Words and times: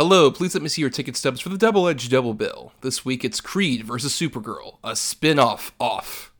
Hello, 0.00 0.30
please 0.30 0.54
let 0.54 0.62
me 0.62 0.70
see 0.70 0.80
your 0.80 0.88
ticket 0.88 1.14
stubs 1.14 1.42
for 1.42 1.50
the 1.50 1.58
double 1.58 1.86
edged 1.86 2.10
Double 2.10 2.32
Bill. 2.32 2.72
This 2.80 3.04
week 3.04 3.22
it's 3.22 3.38
Creed 3.38 3.84
versus 3.84 4.14
Supergirl, 4.14 4.78
a 4.82 4.96
spin 4.96 5.38
off 5.38 5.74
off. 5.78 6.32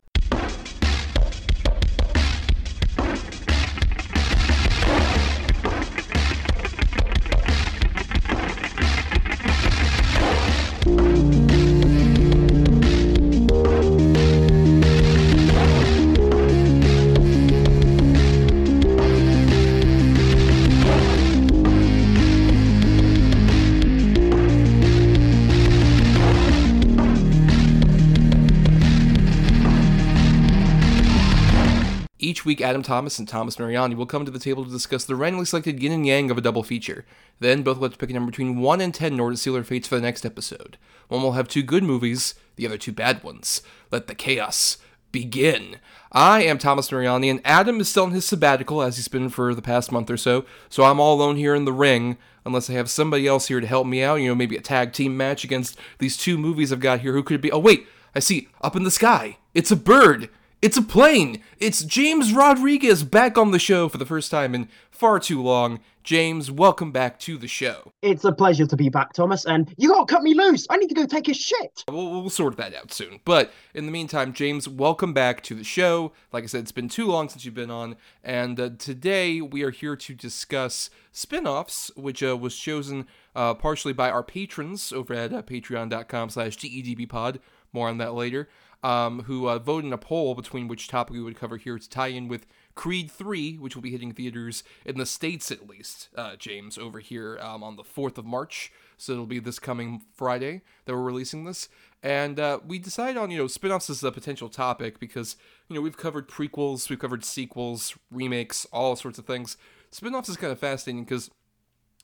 Adam 32.63 32.83
Thomas 32.83 33.19
and 33.19 33.27
Thomas 33.27 33.59
Mariani 33.59 33.95
will 33.95 34.05
come 34.05 34.25
to 34.25 34.31
the 34.31 34.39
table 34.39 34.63
to 34.65 34.71
discuss 34.71 35.05
the 35.05 35.15
randomly 35.15 35.45
selected 35.45 35.81
yin 35.81 35.91
and 35.91 36.05
yang 36.05 36.31
of 36.31 36.37
a 36.37 36.41
double 36.41 36.63
feature. 36.63 37.05
Then, 37.39 37.63
both 37.63 37.77
will 37.77 37.85
have 37.85 37.93
to 37.93 37.97
pick 37.97 38.09
a 38.09 38.13
number 38.13 38.31
between 38.31 38.59
1 38.59 38.81
and 38.81 38.93
10 38.93 39.13
in 39.13 39.19
order 39.19 39.35
to 39.35 39.41
seal 39.41 39.53
their 39.53 39.63
fates 39.63 39.87
for 39.87 39.95
the 39.95 40.01
next 40.01 40.25
episode. 40.25 40.77
One 41.07 41.21
will 41.21 41.33
have 41.33 41.47
two 41.47 41.63
good 41.63 41.83
movies, 41.83 42.35
the 42.55 42.65
other 42.65 42.77
two 42.77 42.91
bad 42.91 43.23
ones. 43.23 43.61
Let 43.91 44.07
the 44.07 44.15
chaos 44.15 44.77
begin. 45.11 45.77
I 46.11 46.43
am 46.43 46.57
Thomas 46.57 46.91
Mariani, 46.91 47.29
and 47.29 47.41
Adam 47.45 47.79
is 47.79 47.89
still 47.89 48.05
in 48.05 48.11
his 48.11 48.25
sabbatical, 48.25 48.81
as 48.81 48.97
he's 48.97 49.07
been 49.07 49.29
for 49.29 49.55
the 49.55 49.61
past 49.61 49.91
month 49.91 50.09
or 50.09 50.17
so, 50.17 50.45
so 50.69 50.83
I'm 50.83 50.99
all 50.99 51.15
alone 51.15 51.37
here 51.37 51.55
in 51.55 51.65
the 51.65 51.73
ring, 51.73 52.17
unless 52.45 52.69
I 52.69 52.73
have 52.73 52.89
somebody 52.89 53.27
else 53.27 53.47
here 53.47 53.59
to 53.59 53.67
help 53.67 53.87
me 53.87 54.03
out, 54.03 54.15
you 54.15 54.27
know, 54.27 54.35
maybe 54.35 54.57
a 54.57 54.61
tag 54.61 54.93
team 54.93 55.15
match 55.15 55.43
against 55.43 55.77
these 55.99 56.17
two 56.17 56.37
movies 56.37 56.71
I've 56.71 56.79
got 56.79 57.01
here. 57.01 57.13
Who 57.13 57.23
could 57.23 57.41
be? 57.41 57.51
Oh, 57.51 57.59
wait, 57.59 57.87
I 58.15 58.19
see, 58.19 58.49
up 58.61 58.75
in 58.75 58.83
the 58.83 58.91
sky. 58.91 59.37
It's 59.53 59.71
a 59.71 59.75
bird. 59.75 60.29
It's 60.61 60.77
a 60.77 60.83
plane! 60.83 61.41
It's 61.57 61.83
James 61.83 62.33
Rodriguez 62.33 63.03
back 63.03 63.35
on 63.35 63.49
the 63.49 63.57
show 63.57 63.89
for 63.89 63.97
the 63.97 64.05
first 64.05 64.29
time 64.29 64.53
in 64.53 64.69
far 64.91 65.19
too 65.19 65.41
long. 65.41 65.79
James, 66.03 66.51
welcome 66.51 66.91
back 66.91 67.17
to 67.21 67.35
the 67.35 67.47
show. 67.47 67.93
It's 68.03 68.25
a 68.25 68.31
pleasure 68.31 68.67
to 68.67 68.75
be 68.75 68.87
back, 68.87 69.13
Thomas, 69.13 69.47
and 69.47 69.73
you 69.77 69.89
gotta 69.89 70.05
cut 70.05 70.21
me 70.21 70.35
loose! 70.35 70.67
I 70.69 70.77
need 70.77 70.89
to 70.89 70.93
go 70.93 71.07
take 71.07 71.27
a 71.29 71.33
shit! 71.33 71.83
We'll, 71.89 72.11
we'll 72.11 72.29
sort 72.29 72.57
that 72.57 72.75
out 72.75 72.93
soon. 72.93 73.21
But 73.25 73.51
in 73.73 73.87
the 73.87 73.91
meantime, 73.91 74.33
James, 74.33 74.67
welcome 74.67 75.13
back 75.13 75.41
to 75.45 75.55
the 75.55 75.63
show. 75.63 76.11
Like 76.31 76.43
I 76.43 76.47
said, 76.47 76.61
it's 76.61 76.71
been 76.71 76.89
too 76.89 77.07
long 77.07 77.27
since 77.27 77.43
you've 77.43 77.55
been 77.55 77.71
on, 77.71 77.95
and 78.23 78.59
uh, 78.59 78.69
today 78.77 79.41
we 79.41 79.63
are 79.63 79.71
here 79.71 79.95
to 79.95 80.13
discuss 80.13 80.91
spin 81.11 81.47
offs, 81.47 81.89
which 81.95 82.21
uh, 82.21 82.37
was 82.37 82.55
chosen 82.55 83.07
uh, 83.35 83.55
partially 83.55 83.93
by 83.93 84.11
our 84.11 84.21
patrons 84.21 84.93
over 84.93 85.15
at 85.15 85.33
uh, 85.33 85.41
patreon.com 85.41 86.29
slash 86.29 86.55
gedbpod. 86.55 87.39
More 87.73 87.87
on 87.87 87.97
that 87.97 88.13
later 88.13 88.47
um, 88.83 89.23
who 89.23 89.47
uh, 89.47 89.59
voted 89.59 89.85
in 89.85 89.93
a 89.93 89.97
poll 89.97 90.35
between 90.35 90.67
which 90.67 90.87
topic 90.87 91.13
we 91.13 91.21
would 91.21 91.35
cover 91.35 91.57
here 91.57 91.77
to 91.77 91.89
tie 91.89 92.07
in 92.07 92.27
with 92.27 92.45
Creed 92.73 93.11
3, 93.11 93.57
which 93.57 93.75
will 93.75 93.81
be 93.81 93.91
hitting 93.91 94.13
theaters 94.13 94.63
in 94.85 94.97
the 94.97 95.05
States 95.05 95.51
at 95.51 95.67
least, 95.67 96.09
uh, 96.15 96.35
James, 96.35 96.77
over 96.77 96.99
here 96.99 97.37
um, 97.41 97.63
on 97.63 97.75
the 97.75 97.83
4th 97.83 98.17
of 98.17 98.25
March. 98.25 98.71
So 98.97 99.13
it'll 99.13 99.25
be 99.25 99.39
this 99.39 99.59
coming 99.59 100.01
Friday 100.13 100.61
that 100.85 100.93
we're 100.93 101.01
releasing 101.01 101.43
this. 101.45 101.69
And 102.03 102.39
uh, 102.39 102.59
we 102.65 102.79
decided 102.79 103.17
on, 103.17 103.29
you 103.29 103.37
know, 103.37 103.47
spin 103.47 103.71
offs 103.71 103.89
as 103.89 104.03
a 104.03 104.11
potential 104.11 104.49
topic 104.49 104.99
because, 104.99 105.35
you 105.67 105.75
know, 105.75 105.81
we've 105.81 105.97
covered 105.97 106.27
prequels, 106.27 106.89
we've 106.89 106.99
covered 106.99 107.25
sequels, 107.25 107.95
remakes, 108.09 108.65
all 108.71 108.95
sorts 108.95 109.19
of 109.19 109.25
things. 109.25 109.57
Spin 109.91 110.15
offs 110.15 110.29
is 110.29 110.37
kind 110.37 110.51
of 110.51 110.59
fascinating 110.59 111.03
because 111.03 111.29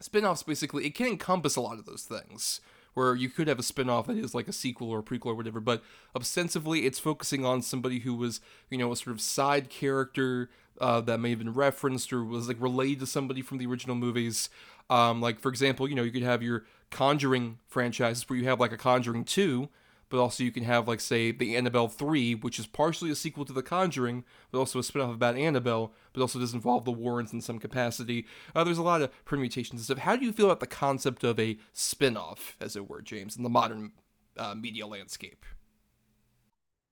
spin 0.01 0.25
offs 0.25 0.43
basically, 0.43 0.85
it 0.85 0.95
can 0.95 1.07
encompass 1.07 1.55
a 1.55 1.61
lot 1.61 1.79
of 1.79 1.85
those 1.85 2.03
things 2.03 2.61
where 2.97 3.15
you 3.15 3.29
could 3.29 3.47
have 3.47 3.59
a 3.59 3.63
spin-off 3.63 4.07
that 4.07 4.17
is 4.17 4.33
like 4.33 4.47
a 4.47 4.53
sequel 4.53 4.89
or 4.89 4.99
a 4.99 5.03
prequel 5.03 5.27
or 5.27 5.35
whatever 5.35 5.59
but 5.59 5.83
ostensibly 6.15 6.85
it's 6.87 6.97
focusing 6.97 7.45
on 7.45 7.61
somebody 7.61 7.99
who 7.99 8.15
was 8.15 8.41
you 8.71 8.77
know 8.77 8.91
a 8.91 8.95
sort 8.95 9.13
of 9.13 9.21
side 9.21 9.69
character 9.69 10.49
uh, 10.79 11.01
that 11.01 11.19
may 11.19 11.29
have 11.29 11.39
been 11.39 11.53
referenced 11.53 12.11
or 12.13 12.23
was 12.23 12.47
like 12.47 12.57
related 12.59 12.99
to 12.99 13.07
somebody 13.07 13.41
from 13.41 13.57
the 13.57 13.65
original 13.65 13.95
movies. 13.95 14.49
Um, 14.89 15.21
like 15.21 15.39
for 15.39 15.49
example 15.49 15.87
you 15.87 15.95
know 15.95 16.03
you 16.03 16.11
could 16.11 16.23
have 16.23 16.41
your 16.41 16.65
conjuring 16.89 17.59
franchises 17.67 18.29
where 18.29 18.39
you 18.39 18.45
have 18.45 18.59
like 18.59 18.71
a 18.71 18.77
conjuring 18.77 19.25
2 19.25 19.67
but 20.09 20.19
also 20.19 20.43
you 20.43 20.51
can 20.51 20.63
have 20.63 20.87
like 20.87 20.99
say 20.99 21.31
the 21.31 21.55
Annabelle 21.55 21.87
3, 21.87 22.35
which 22.35 22.59
is 22.59 22.67
partially 22.67 23.11
a 23.11 23.15
sequel 23.15 23.45
to 23.45 23.53
The 23.53 23.63
Conjuring, 23.63 24.23
but 24.51 24.59
also 24.59 24.79
a 24.79 24.83
spin-off 24.83 25.13
about 25.13 25.35
Annabelle, 25.35 25.93
but 26.13 26.21
also 26.21 26.39
does 26.39 26.53
involve 26.53 26.85
the 26.85 26.91
Warrens 26.91 27.33
in 27.33 27.41
some 27.41 27.59
capacity. 27.59 28.25
Uh, 28.55 28.63
there's 28.63 28.77
a 28.77 28.83
lot 28.83 29.01
of 29.01 29.11
permutations 29.25 29.79
and 29.79 29.85
stuff. 29.85 29.97
How 29.99 30.15
do 30.15 30.25
you 30.25 30.31
feel 30.31 30.47
about 30.47 30.59
the 30.59 30.67
concept 30.67 31.23
of 31.23 31.39
a 31.39 31.57
spin-off, 31.73 32.55
as 32.61 32.75
it 32.75 32.89
were, 32.89 33.01
James, 33.01 33.35
in 33.35 33.43
the 33.43 33.49
modern 33.49 33.91
uh, 34.37 34.55
media 34.55 34.87
landscape? 34.87 35.45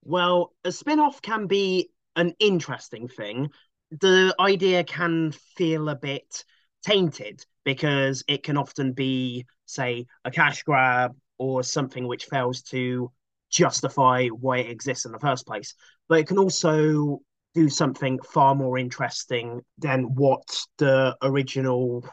Well, 0.03 0.53
a 0.63 0.71
spin-off 0.71 1.21
can 1.21 1.47
be 1.47 1.89
an 2.15 2.33
interesting 2.39 3.07
thing. 3.07 3.49
The 3.91 4.35
idea 4.39 4.83
can 4.83 5.31
feel 5.31 5.89
a 5.89 5.95
bit 5.95 6.43
tainted 6.83 7.45
because 7.63 8.23
it 8.27 8.43
can 8.43 8.57
often 8.57 8.93
be, 8.93 9.45
say, 9.65 10.05
a 10.23 10.31
cash 10.31 10.63
grab 10.63 11.15
or 11.37 11.63
something 11.63 12.07
which 12.07 12.25
fails 12.25 12.61
to 12.61 13.11
justify 13.49 14.27
why 14.27 14.57
it 14.57 14.69
exists 14.69 15.05
in 15.05 15.11
the 15.11 15.19
first 15.19 15.45
place. 15.45 15.73
But 16.07 16.19
it 16.19 16.27
can 16.27 16.37
also 16.37 17.21
do 17.53 17.69
something 17.69 18.19
far 18.19 18.53
more 18.53 18.77
interesting 18.77 19.61
than 19.77 20.15
what 20.15 20.43
the 20.77 21.15
original 21.21 22.07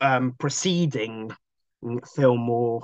um, 0.00 0.34
preceding 0.38 1.32
film 2.14 2.48
or 2.48 2.82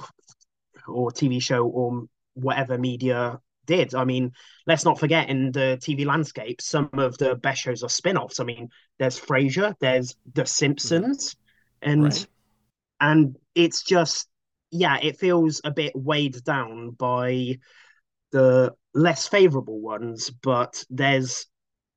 or 0.88 1.10
TV 1.10 1.40
show 1.42 1.66
or 1.66 2.04
whatever 2.34 2.78
media 2.78 3.38
did. 3.66 3.94
I 3.94 4.04
mean, 4.04 4.32
let's 4.66 4.84
not 4.84 4.98
forget 4.98 5.28
in 5.28 5.52
the 5.52 5.78
TV 5.80 6.06
landscape, 6.06 6.60
some 6.60 6.90
of 6.94 7.16
the 7.18 7.34
best 7.36 7.62
shows 7.62 7.82
are 7.82 7.88
spin-offs. 7.88 8.40
I 8.40 8.44
mean, 8.44 8.68
there's 8.98 9.20
Frasier, 9.20 9.74
there's 9.80 10.16
The 10.34 10.46
Simpsons, 10.46 11.36
and 11.82 12.04
right. 12.04 12.26
and 13.00 13.36
it's 13.54 13.82
just 13.82 14.28
yeah, 14.70 14.98
it 15.02 15.18
feels 15.18 15.60
a 15.64 15.70
bit 15.70 15.92
weighed 15.94 16.42
down 16.44 16.90
by 16.90 17.58
the 18.32 18.74
less 18.94 19.26
favorable 19.26 19.80
ones, 19.80 20.30
but 20.30 20.84
there's 20.90 21.46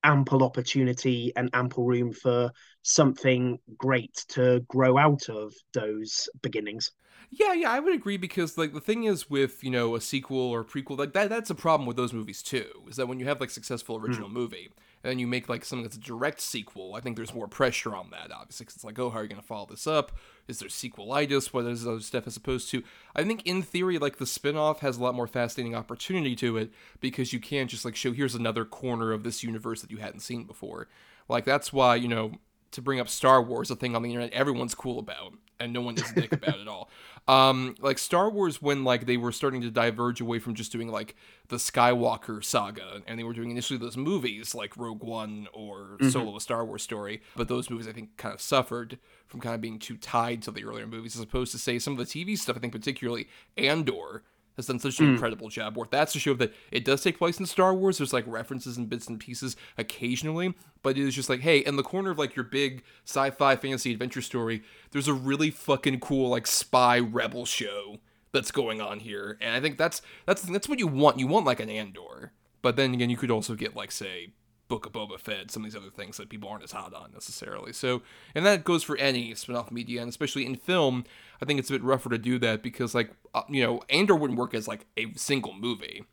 ample 0.04 0.44
opportunity 0.44 1.32
and 1.36 1.50
ample 1.54 1.86
room 1.86 2.12
for 2.12 2.52
something 2.82 3.58
great 3.78 4.14
to 4.28 4.60
grow 4.68 4.98
out 4.98 5.30
of 5.30 5.54
those 5.74 6.28
beginnings. 6.42 6.92
Yeah, 7.30 7.54
yeah, 7.54 7.72
I 7.72 7.80
would 7.80 7.96
agree 7.96 8.18
because 8.18 8.58
like 8.58 8.74
the 8.74 8.82
thing 8.82 9.06
is 9.06 9.30
with, 9.30 9.64
you 9.64 9.72
know, 9.72 9.96
a 9.96 10.02
sequel 10.02 10.38
or 10.38 10.64
prequel, 10.64 10.98
like 10.98 11.14
that 11.14 11.30
that's 11.30 11.50
a 11.50 11.56
problem 11.56 11.88
with 11.88 11.98
those 11.98 12.14
movies 12.14 12.44
too. 12.44 12.68
Is 12.88 12.98
that 12.98 13.08
when 13.08 13.20
you 13.20 13.26
have 13.26 13.40
like 13.40 13.50
successful 13.50 13.98
original 13.98 14.30
mm. 14.30 14.34
movie, 14.34 14.70
and 15.04 15.20
you 15.20 15.28
make 15.28 15.50
like 15.50 15.66
something 15.66 15.84
that's 15.84 15.98
a 15.98 16.00
direct 16.00 16.40
sequel, 16.40 16.96
I 16.96 17.02
think 17.02 17.18
there's 17.18 17.34
more 17.34 17.48
pressure 17.48 17.96
on 17.96 18.10
that, 18.12 18.32
obviously, 18.32 18.64
because 18.64 18.76
it's 18.76 18.84
like, 18.86 18.98
oh, 19.00 19.10
how 19.10 19.20
are 19.20 19.24
you 19.24 19.30
going 19.30 19.42
to 19.42 19.46
follow 19.46 19.66
this 19.66 19.86
up? 19.86 20.14
Is 20.48 20.60
there 20.60 20.70
sequelitis? 20.70 21.48
What 21.48 21.66
is 21.66 21.86
other 21.86 22.00
stuff 22.00 22.28
as 22.28 22.38
opposed 22.38 22.70
to? 22.72 22.84
I 23.16 23.24
think 23.24 23.46
in 23.46 23.62
theory, 23.62 23.98
like 24.00 24.18
the 24.18 24.26
spinoff 24.26 24.80
has 24.80 24.98
a 24.98 25.04
lot 25.04 25.16
more 25.16 25.28
fascinating 25.28 25.76
opportunity 25.76 26.36
to 26.38 26.58
it 26.58 26.72
because 27.02 27.34
you 27.34 27.40
can't 27.40 27.70
just 27.70 27.86
like 27.86 27.96
show 27.96 28.14
here's 28.14 28.36
another 28.36 28.66
corner 28.66 29.12
of 29.12 29.24
this 29.24 29.44
universe 29.44 29.82
that 29.82 29.92
you 29.92 29.98
hadn't 29.98 30.22
seen 30.22 30.46
before. 30.46 30.88
Like 31.28 31.46
that's 31.46 31.74
why 31.74 31.96
you 31.96 32.08
know 32.08 32.34
to 32.72 32.82
bring 32.82 33.00
up 33.00 33.08
Star 33.08 33.42
Wars, 33.42 33.72
a 33.72 33.76
thing 33.76 33.96
on 33.96 34.02
the 34.02 34.10
internet 34.10 34.34
everyone's 34.34 34.76
cool 34.76 35.00
about, 35.00 35.34
and 35.60 35.72
no 35.74 35.82
one 35.82 35.96
is 35.96 36.12
dick 36.12 36.32
about 36.32 36.60
it 36.60 36.68
all. 36.68 36.90
Um, 37.28 37.76
like 37.80 38.00
Star 38.00 38.30
Wars, 38.30 38.62
when 38.62 38.84
like 38.84 39.06
they 39.06 39.18
were 39.18 39.32
starting 39.32 39.62
to 39.62 39.72
diverge 39.72 40.20
away 40.20 40.40
from 40.40 40.56
just 40.56 40.72
doing 40.72 40.90
like 40.90 41.16
the 41.48 41.56
Skywalker 41.56 42.44
saga, 42.44 43.02
and 43.08 43.18
they 43.18 43.24
were 43.24 43.34
doing 43.34 43.50
initially 43.50 43.80
those 43.80 43.96
movies 43.96 44.54
like 44.54 44.76
Rogue 44.76 45.04
One 45.04 45.48
or 45.54 45.98
mm-hmm. 46.00 46.10
Solo, 46.10 46.36
a 46.36 46.42
Star 46.42 46.66
Wars 46.66 46.84
story, 46.84 47.22
but 47.36 47.48
those 47.48 47.70
movies 47.70 47.88
I 47.88 47.94
think 47.94 48.18
kind 48.18 48.34
of 48.34 48.42
suffered 48.42 49.00
from 49.28 49.40
kind 49.40 49.56
of 49.56 49.62
being 49.62 49.80
too 49.80 49.98
tied 49.98 50.42
to 50.44 50.52
the 50.52 50.66
earlier 50.66 50.88
movies, 50.88 51.16
as 51.16 51.22
opposed 51.22 51.52
to 51.54 51.58
say 51.58 51.80
some 51.80 51.98
of 51.98 52.00
the 52.00 52.06
TV 52.06 52.38
stuff. 52.38 52.58
I 52.58 52.60
think 52.60 52.74
particularly 52.74 53.28
Andor 53.58 54.24
has 54.56 54.68
done 54.68 54.80
such 54.80 55.00
an 55.00 55.08
mm. 55.08 55.10
incredible 55.14 55.50
job. 55.50 55.78
Where 55.78 55.88
that's 55.90 56.14
to 56.14 56.20
show 56.20 56.34
that 56.36 56.54
it 56.72 56.86
does 56.86 57.02
take 57.02 57.18
place 57.18 57.40
in 57.40 57.46
Star 57.46 57.74
Wars. 57.74 57.98
There's 57.98 58.14
like 58.14 58.26
references 58.28 58.78
and 58.78 58.90
bits 58.90 59.08
and 59.08 59.20
pieces 59.20 59.56
occasionally, 59.78 60.54
but 60.82 60.98
it 60.98 61.06
is 61.06 61.16
just 61.16 61.30
like, 61.30 61.42
hey, 61.42 61.60
in 61.60 61.76
the 61.76 61.84
corner 61.84 62.12
of 62.12 62.20
like 62.20 62.36
your 62.36 62.46
big 62.46 62.84
sci-fi 63.06 63.56
fantasy 63.56 63.92
adventure 63.92 64.22
story, 64.22 64.64
there's 64.92 65.08
a 65.08 65.14
really 65.14 65.52
fucking 65.52 66.00
cool 66.00 66.30
like 66.30 66.48
spy 66.48 67.00
rebel 67.00 67.46
show 67.46 67.98
that's 68.32 68.52
going 68.52 68.82
on 68.82 69.00
here, 69.00 69.38
and 69.42 69.56
I 69.56 69.62
think 69.62 69.78
that's 69.78 70.02
that's 70.26 70.42
that's 70.42 70.68
what 70.68 70.80
you 70.80 70.88
want. 70.88 71.20
You 71.20 71.28
want 71.28 71.46
like 71.46 71.60
an 71.60 71.70
Andor, 71.70 72.32
but 72.62 72.76
then 72.76 72.94
again, 72.94 73.10
you 73.10 73.18
could 73.18 73.32
also 73.32 73.56
get 73.56 73.76
like 73.76 73.92
say 73.92 74.34
Book 74.74 74.88
of 74.88 74.92
Boba 74.92 75.20
Fett, 75.20 75.52
some 75.52 75.64
of 75.64 75.72
these 75.72 75.76
other 75.76 75.92
things 75.92 76.18
that 76.18 76.30
people 76.30 76.50
aren't 76.50 76.64
as 76.64 76.72
hot 76.72 76.94
on 76.96 77.12
necessarily. 77.14 77.74
So, 77.74 78.02
and 78.34 78.44
that 78.46 78.64
goes 78.64 78.82
for 78.82 78.98
any 78.98 79.36
spin-off 79.36 79.72
media, 79.72 80.02
and 80.02 80.10
especially 80.10 80.48
in 80.48 80.56
film, 80.56 81.06
I 81.40 81.46
think 81.46 81.60
it's 81.60 81.70
a 81.70 81.74
bit 81.74 81.84
rougher 81.84 82.10
to 82.10 82.18
do 82.18 82.40
that 82.40 82.64
because, 82.64 82.96
like, 82.96 83.12
uh, 83.36 83.44
you 83.50 83.62
know, 83.64 83.82
Andor 83.90 84.16
wouldn't 84.16 84.40
work 84.40 84.56
as 84.56 84.68
like 84.68 84.88
a 84.98 85.14
single 85.16 85.54
movie. 85.54 86.06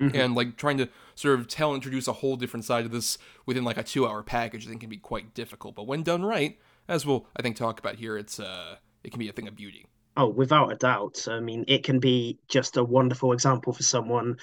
Mm-hmm. 0.00 0.16
And 0.16 0.34
like 0.34 0.56
trying 0.56 0.76
to 0.78 0.88
sort 1.14 1.38
of 1.38 1.46
tell, 1.46 1.72
introduce 1.72 2.08
a 2.08 2.12
whole 2.12 2.34
different 2.34 2.64
side 2.64 2.84
of 2.84 2.90
this 2.90 3.16
within 3.46 3.62
like 3.62 3.78
a 3.78 3.84
two-hour 3.84 4.24
package, 4.24 4.66
I 4.66 4.68
think 4.68 4.80
can 4.80 4.90
be 4.90 4.96
quite 4.96 5.34
difficult. 5.34 5.76
But 5.76 5.86
when 5.86 6.02
done 6.02 6.24
right, 6.24 6.58
as 6.88 7.06
we'll 7.06 7.28
I 7.36 7.42
think 7.42 7.56
talk 7.56 7.78
about 7.78 7.94
here, 7.94 8.18
it's 8.18 8.40
uh, 8.40 8.76
it 9.04 9.10
can 9.12 9.20
be 9.20 9.28
a 9.28 9.32
thing 9.32 9.46
of 9.46 9.54
beauty. 9.54 9.86
Oh, 10.16 10.28
without 10.28 10.72
a 10.72 10.76
doubt. 10.76 11.26
I 11.28 11.38
mean, 11.38 11.64
it 11.68 11.84
can 11.84 12.00
be 12.00 12.38
just 12.48 12.76
a 12.76 12.82
wonderful 12.82 13.32
example 13.32 13.72
for 13.72 13.84
someone 13.84 14.36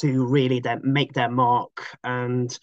to 0.00 0.26
really 0.26 0.60
then 0.60 0.80
make 0.84 1.14
their 1.14 1.30
mark 1.30 1.86
and 2.04 2.56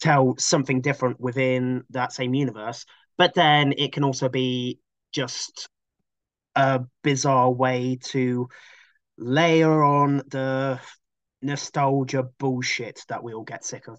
tell 0.00 0.34
something 0.38 0.80
different 0.80 1.20
within 1.20 1.84
that 1.90 2.12
same 2.12 2.34
universe. 2.34 2.84
But 3.18 3.34
then 3.34 3.72
it 3.76 3.92
can 3.92 4.04
also 4.04 4.28
be 4.28 4.78
just 5.12 5.68
a 6.54 6.80
bizarre 7.02 7.50
way 7.50 7.98
to 8.02 8.48
layer 9.18 9.82
on 9.82 10.18
the 10.28 10.80
nostalgia 11.42 12.24
bullshit 12.38 13.02
that 13.08 13.22
we 13.22 13.32
all 13.34 13.44
get 13.44 13.64
sick 13.64 13.88
of. 13.88 13.98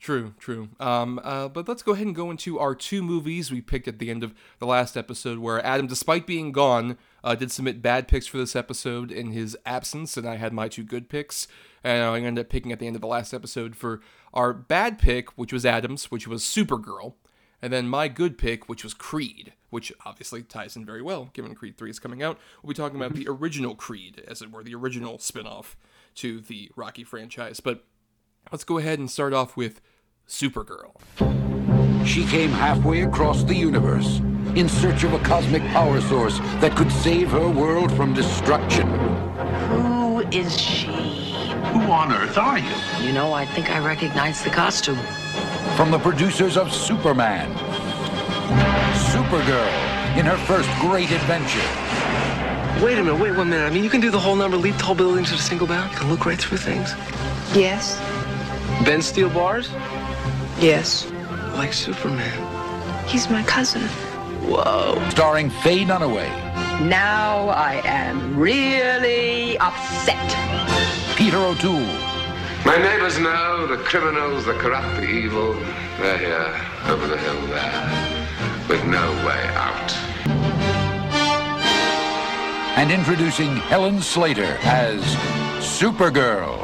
True, 0.00 0.34
true. 0.38 0.68
Um, 0.78 1.20
uh, 1.24 1.48
but 1.48 1.66
let's 1.66 1.82
go 1.82 1.92
ahead 1.92 2.06
and 2.06 2.14
go 2.14 2.30
into 2.30 2.58
our 2.58 2.74
two 2.74 3.02
movies 3.02 3.50
we 3.50 3.60
picked 3.60 3.88
at 3.88 3.98
the 3.98 4.10
end 4.10 4.22
of 4.22 4.32
the 4.58 4.66
last 4.66 4.96
episode, 4.96 5.38
where 5.38 5.64
Adam, 5.64 5.88
despite 5.88 6.26
being 6.26 6.52
gone, 6.52 6.96
uh, 7.24 7.34
did 7.34 7.50
submit 7.50 7.82
bad 7.82 8.06
picks 8.06 8.26
for 8.26 8.38
this 8.38 8.54
episode 8.54 9.10
in 9.10 9.32
his 9.32 9.56
absence, 9.66 10.16
and 10.16 10.28
I 10.28 10.36
had 10.36 10.52
my 10.52 10.68
two 10.68 10.84
good 10.84 11.08
picks. 11.08 11.48
And 11.82 12.04
I 12.04 12.16
ended 12.20 12.44
up 12.44 12.50
picking 12.50 12.72
at 12.72 12.78
the 12.78 12.86
end 12.86 12.96
of 12.96 13.02
the 13.02 13.08
last 13.08 13.32
episode 13.32 13.76
for 13.76 14.00
our 14.32 14.52
bad 14.52 14.98
pick, 14.98 15.36
which 15.36 15.52
was 15.52 15.66
Adams, 15.66 16.10
which 16.10 16.28
was 16.28 16.42
Supergirl, 16.42 17.14
and 17.60 17.72
then 17.72 17.88
my 17.88 18.08
good 18.08 18.38
pick, 18.38 18.68
which 18.68 18.84
was 18.84 18.94
Creed, 18.94 19.52
which 19.70 19.92
obviously 20.04 20.42
ties 20.42 20.76
in 20.76 20.84
very 20.84 21.02
well, 21.02 21.30
given 21.32 21.54
Creed 21.54 21.76
3 21.76 21.90
is 21.90 21.98
coming 21.98 22.22
out. 22.22 22.38
We'll 22.62 22.68
be 22.68 22.74
talking 22.74 22.96
about 22.96 23.14
the 23.14 23.28
original 23.28 23.74
Creed, 23.74 24.24
as 24.28 24.42
it 24.42 24.50
were, 24.52 24.62
the 24.62 24.74
original 24.74 25.18
spin 25.18 25.46
off 25.46 25.76
to 26.16 26.40
the 26.40 26.70
Rocky 26.76 27.04
franchise. 27.04 27.60
But 27.60 27.84
let's 28.52 28.64
go 28.64 28.78
ahead 28.78 28.98
and 28.98 29.10
start 29.10 29.32
off 29.32 29.56
with 29.56 29.80
Supergirl. 30.28 30.92
She 32.06 32.24
came 32.26 32.50
halfway 32.50 33.02
across 33.02 33.42
the 33.44 33.54
universe 33.54 34.18
in 34.54 34.68
search 34.68 35.02
of 35.04 35.14
a 35.14 35.18
cosmic 35.20 35.62
power 35.68 36.00
source 36.02 36.38
that 36.60 36.76
could 36.76 36.92
save 36.92 37.30
her 37.30 37.48
world 37.48 37.90
from 37.92 38.12
destruction. 38.12 38.86
Who 39.70 40.20
is 40.28 40.60
she? 40.60 40.86
Who 41.72 41.80
on 41.90 42.12
earth 42.12 42.36
are 42.36 42.58
you? 42.58 42.74
You 43.00 43.12
know, 43.12 43.32
I 43.32 43.46
think 43.46 43.70
I 43.70 43.84
recognize 43.84 44.44
the 44.44 44.50
costume. 44.50 44.98
From 45.76 45.90
the 45.90 45.98
producers 45.98 46.56
of 46.58 46.72
Superman, 46.72 47.50
Supergirl 49.10 50.16
in 50.18 50.26
her 50.26 50.36
first 50.46 50.68
great 50.80 51.10
adventure. 51.10 52.84
Wait 52.84 52.98
a 52.98 53.02
minute, 53.02 53.18
wait 53.20 53.34
one 53.34 53.48
minute. 53.48 53.64
I 53.64 53.70
mean, 53.70 53.82
you 53.82 53.90
can 53.90 54.00
do 54.00 54.10
the 54.10 54.20
whole 54.20 54.36
number, 54.36 54.56
leap 54.56 54.76
tall 54.76 54.94
buildings 54.94 55.32
at 55.32 55.38
a 55.38 55.42
single 55.42 55.66
bound. 55.66 55.90
You 55.92 55.98
can 55.98 56.10
look 56.10 56.26
right 56.26 56.38
through 56.38 56.58
things. 56.58 56.92
Yes. 57.54 57.98
Bend 58.84 59.02
steel 59.02 59.30
bars? 59.30 59.70
Yes. 60.60 61.10
Like 61.54 61.72
Superman. 61.72 63.06
He's 63.06 63.28
my 63.30 63.42
cousin. 63.44 63.82
Whoa. 64.48 65.02
Starring 65.10 65.50
Faye 65.50 65.84
Dunaway, 65.84 66.28
Now 66.88 67.48
I 67.48 67.80
am 67.84 68.36
really 68.38 69.56
upset. 69.58 70.16
Peter 71.16 71.38
O'Toole, 71.38 71.80
My 72.64 72.76
neighbors 72.76 73.18
know 73.18 73.66
the 73.66 73.76
criminals, 73.78 74.46
the 74.46 74.54
corrupt, 74.54 74.96
the 74.96 75.08
evil. 75.08 75.54
They're 76.00 76.18
here, 76.18 76.60
over 76.92 77.06
the 77.08 77.16
hill 77.18 77.46
there, 77.48 78.66
with 78.68 78.84
no 78.86 79.10
way 79.26 79.42
out. 79.54 79.92
and 82.78 82.92
introducing 82.92 83.56
Helen 83.56 84.00
Slater 84.00 84.56
as 84.62 85.02
Supergirl. 85.58 86.56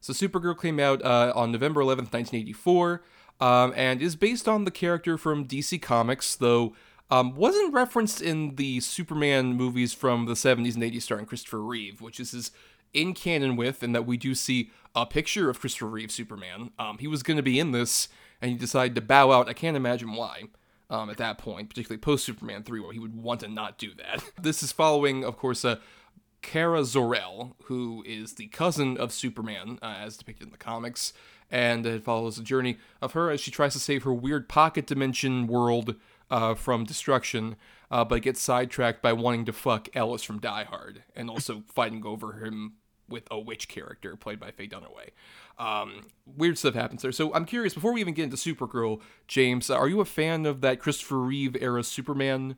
So 0.00 0.12
Supergirl 0.12 0.60
came 0.60 0.80
out 0.80 1.02
uh, 1.04 1.32
on 1.34 1.52
November 1.52 1.80
11th, 1.82 2.12
1984, 2.12 3.02
um, 3.40 3.72
and 3.76 4.00
is 4.00 4.16
based 4.16 4.48
on 4.48 4.64
the 4.64 4.70
character 4.70 5.18
from 5.18 5.46
DC 5.46 5.80
Comics, 5.80 6.34
though 6.34 6.74
um, 7.10 7.34
wasn't 7.34 7.74
referenced 7.74 8.22
in 8.22 8.54
the 8.56 8.80
Superman 8.80 9.54
movies 9.54 9.92
from 9.92 10.26
the 10.26 10.34
70s 10.34 10.74
and 10.74 10.82
80s 10.82 11.02
starring 11.02 11.26
Christopher 11.26 11.60
Reeve, 11.60 12.00
which 12.00 12.20
is 12.20 12.30
his 12.30 12.50
in 12.92 13.14
canon 13.14 13.56
with, 13.56 13.82
and 13.82 13.94
that 13.94 14.06
we 14.06 14.16
do 14.16 14.34
see 14.34 14.70
a 14.94 15.06
picture 15.06 15.48
of 15.50 15.60
Christopher 15.60 15.86
Reeve 15.86 16.10
Superman. 16.10 16.70
Um, 16.78 16.98
he 16.98 17.06
was 17.06 17.22
going 17.22 17.36
to 17.36 17.42
be 17.42 17.58
in 17.58 17.72
this, 17.72 18.08
and 18.40 18.50
he 18.50 18.56
decided 18.56 18.94
to 18.96 19.00
bow 19.00 19.32
out. 19.32 19.48
I 19.48 19.52
can't 19.52 19.76
imagine 19.76 20.14
why. 20.14 20.44
Um, 20.88 21.08
at 21.08 21.18
that 21.18 21.38
point, 21.38 21.68
particularly 21.68 22.00
post 22.00 22.24
Superman 22.24 22.64
3, 22.64 22.80
where 22.80 22.92
he 22.92 22.98
would 22.98 23.14
want 23.14 23.40
to 23.40 23.48
not 23.48 23.78
do 23.78 23.92
that. 23.94 24.24
This 24.42 24.60
is 24.60 24.72
following, 24.72 25.22
of 25.22 25.36
course, 25.36 25.64
uh, 25.64 25.76
Kara 26.42 26.84
Zor-El, 26.84 27.56
who 27.64 28.02
is 28.06 28.34
the 28.34 28.48
cousin 28.48 28.96
of 28.96 29.12
Superman, 29.12 29.78
uh, 29.82 29.96
as 30.00 30.16
depicted 30.16 30.48
in 30.48 30.52
the 30.52 30.58
comics, 30.58 31.12
and 31.50 31.84
it 31.84 32.02
follows 32.02 32.36
the 32.36 32.42
journey 32.42 32.78
of 33.02 33.12
her 33.12 33.30
as 33.30 33.40
she 33.40 33.50
tries 33.50 33.72
to 33.74 33.80
save 33.80 34.04
her 34.04 34.14
weird 34.14 34.48
pocket 34.48 34.86
dimension 34.86 35.46
world 35.46 35.96
uh, 36.30 36.54
from 36.54 36.84
destruction, 36.84 37.56
uh, 37.90 38.04
but 38.04 38.22
gets 38.22 38.40
sidetracked 38.40 39.02
by 39.02 39.12
wanting 39.12 39.44
to 39.44 39.52
fuck 39.52 39.88
Ellis 39.94 40.22
from 40.22 40.38
Die 40.38 40.64
Hard, 40.64 41.02
and 41.14 41.28
also 41.28 41.62
fighting 41.72 42.04
over 42.06 42.34
him 42.44 42.74
with 43.08 43.24
a 43.30 43.38
witch 43.38 43.68
character 43.68 44.14
played 44.16 44.38
by 44.38 44.52
Faye 44.52 44.68
Dunaway. 44.68 45.10
Um, 45.58 46.02
weird 46.24 46.56
stuff 46.56 46.74
happens 46.74 47.02
there. 47.02 47.12
So 47.12 47.34
I'm 47.34 47.44
curious, 47.44 47.74
before 47.74 47.92
we 47.92 48.00
even 48.00 48.14
get 48.14 48.24
into 48.24 48.36
Supergirl, 48.36 49.00
James, 49.26 49.68
are 49.68 49.88
you 49.88 50.00
a 50.00 50.04
fan 50.04 50.46
of 50.46 50.60
that 50.60 50.78
Christopher 50.78 51.18
Reeve 51.18 51.56
era 51.60 51.82
Superman? 51.82 52.56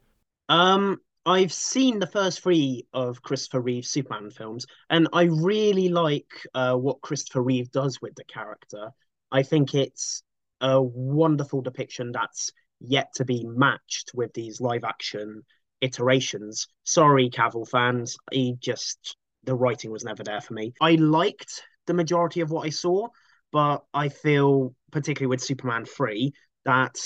Um, 0.49 1.01
I've 1.25 1.53
seen 1.53 1.99
the 2.01 2.07
first 2.07 2.41
three 2.43 2.87
of 2.93 3.23
Christopher 3.23 3.61
Reeve's 3.61 3.91
Superman 3.91 4.31
films, 4.31 4.67
and 4.91 5.09
I 5.13 5.25
really 5.25 5.89
like 5.89 6.31
uh, 6.53 6.75
what 6.75 7.01
Christopher 7.01 7.43
Reeve 7.43 7.71
does 7.71 8.01
with 8.03 8.15
the 8.17 8.25
character. 8.25 8.91
I 9.31 9.45
think 9.45 9.75
it's 9.75 10.25
a 10.61 10.83
wonderful 10.83 11.63
depiction 11.63 12.11
that's 12.11 12.51
yet 12.81 13.13
to 13.15 13.25
be 13.25 13.45
matched 13.45 14.11
with 14.15 14.33
these 14.35 14.61
live 14.61 14.83
action 14.83 15.43
iterations. 15.81 16.67
Sorry, 16.83 17.31
Cavill 17.31 17.69
fans, 17.69 18.17
he 18.33 18.57
just 18.59 19.17
the 19.45 19.55
writing 19.55 19.93
was 19.93 20.05
never 20.05 20.25
there 20.25 20.41
for 20.41 20.55
me. 20.55 20.73
I 20.81 20.95
liked 20.97 21.63
the 21.87 21.95
majority 21.95 22.41
of 22.41 22.51
what 22.51 22.67
I 22.67 22.71
saw, 22.71 23.09
but 23.53 23.85
I 23.95 24.09
feel 24.09 24.75
particularly 24.91 25.31
with 25.31 25.43
Superman 25.43 25.85
3 25.85 26.33
that 26.65 26.97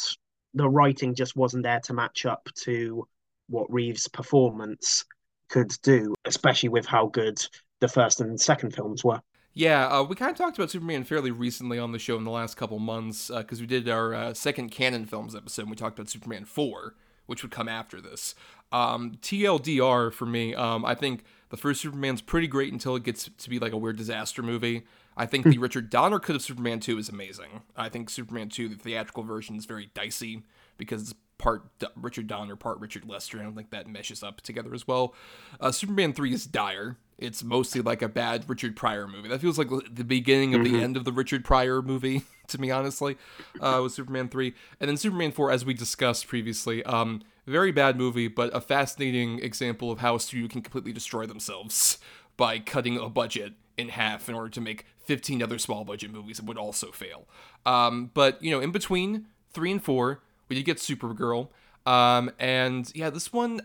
the 0.54 0.68
writing 0.68 1.14
just 1.14 1.36
wasn't 1.36 1.64
there 1.64 1.80
to 1.80 1.94
match 1.94 2.24
up 2.26 2.48
to 2.62 3.06
what 3.48 3.72
Reeves' 3.72 4.08
performance 4.08 5.04
could 5.48 5.72
do, 5.82 6.14
especially 6.24 6.68
with 6.68 6.86
how 6.86 7.06
good 7.06 7.38
the 7.80 7.88
first 7.88 8.20
and 8.20 8.40
second 8.40 8.74
films 8.74 9.04
were. 9.04 9.20
Yeah, 9.54 9.86
uh, 9.86 10.02
we 10.02 10.16
kind 10.16 10.30
of 10.30 10.36
talked 10.36 10.58
about 10.58 10.70
Superman 10.70 11.04
fairly 11.04 11.30
recently 11.30 11.78
on 11.78 11.92
the 11.92 11.98
show 11.98 12.18
in 12.18 12.24
the 12.24 12.30
last 12.30 12.58
couple 12.58 12.78
months 12.78 13.30
because 13.34 13.58
we 13.58 13.66
did 13.66 13.88
our 13.88 14.12
uh, 14.12 14.34
second 14.34 14.70
canon 14.70 15.06
films 15.06 15.34
episode. 15.34 15.62
and 15.62 15.70
We 15.70 15.76
talked 15.76 15.98
about 15.98 16.10
Superman 16.10 16.44
4, 16.44 16.94
which 17.24 17.42
would 17.42 17.52
come 17.52 17.66
after 17.66 17.98
this. 17.98 18.34
Um, 18.70 19.12
TLDR 19.22 20.12
for 20.12 20.26
me, 20.26 20.54
um, 20.54 20.84
I 20.84 20.94
think 20.94 21.24
the 21.48 21.56
first 21.56 21.80
Superman's 21.80 22.20
pretty 22.20 22.48
great 22.48 22.70
until 22.70 22.96
it 22.96 23.02
gets 23.02 23.30
to 23.38 23.48
be 23.48 23.58
like 23.58 23.72
a 23.72 23.78
weird 23.78 23.96
disaster 23.96 24.42
movie. 24.42 24.82
I 25.16 25.24
think 25.24 25.46
the 25.46 25.56
Richard 25.56 25.88
Donner 25.88 26.18
cut 26.18 26.36
of 26.36 26.42
Superman 26.42 26.80
2 26.80 26.98
is 26.98 27.08
amazing. 27.08 27.62
I 27.74 27.88
think 27.88 28.10
Superman 28.10 28.50
2, 28.50 28.68
the 28.68 28.76
theatrical 28.76 29.22
version, 29.22 29.56
is 29.56 29.64
very 29.64 29.90
dicey 29.94 30.42
because 30.76 31.00
it's 31.00 31.14
part 31.38 31.78
D- 31.78 31.86
Richard 31.96 32.26
Donner, 32.26 32.56
part 32.56 32.80
Richard 32.80 33.08
Lester. 33.08 33.38
I 33.38 33.42
don't 33.42 33.54
think 33.54 33.70
that 33.70 33.86
meshes 33.86 34.22
up 34.22 34.40
together 34.40 34.74
as 34.74 34.86
well. 34.86 35.14
Uh, 35.60 35.72
Superman 35.72 36.12
3 36.12 36.32
is 36.32 36.46
dire. 36.46 36.96
It's 37.18 37.42
mostly 37.42 37.80
like 37.80 38.02
a 38.02 38.08
bad 38.08 38.48
Richard 38.48 38.76
Pryor 38.76 39.08
movie. 39.08 39.28
That 39.28 39.40
feels 39.40 39.58
like 39.58 39.68
the 39.90 40.04
beginning 40.04 40.54
of 40.54 40.64
the 40.64 40.80
end 40.82 40.96
of 40.96 41.04
the 41.04 41.12
Richard 41.12 41.44
Pryor 41.44 41.80
movie, 41.80 42.22
to 42.48 42.60
me, 42.60 42.70
honestly, 42.70 43.16
uh, 43.60 43.80
with 43.82 43.92
Superman 43.92 44.28
3. 44.28 44.54
And 44.80 44.88
then 44.90 44.96
Superman 44.96 45.32
4, 45.32 45.50
as 45.50 45.64
we 45.64 45.72
discussed 45.72 46.26
previously, 46.26 46.84
um, 46.84 47.22
very 47.46 47.72
bad 47.72 47.96
movie, 47.96 48.28
but 48.28 48.54
a 48.54 48.60
fascinating 48.60 49.38
example 49.38 49.90
of 49.90 50.00
how 50.00 50.16
a 50.16 50.20
studio 50.20 50.48
can 50.48 50.60
completely 50.60 50.92
destroy 50.92 51.26
themselves 51.26 51.98
by 52.36 52.58
cutting 52.58 52.98
a 52.98 53.08
budget 53.08 53.54
in 53.78 53.90
half 53.90 54.28
in 54.28 54.34
order 54.34 54.50
to 54.50 54.60
make 54.60 54.84
15 55.04 55.42
other 55.42 55.58
small 55.58 55.84
budget 55.84 56.10
movies 56.10 56.36
that 56.38 56.46
would 56.46 56.58
also 56.58 56.90
fail. 56.90 57.26
Um, 57.64 58.10
but, 58.12 58.42
you 58.42 58.50
know, 58.50 58.60
in 58.60 58.72
between 58.72 59.26
three 59.52 59.70
and 59.72 59.82
four, 59.82 60.20
we 60.48 60.56
did 60.56 60.64
get 60.64 60.78
Supergirl. 60.78 61.48
Um, 61.84 62.30
and 62.38 62.90
yeah, 62.94 63.10
this 63.10 63.32
one 63.32 63.60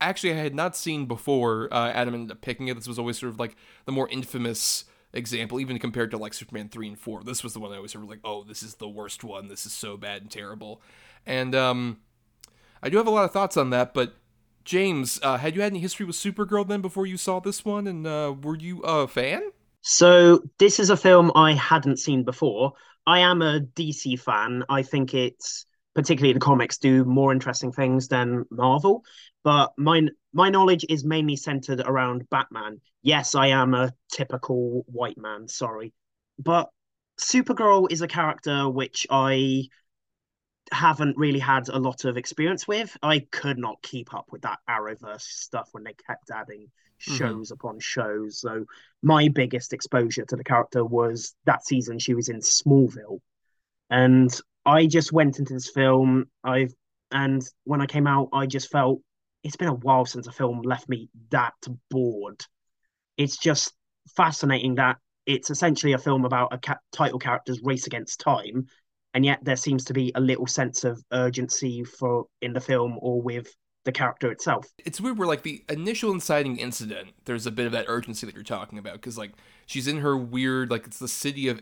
actually 0.00 0.32
I 0.32 0.36
had 0.36 0.54
not 0.54 0.76
seen 0.76 1.06
before. 1.06 1.68
Uh, 1.72 1.90
Adam 1.90 2.14
ended 2.14 2.32
up 2.32 2.40
picking 2.40 2.68
it. 2.68 2.74
This 2.74 2.88
was 2.88 2.98
always 2.98 3.18
sort 3.18 3.32
of 3.32 3.40
like 3.40 3.56
the 3.86 3.92
more 3.92 4.08
infamous 4.08 4.84
example, 5.12 5.60
even 5.60 5.78
compared 5.78 6.10
to 6.10 6.18
like 6.18 6.34
Superman 6.34 6.68
3 6.68 6.88
and 6.88 6.98
4. 6.98 7.24
This 7.24 7.42
was 7.42 7.52
the 7.52 7.60
one 7.60 7.72
I 7.72 7.80
was 7.80 7.92
sort 7.92 8.04
of 8.04 8.10
like, 8.10 8.20
oh, 8.24 8.44
this 8.44 8.62
is 8.62 8.76
the 8.76 8.88
worst 8.88 9.24
one. 9.24 9.48
This 9.48 9.66
is 9.66 9.72
so 9.72 9.96
bad 9.96 10.22
and 10.22 10.30
terrible. 10.30 10.82
And 11.26 11.54
um, 11.54 11.98
I 12.82 12.88
do 12.88 12.98
have 12.98 13.06
a 13.06 13.10
lot 13.10 13.24
of 13.24 13.32
thoughts 13.32 13.56
on 13.56 13.70
that, 13.70 13.94
but 13.94 14.14
James, 14.64 15.20
uh, 15.22 15.36
had 15.36 15.54
you 15.54 15.62
had 15.62 15.72
any 15.72 15.80
history 15.80 16.06
with 16.06 16.16
Supergirl 16.16 16.66
then 16.66 16.80
before 16.80 17.06
you 17.06 17.16
saw 17.16 17.38
this 17.38 17.64
one? 17.64 17.86
And 17.86 18.06
uh, 18.06 18.34
were 18.42 18.56
you 18.56 18.80
a 18.80 19.06
fan? 19.06 19.50
So 19.82 20.42
this 20.58 20.80
is 20.80 20.88
a 20.88 20.96
film 20.96 21.30
I 21.34 21.52
hadn't 21.52 21.98
seen 21.98 22.24
before. 22.24 22.72
I 23.06 23.18
am 23.18 23.42
a 23.42 23.60
DC 23.60 24.18
fan. 24.18 24.64
I 24.70 24.82
think 24.82 25.12
it's 25.12 25.66
particularly 25.94 26.32
in 26.32 26.40
comics 26.40 26.78
do 26.78 27.04
more 27.04 27.32
interesting 27.32 27.72
things 27.72 28.08
than 28.08 28.44
Marvel, 28.50 29.04
but 29.42 29.72
my 29.78 30.02
my 30.32 30.50
knowledge 30.50 30.84
is 30.88 31.04
mainly 31.04 31.36
centered 31.36 31.80
around 31.80 32.28
Batman. 32.30 32.80
Yes, 33.02 33.34
I 33.34 33.48
am 33.48 33.74
a 33.74 33.92
typical 34.12 34.84
white 34.88 35.18
man. 35.18 35.48
Sorry. 35.48 35.92
but 36.38 36.70
Supergirl 37.18 37.90
is 37.92 38.02
a 38.02 38.08
character 38.08 38.68
which 38.68 39.06
I 39.08 39.68
haven't 40.72 41.16
really 41.16 41.38
had 41.38 41.68
a 41.68 41.78
lot 41.78 42.04
of 42.04 42.16
experience 42.16 42.66
with. 42.66 42.96
I 43.02 43.20
could 43.20 43.58
not 43.58 43.82
keep 43.82 44.12
up 44.14 44.26
with 44.32 44.42
that 44.42 44.58
Arrowverse 44.68 45.22
stuff 45.22 45.68
when 45.72 45.84
they 45.84 45.94
kept 45.94 46.30
adding 46.30 46.70
shows 46.98 47.48
mm-hmm. 47.48 47.54
upon 47.54 47.80
shows. 47.80 48.40
So 48.40 48.64
my 49.02 49.28
biggest 49.28 49.72
exposure 49.72 50.24
to 50.24 50.36
the 50.36 50.44
character 50.44 50.84
was 50.84 51.34
that 51.44 51.64
season 51.64 51.98
she 51.98 52.14
was 52.14 52.28
in 52.28 52.40
Smallville. 52.40 53.20
And 53.90 54.30
I 54.66 54.86
just 54.86 55.12
went 55.12 55.38
into 55.38 55.54
this 55.54 55.70
film. 55.70 56.26
I've 56.42 56.74
and 57.10 57.42
when 57.64 57.80
I 57.80 57.86
came 57.86 58.06
out, 58.06 58.28
I 58.32 58.46
just 58.46 58.70
felt 58.70 59.00
it's 59.42 59.56
been 59.56 59.68
a 59.68 59.74
while 59.74 60.06
since 60.06 60.26
a 60.26 60.32
film 60.32 60.62
left 60.62 60.88
me 60.88 61.08
that 61.30 61.54
bored. 61.90 62.44
It's 63.16 63.36
just 63.36 63.72
fascinating 64.16 64.76
that 64.76 64.96
it's 65.26 65.50
essentially 65.50 65.92
a 65.92 65.98
film 65.98 66.24
about 66.24 66.52
a 66.52 66.58
ca- 66.58 66.78
title 66.92 67.18
character's 67.18 67.60
race 67.62 67.86
against 67.86 68.20
time, 68.20 68.66
and 69.14 69.24
yet 69.24 69.38
there 69.42 69.56
seems 69.56 69.84
to 69.84 69.92
be 69.92 70.12
a 70.14 70.20
little 70.20 70.46
sense 70.46 70.84
of 70.84 71.02
urgency 71.12 71.84
for 71.84 72.26
in 72.42 72.52
the 72.52 72.60
film 72.60 72.98
or 73.00 73.22
with 73.22 73.54
the 73.84 73.92
character 73.92 74.30
itself. 74.32 74.66
It's 74.78 75.00
weird 75.00 75.18
where 75.18 75.28
like 75.28 75.42
the 75.42 75.62
initial 75.68 76.10
inciting 76.10 76.56
incident, 76.56 77.10
there's 77.26 77.46
a 77.46 77.50
bit 77.50 77.66
of 77.66 77.72
that 77.72 77.84
urgency 77.86 78.26
that 78.26 78.34
you're 78.34 78.44
talking 78.44 78.78
about 78.78 78.94
because 78.94 79.18
like 79.18 79.32
she's 79.66 79.86
in 79.86 79.98
her 79.98 80.16
weird 80.16 80.70
like 80.70 80.86
it's 80.86 80.98
the 80.98 81.08
city 81.08 81.48
of 81.48 81.60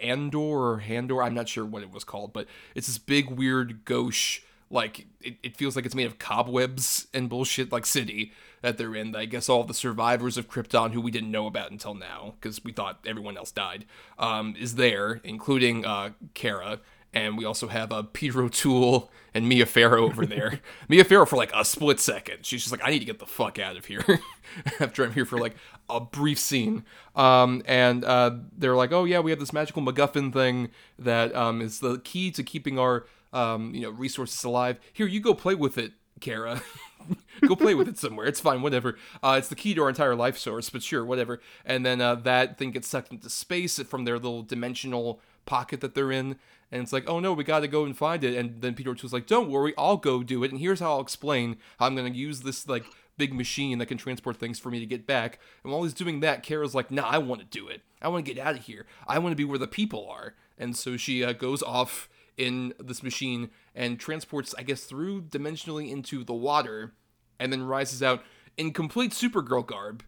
Andor 0.00 0.38
or 0.38 0.82
Handor, 0.86 1.24
I'm 1.24 1.34
not 1.34 1.48
sure 1.48 1.64
what 1.64 1.82
it 1.82 1.90
was 1.90 2.04
called, 2.04 2.32
but 2.32 2.46
it's 2.74 2.86
this 2.86 2.98
big 2.98 3.30
weird 3.30 3.84
gauche 3.84 4.40
like 4.70 5.06
it, 5.20 5.36
it 5.42 5.56
feels 5.56 5.74
like 5.76 5.84
it's 5.84 5.94
made 5.94 6.06
of 6.06 6.18
cobwebs 6.18 7.08
and 7.12 7.28
bullshit 7.28 7.72
like 7.72 7.84
city 7.84 8.32
that 8.62 8.78
they're 8.78 8.94
in 8.94 9.14
i 9.16 9.24
guess 9.24 9.48
all 9.48 9.64
the 9.64 9.74
survivors 9.74 10.38
of 10.38 10.48
krypton 10.48 10.92
who 10.92 11.00
we 11.00 11.10
didn't 11.10 11.30
know 11.30 11.46
about 11.46 11.70
until 11.70 11.94
now 11.94 12.34
because 12.40 12.62
we 12.64 12.72
thought 12.72 13.00
everyone 13.04 13.36
else 13.36 13.50
died 13.50 13.84
um, 14.18 14.54
is 14.58 14.76
there 14.76 15.20
including 15.24 15.84
uh, 15.84 16.10
kara 16.34 16.78
and 17.12 17.36
we 17.36 17.44
also 17.44 17.68
have 17.68 17.92
uh, 17.92 18.02
Peter 18.12 18.42
O'Toole 18.42 19.10
and 19.34 19.48
Mia 19.48 19.66
Farrow 19.66 20.04
over 20.04 20.24
there. 20.24 20.60
Mia 20.88 21.04
Farrow 21.04 21.26
for 21.26 21.36
like 21.36 21.52
a 21.54 21.64
split 21.64 22.00
second. 22.00 22.44
She's 22.46 22.62
just 22.62 22.72
like, 22.72 22.82
I 22.84 22.90
need 22.90 23.00
to 23.00 23.04
get 23.04 23.18
the 23.18 23.26
fuck 23.26 23.58
out 23.58 23.76
of 23.76 23.86
here 23.86 24.04
after 24.80 25.04
I'm 25.04 25.12
here 25.12 25.24
for 25.24 25.38
like 25.38 25.56
a 25.88 26.00
brief 26.00 26.38
scene. 26.38 26.84
Um, 27.16 27.62
and 27.66 28.04
uh, 28.04 28.36
they're 28.56 28.76
like, 28.76 28.92
oh 28.92 29.04
yeah, 29.04 29.20
we 29.20 29.30
have 29.30 29.40
this 29.40 29.52
magical 29.52 29.82
MacGuffin 29.82 30.32
thing 30.32 30.70
that 30.98 31.34
um, 31.34 31.60
is 31.60 31.80
the 31.80 31.98
key 31.98 32.30
to 32.32 32.42
keeping 32.42 32.78
our 32.78 33.06
um, 33.32 33.74
you 33.74 33.82
know, 33.82 33.90
resources 33.90 34.42
alive. 34.44 34.78
Here, 34.92 35.06
you 35.06 35.20
go 35.20 35.34
play 35.34 35.54
with 35.54 35.78
it, 35.78 35.92
Kara. 36.20 36.62
go 37.46 37.56
play 37.56 37.74
with 37.74 37.88
it 37.88 37.98
somewhere. 37.98 38.26
It's 38.26 38.40
fine, 38.40 38.62
whatever. 38.62 38.96
Uh, 39.22 39.36
it's 39.38 39.48
the 39.48 39.56
key 39.56 39.74
to 39.74 39.82
our 39.82 39.88
entire 39.88 40.14
life 40.14 40.38
source, 40.38 40.70
but 40.70 40.82
sure, 40.82 41.04
whatever. 41.04 41.40
And 41.64 41.84
then 41.84 42.00
uh, 42.00 42.16
that 42.16 42.58
thing 42.58 42.72
gets 42.72 42.88
sucked 42.88 43.12
into 43.12 43.30
space 43.30 43.78
from 43.80 44.04
their 44.04 44.16
little 44.16 44.42
dimensional 44.42 45.20
pocket 45.46 45.80
that 45.80 45.94
they're 45.94 46.12
in. 46.12 46.36
And 46.72 46.82
it's 46.82 46.92
like, 46.92 47.08
oh 47.08 47.20
no, 47.20 47.32
we 47.32 47.44
got 47.44 47.60
to 47.60 47.68
go 47.68 47.84
and 47.84 47.96
find 47.96 48.22
it. 48.22 48.36
And 48.36 48.60
then 48.60 48.74
Peter 48.74 48.90
O'Toole's 48.90 49.12
like, 49.12 49.26
don't 49.26 49.50
worry, 49.50 49.74
I'll 49.76 49.96
go 49.96 50.22
do 50.22 50.44
it. 50.44 50.52
And 50.52 50.60
here's 50.60 50.80
how 50.80 50.92
I'll 50.92 51.00
explain 51.00 51.56
how 51.78 51.86
I'm 51.86 51.96
going 51.96 52.12
to 52.12 52.18
use 52.18 52.42
this 52.42 52.68
like 52.68 52.84
big 53.16 53.34
machine 53.34 53.78
that 53.78 53.86
can 53.86 53.98
transport 53.98 54.36
things 54.36 54.58
for 54.58 54.70
me 54.70 54.80
to 54.80 54.86
get 54.86 55.06
back. 55.06 55.38
And 55.62 55.72
while 55.72 55.82
he's 55.82 55.94
doing 55.94 56.20
that, 56.20 56.42
Kara's 56.42 56.74
like, 56.74 56.90
nah, 56.90 57.08
I 57.08 57.18
want 57.18 57.40
to 57.40 57.46
do 57.46 57.68
it. 57.68 57.82
I 58.00 58.08
want 58.08 58.24
to 58.24 58.32
get 58.32 58.42
out 58.42 58.54
of 58.54 58.62
here. 58.62 58.86
I 59.06 59.18
want 59.18 59.32
to 59.32 59.36
be 59.36 59.44
where 59.44 59.58
the 59.58 59.66
people 59.66 60.08
are. 60.08 60.34
And 60.56 60.76
so 60.76 60.96
she 60.96 61.24
uh, 61.24 61.32
goes 61.32 61.62
off 61.62 62.08
in 62.36 62.72
this 62.78 63.02
machine 63.02 63.50
and 63.74 64.00
transports, 64.00 64.54
I 64.56 64.62
guess, 64.62 64.84
through 64.84 65.22
dimensionally 65.22 65.90
into 65.90 66.24
the 66.24 66.32
water, 66.32 66.94
and 67.38 67.52
then 67.52 67.62
rises 67.62 68.02
out 68.02 68.22
in 68.56 68.72
complete 68.72 69.12
Supergirl 69.12 69.66
garb. 69.66 70.02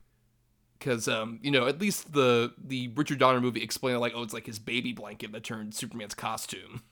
Because 0.82 1.06
um, 1.06 1.38
you 1.42 1.50
know, 1.50 1.66
at 1.66 1.80
least 1.80 2.12
the 2.12 2.52
the 2.58 2.88
Richard 2.88 3.18
Donner 3.18 3.40
movie 3.40 3.62
explained 3.62 3.96
it 3.96 4.00
like, 4.00 4.14
oh, 4.16 4.22
it's 4.22 4.34
like 4.34 4.46
his 4.46 4.58
baby 4.58 4.92
blanket 4.92 5.30
that 5.32 5.44
turned 5.44 5.74
Superman's 5.74 6.14
costume 6.14 6.82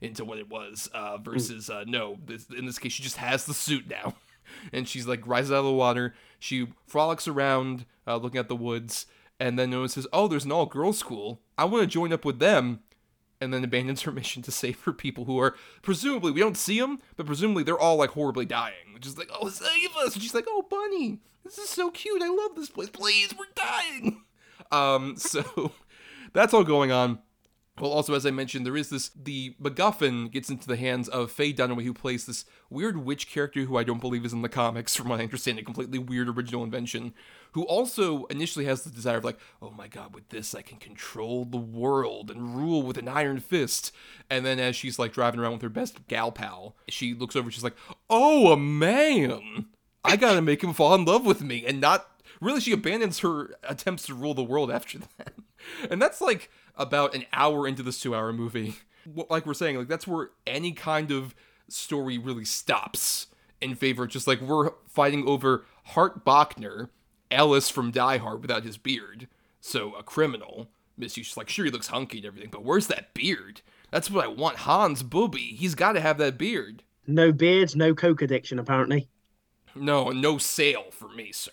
into 0.00 0.24
what 0.24 0.38
it 0.38 0.48
was. 0.48 0.88
Uh, 0.94 1.18
versus 1.18 1.68
uh, 1.68 1.84
no, 1.86 2.18
this, 2.24 2.46
in 2.56 2.64
this 2.64 2.78
case, 2.78 2.92
she 2.92 3.02
just 3.02 3.16
has 3.16 3.44
the 3.44 3.54
suit 3.54 3.88
now, 3.88 4.14
and 4.72 4.88
she's 4.88 5.06
like 5.06 5.26
rises 5.26 5.52
out 5.52 5.58
of 5.58 5.64
the 5.66 5.72
water. 5.72 6.14
She 6.38 6.68
frolics 6.86 7.28
around, 7.28 7.84
uh, 8.06 8.16
looking 8.16 8.40
at 8.40 8.48
the 8.48 8.56
woods, 8.56 9.06
and 9.38 9.58
then 9.58 9.70
notices, 9.70 10.06
oh, 10.12 10.26
there's 10.26 10.44
an 10.46 10.52
all 10.52 10.66
girls 10.66 10.98
school. 10.98 11.40
I 11.58 11.66
want 11.66 11.82
to 11.82 11.86
join 11.86 12.12
up 12.12 12.24
with 12.24 12.38
them 12.38 12.80
and 13.40 13.52
then 13.52 13.64
abandons 13.64 14.02
her 14.02 14.12
mission 14.12 14.42
to 14.42 14.50
save 14.50 14.80
her 14.82 14.92
people 14.92 15.24
who 15.24 15.38
are 15.38 15.54
presumably 15.82 16.32
we 16.32 16.40
don't 16.40 16.56
see 16.56 16.80
them, 16.80 17.00
but 17.16 17.26
presumably 17.26 17.62
they're 17.62 17.78
all 17.78 17.96
like 17.96 18.10
horribly 18.10 18.46
dying. 18.46 18.92
Which 18.92 19.06
is 19.06 19.18
like, 19.18 19.30
oh, 19.38 19.48
save 19.48 19.96
us! 19.96 20.14
And 20.14 20.22
she's 20.22 20.34
like, 20.34 20.46
oh, 20.48 20.66
bunny, 20.68 21.20
this 21.42 21.58
is 21.58 21.68
so 21.68 21.90
cute. 21.90 22.22
I 22.22 22.28
love 22.28 22.54
this 22.54 22.70
place. 22.70 22.90
Please, 22.90 23.34
we're 23.36 23.46
dying. 23.54 24.22
Um, 24.72 25.16
so 25.16 25.72
that's 26.32 26.54
all 26.54 26.64
going 26.64 26.90
on. 26.90 27.18
Well, 27.80 27.90
also, 27.90 28.14
as 28.14 28.24
I 28.24 28.30
mentioned, 28.30 28.64
there 28.64 28.76
is 28.76 28.90
this 28.90 29.08
the 29.08 29.56
MacGuffin 29.60 30.30
gets 30.30 30.48
into 30.48 30.68
the 30.68 30.76
hands 30.76 31.08
of 31.08 31.32
Faye 31.32 31.52
Dunaway, 31.52 31.82
who 31.82 31.92
plays 31.92 32.24
this 32.24 32.44
weird 32.70 33.04
witch 33.04 33.28
character 33.28 33.62
who 33.62 33.76
I 33.76 33.82
don't 33.82 34.00
believe 34.00 34.24
is 34.24 34.32
in 34.32 34.42
the 34.42 34.48
comics, 34.48 34.94
from 34.96 35.08
what 35.08 35.18
I 35.18 35.24
understand, 35.24 35.58
a 35.58 35.64
completely 35.64 35.98
weird 35.98 36.28
original 36.28 36.62
invention, 36.62 37.14
who 37.52 37.64
also 37.64 38.26
initially 38.26 38.66
has 38.66 38.82
the 38.82 38.90
desire 38.90 39.16
of, 39.16 39.24
like, 39.24 39.40
oh 39.60 39.70
my 39.70 39.88
god, 39.88 40.14
with 40.14 40.28
this 40.28 40.54
I 40.54 40.62
can 40.62 40.78
control 40.78 41.44
the 41.44 41.56
world 41.56 42.30
and 42.30 42.56
rule 42.56 42.82
with 42.82 42.96
an 42.96 43.08
iron 43.08 43.40
fist. 43.40 43.90
And 44.30 44.46
then 44.46 44.60
as 44.60 44.76
she's 44.76 45.00
like 45.00 45.12
driving 45.12 45.40
around 45.40 45.54
with 45.54 45.62
her 45.62 45.68
best 45.68 46.06
gal 46.06 46.30
pal, 46.30 46.76
she 46.88 47.12
looks 47.12 47.34
over, 47.34 47.50
she's 47.50 47.64
like, 47.64 47.76
oh, 48.08 48.52
a 48.52 48.56
man! 48.56 49.66
I 50.04 50.14
gotta 50.14 50.42
make 50.42 50.62
him 50.62 50.74
fall 50.74 50.94
in 50.94 51.04
love 51.04 51.26
with 51.26 51.42
me, 51.42 51.64
and 51.66 51.80
not. 51.80 52.08
Really, 52.40 52.60
she 52.60 52.72
abandons 52.72 53.20
her 53.20 53.54
attempts 53.62 54.06
to 54.06 54.14
rule 54.14 54.34
the 54.34 54.42
world 54.42 54.70
after 54.70 54.98
that. 55.18 55.34
And 55.90 56.02
that's 56.02 56.20
like 56.20 56.50
about 56.76 57.14
an 57.14 57.24
hour 57.32 57.66
into 57.66 57.82
this 57.82 58.00
two 58.00 58.14
hour 58.14 58.32
movie. 58.32 58.76
Like 59.28 59.44
we're 59.44 59.52
saying, 59.52 59.76
like 59.76 59.88
that's 59.88 60.06
where 60.06 60.30
any 60.46 60.72
kind 60.72 61.10
of 61.10 61.34
story 61.68 62.16
really 62.16 62.46
stops 62.46 63.26
in 63.60 63.74
favor 63.74 64.04
of 64.04 64.08
just 64.08 64.26
like 64.26 64.40
we're 64.40 64.70
fighting 64.88 65.28
over 65.28 65.66
Hart 65.88 66.24
Bochner, 66.24 66.88
Ellis 67.30 67.68
from 67.68 67.90
Die 67.90 68.16
Hard 68.16 68.40
without 68.40 68.62
his 68.64 68.78
beard. 68.78 69.28
So 69.60 69.94
a 69.94 70.02
criminal. 70.02 70.70
Miss 70.96 71.36
like, 71.36 71.50
sure 71.50 71.64
he 71.64 71.70
looks 71.70 71.88
hunky 71.88 72.16
and 72.16 72.26
everything, 72.26 72.48
but 72.50 72.64
where's 72.64 72.86
that 72.86 73.12
beard? 73.12 73.60
That's 73.90 74.10
what 74.10 74.24
I 74.24 74.28
want. 74.28 74.58
Hans 74.58 75.02
Booby. 75.02 75.38
He's 75.38 75.74
got 75.74 75.92
to 75.92 76.00
have 76.00 76.18
that 76.18 76.38
beard. 76.38 76.82
No 77.06 77.32
beards, 77.32 77.76
no 77.76 77.94
coke 77.94 78.22
addiction, 78.22 78.58
apparently. 78.58 79.08
No, 79.74 80.10
no 80.10 80.38
sale 80.38 80.86
for 80.90 81.08
me, 81.08 81.32
sir. 81.32 81.52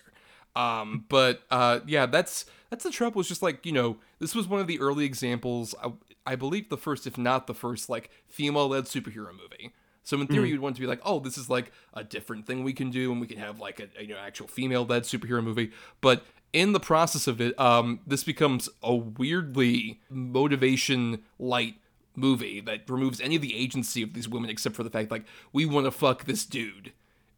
Um, 0.55 1.05
but 1.09 1.41
uh, 1.49 1.79
yeah, 1.85 2.05
that's 2.05 2.45
that's 2.71 2.83
the 2.83 2.89
trouble. 2.89 3.19
It's 3.19 3.29
just 3.29 3.43
like 3.43 3.63
you 3.65 3.71
know, 3.71 3.97
this 4.17 4.33
was 4.33 4.47
one 4.47 4.59
of 4.59 4.65
the 4.65 4.79
early 4.79 5.05
examples. 5.05 5.75
I, 5.83 5.91
I 6.25 6.35
believe 6.35 6.69
the 6.69 6.77
first, 6.77 7.05
if 7.05 7.17
not 7.17 7.45
the 7.45 7.53
first, 7.53 7.89
like 7.89 8.09
female-led 8.27 8.85
superhero 8.85 9.31
movie. 9.31 9.73
So 10.03 10.19
in 10.19 10.25
theory, 10.25 10.47
mm. 10.47 10.51
you'd 10.51 10.61
want 10.61 10.75
to 10.75 10.81
be 10.81 10.87
like, 10.87 11.01
oh, 11.05 11.19
this 11.19 11.37
is 11.37 11.49
like 11.49 11.71
a 11.93 12.03
different 12.03 12.47
thing 12.47 12.63
we 12.63 12.73
can 12.73 12.89
do, 12.89 13.11
and 13.11 13.21
we 13.21 13.27
can 13.27 13.37
have 13.37 13.59
like 13.59 13.79
a, 13.79 13.87
a 13.99 14.03
you 14.03 14.15
know 14.15 14.19
actual 14.19 14.47
female-led 14.47 15.03
superhero 15.03 15.43
movie. 15.43 15.71
But 15.99 16.25
in 16.53 16.71
the 16.71 16.79
process 16.79 17.27
of 17.27 17.39
it, 17.39 17.59
um, 17.59 17.99
this 18.07 18.23
becomes 18.23 18.69
a 18.81 18.95
weirdly 18.95 19.99
motivation 20.09 21.23
light 21.37 21.75
movie 22.15 22.61
that 22.61 22.89
removes 22.89 23.21
any 23.21 23.35
of 23.35 23.41
the 23.41 23.55
agency 23.55 24.01
of 24.01 24.13
these 24.13 24.27
women 24.27 24.49
except 24.49 24.75
for 24.75 24.83
the 24.83 24.89
fact 24.89 25.11
like 25.11 25.23
we 25.53 25.65
want 25.65 25.85
to 25.85 25.91
fuck 25.91 26.25
this 26.25 26.45
dude 26.45 26.91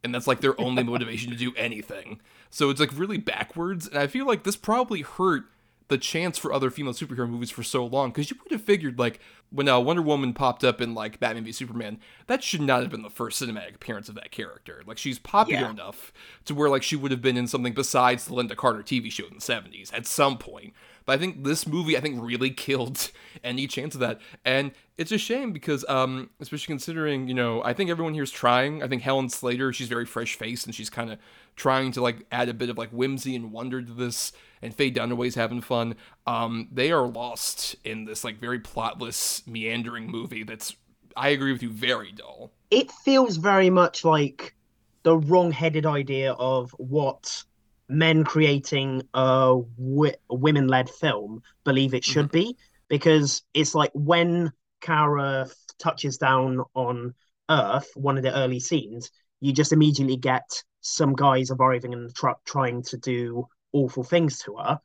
and 0.04 0.14
that's 0.14 0.28
like 0.28 0.42
their 0.42 0.60
only 0.60 0.84
motivation 0.94 1.30
to 1.30 1.38
do 1.38 1.54
anything 1.56 2.20
so 2.54 2.70
it's 2.70 2.80
like 2.80 2.92
really 2.96 3.18
backwards, 3.18 3.88
and 3.88 3.98
I 3.98 4.06
feel 4.06 4.28
like 4.28 4.44
this 4.44 4.56
probably 4.56 5.02
hurt 5.02 5.46
the 5.88 5.98
chance 5.98 6.38
for 6.38 6.54
other 6.54 6.70
female 6.70 6.94
superhero 6.94 7.28
movies 7.28 7.50
for 7.50 7.64
so 7.64 7.84
long 7.84 8.12
because 8.12 8.30
you 8.30 8.38
would 8.44 8.52
have 8.52 8.62
figured 8.62 9.00
like 9.00 9.20
when 9.50 9.68
uh, 9.68 9.80
Wonder 9.80 10.04
Woman 10.04 10.34
popped 10.34 10.64
up 10.64 10.80
in 10.80 10.94
like 10.94 11.20
Batman 11.20 11.46
v 11.46 11.52
Superman, 11.52 12.00
that 12.28 12.44
should 12.44 12.62
not 12.62 12.82
have 12.82 12.92
been 12.92 13.02
the 13.02 13.10
first 13.10 13.42
cinematic 13.42 13.74
appearance 13.74 14.08
of 14.08 14.14
that 14.14 14.30
character. 14.30 14.84
Like 14.86 15.00
she's 15.00 15.18
popular 15.18 15.64
yeah. 15.64 15.72
enough 15.72 16.14
to 16.46 16.54
where 16.54 16.70
like 16.70 16.84
she 16.84 16.96
would 16.96 17.10
have 17.10 17.24
been 17.24 17.38
in 17.38 17.48
something 17.48 17.74
besides 17.74 18.26
the 18.26 18.36
Lynda 18.36 18.56
Carter 18.56 18.84
TV 18.84 19.12
show 19.12 19.26
in 19.26 19.34
the 19.34 19.40
'70s 19.40 19.92
at 19.92 20.06
some 20.06 20.38
point. 20.38 20.76
But 21.06 21.14
I 21.14 21.18
think 21.18 21.44
this 21.44 21.68
movie, 21.68 21.98
I 21.98 22.02
think, 22.02 22.22
really 22.22 22.50
killed 22.52 23.12
any 23.44 23.66
chance 23.66 23.96
of 23.96 24.00
that. 24.02 24.22
And 24.46 24.74
it's 24.98 25.12
a 25.12 25.18
shame 25.18 25.52
because, 25.52 25.84
um, 25.90 26.30
especially 26.40 26.72
considering, 26.72 27.28
you 27.28 27.34
know, 27.34 27.64
I 27.64 27.74
think 27.74 27.90
everyone 27.90 28.14
here 28.14 28.24
is 28.24 28.32
trying. 28.32 28.84
I 28.84 28.88
think 28.88 29.02
Helen 29.02 29.30
Slater, 29.30 29.74
she's 29.74 29.88
very 29.88 30.06
fresh 30.06 30.36
faced 30.36 30.66
and 30.66 30.76
she's 30.76 30.90
kind 30.90 31.12
of 31.12 31.20
trying 31.56 31.92
to 31.94 32.02
like 32.02 32.26
add 32.32 32.50
a 32.50 32.54
bit 32.54 32.70
of 32.70 32.78
like 32.78 32.90
whimsy 32.90 33.36
and 33.36 33.52
wonder 33.52 33.82
to 33.82 33.94
this. 33.94 34.32
And 34.62 34.74
Faye 34.74 34.92
Dunaway's 34.92 35.36
having 35.36 35.62
fun. 35.62 35.96
Um, 36.26 36.70
they 36.72 36.92
are 36.92 37.06
lost 37.06 37.76
in 37.84 38.06
this 38.06 38.24
like 38.24 38.40
very 38.40 38.60
plotless, 38.60 39.46
meandering 39.46 40.10
movie 40.10 40.44
that's, 40.44 40.76
I 41.18 41.30
agree 41.30 41.52
with 41.52 41.62
you, 41.62 41.70
very 41.70 42.12
dull. 42.12 42.52
It 42.72 42.92
feels 42.92 43.38
very 43.38 43.70
much 43.70 44.06
like 44.06 44.56
the 45.04 45.18
wrong-headed 45.18 45.86
idea 45.86 46.32
of 46.34 46.72
what 46.78 47.44
men 47.90 48.24
creating 48.24 49.02
a, 49.14 49.62
w- 49.78 50.14
women-led 50.30 50.90
film 50.90 51.44
believe 51.66 51.94
it 51.94 52.06
should 52.06 52.28
mm-hmm. 52.28 52.52
be 52.52 52.58
because 52.88 53.44
it's 53.54 53.76
like 53.76 53.92
when 53.94 54.52
Kara 54.80 55.48
touches 55.78 56.18
down 56.18 56.64
on 56.74 57.14
Earth, 57.50 57.90
one 57.96 58.18
of 58.18 58.24
the 58.24 58.34
early 58.34 58.60
scenes, 58.60 59.12
you 59.42 59.52
just 59.52 59.74
immediately 59.74 60.16
get 60.16 60.64
some 60.84 61.14
guys 61.16 61.50
arriving 61.50 61.94
in 61.94 62.06
the 62.06 62.14
truck 62.14 62.44
trying 62.46 62.84
to 62.84 62.98
do 62.98 63.48
awful 63.72 64.04
things 64.04 64.40
to 64.40 64.58
her, 64.58 64.80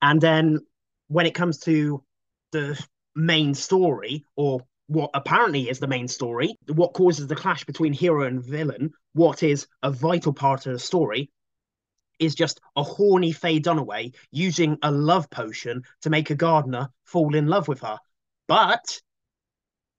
and 0.00 0.20
then 0.20 0.60
when 1.08 1.26
it 1.26 1.34
comes 1.34 1.58
to 1.58 2.04
the 2.52 2.80
main 3.16 3.54
story, 3.54 4.24
or 4.36 4.60
what 4.86 5.10
apparently 5.14 5.68
is 5.68 5.78
the 5.78 5.86
main 5.86 6.08
story, 6.08 6.56
what 6.66 6.94
causes 6.94 7.26
the 7.26 7.36
clash 7.36 7.64
between 7.64 7.92
hero 7.92 8.26
and 8.26 8.44
villain, 8.44 8.92
what 9.12 9.42
is 9.42 9.66
a 9.82 9.90
vital 9.90 10.32
part 10.32 10.66
of 10.66 10.72
the 10.72 10.78
story, 10.78 11.30
is 12.18 12.34
just 12.34 12.60
a 12.76 12.82
horny 12.82 13.32
Faye 13.32 13.60
Dunaway 13.60 14.14
using 14.30 14.78
a 14.82 14.90
love 14.90 15.28
potion 15.30 15.82
to 16.02 16.10
make 16.10 16.30
a 16.30 16.34
gardener 16.34 16.90
fall 17.04 17.34
in 17.34 17.46
love 17.46 17.66
with 17.66 17.80
her. 17.80 17.98
But 18.46 19.00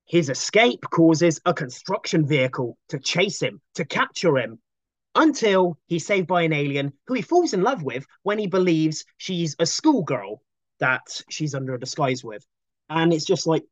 his 0.06 0.30
escape 0.30 0.82
causes 0.90 1.40
a 1.46 1.54
construction 1.54 2.28
vehicle 2.28 2.78
to 2.90 3.00
chase 3.00 3.42
him, 3.42 3.62
to 3.76 3.86
capture 3.86 4.38
him, 4.38 4.60
until 5.16 5.78
he's 5.88 6.06
saved 6.06 6.28
by 6.28 6.44
an 6.44 6.54
alien 6.54 6.94
who 7.08 7.14
he 7.14 7.22
falls 7.22 7.54
in 7.54 7.62
love 7.62 7.84
with 7.84 8.06
when 8.24 8.40
he 8.40 8.48
believes 8.48 9.06
she's 9.18 9.56
a 9.60 9.66
schoolgirl 9.66 10.42
that 10.80 11.22
she's 11.30 11.54
under 11.54 11.76
a 11.76 11.80
disguise 11.80 12.24
with. 12.24 12.46
And 12.90 13.14
it's 13.14 13.26
just 13.26 13.48
like, 13.48 13.64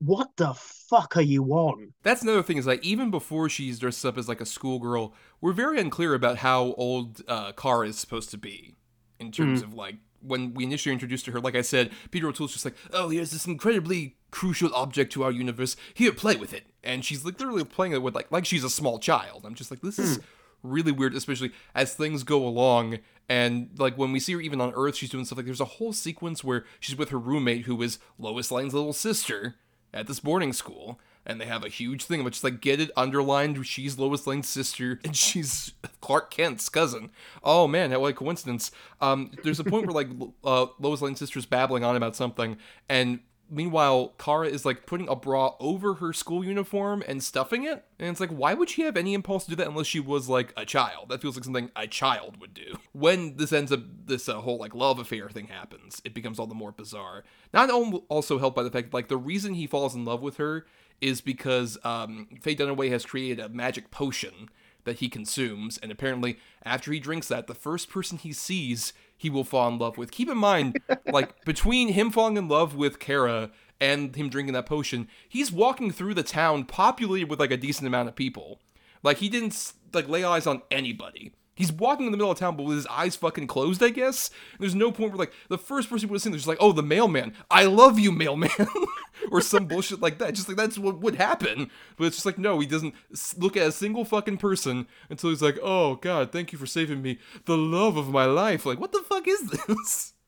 what 0.00 0.28
the 0.36 0.54
fuck 0.54 1.16
are 1.16 1.22
you 1.22 1.44
on? 1.44 1.92
That's 2.02 2.22
another 2.22 2.42
thing 2.42 2.58
is 2.58 2.66
like 2.66 2.84
even 2.84 3.10
before 3.10 3.48
she's 3.48 3.78
dressed 3.78 4.04
up 4.04 4.18
as 4.18 4.28
like 4.28 4.40
a 4.40 4.46
schoolgirl, 4.46 5.14
we're 5.40 5.52
very 5.52 5.80
unclear 5.80 6.14
about 6.14 6.38
how 6.38 6.74
old 6.76 7.22
uh, 7.28 7.52
Kara 7.52 7.88
is 7.88 7.98
supposed 7.98 8.30
to 8.30 8.38
be 8.38 8.74
in 9.18 9.32
terms 9.32 9.62
of 9.62 9.72
like 9.72 9.96
when 10.20 10.54
we 10.54 10.64
initially 10.64 10.92
introduced 10.92 11.24
to 11.26 11.32
her. 11.32 11.40
Like 11.40 11.54
I 11.54 11.62
said, 11.62 11.90
Peter 12.10 12.28
O'Toole's 12.28 12.52
just 12.52 12.64
like, 12.64 12.74
oh, 12.92 13.08
here's 13.08 13.30
this 13.30 13.46
incredibly 13.46 14.16
crucial 14.30 14.74
object 14.74 15.12
to 15.14 15.24
our 15.24 15.32
universe. 15.32 15.76
Here, 15.94 16.12
play 16.12 16.36
with 16.36 16.52
it, 16.52 16.66
and 16.84 17.04
she's 17.04 17.24
like 17.24 17.38
literally 17.40 17.64
playing 17.64 17.92
it 17.92 18.02
with 18.02 18.14
like 18.14 18.30
like 18.30 18.44
she's 18.44 18.64
a 18.64 18.70
small 18.70 18.98
child. 18.98 19.44
I'm 19.46 19.54
just 19.54 19.70
like, 19.70 19.80
this 19.80 19.98
is 19.98 20.20
really 20.70 20.92
weird, 20.92 21.14
especially 21.14 21.52
as 21.74 21.94
things 21.94 22.22
go 22.22 22.46
along. 22.46 22.98
And 23.28 23.70
like 23.78 23.98
when 23.98 24.12
we 24.12 24.20
see 24.20 24.34
her 24.34 24.40
even 24.40 24.60
on 24.60 24.72
Earth, 24.74 24.96
she's 24.96 25.10
doing 25.10 25.24
stuff 25.24 25.38
like 25.38 25.46
there's 25.46 25.60
a 25.60 25.64
whole 25.64 25.92
sequence 25.92 26.44
where 26.44 26.64
she's 26.80 26.96
with 26.96 27.10
her 27.10 27.18
roommate 27.18 27.66
who 27.66 27.80
is 27.82 27.98
Lois 28.18 28.50
Lane's 28.50 28.74
little 28.74 28.92
sister 28.92 29.56
at 29.92 30.06
this 30.06 30.20
boarding 30.20 30.52
school. 30.52 31.00
And 31.28 31.40
they 31.40 31.46
have 31.46 31.64
a 31.64 31.68
huge 31.68 32.04
thing 32.04 32.22
which 32.22 32.36
is 32.36 32.44
like 32.44 32.60
get 32.60 32.80
it 32.80 32.92
underlined. 32.96 33.66
She's 33.66 33.98
Lois 33.98 34.28
Lane's 34.28 34.48
sister, 34.48 35.00
and 35.04 35.16
she's 35.16 35.72
Clark 36.00 36.30
Kent's 36.30 36.68
cousin. 36.68 37.10
Oh 37.42 37.66
man, 37.66 37.90
what 38.00 38.12
a 38.12 38.14
coincidence! 38.14 38.70
Um, 39.00 39.32
there's 39.42 39.58
a 39.58 39.64
point 39.64 39.86
where 39.86 39.94
like 39.94 40.08
uh, 40.44 40.66
Lois 40.78 41.02
Lane's 41.02 41.18
sister's 41.18 41.44
babbling 41.44 41.82
on 41.82 41.96
about 41.96 42.14
something, 42.14 42.58
and 42.88 43.18
meanwhile 43.50 44.14
Kara 44.18 44.48
is 44.48 44.64
like 44.64 44.86
putting 44.86 45.08
a 45.08 45.16
bra 45.16 45.54
over 45.60 45.94
her 45.94 46.12
school 46.12 46.44
uniform 46.44 47.02
and 47.06 47.22
stuffing 47.22 47.64
it, 47.64 47.84
and 47.98 48.08
it's 48.08 48.20
like 48.20 48.30
why 48.30 48.54
would 48.54 48.70
she 48.70 48.82
have 48.82 48.96
any 48.96 49.14
impulse 49.14 49.44
to 49.44 49.50
do 49.50 49.56
that 49.56 49.68
unless 49.68 49.86
she 49.86 50.00
was 50.00 50.28
like 50.28 50.52
a 50.56 50.64
child? 50.64 51.08
That 51.08 51.22
feels 51.22 51.36
like 51.36 51.44
something 51.44 51.70
a 51.76 51.86
child 51.86 52.40
would 52.40 52.54
do. 52.54 52.76
When 52.92 53.36
this 53.36 53.52
ends 53.52 53.72
up, 53.72 53.80
this 54.06 54.28
uh, 54.28 54.40
whole 54.40 54.58
like 54.58 54.74
love 54.74 54.98
affair 54.98 55.28
thing 55.28 55.48
happens, 55.48 56.00
it 56.04 56.14
becomes 56.14 56.38
all 56.38 56.46
the 56.46 56.54
more 56.54 56.72
bizarre. 56.72 57.24
Not 57.52 57.70
al- 57.70 58.04
also 58.08 58.38
helped 58.38 58.56
by 58.56 58.62
the 58.62 58.70
fact 58.70 58.94
like 58.94 59.08
the 59.08 59.16
reason 59.16 59.54
he 59.54 59.66
falls 59.66 59.94
in 59.94 60.04
love 60.04 60.22
with 60.22 60.36
her 60.36 60.66
is 61.00 61.20
because 61.20 61.78
um, 61.84 62.28
Faye 62.40 62.56
Dunaway 62.56 62.90
has 62.90 63.04
created 63.04 63.38
a 63.38 63.48
magic 63.48 63.90
potion 63.90 64.48
that 64.84 65.00
he 65.00 65.08
consumes, 65.08 65.78
and 65.78 65.92
apparently 65.92 66.38
after 66.64 66.92
he 66.92 67.00
drinks 67.00 67.28
that, 67.28 67.46
the 67.48 67.54
first 67.54 67.90
person 67.90 68.16
he 68.16 68.32
sees 68.32 68.92
he 69.16 69.30
will 69.30 69.44
fall 69.44 69.68
in 69.68 69.78
love 69.78 69.96
with. 69.96 70.10
Keep 70.10 70.30
in 70.30 70.38
mind, 70.38 70.78
like 71.12 71.44
between 71.44 71.88
him 71.88 72.10
falling 72.10 72.36
in 72.36 72.48
love 72.48 72.74
with 72.74 72.98
Kara 72.98 73.50
and 73.80 74.14
him 74.14 74.28
drinking 74.28 74.54
that 74.54 74.66
potion, 74.66 75.08
he's 75.28 75.52
walking 75.52 75.90
through 75.90 76.14
the 76.14 76.22
town 76.22 76.64
populated 76.64 77.28
with 77.28 77.40
like 77.40 77.50
a 77.50 77.56
decent 77.56 77.86
amount 77.86 78.08
of 78.08 78.16
people. 78.16 78.60
Like 79.02 79.18
he 79.18 79.28
didn't 79.28 79.72
like 79.92 80.08
lay 80.08 80.24
eyes 80.24 80.46
on 80.46 80.62
anybody. 80.70 81.32
He's 81.56 81.72
walking 81.72 82.04
in 82.04 82.12
the 82.12 82.18
middle 82.18 82.30
of 82.30 82.38
town, 82.38 82.54
but 82.54 82.64
with 82.64 82.76
his 82.76 82.86
eyes 82.86 83.16
fucking 83.16 83.46
closed, 83.46 83.82
I 83.82 83.88
guess. 83.88 84.30
There's 84.60 84.74
no 84.74 84.92
point 84.92 85.12
where 85.12 85.18
like 85.18 85.32
the 85.48 85.56
first 85.56 85.88
person 85.88 86.08
would 86.08 86.16
have 86.16 86.22
seen 86.22 86.32
there's 86.32 86.46
like, 86.46 86.58
oh, 86.60 86.72
the 86.72 86.82
mailman. 86.82 87.32
I 87.50 87.64
love 87.64 87.98
you, 87.98 88.12
mailman, 88.12 88.50
or 89.32 89.40
some 89.40 89.66
bullshit 89.66 90.02
like 90.02 90.18
that. 90.18 90.34
Just 90.34 90.48
like 90.48 90.58
that's 90.58 90.76
what 90.78 91.00
would 91.00 91.14
happen. 91.14 91.70
But 91.96 92.04
it's 92.04 92.16
just 92.16 92.26
like 92.26 92.36
no, 92.38 92.60
he 92.60 92.66
doesn't 92.66 92.94
look 93.38 93.56
at 93.56 93.66
a 93.66 93.72
single 93.72 94.04
fucking 94.04 94.36
person 94.36 94.86
until 95.08 95.30
he's 95.30 95.42
like, 95.42 95.58
oh 95.62 95.96
god, 95.96 96.30
thank 96.30 96.52
you 96.52 96.58
for 96.58 96.66
saving 96.66 97.00
me, 97.00 97.18
the 97.46 97.56
love 97.56 97.96
of 97.96 98.10
my 98.10 98.26
life. 98.26 98.66
Like 98.66 98.78
what 98.78 98.92
the 98.92 99.02
fuck 99.08 99.26
is 99.26 99.50
this? 99.50 100.12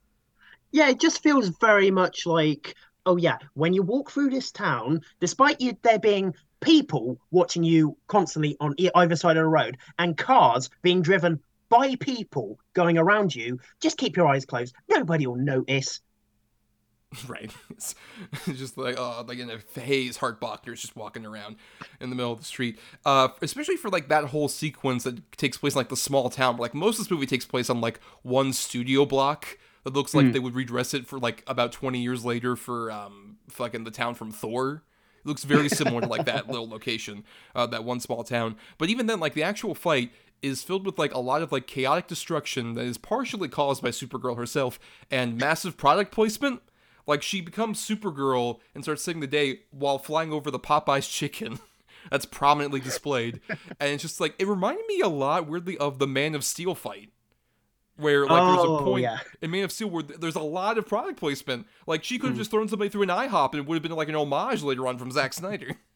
Yeah, 0.71 0.91
it 0.91 1.01
just 1.01 1.23
feels 1.23 1.49
very 1.49 1.91
much 1.91 2.27
like, 2.27 2.75
oh 3.07 3.17
yeah, 3.17 3.39
when 3.55 3.73
you 3.73 3.83
walk 3.83 4.11
through 4.11 4.29
this 4.29 4.51
town, 4.51 5.01
despite 5.19 5.63
you 5.63 5.75
there 5.83 5.99
being 5.99 6.35
people 6.61 7.19
watching 7.31 7.63
you 7.63 7.97
constantly 8.07 8.57
on 8.61 8.75
either 8.79 9.17
side 9.17 9.37
of 9.37 9.43
the 9.43 9.49
road 9.49 9.77
and 9.99 10.17
cars 10.17 10.71
being 10.83 11.03
driven 11.03 11.41
by 11.69 11.95
people 11.97 12.59
going 12.73 12.99
around 12.99 13.35
you, 13.35 13.59
just 13.81 13.99
keep 13.99 14.17
your 14.17 14.27
eyes 14.27 14.45
closed. 14.45 14.75
Nobody 14.89 15.27
will 15.27 15.37
notice. 15.37 16.01
right. 17.29 17.51
It's, 17.71 17.95
just 18.47 18.77
like 18.77 18.97
oh, 18.99 19.25
like 19.27 19.39
in 19.39 19.51
a 19.51 19.81
haze, 19.81 20.17
Hart 20.19 20.41
Bochner's 20.41 20.81
just 20.81 20.97
walking 20.97 21.25
around 21.25 21.57
in 22.01 22.11
the 22.11 22.17
middle 22.17 22.33
of 22.33 22.39
the 22.39 22.45
street. 22.45 22.79
Uh, 23.05 23.29
especially 23.41 23.77
for 23.77 23.89
like 23.89 24.09
that 24.09 24.25
whole 24.25 24.49
sequence 24.49 25.05
that 25.05 25.33
takes 25.33 25.57
place 25.57 25.75
in 25.75 25.79
like 25.79 25.89
the 25.89 25.97
small 25.97 26.29
town. 26.29 26.57
Where, 26.57 26.67
like 26.67 26.75
most 26.75 26.99
of 26.99 27.05
this 27.05 27.11
movie 27.11 27.27
takes 27.27 27.47
place 27.47 27.71
on 27.71 27.81
like 27.81 28.01
one 28.23 28.53
studio 28.53 29.07
block. 29.07 29.59
That 29.85 29.95
looks 29.95 30.13
like 30.13 30.33
they 30.33 30.39
would 30.39 30.55
redress 30.55 30.93
it 30.93 31.07
for 31.07 31.19
like 31.19 31.43
about 31.47 31.73
twenty 31.73 32.03
years 32.03 32.23
later 32.23 32.57
for 32.57 32.91
um 32.91 33.39
fucking 33.49 33.85
the 33.85 33.91
town 33.91 34.15
from 34.15 34.31
Thor. 34.31 34.83
It 35.25 35.27
looks 35.27 35.45
very 35.45 35.69
similar 35.69 36.01
to 36.03 36.07
like 36.07 36.27
that 36.27 36.49
little 36.49 36.69
location, 36.69 37.25
uh, 37.55 37.67
that 37.67 37.85
one 37.85 38.01
small 38.01 38.25
town. 38.25 38.57
But 38.79 38.89
even 38.89 39.07
then, 39.07 39.21
like 39.21 39.35
the 39.35 39.43
actual 39.43 39.75
fight 39.75 40.13
is 40.43 40.63
filled 40.63 40.87
with 40.87 40.99
like 40.99 41.15
a 41.15 41.19
lot 41.19 41.43
of 41.43 41.53
like 41.53 41.67
chaotic 41.67 42.07
destruction 42.07 42.75
that 42.75 42.85
is 42.85 42.99
partially 42.99 43.49
caused 43.49 43.83
by 43.83 43.89
Supergirl 43.89 44.37
herself 44.37 44.79
and 45.11 45.37
massive 45.37 45.77
product 45.77 46.13
placement. 46.13 46.63
Like 47.07 47.23
she 47.23 47.41
becomes 47.41 47.85
Supergirl 47.87 48.61
and 48.75 48.85
starts 48.85 49.03
saving 49.03 49.21
the 49.21 49.27
day 49.27 49.61
while 49.71 49.99
flying 49.99 50.33
over 50.33 50.51
the 50.51 50.61
Popeyes 50.61 51.11
chicken. 51.11 51.59
That's 52.11 52.27
prominently 52.27 52.81
displayed, 52.81 53.41
and 53.49 53.91
it's 53.91 54.03
just 54.03 54.21
like 54.21 54.35
it 54.39 54.47
reminded 54.47 54.87
me 54.87 55.01
a 55.01 55.09
lot, 55.09 55.47
weirdly, 55.47 55.77
of 55.77 55.99
the 55.99 56.07
Man 56.07 56.35
of 56.35 56.43
Steel 56.43 56.75
fight, 56.75 57.11
where 57.99 58.27
like 58.27 58.55
there's 58.55 58.67
Oh, 58.67 58.77
a 58.77 58.83
point 58.83 59.03
yeah. 59.03 59.19
in 59.43 59.51
Man 59.51 59.65
of 59.65 59.73
Steel 59.73 59.91
where 59.91 60.03
there's 60.03 60.37
a 60.37 60.41
lot 60.41 60.79
of 60.79 60.87
product 60.87 61.19
placement. 61.19 61.67
Like 61.87 62.05
she 62.05 62.19
could 62.19 62.29
have 62.29 62.37
hmm. 62.37 62.41
just 62.41 62.51
thrown 62.51 62.69
somebody 62.69 62.89
through 62.89 63.03
an 63.03 63.09
IHOP, 63.09 63.53
and 63.53 63.61
it 63.61 63.67
would 63.67 63.75
have 63.75 63.83
been 63.83 63.93
like 63.93 64.09
an 64.09 64.17
homage 64.17 64.63
later 64.63 64.87
on 64.87 64.99
from 64.99 65.11
Zack 65.11 65.33
Snyder. 65.33 65.77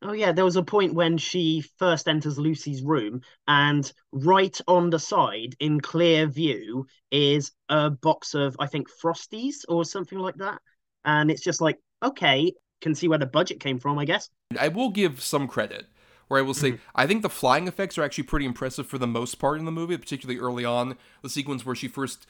Oh 0.00 0.12
yeah, 0.12 0.30
there 0.30 0.44
was 0.44 0.54
a 0.54 0.62
point 0.62 0.94
when 0.94 1.18
she 1.18 1.64
first 1.76 2.06
enters 2.06 2.38
Lucy's 2.38 2.82
room, 2.82 3.20
and 3.48 3.92
right 4.12 4.56
on 4.68 4.90
the 4.90 4.98
side, 5.00 5.56
in 5.58 5.80
clear 5.80 6.28
view, 6.28 6.86
is 7.10 7.50
a 7.68 7.90
box 7.90 8.34
of 8.34 8.54
I 8.60 8.68
think 8.68 8.88
Frosties 9.02 9.64
or 9.68 9.84
something 9.84 10.20
like 10.20 10.36
that. 10.36 10.60
And 11.04 11.32
it's 11.32 11.42
just 11.42 11.60
like, 11.60 11.78
okay, 12.00 12.52
can 12.80 12.94
see 12.94 13.08
where 13.08 13.18
the 13.18 13.26
budget 13.26 13.58
came 13.58 13.80
from, 13.80 13.98
I 13.98 14.04
guess. 14.04 14.30
I 14.58 14.68
will 14.68 14.90
give 14.90 15.20
some 15.20 15.48
credit. 15.48 15.86
Where 16.28 16.38
I 16.38 16.42
will 16.42 16.54
say, 16.54 16.78
I 16.94 17.06
think 17.06 17.22
the 17.22 17.30
flying 17.30 17.66
effects 17.66 17.96
are 17.96 18.02
actually 18.02 18.24
pretty 18.24 18.46
impressive 18.46 18.86
for 18.86 18.98
the 18.98 19.06
most 19.06 19.36
part 19.36 19.58
in 19.58 19.64
the 19.64 19.72
movie, 19.72 19.96
particularly 19.96 20.38
early 20.38 20.64
on. 20.64 20.96
The 21.22 21.30
sequence 21.30 21.64
where 21.64 21.74
she 21.74 21.88
first 21.88 22.26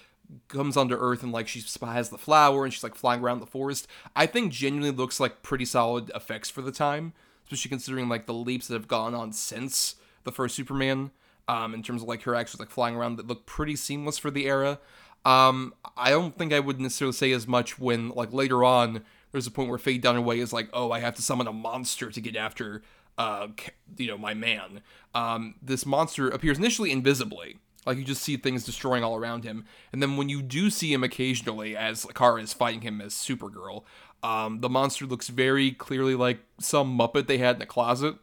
comes 0.47 0.77
onto 0.77 0.95
Earth 0.95 1.23
and 1.23 1.33
like 1.33 1.49
she 1.49 1.63
has 1.83 2.09
the 2.11 2.19
flower 2.19 2.65
and 2.65 2.73
she's 2.73 2.85
like 2.85 2.95
flying 2.95 3.21
around 3.21 3.41
the 3.41 3.47
forest. 3.47 3.89
I 4.15 4.27
think 4.27 4.53
genuinely 4.53 4.97
looks 4.97 5.19
like 5.19 5.43
pretty 5.43 5.65
solid 5.65 6.11
effects 6.15 6.49
for 6.49 6.63
the 6.63 6.73
time, 6.73 7.13
especially 7.45 7.71
considering 7.71 8.09
like 8.09 8.27
the 8.27 8.35
leaps 8.35 8.69
that 8.69 8.75
have 8.75 8.89
gone 8.89 9.15
on 9.15 9.33
since 9.33 9.97
the 10.25 10.33
first 10.33 10.55
Superman. 10.55 11.11
Um, 11.49 11.73
in 11.73 11.83
terms 11.83 12.03
of 12.03 12.09
like 12.09 12.25
her 12.25 12.35
actually 12.35 12.65
like 12.65 12.71
flying 12.71 12.95
around 12.95 13.17
that 13.17 13.27
look 13.27 13.47
pretty 13.47 13.75
seamless 13.75 14.19
for 14.19 14.31
the 14.31 14.45
era. 14.45 14.79
Um, 15.25 15.73
I 15.97 16.11
don't 16.11 16.37
think 16.37 16.53
I 16.53 16.61
would 16.61 16.79
necessarily 16.79 17.15
say 17.15 17.33
as 17.33 17.49
much 17.49 17.79
when 17.79 18.11
like 18.11 18.35
later 18.35 18.63
on 18.65 19.03
there's 19.33 19.47
a 19.47 19.51
point 19.51 19.71
where 19.71 19.79
Faye 19.79 19.99
Dunaway 19.99 20.39
is 20.39 20.53
like, 20.53 20.69
oh, 20.73 20.91
I 20.91 21.01
have 21.01 21.15
to 21.17 21.23
summon 21.23 21.47
a 21.47 21.53
monster 21.53 22.11
to 22.11 22.21
get 22.21 22.37
after 22.37 22.83
uh, 23.19 23.49
you 23.97 24.07
know, 24.07 24.17
my 24.17 24.33
man. 24.33 24.81
Um, 25.15 25.57
this 25.61 25.85
monster 25.85 26.29
appears 26.29 26.59
initially 26.59 26.91
invisibly, 26.91 27.59
like 27.85 27.99
you 27.99 28.05
just 28.05 28.23
see 28.23 28.37
things 28.37 28.65
destroying 28.65 29.05
all 29.05 29.17
around 29.17 29.45
him, 29.45 29.65
and 29.93 30.01
then 30.01 30.17
when 30.17 30.29
you 30.29 30.41
do 30.41 30.71
see 30.71 30.93
him 30.93 31.05
occasionally, 31.05 31.77
as 31.77 32.07
Kara 32.15 32.41
is 32.41 32.53
fighting 32.53 32.83
him 32.83 33.01
as 33.01 33.15
Supergirl, 33.15 33.83
um, 34.23 34.61
the 34.61 34.69
monster 34.69 35.07
looks 35.07 35.29
very 35.29 35.73
clearly 35.73 36.15
like 36.15 36.41
some 36.59 36.97
Muppet 36.97 37.27
they 37.27 37.39
had 37.39 37.57
in 37.57 37.63
a 37.63 37.67
closet. 37.67 38.17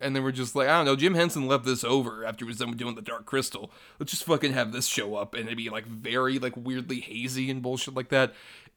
And 0.00 0.14
they 0.14 0.20
we're 0.20 0.32
just 0.32 0.54
like, 0.54 0.68
I 0.68 0.76
don't 0.76 0.84
know, 0.84 0.96
Jim 0.96 1.14
Henson 1.14 1.46
left 1.46 1.64
this 1.64 1.82
over 1.82 2.26
after 2.26 2.44
he 2.44 2.48
was 2.48 2.58
done 2.58 2.68
with 2.68 2.78
doing 2.78 2.94
the 2.94 3.00
Dark 3.00 3.24
Crystal. 3.24 3.70
Let's 3.98 4.12
just 4.12 4.24
fucking 4.24 4.52
have 4.52 4.70
this 4.70 4.86
show 4.86 5.14
up 5.14 5.34
and 5.34 5.46
it'd 5.46 5.56
be 5.56 5.70
like 5.70 5.86
very 5.86 6.38
like 6.38 6.54
weirdly 6.56 7.00
hazy 7.00 7.48
and 7.50 7.62
bullshit 7.62 7.94
like 7.94 8.10
that. 8.10 8.34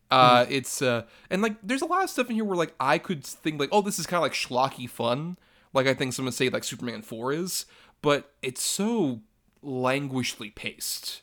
Uh, 0.10 0.46
it's 0.48 0.82
uh, 0.82 1.04
and 1.30 1.42
like 1.42 1.56
there's 1.62 1.82
a 1.82 1.86
lot 1.86 2.04
of 2.04 2.10
stuff 2.10 2.30
in 2.30 2.36
here 2.36 2.46
where 2.46 2.56
like 2.56 2.74
I 2.80 2.98
could 2.98 3.26
think 3.26 3.60
like, 3.60 3.70
oh, 3.72 3.82
this 3.82 4.00
is 4.00 4.08
kind 4.08 4.20
of 4.20 4.22
like 4.24 4.34
schlocky 4.34 4.90
fun, 4.90 5.38
like 5.78 5.88
I 5.88 5.94
think 5.94 6.14
someone 6.14 6.34
say 6.34 6.50
like 6.50 6.64
Superman 6.64 7.04
Four 7.04 7.32
is, 7.32 7.68
but 8.02 8.34
it's 8.42 8.64
so 8.64 9.22
languishly 9.62 10.50
paced. 10.50 11.22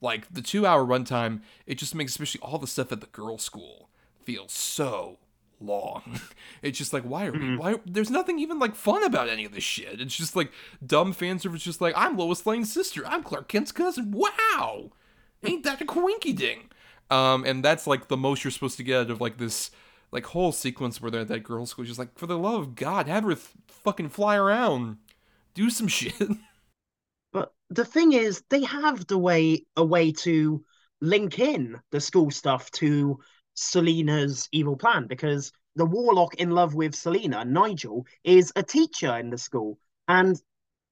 Like 0.00 0.26
the 0.34 0.42
two 0.42 0.66
hour 0.66 0.84
runtime, 0.84 1.40
it 1.66 1.78
just 1.78 1.94
makes 1.94 2.10
especially 2.10 2.40
all 2.40 2.58
the 2.58 2.66
stuff 2.66 2.90
at 2.90 3.00
the 3.00 3.06
girl 3.06 3.38
school 3.38 3.88
feel 4.24 4.48
so 4.48 5.18
long. 5.60 6.20
It's 6.62 6.78
just 6.78 6.92
like 6.92 7.02
why 7.02 7.26
are 7.26 7.32
we 7.32 7.56
why 7.56 7.76
there's 7.86 8.10
nothing 8.10 8.38
even 8.38 8.58
like 8.60 8.76
fun 8.76 9.02
about 9.04 9.28
any 9.28 9.44
of 9.44 9.52
this 9.52 9.64
shit. 9.64 10.00
It's 10.00 10.16
just 10.16 10.36
like 10.36 10.52
dumb 10.84 11.12
fan 11.12 11.38
service 11.38 11.62
just 11.62 11.80
like 11.80 11.94
I'm 11.96 12.16
Lois 12.16 12.44
Lane's 12.44 12.72
sister. 12.72 13.04
I'm 13.06 13.22
Clark 13.22 13.48
Kent's 13.48 13.72
cousin. 13.72 14.12
Wow. 14.12 14.90
Ain't 15.44 15.64
that 15.64 15.80
a 15.80 15.84
coinky 15.84 16.36
ding? 16.36 16.70
Um, 17.10 17.44
and 17.44 17.64
that's 17.64 17.86
like 17.86 18.08
the 18.08 18.16
most 18.16 18.42
you're 18.42 18.50
supposed 18.50 18.76
to 18.76 18.84
get 18.84 19.00
out 19.00 19.10
of 19.10 19.20
like 19.20 19.38
this 19.38 19.70
like 20.12 20.26
whole 20.26 20.52
sequence 20.52 21.00
where 21.00 21.10
they're 21.10 21.22
at 21.22 21.28
that 21.28 21.42
girls' 21.42 21.70
school. 21.70 21.84
Just 21.84 21.98
like, 21.98 22.16
for 22.16 22.26
the 22.26 22.38
love 22.38 22.60
of 22.60 22.74
God, 22.74 23.08
have 23.08 23.24
her 23.24 23.34
th- 23.34 23.48
fucking 23.66 24.10
fly 24.10 24.36
around, 24.36 24.98
do 25.54 25.70
some 25.70 25.88
shit. 25.88 26.14
But 27.32 27.52
the 27.70 27.84
thing 27.84 28.12
is, 28.12 28.42
they 28.50 28.62
have 28.64 29.06
the 29.06 29.18
way 29.18 29.64
a 29.76 29.84
way 29.84 30.12
to 30.12 30.62
link 31.00 31.38
in 31.38 31.80
the 31.90 32.00
school 32.00 32.30
stuff 32.30 32.70
to 32.72 33.18
Selena's 33.54 34.48
evil 34.52 34.76
plan 34.76 35.06
because 35.06 35.50
the 35.74 35.86
warlock 35.86 36.34
in 36.34 36.50
love 36.50 36.74
with 36.74 36.94
Selena, 36.94 37.44
Nigel, 37.44 38.06
is 38.22 38.52
a 38.54 38.62
teacher 38.62 39.16
in 39.16 39.30
the 39.30 39.38
school. 39.38 39.78
And 40.08 40.40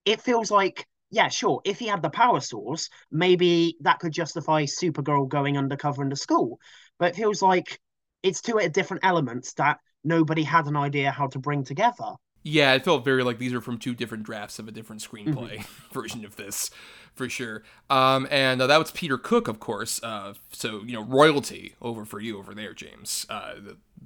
it 0.06 0.22
feels 0.22 0.50
like, 0.50 0.86
yeah, 1.10 1.28
sure, 1.28 1.60
if 1.64 1.78
he 1.78 1.86
had 1.86 2.02
the 2.02 2.10
power 2.10 2.40
source, 2.40 2.88
maybe 3.10 3.76
that 3.80 3.98
could 3.98 4.12
justify 4.12 4.64
Supergirl 4.64 5.28
going 5.28 5.58
undercover 5.58 6.02
in 6.02 6.08
the 6.08 6.16
school. 6.16 6.58
But 6.98 7.10
it 7.10 7.16
feels 7.16 7.42
like 7.42 7.78
it's 8.22 8.40
two 8.40 8.58
different 8.72 9.04
elements 9.04 9.52
that 9.54 9.78
nobody 10.04 10.42
had 10.42 10.66
an 10.66 10.76
idea 10.76 11.10
how 11.10 11.26
to 11.28 11.38
bring 11.38 11.64
together. 11.64 12.14
Yeah, 12.42 12.72
it 12.72 12.84
felt 12.84 13.04
very 13.04 13.22
like 13.22 13.38
these 13.38 13.52
are 13.52 13.60
from 13.60 13.78
two 13.78 13.94
different 13.94 14.24
drafts 14.24 14.58
of 14.58 14.66
a 14.66 14.72
different 14.72 15.02
screenplay 15.02 15.58
mm-hmm. 15.58 15.92
version 15.92 16.24
of 16.24 16.36
this, 16.36 16.70
for 17.14 17.28
sure. 17.28 17.62
Um, 17.90 18.26
and 18.30 18.62
uh, 18.62 18.66
that 18.66 18.78
was 18.78 18.90
Peter 18.92 19.18
Cook, 19.18 19.46
of 19.46 19.60
course. 19.60 20.02
Uh, 20.02 20.34
so 20.50 20.82
you 20.86 20.94
know, 20.94 21.04
royalty 21.04 21.74
over 21.82 22.06
for 22.06 22.18
you 22.18 22.38
over 22.38 22.54
there, 22.54 22.72
James. 22.72 23.26
Uh, 23.28 23.54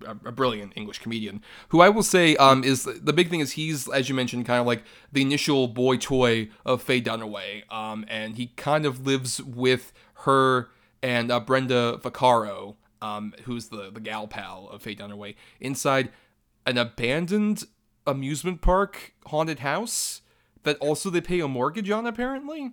a, 0.05 0.11
a, 0.11 0.33
brilliant 0.33 0.73
English 0.75 0.99
comedian 0.99 1.41
who 1.69 1.81
I 1.81 1.89
will 1.89 2.03
say 2.03 2.35
um, 2.37 2.65
is 2.65 2.83
the 2.83 3.13
big 3.13 3.31
thing 3.31 3.39
is 3.39 3.53
he's 3.53 3.89
as 3.89 4.09
you 4.09 4.15
mentioned 4.17 4.45
kind 4.45 4.61
of 4.61 4.67
like 4.67 4.83
the 5.13 5.23
initial 5.23 5.69
boy 5.69 5.97
toy 5.97 6.49
of 6.67 6.83
Faye 6.83 7.01
Dunaway, 7.01 7.71
um, 7.73 8.05
and 8.09 8.37
he 8.37 8.49
kind 8.57 8.85
of 8.85 9.07
lives 9.07 9.41
with 9.41 9.93
her 10.25 10.71
and 11.05 11.31
uh, 11.31 11.39
Brenda 11.39 12.01
Vaccaro, 12.03 12.75
um, 13.05 13.35
who's 13.45 13.69
the 13.69 13.91
the 13.91 14.01
gal 14.01 14.27
pal 14.27 14.69
of 14.71 14.83
Faye 14.83 14.97
Dunaway, 14.97 15.35
inside 15.61 16.11
an 16.67 16.79
abandoned 16.79 17.65
amusement 18.07 18.61
park 18.61 19.15
haunted 19.27 19.61
house 19.61 20.23
that 20.63 20.79
also 20.79 21.11
they 21.11 21.21
pay 21.21 21.41
a 21.41 21.49
mortgage 21.49 21.91
on 21.91 22.07
apparently 22.07 22.73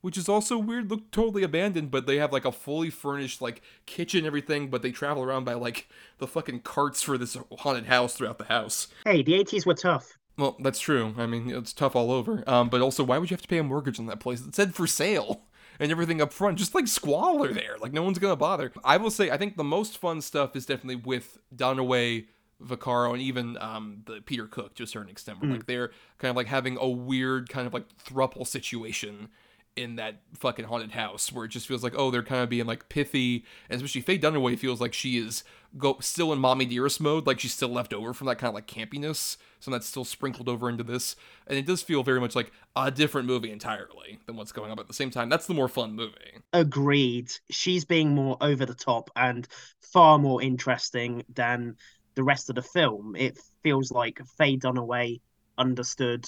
which 0.00 0.16
is 0.16 0.28
also 0.28 0.58
weird 0.58 0.90
look 0.90 1.10
totally 1.10 1.42
abandoned 1.42 1.90
but 1.90 2.06
they 2.06 2.16
have 2.16 2.32
like 2.32 2.44
a 2.44 2.52
fully 2.52 2.90
furnished 2.90 3.40
like 3.40 3.62
kitchen 3.86 4.24
everything 4.24 4.68
but 4.68 4.82
they 4.82 4.90
travel 4.90 5.22
around 5.22 5.44
by 5.44 5.54
like 5.54 5.88
the 6.18 6.26
fucking 6.26 6.60
carts 6.60 7.02
for 7.02 7.18
this 7.18 7.36
haunted 7.58 7.86
house 7.86 8.14
throughout 8.14 8.38
the 8.38 8.44
house. 8.44 8.88
Hey 9.04 9.22
the 9.22 9.32
80s 9.32 9.66
were 9.66 9.74
tough. 9.74 10.16
Well 10.36 10.56
that's 10.60 10.80
true. 10.80 11.14
I 11.18 11.26
mean 11.26 11.50
it's 11.50 11.72
tough 11.72 11.94
all 11.94 12.10
over. 12.10 12.42
Um, 12.48 12.68
but 12.68 12.80
also 12.80 13.04
why 13.04 13.18
would 13.18 13.30
you 13.30 13.34
have 13.34 13.42
to 13.42 13.48
pay 13.48 13.58
a 13.58 13.62
mortgage 13.62 14.00
on 14.00 14.06
that 14.06 14.20
place? 14.20 14.40
It 14.40 14.54
said 14.54 14.74
for 14.74 14.86
sale 14.86 15.42
and 15.80 15.90
everything 15.90 16.20
up 16.20 16.32
front 16.32 16.58
just 16.58 16.74
like 16.74 16.86
squalor 16.86 17.52
there. 17.52 17.76
Like 17.80 17.92
no 17.92 18.02
one's 18.02 18.18
gonna 18.18 18.36
bother. 18.36 18.70
I 18.84 18.98
will 18.98 19.10
say 19.10 19.30
i 19.30 19.36
think 19.36 19.56
the 19.56 19.64
most 19.64 19.98
fun 19.98 20.20
stuff 20.20 20.54
is 20.54 20.66
definitely 20.66 20.96
with 20.96 21.38
Dunaway 21.54 22.26
Vaccaro 22.62 23.12
and 23.12 23.22
even 23.22 23.56
um, 23.58 24.02
the 24.04 24.20
Peter 24.20 24.46
Cook 24.46 24.74
to 24.74 24.82
a 24.82 24.86
certain 24.86 25.08
extent, 25.08 25.40
where 25.40 25.48
mm. 25.48 25.54
like 25.54 25.66
they're 25.66 25.90
kind 26.18 26.30
of 26.30 26.36
like 26.36 26.46
having 26.46 26.76
a 26.78 26.88
weird 26.88 27.48
kind 27.48 27.66
of 27.66 27.72
like 27.72 27.86
thruple 28.04 28.46
situation 28.46 29.28
in 29.76 29.96
that 29.96 30.20
fucking 30.34 30.64
haunted 30.64 30.90
house 30.90 31.32
where 31.32 31.44
it 31.44 31.48
just 31.48 31.66
feels 31.66 31.82
like 31.82 31.94
oh 31.96 32.10
they're 32.10 32.22
kind 32.22 32.42
of 32.42 32.48
being 32.48 32.66
like 32.66 32.88
pithy. 32.88 33.44
And 33.68 33.76
especially 33.76 34.00
Faye 34.00 34.18
Dunaway 34.18 34.58
feels 34.58 34.80
like 34.80 34.92
she 34.92 35.18
is 35.18 35.44
go 35.78 35.96
still 36.00 36.32
in 36.32 36.38
Mommie 36.38 36.66
Dearest 36.66 37.00
mode 37.00 37.26
like 37.26 37.40
she's 37.40 37.54
still 37.54 37.68
left 37.68 37.92
over 37.92 38.12
from 38.12 38.26
that 38.26 38.36
kind 38.36 38.48
of 38.48 38.54
like 38.54 38.66
campiness. 38.66 39.36
So 39.60 39.70
that's 39.70 39.86
still 39.86 40.04
sprinkled 40.04 40.48
over 40.48 40.68
into 40.68 40.82
this. 40.82 41.16
And 41.46 41.58
it 41.58 41.66
does 41.66 41.82
feel 41.82 42.02
very 42.02 42.20
much 42.20 42.34
like 42.34 42.52
a 42.76 42.90
different 42.90 43.28
movie 43.28 43.50
entirely 43.50 44.18
than 44.26 44.36
what's 44.36 44.52
going 44.52 44.70
on 44.70 44.76
but 44.76 44.82
at 44.82 44.88
the 44.88 44.94
same 44.94 45.10
time 45.10 45.28
that's 45.28 45.46
the 45.46 45.54
more 45.54 45.68
fun 45.68 45.94
movie. 45.94 46.38
Agreed. 46.52 47.32
She's 47.50 47.84
being 47.84 48.14
more 48.14 48.36
over 48.40 48.66
the 48.66 48.74
top 48.74 49.10
and 49.16 49.46
far 49.80 50.18
more 50.18 50.42
interesting 50.42 51.24
than 51.34 51.76
the 52.14 52.24
rest 52.24 52.50
of 52.50 52.56
the 52.56 52.62
film. 52.62 53.14
It 53.16 53.38
feels 53.62 53.90
like 53.90 54.20
Faye 54.36 54.56
Dunaway 54.56 55.20
understood 55.56 56.26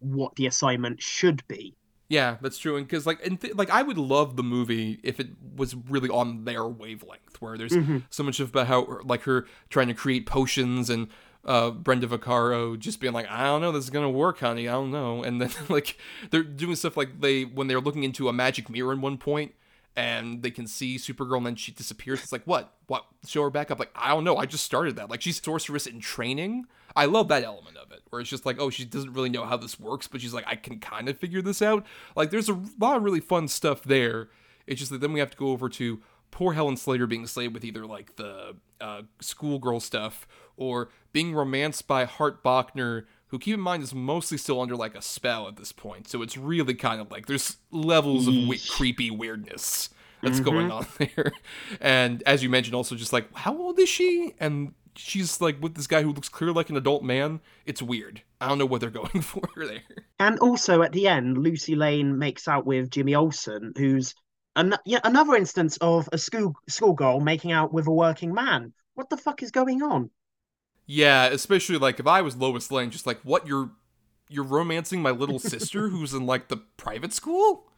what 0.00 0.34
the 0.36 0.46
assignment 0.46 1.00
should 1.00 1.46
be. 1.48 1.74
Yeah, 2.08 2.36
that's 2.40 2.58
true. 2.58 2.76
And 2.76 2.86
because 2.86 3.06
like, 3.06 3.24
and 3.24 3.40
th- 3.40 3.54
like, 3.54 3.70
I 3.70 3.82
would 3.82 3.98
love 3.98 4.36
the 4.36 4.42
movie 4.42 5.00
if 5.02 5.18
it 5.18 5.28
was 5.56 5.74
really 5.74 6.08
on 6.08 6.44
their 6.44 6.66
wavelength, 6.66 7.40
where 7.40 7.56
there's 7.56 7.72
mm-hmm. 7.72 7.98
so 8.10 8.22
much 8.22 8.40
about 8.40 8.66
how 8.66 9.00
like 9.04 9.22
her 9.22 9.46
trying 9.70 9.88
to 9.88 9.94
create 9.94 10.26
potions 10.26 10.90
and 10.90 11.08
uh, 11.44 11.70
Brenda 11.70 12.06
Vaccaro 12.06 12.78
just 12.78 13.00
being 13.00 13.12
like, 13.12 13.28
I 13.30 13.44
don't 13.44 13.60
know, 13.60 13.72
this 13.72 13.84
is 13.84 13.90
gonna 13.90 14.10
work, 14.10 14.40
honey. 14.40 14.68
I 14.68 14.72
don't 14.72 14.90
know. 14.90 15.22
And 15.22 15.40
then 15.40 15.50
like 15.68 15.98
they're 16.30 16.42
doing 16.42 16.76
stuff 16.76 16.96
like 16.96 17.20
they 17.20 17.44
when 17.44 17.68
they're 17.68 17.80
looking 17.80 18.04
into 18.04 18.28
a 18.28 18.32
magic 18.32 18.68
mirror 18.68 18.92
in 18.92 19.00
one 19.00 19.16
point, 19.16 19.54
and 19.96 20.42
they 20.42 20.50
can 20.50 20.66
see 20.66 20.96
Supergirl 20.96 21.38
and 21.38 21.46
then 21.46 21.56
she 21.56 21.72
disappears. 21.72 22.22
It's 22.22 22.32
like, 22.32 22.44
what? 22.44 22.72
What? 22.86 23.06
Show 23.26 23.42
her 23.42 23.50
back 23.50 23.70
up. 23.70 23.78
Like, 23.78 23.92
I 23.94 24.08
don't 24.08 24.24
know. 24.24 24.36
I 24.36 24.46
just 24.46 24.64
started 24.64 24.96
that. 24.96 25.08
Like, 25.08 25.22
she's 25.22 25.40
sorceress 25.42 25.86
in 25.86 26.00
training. 26.00 26.66
I 26.96 27.06
love 27.06 27.28
that 27.28 27.42
element 27.42 27.76
of 27.76 27.90
it, 27.90 28.02
where 28.10 28.20
it's 28.20 28.30
just 28.30 28.46
like, 28.46 28.60
oh, 28.60 28.70
she 28.70 28.84
doesn't 28.84 29.12
really 29.12 29.28
know 29.28 29.44
how 29.44 29.56
this 29.56 29.80
works, 29.80 30.06
but 30.06 30.20
she's 30.20 30.34
like, 30.34 30.44
I 30.46 30.56
can 30.56 30.78
kind 30.78 31.08
of 31.08 31.18
figure 31.18 31.42
this 31.42 31.60
out. 31.60 31.84
Like, 32.14 32.30
there's 32.30 32.48
a 32.48 32.60
lot 32.78 32.96
of 32.96 33.02
really 33.02 33.20
fun 33.20 33.48
stuff 33.48 33.82
there. 33.82 34.28
It's 34.66 34.78
just 34.78 34.90
that 34.92 35.00
then 35.00 35.12
we 35.12 35.20
have 35.20 35.30
to 35.30 35.36
go 35.36 35.48
over 35.48 35.68
to 35.70 36.00
poor 36.30 36.52
Helen 36.52 36.76
Slater 36.76 37.06
being 37.06 37.26
slayed 37.26 37.54
with 37.54 37.64
either 37.64 37.86
like 37.86 38.16
the 38.16 38.56
uh, 38.80 39.02
schoolgirl 39.20 39.80
stuff 39.80 40.26
or 40.56 40.90
being 41.12 41.32
romanced 41.32 41.86
by 41.86 42.04
Hart 42.04 42.42
Bochner, 42.42 43.04
who 43.28 43.38
keep 43.38 43.54
in 43.54 43.60
mind 43.60 43.82
is 43.82 43.94
mostly 43.94 44.36
still 44.36 44.60
under 44.60 44.76
like 44.76 44.94
a 44.94 45.02
spell 45.02 45.46
at 45.48 45.56
this 45.56 45.72
point. 45.72 46.08
So 46.08 46.22
it's 46.22 46.36
really 46.36 46.74
kind 46.74 47.00
of 47.00 47.10
like 47.10 47.26
there's 47.26 47.58
levels 47.70 48.26
of 48.26 48.34
we- 48.34 48.58
creepy 48.58 49.10
weirdness 49.10 49.90
that's 50.22 50.40
mm-hmm. 50.40 50.44
going 50.44 50.70
on 50.70 50.86
there. 50.98 51.32
And 51.80 52.22
as 52.24 52.42
you 52.42 52.50
mentioned, 52.50 52.74
also 52.74 52.96
just 52.96 53.12
like 53.12 53.32
how 53.34 53.56
old 53.56 53.78
is 53.78 53.88
she? 53.88 54.34
And 54.40 54.74
she's 54.96 55.40
like 55.40 55.60
with 55.62 55.74
this 55.74 55.86
guy 55.86 56.02
who 56.02 56.12
looks 56.12 56.28
clearly 56.28 56.54
like 56.54 56.70
an 56.70 56.76
adult 56.76 57.02
man. 57.02 57.40
It's 57.66 57.82
weird. 57.82 58.22
I 58.40 58.48
don't 58.48 58.58
know 58.58 58.66
what 58.66 58.80
they're 58.80 58.90
going 59.02 59.22
for 59.22 59.42
there. 59.56 59.82
And 60.18 60.38
also 60.38 60.82
at 60.82 60.92
the 60.92 61.08
end, 61.08 61.38
Lucy 61.38 61.74
Lane 61.74 62.18
makes 62.18 62.48
out 62.48 62.66
with 62.66 62.90
Jimmy 62.90 63.14
Olsen, 63.14 63.72
who's 63.76 64.14
an- 64.56 64.76
yeah, 64.84 65.00
another 65.04 65.34
instance 65.34 65.76
of 65.78 66.08
a 66.12 66.18
school 66.18 66.54
schoolgirl 66.68 67.20
making 67.20 67.52
out 67.52 67.72
with 67.72 67.86
a 67.86 67.92
working 67.92 68.32
man. 68.32 68.72
What 68.94 69.10
the 69.10 69.16
fuck 69.16 69.42
is 69.42 69.50
going 69.50 69.82
on? 69.82 70.10
Yeah, 70.86 71.26
especially 71.26 71.78
like 71.78 71.98
if 71.98 72.06
I 72.06 72.20
was 72.22 72.36
Lois 72.36 72.70
Lane, 72.70 72.90
just 72.90 73.06
like 73.06 73.20
what 73.22 73.46
you're 73.46 73.70
you're 74.28 74.44
romancing 74.44 75.02
my 75.02 75.10
little 75.10 75.38
sister 75.40 75.88
who's 75.88 76.14
in 76.14 76.26
like 76.26 76.48
the 76.48 76.58
private 76.76 77.12
school? 77.12 77.68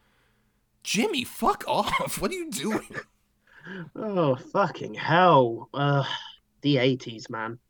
Jimmy, 0.82 1.24
fuck 1.24 1.64
off. 1.66 2.20
What 2.20 2.30
are 2.30 2.34
you 2.34 2.50
doing? 2.50 2.96
oh, 3.96 4.36
fucking 4.36 4.94
hell. 4.94 5.68
Uh 5.72 6.04
the 6.66 6.76
80s, 6.76 7.30
man. 7.30 7.60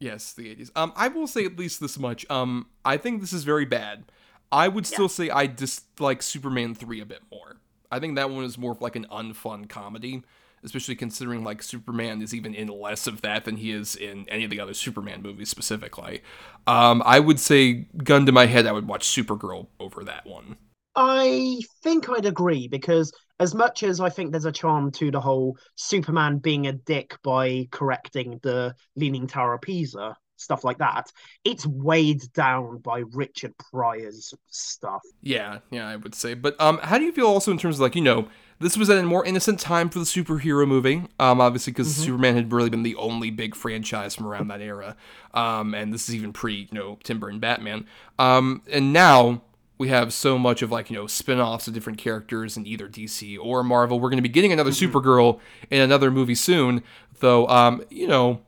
Yes, 0.00 0.32
the 0.32 0.54
80s. 0.54 0.70
Um 0.74 0.92
I 0.96 1.08
will 1.08 1.26
say 1.26 1.44
at 1.44 1.58
least 1.58 1.80
this 1.80 1.98
much. 1.98 2.24
Um 2.30 2.68
I 2.84 2.96
think 2.96 3.20
this 3.20 3.32
is 3.34 3.44
very 3.44 3.66
bad. 3.66 4.04
I 4.50 4.68
would 4.68 4.86
still 4.86 5.04
yeah. 5.04 5.08
say 5.18 5.30
I 5.30 5.46
dislike 5.46 6.22
Superman 6.22 6.74
3 6.74 7.00
a 7.00 7.06
bit 7.06 7.22
more. 7.30 7.56
I 7.92 8.00
think 8.00 8.16
that 8.16 8.30
one 8.30 8.44
is 8.44 8.56
more 8.56 8.72
of 8.72 8.80
like 8.80 8.96
an 8.96 9.06
unfun 9.10 9.68
comedy 9.68 10.22
especially 10.64 10.96
considering 10.96 11.44
like 11.44 11.62
Superman 11.62 12.20
is 12.20 12.34
even 12.34 12.52
in 12.52 12.66
less 12.66 13.06
of 13.06 13.20
that 13.22 13.44
than 13.44 13.56
he 13.56 13.70
is 13.70 13.94
in 13.94 14.28
any 14.28 14.42
of 14.42 14.50
the 14.50 14.58
other 14.58 14.74
Superman 14.74 15.22
movies 15.22 15.48
specifically. 15.48 16.22
Um, 16.66 17.02
I 17.06 17.20
would 17.20 17.38
say, 17.38 17.86
gun 18.02 18.26
to 18.26 18.32
my 18.32 18.46
head, 18.46 18.66
I 18.66 18.72
would 18.72 18.88
watch 18.88 19.06
Supergirl 19.06 19.68
over 19.78 20.02
that 20.04 20.26
one. 20.26 20.56
I 20.96 21.60
think 21.82 22.08
I'd 22.10 22.26
agree 22.26 22.66
because 22.66 23.12
as 23.38 23.54
much 23.54 23.82
as 23.82 24.00
I 24.00 24.08
think 24.08 24.30
there's 24.30 24.44
a 24.44 24.52
charm 24.52 24.90
to 24.92 25.10
the 25.10 25.20
whole 25.20 25.58
Superman 25.74 26.38
being 26.38 26.66
a 26.66 26.72
dick 26.72 27.16
by 27.22 27.68
correcting 27.70 28.40
the 28.42 28.74
Leaning 28.96 29.26
Tower 29.26 29.54
of 29.54 29.60
Pisa 29.62 30.16
stuff 30.36 30.64
like 30.64 30.78
that, 30.78 31.10
it's 31.44 31.66
weighed 31.66 32.22
down 32.32 32.78
by 32.78 33.02
Richard 33.12 33.54
Pryor's 33.58 34.34
stuff. 34.48 35.02
Yeah, 35.22 35.58
yeah, 35.70 35.88
I 35.88 35.96
would 35.96 36.14
say. 36.14 36.34
But 36.34 36.60
um, 36.60 36.78
how 36.82 36.98
do 36.98 37.04
you 37.04 37.12
feel 37.12 37.26
also 37.26 37.50
in 37.50 37.58
terms 37.58 37.76
of 37.76 37.80
like 37.80 37.96
you 37.96 38.02
know 38.02 38.28
this 38.58 38.76
was 38.76 38.88
at 38.88 38.98
a 38.98 39.02
more 39.02 39.24
innocent 39.24 39.60
time 39.60 39.88
for 39.88 39.98
the 39.98 40.04
superhero 40.04 40.66
movie, 40.66 41.02
um, 41.18 41.40
obviously 41.40 41.72
because 41.72 41.92
mm-hmm. 41.92 42.04
Superman 42.04 42.36
had 42.36 42.52
really 42.52 42.70
been 42.70 42.82
the 42.82 42.96
only 42.96 43.30
big 43.30 43.54
franchise 43.54 44.14
from 44.14 44.26
around 44.26 44.48
that 44.48 44.60
era, 44.60 44.96
um, 45.34 45.74
and 45.74 45.92
this 45.92 46.08
is 46.08 46.14
even 46.14 46.32
pre, 46.32 46.68
you 46.70 46.78
know, 46.78 46.98
Tim 47.02 47.18
Burton 47.18 47.40
Batman. 47.40 47.86
Um, 48.18 48.62
and 48.70 48.92
now 48.92 49.42
we 49.78 49.88
have 49.88 50.12
so 50.12 50.38
much 50.38 50.62
of 50.62 50.70
like 50.70 50.90
you 50.90 50.96
know 50.96 51.06
spin-offs 51.06 51.68
of 51.68 51.74
different 51.74 51.98
characters 51.98 52.56
in 52.56 52.66
either 52.66 52.88
DC 52.88 53.38
or 53.40 53.62
Marvel. 53.62 54.00
We're 54.00 54.10
going 54.10 54.18
to 54.18 54.22
be 54.22 54.28
getting 54.28 54.52
another 54.52 54.70
mm-hmm. 54.70 54.96
Supergirl 54.96 55.40
in 55.70 55.80
another 55.80 56.10
movie 56.10 56.34
soon, 56.34 56.82
though. 57.20 57.46
Um, 57.48 57.84
you 57.90 58.06
know, 58.06 58.40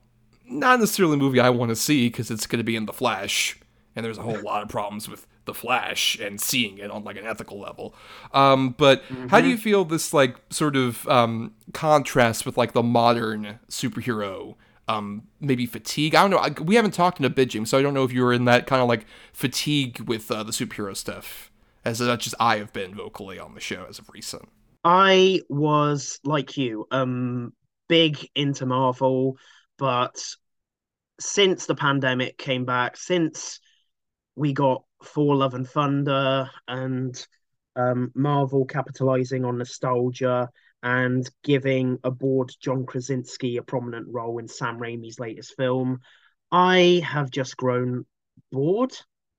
not 0.46 0.80
necessarily 0.80 1.14
a 1.14 1.18
movie 1.18 1.40
I 1.40 1.50
want 1.50 1.70
to 1.70 1.76
see 1.76 2.08
because 2.08 2.30
it's 2.30 2.46
going 2.46 2.58
to 2.58 2.64
be 2.64 2.76
in 2.76 2.86
the 2.86 2.92
Flash, 2.92 3.58
and 3.94 4.04
there's 4.04 4.18
a 4.18 4.22
whole 4.22 4.40
lot 4.42 4.62
of 4.62 4.68
problems 4.68 5.08
with 5.08 5.26
the 5.48 5.54
Flash 5.54 6.16
and 6.20 6.40
seeing 6.40 6.78
it 6.78 6.90
on 6.92 7.02
like 7.02 7.16
an 7.16 7.26
ethical 7.26 7.58
level. 7.58 7.94
Um, 8.32 8.76
but 8.78 9.02
mm-hmm. 9.04 9.26
how 9.28 9.38
do 9.38 9.44
mm-hmm. 9.44 9.50
you 9.52 9.56
feel 9.56 9.84
this 9.84 10.14
like 10.14 10.37
sort 10.50 10.76
of 10.76 11.08
um, 11.08 11.54
contrast 11.72 12.46
with 12.46 12.56
like 12.56 12.72
the 12.72 12.82
modern 12.84 13.58
superhero? 13.68 14.54
Um, 14.87 15.24
maybe 15.38 15.66
fatigue. 15.66 16.14
I 16.14 16.22
don't 16.22 16.30
know. 16.30 16.38
I, 16.38 16.48
we 16.62 16.76
haven't 16.76 16.92
talked 16.92 17.18
in 17.18 17.26
a 17.26 17.30
bit, 17.30 17.50
James, 17.50 17.68
so 17.68 17.78
I 17.78 17.82
don't 17.82 17.92
know 17.92 18.04
if 18.04 18.12
you 18.12 18.22
were 18.22 18.32
in 18.32 18.46
that 18.46 18.66
kind 18.66 18.80
of 18.80 18.88
like 18.88 19.04
fatigue 19.34 20.00
with 20.00 20.30
uh, 20.30 20.42
the 20.44 20.52
superhero 20.52 20.96
stuff, 20.96 21.50
as 21.84 22.00
much 22.00 22.26
as 22.26 22.34
I 22.40 22.56
have 22.56 22.72
been 22.72 22.94
vocally 22.94 23.38
on 23.38 23.54
the 23.54 23.61
show 23.61 23.84
as 23.87 23.98
of 23.98 24.08
recent. 24.14 24.48
I 24.84 25.42
was 25.50 26.20
like 26.24 26.56
you, 26.56 26.87
um, 26.90 27.52
big 27.87 28.30
into 28.34 28.64
Marvel, 28.64 29.37
but 29.76 30.16
since 31.20 31.66
the 31.66 31.74
pandemic 31.74 32.38
came 32.38 32.64
back, 32.64 32.96
since 32.96 33.61
we 34.37 34.54
got 34.54 34.84
Thor 35.04 35.37
Love 35.37 35.54
and 35.54 35.68
Thunder 35.68 36.50
and 36.66 37.26
um, 37.76 38.11
Marvel 38.14 38.64
capitalizing 38.64 39.44
on 39.44 39.58
nostalgia 39.58 40.48
and 40.82 41.28
giving 41.42 41.98
aboard 42.04 42.50
John 42.61 42.87
Krasinski 42.87 43.56
a 43.56 43.62
prominent 43.62 44.06
role 44.11 44.38
in 44.38 44.48
Sam 44.48 44.78
Raimi's 44.78 45.18
latest 45.18 45.54
film, 45.56 46.00
I 46.50 47.02
have 47.04 47.30
just 47.30 47.56
grown 47.56 48.06
bored 48.52 48.92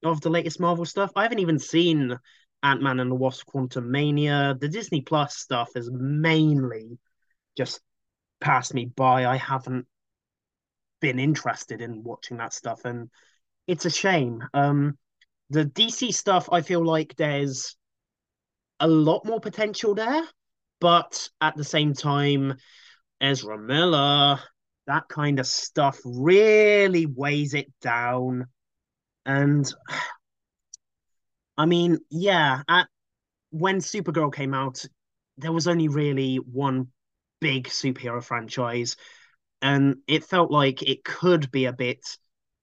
of 0.03 0.21
the 0.21 0.29
latest 0.29 0.59
Marvel 0.59 0.85
stuff. 0.85 1.11
I 1.15 1.23
haven't 1.23 1.39
even 1.39 1.59
seen 1.59 2.17
Ant 2.63 2.81
Man 2.81 2.99
and 2.99 3.11
the 3.11 3.15
Wasp 3.15 3.47
Quantumania. 3.47 4.59
The 4.59 4.67
Disney 4.67 5.01
Plus 5.01 5.35
stuff 5.35 5.69
is 5.75 5.89
mainly 5.91 6.97
just 7.57 7.81
passed 8.39 8.73
me 8.73 8.85
by. 8.85 9.25
I 9.25 9.37
haven't 9.37 9.85
been 10.99 11.19
interested 11.19 11.81
in 11.81 12.03
watching 12.03 12.37
that 12.37 12.53
stuff, 12.53 12.85
and 12.85 13.09
it's 13.67 13.85
a 13.85 13.89
shame. 13.89 14.43
Um, 14.53 14.97
the 15.49 15.65
DC 15.65 16.13
stuff, 16.13 16.49
I 16.51 16.61
feel 16.61 16.83
like 16.85 17.15
there's 17.15 17.75
a 18.79 18.87
lot 18.87 19.25
more 19.25 19.39
potential 19.39 19.95
there, 19.95 20.23
but 20.79 21.29
at 21.41 21.55
the 21.55 21.63
same 21.63 21.93
time, 21.93 22.55
Ezra 23.19 23.57
Miller, 23.57 24.39
that 24.87 25.07
kind 25.09 25.39
of 25.39 25.47
stuff 25.47 25.99
really 26.05 27.05
weighs 27.05 27.53
it 27.53 27.71
down. 27.81 28.47
And 29.25 29.71
I 31.57 31.65
mean, 31.65 31.99
yeah, 32.09 32.61
at 32.69 32.87
when 33.49 33.79
Supergirl 33.79 34.33
came 34.33 34.53
out, 34.53 34.85
there 35.37 35.51
was 35.51 35.67
only 35.67 35.87
really 35.87 36.37
one 36.37 36.87
big 37.41 37.67
superhero 37.67 38.23
franchise, 38.23 38.95
and 39.61 39.97
it 40.07 40.23
felt 40.23 40.51
like 40.51 40.83
it 40.83 41.03
could 41.03 41.51
be 41.51 41.65
a 41.65 41.73
bit 41.73 42.17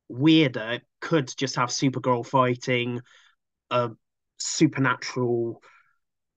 weirder. 0.08 0.72
It 0.72 0.82
could 1.00 1.32
just 1.36 1.56
have 1.56 1.70
Supergirl 1.70 2.26
fighting 2.26 3.00
a 3.70 3.90
supernatural 4.38 5.62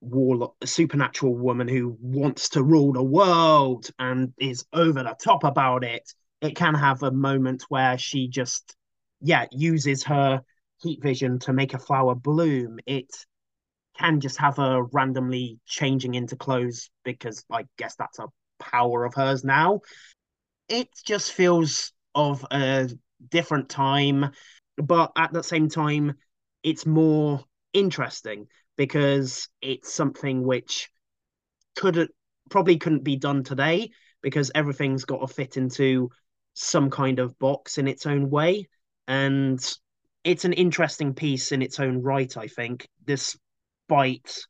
war 0.00 0.54
a 0.62 0.66
supernatural 0.66 1.34
woman 1.36 1.68
who 1.68 1.96
wants 2.00 2.48
to 2.50 2.62
rule 2.62 2.92
the 2.92 3.02
world 3.02 3.90
and 3.98 4.32
is 4.38 4.64
over 4.72 5.02
the 5.02 5.16
top 5.22 5.44
about 5.44 5.84
it. 5.84 6.12
It 6.40 6.56
can 6.56 6.74
have 6.74 7.02
a 7.02 7.10
moment 7.10 7.64
where 7.68 7.98
she 7.98 8.28
just 8.28 8.74
yeah, 9.20 9.46
uses 9.52 10.04
her 10.04 10.42
heat 10.82 11.02
vision 11.02 11.38
to 11.40 11.52
make 11.52 11.74
a 11.74 11.78
flower 11.78 12.14
bloom. 12.14 12.78
It 12.86 13.10
can 13.98 14.20
just 14.20 14.38
have 14.38 14.56
her 14.56 14.82
randomly 14.92 15.58
changing 15.66 16.14
into 16.14 16.36
clothes 16.36 16.90
because 17.04 17.44
I 17.52 17.64
guess 17.76 17.96
that's 17.96 18.18
a 18.18 18.28
power 18.58 19.04
of 19.04 19.14
hers 19.14 19.44
now. 19.44 19.80
It 20.68 20.88
just 21.04 21.32
feels 21.32 21.92
of 22.14 22.46
a 22.50 22.88
different 23.28 23.68
time, 23.68 24.30
but 24.76 25.12
at 25.16 25.32
the 25.32 25.42
same 25.42 25.68
time, 25.68 26.14
it's 26.62 26.86
more 26.86 27.44
interesting 27.72 28.46
because 28.76 29.48
it's 29.60 29.92
something 29.92 30.44
which 30.44 30.90
couldn't 31.76 32.10
probably 32.50 32.78
couldn't 32.78 33.04
be 33.04 33.16
done 33.16 33.44
today 33.44 33.90
because 34.22 34.50
everything's 34.54 35.04
got 35.04 35.20
to 35.20 35.32
fit 35.32 35.56
into 35.56 36.10
some 36.54 36.90
kind 36.90 37.18
of 37.18 37.38
box 37.38 37.78
in 37.78 37.86
its 37.86 38.06
own 38.06 38.28
way. 38.28 38.68
And 39.06 39.60
it's 40.24 40.44
an 40.44 40.52
interesting 40.52 41.14
piece 41.14 41.52
in 41.52 41.62
its 41.62 41.80
own 41.80 42.02
right 42.02 42.36
i 42.36 42.46
think 42.46 42.88
despite 43.04 44.46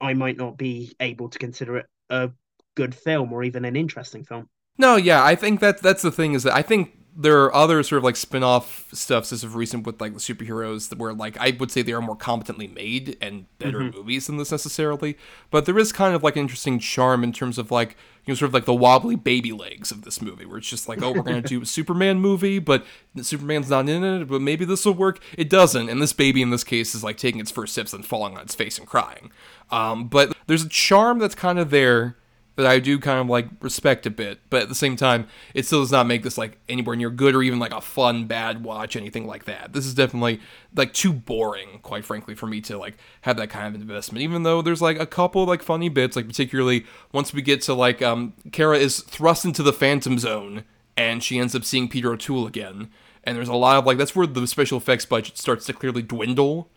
i 0.00 0.14
might 0.14 0.36
not 0.36 0.56
be 0.56 0.92
able 1.00 1.28
to 1.28 1.38
consider 1.38 1.78
it 1.78 1.86
a 2.10 2.30
good 2.74 2.94
film 2.94 3.32
or 3.32 3.42
even 3.42 3.64
an 3.64 3.76
interesting 3.76 4.24
film. 4.24 4.48
No 4.78 4.96
yeah 4.96 5.24
i 5.24 5.34
think 5.34 5.60
that 5.60 5.82
that's 5.82 6.02
the 6.02 6.12
thing 6.12 6.34
is 6.34 6.44
that 6.44 6.54
i 6.54 6.62
think 6.62 6.96
there 7.16 7.42
are 7.44 7.54
other 7.54 7.82
sort 7.82 7.98
of 7.98 8.04
like 8.04 8.16
spin-off 8.16 8.88
stuffs 8.92 9.32
as 9.32 9.42
of 9.42 9.54
recent 9.54 9.86
with 9.86 10.00
like 10.00 10.14
the 10.14 10.20
superheroes 10.20 10.94
where 10.96 11.12
like 11.12 11.36
I 11.38 11.56
would 11.58 11.70
say 11.70 11.82
they 11.82 11.92
are 11.92 12.00
more 12.00 12.16
competently 12.16 12.68
made 12.68 13.16
and 13.20 13.46
better 13.58 13.80
mm-hmm. 13.80 13.96
movies 13.96 14.26
than 14.26 14.36
this 14.36 14.50
necessarily. 14.50 15.16
But 15.50 15.66
there 15.66 15.78
is 15.78 15.92
kind 15.92 16.14
of 16.14 16.22
like 16.22 16.36
an 16.36 16.42
interesting 16.42 16.78
charm 16.78 17.24
in 17.24 17.32
terms 17.32 17.58
of 17.58 17.70
like 17.70 17.96
you 18.24 18.32
know 18.32 18.36
sort 18.36 18.48
of 18.48 18.54
like 18.54 18.64
the 18.64 18.74
wobbly 18.74 19.16
baby 19.16 19.52
legs 19.52 19.90
of 19.90 20.02
this 20.02 20.22
movie 20.22 20.44
where 20.44 20.58
it's 20.58 20.68
just 20.68 20.88
like 20.88 21.02
oh 21.02 21.12
we're 21.12 21.22
gonna 21.22 21.42
do 21.42 21.62
a 21.62 21.66
Superman 21.66 22.20
movie 22.20 22.58
but 22.58 22.84
Superman's 23.20 23.70
not 23.70 23.88
in 23.88 24.04
it 24.04 24.26
but 24.26 24.40
maybe 24.40 24.64
this 24.64 24.84
will 24.84 24.94
work. 24.94 25.20
It 25.36 25.50
doesn't 25.50 25.88
and 25.88 26.00
this 26.00 26.12
baby 26.12 26.42
in 26.42 26.50
this 26.50 26.64
case 26.64 26.94
is 26.94 27.02
like 27.02 27.16
taking 27.16 27.40
its 27.40 27.50
first 27.50 27.74
sips 27.74 27.92
and 27.92 28.06
falling 28.06 28.36
on 28.36 28.42
its 28.42 28.54
face 28.54 28.78
and 28.78 28.86
crying. 28.86 29.32
Um, 29.70 30.08
but 30.08 30.36
there's 30.46 30.64
a 30.64 30.68
charm 30.68 31.18
that's 31.18 31.34
kind 31.34 31.58
of 31.58 31.70
there 31.70 32.16
that 32.56 32.66
I 32.66 32.78
do 32.78 32.98
kind 32.98 33.18
of 33.18 33.28
like 33.28 33.48
respect 33.60 34.06
a 34.06 34.10
bit, 34.10 34.40
but 34.50 34.62
at 34.62 34.68
the 34.68 34.74
same 34.74 34.96
time, 34.96 35.28
it 35.54 35.66
still 35.66 35.80
does 35.80 35.92
not 35.92 36.06
make 36.06 36.22
this 36.22 36.36
like 36.36 36.58
anywhere 36.68 36.96
near 36.96 37.10
good 37.10 37.34
or 37.34 37.42
even 37.42 37.58
like 37.58 37.72
a 37.72 37.80
fun 37.80 38.26
bad 38.26 38.64
watch, 38.64 38.96
anything 38.96 39.26
like 39.26 39.44
that. 39.44 39.72
This 39.72 39.86
is 39.86 39.94
definitely 39.94 40.40
like 40.74 40.92
too 40.92 41.12
boring, 41.12 41.78
quite 41.82 42.04
frankly, 42.04 42.34
for 42.34 42.46
me 42.46 42.60
to 42.62 42.76
like 42.76 42.96
have 43.22 43.36
that 43.36 43.50
kind 43.50 43.74
of 43.74 43.80
investment. 43.80 44.22
Even 44.22 44.42
though 44.42 44.62
there's 44.62 44.82
like 44.82 44.98
a 44.98 45.06
couple 45.06 45.46
like 45.46 45.62
funny 45.62 45.88
bits, 45.88 46.16
like 46.16 46.28
particularly 46.28 46.84
once 47.12 47.32
we 47.32 47.42
get 47.42 47.62
to 47.62 47.74
like 47.74 48.02
um 48.02 48.34
Kara 48.52 48.76
is 48.76 49.00
thrust 49.00 49.44
into 49.44 49.62
the 49.62 49.72
Phantom 49.72 50.18
Zone 50.18 50.64
and 50.96 51.22
she 51.22 51.38
ends 51.38 51.54
up 51.54 51.64
seeing 51.64 51.88
Peter 51.88 52.12
O'Toole 52.12 52.46
again, 52.46 52.90
and 53.24 53.36
there's 53.36 53.48
a 53.48 53.54
lot 53.54 53.78
of 53.78 53.86
like 53.86 53.96
that's 53.96 54.14
where 54.14 54.26
the 54.26 54.46
special 54.46 54.78
effects 54.78 55.06
budget 55.06 55.38
starts 55.38 55.66
to 55.66 55.72
clearly 55.72 56.02
dwindle 56.02 56.68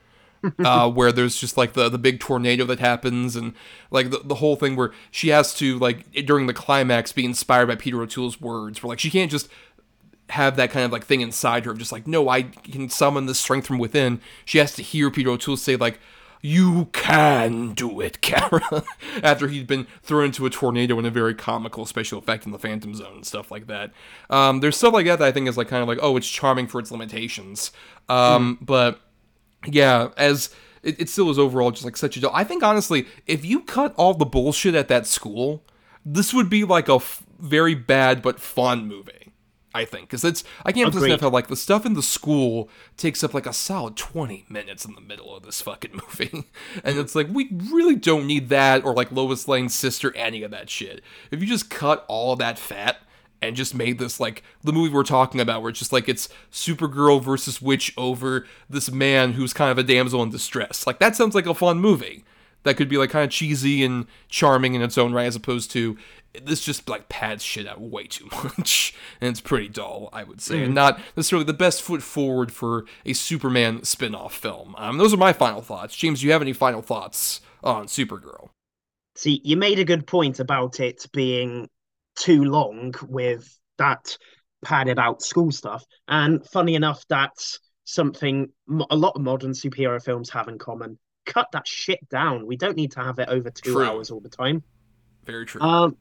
uh, 0.66 0.90
where 0.90 1.12
there's 1.12 1.38
just 1.38 1.58
like 1.58 1.74
the 1.74 1.90
the 1.90 1.98
big 1.98 2.20
tornado 2.20 2.66
that 2.66 2.80
happens 2.80 3.36
and 3.36 3.54
like 3.92 4.10
the, 4.10 4.20
the 4.24 4.36
whole 4.36 4.56
thing 4.56 4.76
where 4.76 4.92
she 5.12 5.30
has 5.30 5.54
to 5.56 5.78
like 5.80 6.12
during 6.26 6.48
the 6.48 6.54
climax 6.54 7.12
be 7.12 7.26
inspired 7.26 7.68
by 7.68 7.76
Peter 7.76 8.02
O'Toole's 8.02 8.42
words 8.42 8.82
where 8.82 8.90
like 8.90 9.00
she 9.00 9.10
can't 9.10 9.32
just 9.32 9.48
have 10.30 10.56
that 10.56 10.72
kind 10.72 10.86
of 10.86 10.92
like 10.92 11.06
thing 11.06 11.22
inside 11.22 11.66
her 11.66 11.72
of 11.72 11.78
just 11.78 11.92
like 11.92 12.08
no 12.08 12.30
I 12.30 12.44
can 12.44 12.90
summon 12.90 13.26
the 13.26 13.36
strength 13.36 13.68
from 13.68 13.78
within 13.78 14.22
she 14.46 14.58
has 14.58 14.74
to 14.76 14.82
hear 14.82 15.12
Peter 15.12 15.30
O'Toole 15.30 15.58
say 15.58 15.76
like 15.76 16.00
you 16.46 16.90
can 16.92 17.74
do 17.74 18.02
it, 18.02 18.20
Kara. 18.20 18.84
After 19.24 19.48
he'd 19.48 19.66
been 19.66 19.88
thrown 20.04 20.26
into 20.26 20.46
a 20.46 20.50
tornado 20.50 21.00
in 21.00 21.06
a 21.06 21.10
very 21.10 21.34
comical 21.34 21.86
special 21.86 22.20
effect 22.20 22.46
in 22.46 22.52
the 22.52 22.60
Phantom 22.60 22.94
Zone 22.94 23.16
and 23.16 23.26
stuff 23.26 23.50
like 23.50 23.68
that. 23.68 23.92
Um, 24.30 24.60
there's 24.60 24.76
stuff 24.76 24.94
like 24.94 25.06
that 25.06 25.20
that 25.20 25.26
I 25.26 25.32
think 25.32 25.48
is 25.48 25.56
like 25.56 25.70
kind 25.70 25.82
of 25.82 25.88
like, 25.88 26.00
oh, 26.02 26.18
it's 26.18 26.30
charming 26.30 26.68
for 26.68 26.80
its 26.80 26.92
limitations. 26.92 27.72
Um, 28.10 28.58
mm. 28.58 28.66
But 28.66 29.00
yeah, 29.66 30.10
as 30.18 30.50
it, 30.84 31.00
it 31.00 31.10
still 31.10 31.30
is 31.30 31.40
overall 31.40 31.72
just 31.72 31.86
like 31.86 31.98
such 31.98 32.18
a. 32.18 32.34
I 32.34 32.44
think 32.44 32.64
honestly, 32.64 33.08
if 33.26 33.46
you 33.46 33.62
cut 33.62 33.94
all 33.98 34.14
the 34.14 34.26
bullshit 34.26 34.76
at 34.76 34.88
that 34.90 35.08
school, 35.08 35.64
this 36.06 36.34
would 36.34 36.50
be 36.50 36.64
like 36.64 36.90
a 36.90 36.96
f- 36.96 37.24
very 37.40 37.76
bad 37.76 38.22
but 38.22 38.40
fun 38.40 38.88
movie. 38.88 39.24
I 39.76 39.86
think 39.86 40.08
because 40.08 40.24
it's 40.24 40.44
I 40.64 40.72
can't 40.72 40.94
enough 40.94 41.22
how 41.22 41.30
like 41.30 41.48
the 41.48 41.56
stuff 41.56 41.84
in 41.84 41.96
the 41.96 42.04
school 42.04 42.70
takes 42.96 43.24
up 43.24 43.34
like 43.34 43.48
a 43.48 43.54
solid 43.54 43.98
twenty 43.98 44.46
minutes 44.48 44.86
in 44.86 44.94
the 44.94 45.02
middle 45.02 45.36
of 45.36 45.44
this 45.44 45.62
fucking 45.62 45.92
movie, 46.20 46.46
and 46.84 47.00
it's 47.00 47.16
like 47.16 47.28
we 47.32 47.50
really 47.72 47.96
don't 47.96 48.28
need 48.28 48.50
that 48.50 48.86
or 48.86 48.94
like 48.94 49.12
Lois 49.12 49.48
Lane's 49.48 49.74
sister 49.74 50.16
any 50.16 50.44
of 50.44 50.52
that 50.52 50.70
shit. 50.70 51.02
If 51.32 51.42
you 51.42 51.48
just 51.48 51.72
cut 51.72 52.06
all 52.08 52.36
that 52.36 52.60
fat 52.60 52.98
and 53.48 53.56
just 53.56 53.76
made 53.76 54.00
this 54.00 54.20
like 54.20 54.44
the 54.64 54.74
movie 54.74 54.94
we're 54.94 55.04
talking 55.04 55.42
about, 55.42 55.62
where 55.62 55.70
it's 55.70 55.80
just 55.80 55.94
like 55.94 56.10
it's 56.10 56.30
Supergirl 56.52 57.22
versus 57.22 57.62
Witch 57.62 57.94
over 57.98 58.46
this 58.70 58.92
man 58.92 59.34
who's 59.34 59.54
kind 59.54 59.72
of 59.72 59.78
a 59.78 59.84
damsel 59.84 60.24
in 60.24 60.30
distress. 60.30 60.88
Like 60.88 61.00
that 61.00 61.16
sounds 61.16 61.36
like 61.36 61.46
a 61.46 61.54
fun 61.54 61.80
movie 61.80 62.24
that 62.64 62.76
could 62.76 62.90
be 62.90 62.98
like 62.98 63.10
kind 63.10 63.26
of 63.26 63.30
cheesy 63.30 63.84
and 63.84 64.08
charming 64.30 64.74
in 64.74 64.82
its 64.82 64.98
own 64.98 65.14
right, 65.14 65.26
as 65.26 65.36
opposed 65.36 65.72
to 65.72 65.98
this 66.42 66.62
just 66.62 66.90
like 66.90 67.10
pads 67.10 67.44
shit 67.44 67.68
out 67.68 67.80
way 67.80 68.06
too 68.06 68.28
much, 68.44 68.96
and 69.22 69.30
it's 69.30 69.42
pretty 69.42 69.70
dull, 69.70 70.10
I 70.12 70.24
would 70.24 70.42
say, 70.42 70.56
mm. 70.56 70.66
and 70.66 70.76
not 70.76 71.00
necessarily 71.16 71.46
the 71.46 71.54
best 71.54 71.82
foot 71.82 72.02
forward 72.02 72.52
for 72.52 72.86
a 73.06 73.14
Superman 73.14 73.84
spin-off 73.84 74.34
film. 74.34 74.76
Um, 74.78 74.98
those 74.98 75.14
are 75.14 75.18
my 75.18 75.34
final 75.34 75.62
thoughts. 75.62 75.96
James, 75.96 76.22
do 76.22 76.26
you 76.26 76.32
have 76.32 76.42
any 76.42 76.54
final 76.54 76.82
thoughts 76.82 77.42
on 77.64 77.86
Supergirl? 77.86 78.50
See, 79.16 79.42
you 79.44 79.58
made 79.58 79.78
a 79.78 79.86
good 79.86 80.08
point 80.08 80.40
about 80.40 80.80
it 80.80 81.06
being 81.14 81.70
too 82.16 82.44
long 82.44 82.94
with 83.08 83.48
that 83.78 84.18
padded 84.64 85.00
out 85.00 85.22
school 85.22 85.52
stuff. 85.52 85.84
And 86.08 86.46
funny 86.50 86.76
enough, 86.76 87.04
that's 87.10 87.60
something 87.86 88.50
a 88.90 88.96
lot 88.96 89.16
of 89.16 89.22
modern 89.22 89.52
superhero 89.52 90.02
films 90.02 90.30
have 90.32 90.48
in 90.48 90.58
common. 90.58 90.98
Cut 91.26 91.48
that 91.54 91.68
shit 91.68 92.08
down. 92.10 92.46
We 92.48 92.58
don't 92.58 92.78
need 92.78 92.92
to 92.94 93.00
have 93.02 93.20
it 93.20 93.30
over 93.30 93.50
two 93.50 93.74
true. 93.74 93.84
hours 93.84 94.12
all 94.12 94.20
the 94.20 94.30
time. 94.30 94.64
Very 95.26 95.46
true. 95.46 95.62
Um, 95.62 95.98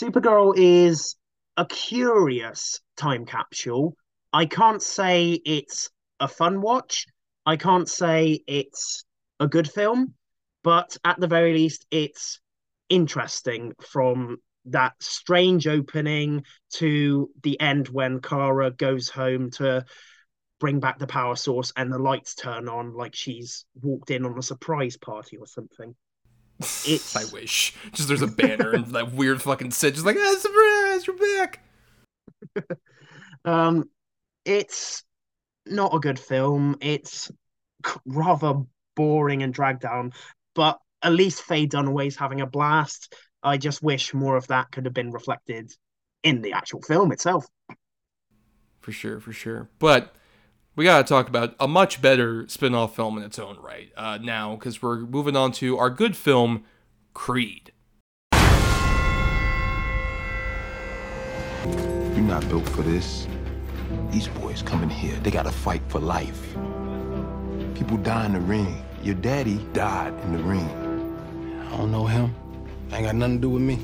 Supergirl 0.00 0.54
is 0.56 1.16
a 1.56 1.64
curious 1.66 2.80
time 2.96 3.24
capsule. 3.24 3.96
I 4.32 4.46
can't 4.46 4.82
say 4.82 5.40
it's 5.44 5.90
a 6.20 6.28
fun 6.28 6.60
watch. 6.60 7.06
I 7.46 7.56
can't 7.56 7.88
say 7.88 8.40
it's 8.46 9.04
a 9.40 9.48
good 9.48 9.70
film, 9.70 10.14
but 10.62 10.96
at 11.04 11.18
the 11.18 11.26
very 11.26 11.54
least, 11.54 11.86
it's 11.90 12.40
interesting 12.88 13.72
from 13.80 14.38
that 14.72 14.94
strange 15.00 15.66
opening 15.66 16.44
to 16.74 17.30
the 17.42 17.60
end 17.60 17.88
when 17.88 18.20
Kara 18.20 18.70
goes 18.70 19.08
home 19.08 19.50
to 19.52 19.84
bring 20.60 20.80
back 20.80 20.98
the 20.98 21.06
power 21.06 21.36
source 21.36 21.72
and 21.76 21.92
the 21.92 21.98
lights 21.98 22.34
turn 22.34 22.68
on 22.68 22.94
like 22.94 23.14
she's 23.14 23.64
walked 23.80 24.10
in 24.10 24.24
on 24.24 24.36
a 24.38 24.42
surprise 24.42 24.96
party 24.96 25.36
or 25.36 25.46
something. 25.46 25.94
It's 26.84 27.14
I 27.14 27.24
wish. 27.32 27.72
Just 27.92 28.08
there's 28.08 28.22
a 28.22 28.26
banner 28.26 28.72
and 28.72 28.86
that 28.86 29.12
weird 29.12 29.40
fucking 29.40 29.70
sit, 29.70 29.94
just 29.94 30.04
like, 30.04 30.16
ah, 30.18 30.36
surprise, 30.38 31.06
you're 31.06 31.38
back. 31.38 31.60
um, 33.44 33.88
it's 34.44 35.04
not 35.64 35.94
a 35.94 36.00
good 36.00 36.18
film. 36.18 36.76
It's 36.80 37.30
rather 38.04 38.62
boring 38.96 39.44
and 39.44 39.54
dragged 39.54 39.82
down, 39.82 40.12
but 40.56 40.80
at 41.02 41.12
least 41.12 41.42
Faye 41.42 41.68
Dunaway's 41.68 42.16
having 42.16 42.40
a 42.40 42.46
blast. 42.46 43.14
I 43.48 43.56
just 43.56 43.82
wish 43.82 44.14
more 44.14 44.36
of 44.36 44.46
that 44.48 44.70
could 44.70 44.84
have 44.84 44.94
been 44.94 45.10
reflected 45.10 45.72
in 46.22 46.42
the 46.42 46.52
actual 46.52 46.82
film 46.82 47.12
itself. 47.12 47.46
For 48.80 48.92
sure, 48.92 49.20
for 49.20 49.32
sure. 49.32 49.68
But 49.78 50.14
we 50.76 50.84
got 50.84 51.04
to 51.04 51.08
talk 51.08 51.28
about 51.28 51.54
a 51.58 51.66
much 51.66 52.00
better 52.00 52.46
spin 52.48 52.74
off 52.74 52.94
film 52.94 53.18
in 53.18 53.24
its 53.24 53.38
own 53.38 53.58
right 53.60 53.90
uh, 53.96 54.18
now, 54.22 54.54
because 54.54 54.80
we're 54.80 54.98
moving 54.98 55.36
on 55.36 55.52
to 55.52 55.76
our 55.78 55.90
good 55.90 56.16
film, 56.16 56.64
Creed. 57.14 57.72
You're 61.64 62.26
not 62.26 62.48
built 62.48 62.68
for 62.68 62.82
this. 62.82 63.26
These 64.10 64.28
boys 64.28 64.62
coming 64.62 64.90
here, 64.90 65.16
they 65.16 65.30
gotta 65.30 65.50
fight 65.50 65.82
for 65.88 65.98
life. 65.98 66.54
People 67.74 67.96
die 67.96 68.26
in 68.26 68.32
the 68.32 68.40
ring. 68.40 68.84
Your 69.02 69.14
daddy 69.14 69.58
died 69.72 70.12
in 70.24 70.32
the 70.32 70.42
ring. 70.42 70.68
I 71.68 71.76
don't 71.76 71.90
know 71.90 72.06
him. 72.06 72.34
Ain't 72.90 73.04
got 73.04 73.14
nothing 73.14 73.36
to 73.36 73.40
do 73.42 73.50
with 73.50 73.62
me. 73.62 73.78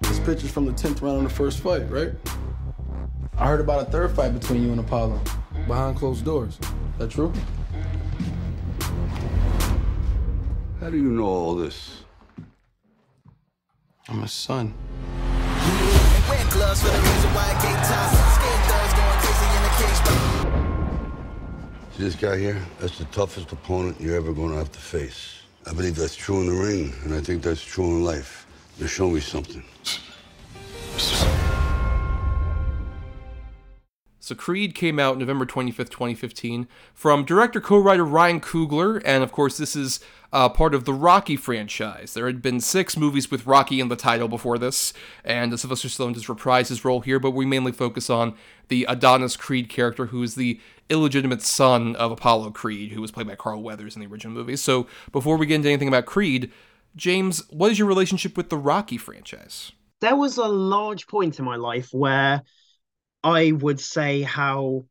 This 0.00 0.20
picture's 0.20 0.50
from 0.50 0.66
the 0.66 0.72
10th 0.72 1.02
round 1.02 1.18
of 1.18 1.24
the 1.24 1.30
first 1.30 1.60
fight, 1.60 1.90
right? 1.90 2.12
I 3.36 3.46
heard 3.48 3.60
about 3.60 3.88
a 3.88 3.90
third 3.90 4.12
fight 4.12 4.32
between 4.32 4.62
you 4.62 4.70
and 4.70 4.80
Apollo 4.80 5.20
behind 5.66 5.96
closed 5.96 6.24
doors. 6.24 6.58
That 6.98 7.10
true? 7.10 7.32
How 10.80 10.90
do 10.90 10.96
you 10.96 11.10
know 11.10 11.24
all 11.24 11.54
this? 11.56 12.04
I'm 14.08 14.22
his 14.22 14.32
son. 14.32 14.72
See 21.96 22.02
this 22.02 22.14
guy 22.14 22.36
here? 22.36 22.62
That's 22.78 22.98
the 22.98 23.06
toughest 23.06 23.52
opponent 23.52 23.98
you're 23.98 24.16
ever 24.16 24.34
going 24.34 24.50
to 24.50 24.58
have 24.58 24.70
to 24.70 24.78
face. 24.78 25.40
I 25.64 25.72
believe 25.72 25.96
that's 25.96 26.14
true 26.14 26.42
in 26.42 26.46
the 26.46 26.52
ring, 26.52 26.92
and 27.04 27.14
I 27.14 27.22
think 27.22 27.42
that's 27.42 27.64
true 27.64 27.86
in 27.86 28.04
life. 28.04 28.46
Now 28.78 28.86
show 28.86 29.08
me 29.08 29.20
something. 29.20 29.64
So 34.26 34.34
Creed 34.34 34.74
came 34.74 34.98
out 34.98 35.18
November 35.18 35.46
25th, 35.46 35.88
2015, 35.88 36.66
from 36.92 37.24
director 37.24 37.60
co-writer 37.60 38.04
Ryan 38.04 38.40
Coogler, 38.40 39.00
and 39.04 39.22
of 39.22 39.30
course 39.30 39.56
this 39.56 39.76
is 39.76 40.00
uh, 40.32 40.48
part 40.48 40.74
of 40.74 40.84
the 40.84 40.92
Rocky 40.92 41.36
franchise. 41.36 42.12
There 42.12 42.26
had 42.26 42.42
been 42.42 42.60
six 42.60 42.96
movies 42.96 43.30
with 43.30 43.46
Rocky 43.46 43.78
in 43.78 43.88
the 43.88 43.94
title 43.94 44.26
before 44.26 44.58
this, 44.58 44.92
and 45.24 45.58
Sylvester 45.58 45.86
Stallone 45.86 46.14
just 46.14 46.26
reprised 46.26 46.70
his 46.70 46.84
role 46.84 47.02
here, 47.02 47.20
but 47.20 47.30
we 47.30 47.46
mainly 47.46 47.70
focus 47.70 48.10
on 48.10 48.34
the 48.66 48.84
Adonis 48.88 49.36
Creed 49.36 49.68
character, 49.68 50.06
who 50.06 50.24
is 50.24 50.34
the 50.34 50.60
illegitimate 50.88 51.42
son 51.42 51.96
of 51.96 52.10
Apollo 52.10 52.50
Creed, 52.50 52.92
who 52.92 53.00
was 53.00 53.10
played 53.10 53.26
by 53.26 53.34
Carl 53.34 53.62
Weathers 53.62 53.96
in 53.96 54.00
the 54.00 54.06
original 54.06 54.34
movie. 54.34 54.56
So 54.56 54.86
before 55.12 55.36
we 55.36 55.46
get 55.46 55.56
into 55.56 55.68
anything 55.68 55.88
about 55.88 56.06
Creed, 56.06 56.52
James, 56.94 57.42
what 57.50 57.70
is 57.70 57.78
your 57.78 57.88
relationship 57.88 58.36
with 58.36 58.48
the 58.48 58.56
Rocky 58.56 58.98
franchise? 58.98 59.72
There 60.00 60.16
was 60.16 60.38
a 60.38 60.46
large 60.46 61.06
point 61.06 61.38
in 61.38 61.44
my 61.44 61.56
life 61.56 61.88
where 61.92 62.42
I 63.22 63.52
would 63.52 63.80
say 63.80 64.22
how 64.22 64.86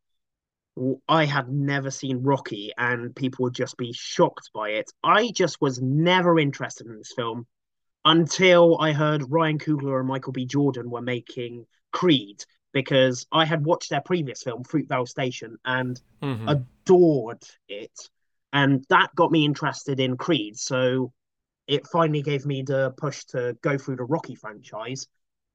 I 1.07 1.25
had 1.25 1.49
never 1.49 1.89
seen 1.89 2.23
Rocky 2.23 2.71
and 2.77 3.15
people 3.15 3.43
would 3.43 3.55
just 3.55 3.77
be 3.77 3.93
shocked 3.93 4.49
by 4.53 4.71
it. 4.71 4.91
I 5.03 5.31
just 5.31 5.61
was 5.61 5.81
never 5.81 6.37
interested 6.37 6.87
in 6.87 6.97
this 6.97 7.13
film 7.15 7.47
until 8.03 8.77
I 8.79 8.91
heard 8.91 9.31
Ryan 9.31 9.57
Coogler 9.57 9.99
and 9.99 10.07
Michael 10.07 10.33
B. 10.33 10.45
Jordan 10.45 10.89
were 10.89 11.01
making 11.01 11.65
Creed 11.91 12.43
because 12.75 13.25
I 13.31 13.45
had 13.45 13.65
watched 13.65 13.89
their 13.89 14.01
previous 14.01 14.43
film, 14.43 14.65
Fruitvale 14.65 15.07
Station, 15.07 15.57
and 15.63 15.99
Mhm. 16.21 16.67
adored 16.85 17.41
it. 17.69 17.97
And 18.51 18.85
that 18.89 19.15
got 19.15 19.31
me 19.31 19.45
interested 19.45 20.01
in 20.01 20.17
Creed. 20.17 20.59
So 20.59 21.13
it 21.67 21.87
finally 21.87 22.21
gave 22.21 22.45
me 22.45 22.63
the 22.63 22.91
push 22.97 23.23
to 23.27 23.57
go 23.61 23.77
through 23.77 23.95
the 23.95 24.03
Rocky 24.03 24.35
franchise. 24.35 25.07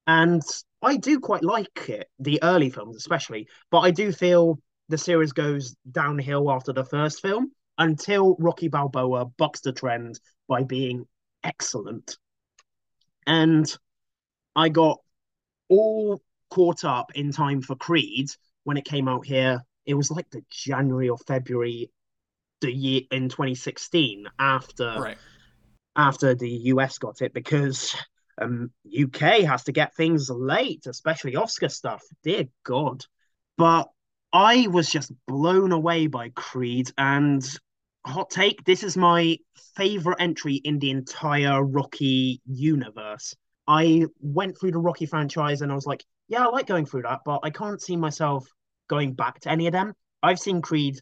And 0.07 0.43
I 0.81 0.97
do 0.97 1.21
quite 1.21 1.45
like 1.45 1.91
it, 1.91 2.09
the 2.19 2.43
early 2.43 2.71
films 2.71 2.97
especially, 2.97 3.49
but 3.71 3.81
I 3.81 3.91
do 3.91 4.13
feel 4.13 4.59
the 4.89 4.97
series 4.99 5.33
goes 5.33 5.77
downhill 5.93 6.51
after 6.51 6.73
the 6.73 6.87
first 6.87 7.21
film 7.21 7.53
until 7.77 8.35
Rocky 8.39 8.69
Balboa 8.69 9.27
bucks 9.27 9.61
the 9.61 9.73
trend 9.73 10.19
by 10.49 10.63
being 10.65 11.07
excellent. 11.45 12.17
And 13.27 13.67
I 14.57 14.71
got 14.71 15.01
all 15.69 16.23
caught 16.51 16.85
up 16.85 17.13
in 17.15 17.33
time 17.33 17.63
for 17.63 17.77
Creed 17.77 18.31
when 18.65 18.77
it 18.77 18.85
came 18.85 19.09
out 19.09 19.27
here. 19.27 19.63
It 19.87 19.95
was 19.95 20.11
like 20.11 20.29
the 20.31 20.45
January 20.51 21.09
or 21.09 21.19
February 21.19 21.91
the 22.61 22.73
year 22.73 23.03
in 23.11 23.29
2016 23.29 24.27
after 24.39 24.99
Right. 24.99 25.19
after 25.97 26.35
the 26.35 26.51
US 26.51 26.99
got 26.99 27.23
it 27.23 27.33
because 27.33 27.97
um 28.41 28.71
UK 28.85 29.43
has 29.43 29.65
to 29.65 29.73
get 29.73 29.95
things 29.95 30.31
late, 30.31 30.87
especially 30.87 31.37
Oscar 31.37 31.69
stuff. 31.69 32.03
Dear 32.23 32.45
God. 32.65 33.05
But 33.57 33.89
I 34.33 34.69
was 34.69 34.91
just 34.91 35.13
blown 35.27 35.73
away 35.73 36.07
by 36.07 36.31
Creed 36.31 36.93
and 36.97 37.43
hot 38.07 38.31
take, 38.31 38.65
this 38.65 38.83
is 38.83 38.97
my 38.97 39.39
favorite 39.77 40.17
entry 40.21 40.55
in 40.55 40.79
the 40.79 40.91
entire 40.91 41.63
Rocky 41.63 42.41
universe. 42.47 43.35
I 43.71 44.07
went 44.19 44.59
through 44.59 44.73
the 44.73 44.79
Rocky 44.79 45.07
franchise 45.07 45.63
and 45.63 45.71
I 45.71 45.77
was 45.77 45.87
like, 45.87 46.05
yeah, 46.27 46.45
I 46.45 46.49
like 46.49 46.67
going 46.67 46.87
through 46.87 47.03
that, 47.03 47.21
but 47.25 47.39
I 47.45 47.51
can't 47.51 47.81
see 47.81 47.97
myself 47.97 48.49
going 48.89 49.13
back 49.13 49.39
to 49.41 49.49
any 49.49 49.69
of 49.69 49.73
them. 49.73 49.95
I've 50.25 50.41
seen 50.41 50.61
Creed 50.61 50.99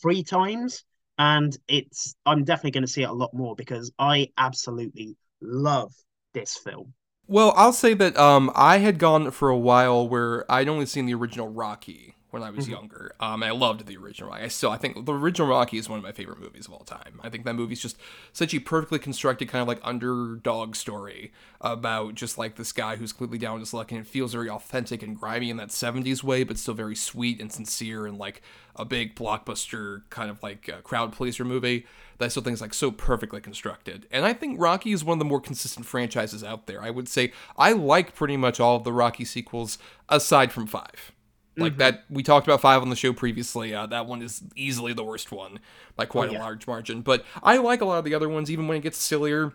three 0.00 0.22
times 0.22 0.84
and 1.18 1.56
it's 1.66 2.14
I'm 2.24 2.44
definitely 2.44 2.70
going 2.70 2.84
to 2.84 2.92
see 2.92 3.02
it 3.02 3.08
a 3.08 3.12
lot 3.12 3.34
more 3.34 3.56
because 3.56 3.90
I 3.98 4.28
absolutely 4.38 5.16
love 5.40 5.92
this 6.32 6.56
film. 6.56 6.94
Well, 7.26 7.52
I'll 7.56 7.72
say 7.72 7.92
that 7.94 8.16
um, 8.16 8.52
I 8.54 8.78
had 8.78 9.00
gone 9.00 9.32
for 9.32 9.48
a 9.48 9.58
while 9.58 10.08
where 10.08 10.48
I'd 10.48 10.68
only 10.68 10.86
seen 10.86 11.06
the 11.06 11.14
original 11.14 11.48
Rocky 11.48 12.14
when 12.38 12.46
I 12.46 12.50
was 12.50 12.66
Mhm. 12.66 12.70
younger. 12.72 13.14
Um, 13.18 13.42
I 13.42 13.50
loved 13.50 13.86
the 13.86 13.96
original 13.96 14.30
Rocky. 14.30 14.44
I 14.44 14.48
still, 14.48 14.70
I 14.70 14.76
think 14.76 15.06
the 15.06 15.12
original 15.14 15.48
Rocky 15.48 15.78
is 15.78 15.88
one 15.88 15.98
of 15.98 16.02
my 16.04 16.12
favorite 16.12 16.38
movies 16.38 16.66
of 16.66 16.72
all 16.74 16.84
time. 16.84 17.20
I 17.24 17.30
think 17.30 17.44
that 17.44 17.54
movie's 17.54 17.80
just 17.80 17.96
such 18.32 18.52
a 18.52 18.58
perfectly 18.58 18.98
constructed 18.98 19.48
kind 19.48 19.62
of 19.62 19.68
like 19.68 19.80
underdog 19.82 20.76
story 20.76 21.32
about 21.60 22.14
just 22.14 22.36
like 22.36 22.56
this 22.56 22.72
guy 22.72 22.96
who's 22.96 23.12
completely 23.12 23.38
down 23.38 23.54
on 23.54 23.60
his 23.60 23.72
luck, 23.72 23.90
and 23.90 24.00
it 24.00 24.06
feels 24.06 24.32
very 24.32 24.50
authentic 24.50 25.02
and 25.02 25.18
grimy 25.18 25.48
in 25.50 25.56
that 25.56 25.72
'70s 25.72 26.22
way, 26.22 26.44
but 26.44 26.58
still 26.58 26.74
very 26.74 26.94
sweet 26.96 27.40
and 27.40 27.50
sincere 27.50 28.06
and 28.06 28.18
like 28.18 28.42
a 28.78 28.84
big 28.84 29.14
blockbuster 29.14 30.02
kind 30.10 30.30
of 30.30 30.42
like 30.42 30.68
uh, 30.68 30.82
crowd 30.82 31.10
pleaser 31.12 31.44
movie 31.44 31.86
that 32.18 32.26
I 32.26 32.28
still 32.28 32.42
think 32.42 32.54
is 32.54 32.60
like 32.60 32.74
so 32.74 32.90
perfectly 32.90 33.40
constructed. 33.40 34.06
And 34.10 34.26
I 34.26 34.34
think 34.34 34.60
Rocky 34.60 34.92
is 34.92 35.02
one 35.02 35.14
of 35.14 35.18
the 35.18 35.24
more 35.24 35.40
consistent 35.40 35.86
franchises 35.86 36.44
out 36.44 36.66
there. 36.66 36.82
I 36.82 36.90
would 36.90 37.08
say 37.08 37.32
I 37.56 37.72
like 37.72 38.14
pretty 38.14 38.36
much 38.36 38.60
all 38.60 38.76
of 38.76 38.84
the 38.84 38.92
Rocky 38.92 39.24
sequels 39.24 39.78
aside 40.10 40.52
from 40.52 40.66
five. 40.66 41.12
Like 41.56 41.74
Mhm. 41.74 41.78
that, 41.78 42.04
we 42.10 42.22
talked 42.22 42.46
about 42.46 42.60
five 42.60 42.82
on 42.82 42.90
the 42.90 42.96
show 42.96 43.12
previously. 43.12 43.74
Uh, 43.74 43.86
that 43.86 44.06
one 44.06 44.20
is 44.22 44.42
easily 44.54 44.92
the 44.92 45.04
worst 45.04 45.32
one 45.32 45.58
by 45.96 46.04
quite 46.04 46.28
Oh, 46.28 46.32
yeah. 46.32 46.38
a 46.38 46.42
large 46.42 46.66
margin. 46.66 47.00
But 47.00 47.24
I 47.42 47.56
like 47.56 47.80
a 47.80 47.84
lot 47.86 47.98
of 47.98 48.04
the 48.04 48.14
other 48.14 48.28
ones, 48.28 48.50
even 48.50 48.68
when 48.68 48.76
it 48.76 48.82
gets 48.82 48.98
sillier. 48.98 49.52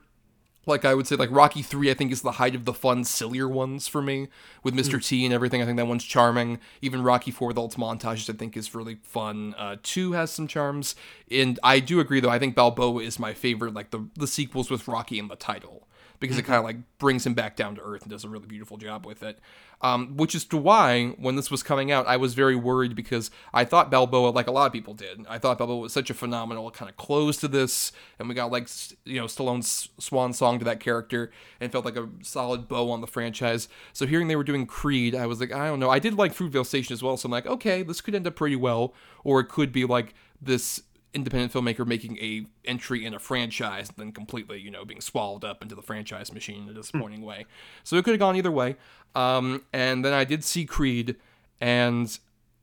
Like 0.68 0.86
I 0.86 0.94
would 0.94 1.08
say, 1.08 1.16
like 1.16 1.32
Rocky 1.32 1.64
Three, 1.64 1.90
I 1.90 1.96
think 1.96 2.12
is 2.12 2.22
the 2.22 2.34
height 2.34 2.54
of 2.54 2.66
the 2.66 2.74
fun, 2.74 3.04
sillier 3.04 3.48
ones 3.48 3.88
for 3.88 4.00
me 4.00 4.28
with 4.62 4.76
Mr. 4.76 5.04
T 5.04 5.26
and 5.26 5.34
everything. 5.34 5.60
I 5.60 5.66
think 5.66 5.78
that 5.78 5.88
one's 5.88 6.04
charming. 6.04 6.60
Even 6.84 7.02
Rocky 7.02 7.32
Four 7.32 7.48
with 7.48 7.58
all 7.58 7.66
its 7.66 7.78
montages, 7.78 8.30
I 8.32 8.38
think 8.38 8.56
is 8.56 8.76
really 8.76 9.00
fun. 9.02 9.56
Uh, 9.58 9.78
two 9.82 10.12
has 10.12 10.32
some 10.32 10.48
charms, 10.48 10.94
and 11.32 11.60
I 11.64 11.80
do 11.80 12.00
agree 12.00 12.20
though. 12.20 12.30
I 12.30 12.38
think 12.38 12.54
Balboa 12.54 13.02
is 13.02 13.18
my 13.18 13.34
favorite. 13.34 13.74
Like 13.74 13.90
the 13.90 14.08
the 14.16 14.28
sequels 14.28 14.70
with 14.70 14.88
Rocky 14.88 15.18
in 15.18 15.30
the 15.30 15.36
title 15.36 15.88
because 16.22 16.38
it 16.38 16.44
kind 16.44 16.60
of 16.60 16.64
like 16.64 16.78
brings 17.00 17.26
him 17.26 17.34
back 17.34 17.56
down 17.56 17.76
to 17.76 17.82
earth 17.82 18.04
and 18.04 18.12
does 18.12 18.24
a 18.24 18.30
really 18.30 18.46
beautiful 18.46 18.78
job 18.78 19.08
with 19.08 19.24
it. 19.24 19.40
Um, 19.82 20.16
which 20.16 20.36
is 20.36 20.46
to 20.46 20.58
why 20.58 21.08
when 21.18 21.36
this 21.36 21.50
was 21.50 21.64
coming 21.64 21.92
out, 21.92 22.06
I 22.06 22.16
was 22.16 22.36
very 22.36 22.56
worried 22.56 22.96
because 22.96 23.32
I 23.52 23.66
thought 23.66 23.90
Balboa, 23.90 24.30
like 24.30 24.46
a 24.46 24.52
lot 24.52 24.68
of 24.68 24.72
people 24.72 24.94
did, 24.94 25.26
I 25.28 25.40
thought 25.40 25.58
Balboa 25.58 25.80
was 25.80 25.92
such 25.92 26.12
a 26.12 26.14
phenomenal 26.14 26.70
kind 26.70 26.88
of 26.90 26.96
close 26.96 27.38
to 27.38 27.48
this, 27.48 27.92
and 28.20 28.30
we 28.30 28.36
got 28.36 28.52
like 28.52 28.70
you 29.04 29.20
know 29.20 29.26
Stallone's 29.26 29.90
swan 29.98 30.32
song 30.32 30.60
to 30.60 30.66
that 30.66 30.80
character, 30.80 31.32
and 31.60 31.72
felt 31.72 31.84
like 31.84 31.98
a 31.98 32.08
solid 32.22 32.68
bow 32.68 32.92
on 32.92 33.02
the 33.02 33.08
franchise. 33.08 33.68
So 33.92 34.06
hearing 34.06 34.28
they 34.28 34.36
were 34.36 34.44
doing 34.44 34.68
Creed, 34.68 35.16
I 35.16 35.26
was 35.26 35.40
like, 35.40 35.52
I 35.52 35.68
don't 35.68 35.80
know. 35.80 35.90
I 35.90 35.98
did 35.98 36.14
like 36.14 36.36
Fruitvale 36.36 36.66
Station 36.66 36.94
as 36.94 37.02
well, 37.02 37.18
so 37.18 37.26
I'm 37.26 37.32
like, 37.32 37.48
okay, 37.48 37.82
this 37.82 38.00
could 38.00 38.14
end 38.14 38.28
up 38.28 38.36
pretty 38.36 38.56
well, 38.56 38.94
or 39.24 39.40
it 39.40 39.50
could 39.50 39.72
be 39.72 39.86
like 39.86 40.14
this 40.40 40.84
independent 41.14 41.52
filmmaker 41.52 41.86
making 41.86 42.18
a 42.18 42.46
entry 42.66 43.06
in 43.06 43.14
a 43.14 43.20
franchise 43.20 43.90
and 43.90 43.98
then 43.98 44.12
completely 44.12 44.60
you 44.60 44.72
know 44.72 44.86
being 44.86 45.02
swallowed 45.02 45.44
up 45.44 45.62
into 45.62 45.76
the 45.76 45.82
franchise 45.82 46.32
machine 46.34 46.64
in 46.64 46.70
a 46.70 46.74
disappointing 46.74 47.22
way. 47.22 47.46
So 47.84 47.98
it 47.98 48.06
could 48.06 48.12
have 48.12 48.20
gone 48.20 48.36
either 48.36 48.52
way. 48.52 48.78
Um, 49.14 49.64
and 49.74 50.06
then 50.06 50.14
i 50.14 50.24
did 50.24 50.44
see 50.44 50.66
creed. 50.66 51.16
And 51.60 52.18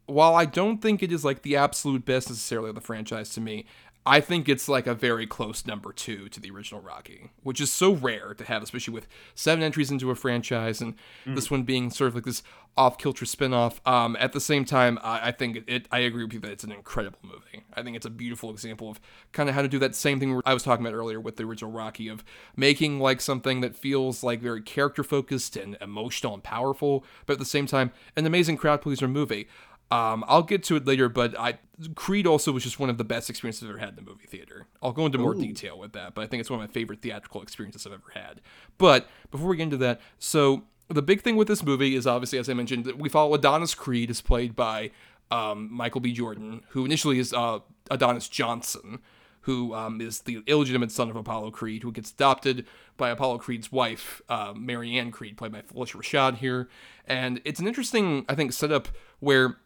while 0.07 0.35
i 0.35 0.47
don't 0.47 0.81
think 0.81 1.03
it 1.03 1.13
is 1.13 1.25
like 1.25 1.43
the 1.43 1.57
absolute 1.57 2.05
best 2.05 2.31
necessarily 2.31 2.71
of 2.71 2.75
the 2.75 2.81
franchise 2.81 3.29
to 3.31 3.41
me 3.41 3.67
I 4.07 4.21
think 4.21 4.49
it's 4.49 4.69
like 4.69 4.87
a 4.87 4.95
very 4.95 5.27
close 5.27 5.67
number 5.67 5.93
two 5.93 6.29
to 6.31 6.41
the 6.41 6.51
original 6.51 6.81
Rocky, 6.81 7.31
which 7.43 7.61
is 7.61 7.71
so 7.71 7.93
rare 7.93 8.33
to 8.35 8.45
have, 8.45 8.63
especially 8.63 8.95
with 8.95 9.07
seven 9.35 9.63
entries 9.63 9.91
into 9.91 10.11
a 10.11 10.15
franchise 10.15 10.81
and 10.81 10.95
mm. 11.27 11.35
this 11.35 11.51
one 11.51 11.65
being 11.65 11.91
sort 11.91 12.09
of 12.09 12.15
like 12.15 12.25
this 12.25 12.43
off 12.79 12.97
kilter 12.97 13.25
spinoff. 13.25 13.87
Um, 13.87 14.17
at 14.21 14.33
the 14.33 14.41
same 14.41 14.65
time, 14.65 14.99
I, 15.03 15.29
I, 15.29 15.33
think 15.33 15.65
it, 15.67 15.89
I 15.91 15.99
agree 15.99 16.25
with 16.25 16.33
you 16.33 16.41
that 16.41 16.53
it's 16.53 16.65
an 16.65 16.71
incredible 16.73 17.19
movie. 17.23 17.65
I 17.75 17.83
think 17.83 17.97
it's 17.97 18.07
a 18.07 18.11
beautiful 18.11 18.51
example 18.51 18.89
of 18.89 19.01
kind 19.33 19.49
of 19.49 19.55
how 19.55 19.63
to 19.63 19.69
do 19.69 19.81
that 19.81 19.97
same 19.97 20.21
thing 20.21 20.41
I 20.47 20.55
was 20.55 20.63
talking 20.63 20.87
about 20.87 20.97
earlier 20.97 21.21
with 21.21 21.37
the 21.37 21.43
original 21.43 21.73
Rocky 21.73 22.09
of 22.09 22.25
making 22.57 23.01
like 23.01 23.21
something 23.21 23.61
that 23.63 23.75
feels 23.75 24.23
like 24.23 24.41
very 24.41 24.63
character 24.63 25.03
focused 25.03 25.57
and 25.57 25.77
emotional 25.81 26.35
and 26.35 26.43
powerful, 26.43 27.05
but 27.27 27.35
at 27.35 27.39
the 27.41 27.45
same 27.45 27.67
time, 27.67 27.93
an 28.17 28.25
amazing 28.25 28.57
crowd 28.57 28.81
pleaser 28.81 29.09
movie. 29.09 29.49
Um, 29.91 30.23
I'll 30.29 30.43
get 30.43 30.63
to 30.65 30.77
it 30.77 30.87
later, 30.87 31.09
but 31.09 31.39
I 31.39 31.59
Creed 31.95 32.27
also 32.27 32.53
was 32.53 32.63
just 32.63 32.79
one 32.79 32.91
of 32.91 32.99
the 32.99 33.05
best 33.05 33.31
experiences 33.31 33.63
I've 33.63 33.71
ever 33.71 33.79
had 33.79 33.91
in 33.91 33.95
the 33.97 34.03
movie 34.03 34.27
theater. 34.27 34.67
I'll 34.83 34.93
go 34.93 35.07
into 35.07 35.17
more 35.17 35.35
Ooh. 35.35 35.41
detail 35.41 35.79
with 35.79 35.93
that, 35.93 36.15
but 36.15 36.23
I 36.23 36.27
think 36.27 36.41
it's 36.41 36.51
one 36.51 36.61
of 36.61 36.69
my 36.69 36.73
favorite 36.73 37.01
theatrical 37.01 37.41
experiences 37.41 37.87
I've 37.87 37.93
ever 37.93 38.11
had. 38.13 38.41
But 38.77 39.09
before 39.31 39.49
we 39.49 39.57
get 39.57 39.65
into 39.65 39.77
that, 39.79 40.01
so 40.19 40.65
the 40.89 41.03
big 41.03 41.23
thing 41.23 41.37
with 41.37 41.49
this 41.49 41.63
movie 41.63 41.95
is 41.95 42.07
obviously, 42.07 42.39
as 42.39 42.49
I 42.49 42.55
mentioned, 42.55 42.85
that 42.85 42.99
we 42.99 43.09
follow 43.09 43.35
Adonis 43.35 43.75
Creed, 43.75 44.11
is 44.11 44.21
played 44.21 44.55
by 44.55 44.91
um, 45.31 45.73
Michael 45.73 46.01
B. 46.01 46.13
Jordan, 46.13 46.63
who 46.71 46.85
initially 46.85 47.19
is 47.19 47.33
uh, 47.33 47.61
Adonis 47.91 48.29
Johnson, 48.29 48.99
who 49.43 49.75
um, 49.75 50.01
is 50.01 50.21
the 50.21 50.43
illegitimate 50.47 50.91
son 50.91 51.09
of 51.09 51.17
Apollo 51.17 51.53
Creed, 51.53 51.83
who 51.83 51.93
gets 51.93 52.11
adopted 52.11 52.67
by 52.97 53.11
Apollo 53.11 53.39
Creed's 53.39 53.71
wife, 53.73 54.21
uh, 54.29 54.53
Marianne 54.55 55.11
Creed, 55.11 55.39
played 55.39 55.53
by 55.53 55.63
Phylicia 55.63 55.97
Rashad 55.97 56.37
here. 56.37 56.69
And 57.07 57.41
it's 57.45 57.61
an 57.61 57.67
interesting, 57.67 58.27
I 58.29 58.35
think, 58.35 58.53
setup 58.53 58.89
where 59.21 59.57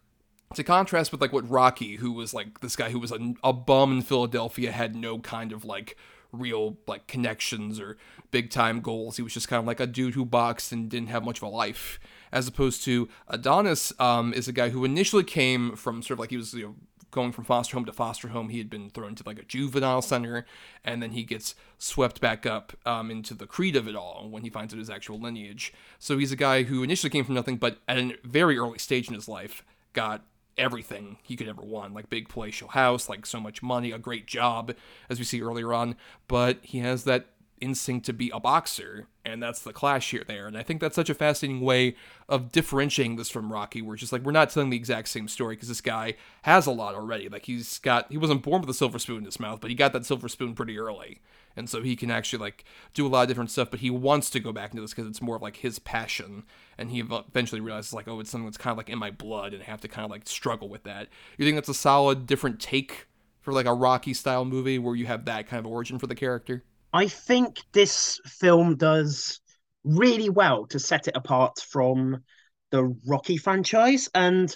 to 0.56 0.64
contrast 0.64 1.12
with 1.12 1.20
like 1.20 1.32
what 1.32 1.48
Rocky, 1.48 1.96
who 1.96 2.12
was 2.12 2.34
like 2.34 2.60
this 2.60 2.76
guy 2.76 2.90
who 2.90 2.98
was 2.98 3.12
a, 3.12 3.34
a 3.42 3.52
bum 3.52 3.92
in 3.92 4.02
Philadelphia, 4.02 4.72
had 4.72 4.94
no 4.94 5.18
kind 5.18 5.52
of 5.52 5.64
like 5.64 5.96
real 6.32 6.78
like 6.86 7.06
connections 7.06 7.78
or 7.78 7.96
big 8.30 8.50
time 8.50 8.80
goals. 8.80 9.16
He 9.16 9.22
was 9.22 9.34
just 9.34 9.48
kind 9.48 9.60
of 9.60 9.66
like 9.66 9.80
a 9.80 9.86
dude 9.86 10.14
who 10.14 10.24
boxed 10.24 10.72
and 10.72 10.88
didn't 10.88 11.08
have 11.08 11.24
much 11.24 11.38
of 11.38 11.44
a 11.44 11.48
life. 11.48 12.00
As 12.32 12.48
opposed 12.48 12.82
to 12.84 13.08
Adonis, 13.28 13.92
um, 14.00 14.32
is 14.32 14.48
a 14.48 14.52
guy 14.52 14.70
who 14.70 14.84
initially 14.84 15.24
came 15.24 15.76
from 15.76 16.02
sort 16.02 16.16
of 16.16 16.20
like 16.20 16.30
he 16.30 16.38
was 16.38 16.54
you 16.54 16.62
know, 16.62 16.74
going 17.10 17.30
from 17.30 17.44
foster 17.44 17.76
home 17.76 17.84
to 17.84 17.92
foster 17.92 18.28
home. 18.28 18.48
He 18.48 18.58
had 18.58 18.70
been 18.70 18.90
thrown 18.90 19.14
to 19.16 19.22
like 19.24 19.38
a 19.38 19.44
juvenile 19.44 20.02
center, 20.02 20.46
and 20.82 21.02
then 21.02 21.12
he 21.12 21.22
gets 21.22 21.54
swept 21.78 22.20
back 22.20 22.46
up 22.46 22.72
um, 22.86 23.10
into 23.10 23.34
the 23.34 23.46
creed 23.46 23.76
of 23.76 23.86
it 23.86 23.94
all 23.94 24.28
when 24.30 24.42
he 24.42 24.50
finds 24.50 24.72
out 24.72 24.78
his 24.78 24.90
actual 24.90 25.20
lineage. 25.20 25.72
So 25.98 26.18
he's 26.18 26.32
a 26.32 26.36
guy 26.36 26.64
who 26.64 26.82
initially 26.82 27.10
came 27.10 27.24
from 27.24 27.34
nothing, 27.34 27.58
but 27.58 27.78
at 27.86 27.98
a 27.98 28.16
very 28.24 28.58
early 28.58 28.78
stage 28.78 29.08
in 29.08 29.14
his 29.14 29.28
life 29.28 29.62
got 29.92 30.24
everything 30.58 31.18
he 31.22 31.36
could 31.36 31.48
ever 31.48 31.62
want. 31.62 31.94
Like 31.94 32.10
big 32.10 32.28
palatial 32.28 32.68
house 32.68 33.08
like 33.08 33.26
so 33.26 33.40
much 33.40 33.62
money 33.62 33.92
a 33.92 33.98
great 33.98 34.26
job 34.26 34.74
as 35.08 35.18
we 35.18 35.24
see 35.24 35.42
earlier 35.42 35.72
on. 35.72 35.96
But 36.28 36.58
he 36.62 36.78
has 36.78 37.04
that 37.04 37.26
instinct 37.60 38.04
to 38.04 38.12
be 38.12 38.28
a 38.34 38.40
boxer 38.40 39.06
and 39.24 39.40
that's 39.40 39.62
the 39.62 39.72
clash 39.72 40.10
here 40.10 40.24
there. 40.26 40.48
And 40.48 40.58
i 40.58 40.64
think 40.64 40.80
that's 40.80 40.96
such 40.96 41.08
a 41.08 41.14
fascinating 41.14 41.60
way 41.60 41.94
of 42.28 42.50
differentiating 42.50 43.16
this 43.16 43.30
from 43.30 43.52
rocky 43.52 43.80
where 43.80 43.94
it's 43.94 44.00
just 44.00 44.12
like 44.12 44.22
we're 44.22 44.32
not 44.32 44.50
telling 44.50 44.70
the 44.70 44.76
exact 44.76 45.08
same 45.08 45.28
story 45.28 45.54
because 45.54 45.68
this 45.68 45.80
guy 45.80 46.14
has 46.42 46.66
a 46.66 46.72
lot 46.72 46.94
already. 46.96 47.28
Like 47.28 47.46
he's 47.46 47.78
got 47.78 48.10
he 48.10 48.18
wasn't 48.18 48.42
born 48.42 48.62
with 48.62 48.70
a 48.70 48.74
silver 48.74 48.98
spoon 48.98 49.18
in 49.18 49.24
his 49.24 49.38
mouth 49.38 49.60
but 49.60 49.70
he 49.70 49.76
got 49.76 49.92
that 49.92 50.04
silver 50.04 50.28
spoon 50.28 50.54
pretty 50.54 50.78
early 50.78 51.20
and 51.56 51.68
so 51.68 51.82
he 51.82 51.96
can 51.96 52.10
actually 52.10 52.38
like 52.38 52.64
do 52.94 53.06
a 53.06 53.08
lot 53.08 53.22
of 53.22 53.28
different 53.28 53.50
stuff 53.50 53.70
but 53.70 53.80
he 53.80 53.90
wants 53.90 54.30
to 54.30 54.40
go 54.40 54.52
back 54.52 54.70
into 54.70 54.82
this 54.82 54.92
because 54.92 55.08
it's 55.08 55.22
more 55.22 55.36
of 55.36 55.42
like 55.42 55.56
his 55.56 55.78
passion. 55.78 56.44
And 56.78 56.90
he 56.90 57.00
eventually 57.00 57.60
realizes 57.60 57.92
like 57.92 58.08
oh 58.08 58.20
it's 58.20 58.30
something 58.30 58.46
that's 58.46 58.56
kind 58.56 58.72
of 58.72 58.78
like 58.78 58.88
in 58.88 58.98
my 58.98 59.10
blood 59.10 59.52
and 59.52 59.62
i 59.62 59.66
have 59.66 59.80
to 59.82 59.88
kind 59.88 60.04
of 60.04 60.10
like 60.10 60.28
struggle 60.28 60.68
with 60.68 60.84
that. 60.84 61.08
You 61.38 61.44
think 61.44 61.56
that's 61.56 61.68
a 61.68 61.74
solid 61.74 62.26
different 62.26 62.60
take 62.60 63.06
for 63.40 63.52
like 63.52 63.66
a 63.66 63.74
rocky 63.74 64.14
style 64.14 64.44
movie 64.44 64.78
where 64.78 64.94
you 64.94 65.06
have 65.06 65.24
that 65.26 65.46
kind 65.48 65.64
of 65.64 65.70
origin 65.70 65.98
for 65.98 66.06
the 66.06 66.14
character? 66.14 66.62
I 66.92 67.08
think 67.08 67.60
this 67.72 68.20
film 68.26 68.76
does 68.76 69.40
really 69.84 70.30
well 70.30 70.66
to 70.66 70.78
set 70.78 71.08
it 71.08 71.16
apart 71.16 71.58
from 71.58 72.22
the 72.70 72.96
rocky 73.06 73.36
franchise. 73.36 74.08
And 74.14 74.54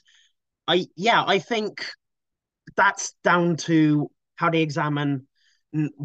i 0.69 0.87
yeah 0.97 1.23
i 1.27 1.39
think 1.39 1.85
that's 2.77 3.15
down 3.23 3.57
to 3.57 4.11
how 4.37 4.51
they 4.51 4.63
examine 4.63 5.27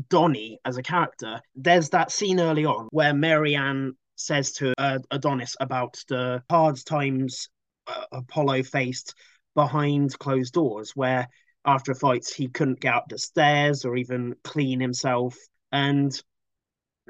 Donnie 0.09 0.59
as 0.65 0.77
a 0.77 0.83
character, 0.83 1.41
there's 1.55 1.89
that 1.89 2.11
scene 2.11 2.39
early 2.39 2.65
on 2.65 2.87
where 2.91 3.13
Marianne 3.13 3.93
says 4.15 4.51
to 4.53 4.73
uh, 4.77 4.99
Adonis 5.09 5.55
about 5.59 5.97
the 6.07 6.43
hard 6.49 6.77
times 6.85 7.49
uh, 7.87 8.05
Apollo 8.11 8.63
faced 8.63 9.15
behind 9.55 10.17
closed 10.19 10.53
doors, 10.53 10.91
where 10.95 11.27
after 11.65 11.91
a 11.91 11.95
fights 11.95 12.33
he 12.33 12.47
couldn't 12.47 12.79
get 12.79 12.93
up 12.93 13.05
the 13.09 13.17
stairs 13.17 13.85
or 13.85 13.95
even 13.95 14.35
clean 14.43 14.79
himself. 14.79 15.37
And 15.71 16.11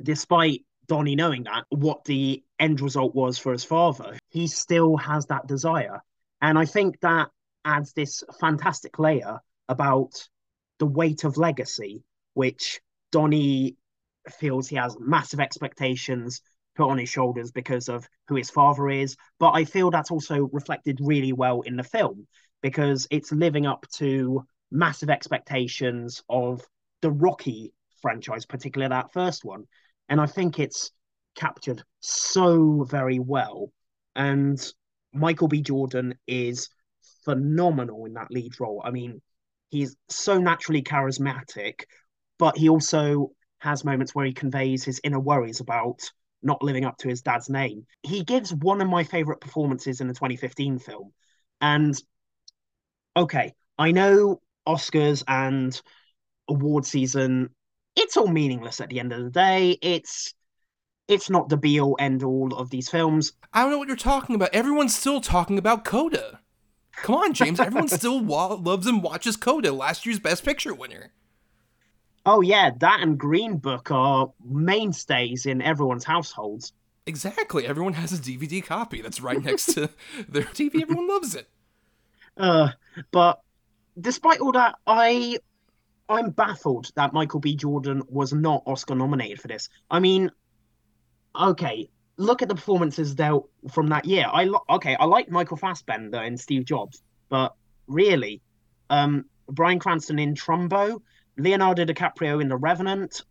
despite 0.01 0.61
Donnie 0.87 1.15
knowing 1.15 1.43
that, 1.43 1.65
what 1.69 2.03
the 2.05 2.43
end 2.59 2.81
result 2.81 3.15
was 3.15 3.37
for 3.37 3.51
his 3.51 3.63
father, 3.63 4.17
he 4.29 4.47
still 4.47 4.97
has 4.97 5.25
that 5.27 5.47
desire. 5.47 6.01
And 6.41 6.57
I 6.57 6.65
think 6.65 6.99
that 7.01 7.29
adds 7.63 7.93
this 7.93 8.23
fantastic 8.39 8.97
layer 8.99 9.39
about 9.69 10.27
the 10.79 10.85
weight 10.85 11.23
of 11.23 11.37
legacy 11.37 12.03
which 12.33 12.81
Donnie 13.11 13.77
feels 14.29 14.67
he 14.67 14.75
has 14.75 14.97
massive 14.99 15.39
expectations 15.39 16.41
put 16.75 16.89
on 16.89 16.97
his 16.97 17.09
shoulders 17.09 17.51
because 17.51 17.89
of 17.89 18.07
who 18.27 18.35
his 18.35 18.49
father 18.49 18.89
is. 18.89 19.15
But 19.39 19.51
I 19.51 19.65
feel 19.65 19.91
that's 19.91 20.11
also 20.11 20.49
reflected 20.51 20.99
really 21.01 21.33
well 21.33 21.61
in 21.61 21.75
the 21.75 21.83
film 21.83 22.27
because 22.61 23.07
it's 23.11 23.31
living 23.31 23.65
up 23.65 23.85
to 23.95 24.45
massive 24.71 25.09
expectations 25.09 26.23
of 26.29 26.61
the 27.01 27.11
Rocky 27.11 27.73
franchise, 28.01 28.45
particularly 28.45 28.89
that 28.89 29.11
first 29.11 29.43
one. 29.43 29.65
And 30.07 30.21
I 30.21 30.27
think 30.27 30.59
it's 30.59 30.91
captured 31.35 31.83
so 31.99 32.83
very 32.83 33.19
well. 33.19 33.71
And 34.15 34.59
Michael 35.13 35.47
B. 35.47 35.61
Jordan 35.61 36.15
is 36.27 36.69
phenomenal 37.25 38.05
in 38.05 38.13
that 38.13 38.31
lead 38.31 38.59
role. 38.59 38.81
I 38.83 38.91
mean, 38.91 39.21
he's 39.69 39.95
so 40.09 40.39
naturally 40.39 40.83
charismatic 40.83 41.83
but 42.41 42.57
he 42.57 42.69
also 42.69 43.31
has 43.59 43.85
moments 43.85 44.15
where 44.15 44.25
he 44.25 44.33
conveys 44.33 44.83
his 44.83 44.99
inner 45.03 45.19
worries 45.19 45.59
about 45.59 46.11
not 46.41 46.63
living 46.63 46.85
up 46.85 46.97
to 46.97 47.07
his 47.07 47.21
dad's 47.21 47.51
name. 47.51 47.85
He 48.01 48.23
gives 48.23 48.51
one 48.51 48.81
of 48.81 48.89
my 48.89 49.03
favorite 49.03 49.39
performances 49.39 50.01
in 50.01 50.07
the 50.07 50.15
2015 50.15 50.79
film. 50.79 51.13
And 51.61 51.95
okay, 53.15 53.53
I 53.77 53.91
know 53.91 54.41
Oscars 54.67 55.23
and 55.27 55.79
award 56.47 56.83
season, 56.83 57.51
it's 57.95 58.17
all 58.17 58.25
meaningless 58.25 58.81
at 58.81 58.89
the 58.89 58.99
end 58.99 59.13
of 59.13 59.23
the 59.23 59.29
day. 59.29 59.77
It's 59.79 60.33
it's 61.07 61.29
not 61.29 61.47
the 61.47 61.57
be 61.57 61.79
all 61.79 61.95
end 61.99 62.23
all 62.23 62.55
of 62.55 62.71
these 62.71 62.89
films. 62.89 63.33
I 63.53 63.61
don't 63.61 63.69
know 63.69 63.77
what 63.77 63.87
you're 63.87 63.95
talking 63.95 64.33
about. 64.33 64.49
Everyone's 64.51 64.95
still 64.95 65.21
talking 65.21 65.59
about 65.59 65.85
Coda. 65.85 66.39
Come 67.03 67.15
on, 67.17 67.33
James. 67.33 67.59
Everyone 67.59 67.87
still 67.99 68.19
wa- 68.19 68.55
loves 68.55 68.87
and 68.87 69.03
watches 69.03 69.37
Coda, 69.37 69.71
last 69.71 70.07
year's 70.07 70.17
Best 70.19 70.43
Picture 70.43 70.73
winner. 70.73 71.11
Oh 72.25 72.41
yeah, 72.41 72.71
that 72.79 72.99
and 73.01 73.17
Green 73.17 73.57
Book 73.57 73.89
are 73.91 74.31
mainstays 74.43 75.45
in 75.45 75.61
everyone's 75.61 76.03
households. 76.03 76.73
Exactly. 77.07 77.65
Everyone 77.65 77.93
has 77.93 78.13
a 78.13 78.21
DVD 78.21 78.63
copy 78.63 79.01
that's 79.01 79.21
right 79.21 79.43
next 79.43 79.73
to 79.73 79.89
their 80.29 80.43
TV. 80.43 80.81
Everyone 80.81 81.07
loves 81.07 81.35
it. 81.35 81.49
Uh, 82.37 82.69
but 83.11 83.41
despite 83.99 84.39
all 84.39 84.51
that, 84.51 84.75
I 84.85 85.39
I'm 86.09 86.29
baffled 86.29 86.91
that 86.95 87.13
Michael 87.13 87.39
B. 87.39 87.55
Jordan 87.55 88.03
was 88.07 88.33
not 88.33 88.63
Oscar 88.65 88.95
nominated 88.95 89.41
for 89.41 89.47
this. 89.47 89.69
I 89.89 89.99
mean, 89.99 90.29
okay, 91.39 91.89
look 92.17 92.41
at 92.41 92.49
the 92.49 92.55
performances 92.55 93.15
there 93.15 93.39
from 93.71 93.87
that 93.87 94.05
year. 94.05 94.25
I 94.31 94.43
lo- 94.43 94.63
okay, 94.69 94.95
I 94.99 95.05
like 95.05 95.29
Michael 95.29 95.57
Fassbender 95.57 96.17
and 96.17 96.39
Steve 96.39 96.65
Jobs, 96.65 97.01
but 97.29 97.55
really, 97.87 98.41
um, 98.89 99.25
Bryan 99.47 99.79
Cranston 99.79 100.19
in 100.19 100.35
Trumbo 100.35 101.01
Leonardo 101.37 101.85
DiCaprio 101.85 102.41
in 102.41 102.49
The 102.49 102.57
Revenant. 102.57 103.23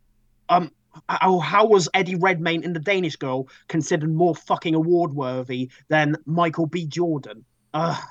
Um, 0.49 0.71
how, 1.07 1.39
how 1.39 1.65
was 1.65 1.89
Eddie 1.93 2.15
Redmayne 2.15 2.63
in 2.63 2.73
The 2.73 2.79
Danish 2.79 3.15
Girl 3.15 3.47
considered 3.67 4.13
more 4.13 4.35
fucking 4.35 4.75
award 4.75 5.13
worthy 5.13 5.69
than 5.87 6.17
Michael 6.25 6.65
B. 6.65 6.85
Jordan? 6.85 7.45
Ugh. 7.73 8.03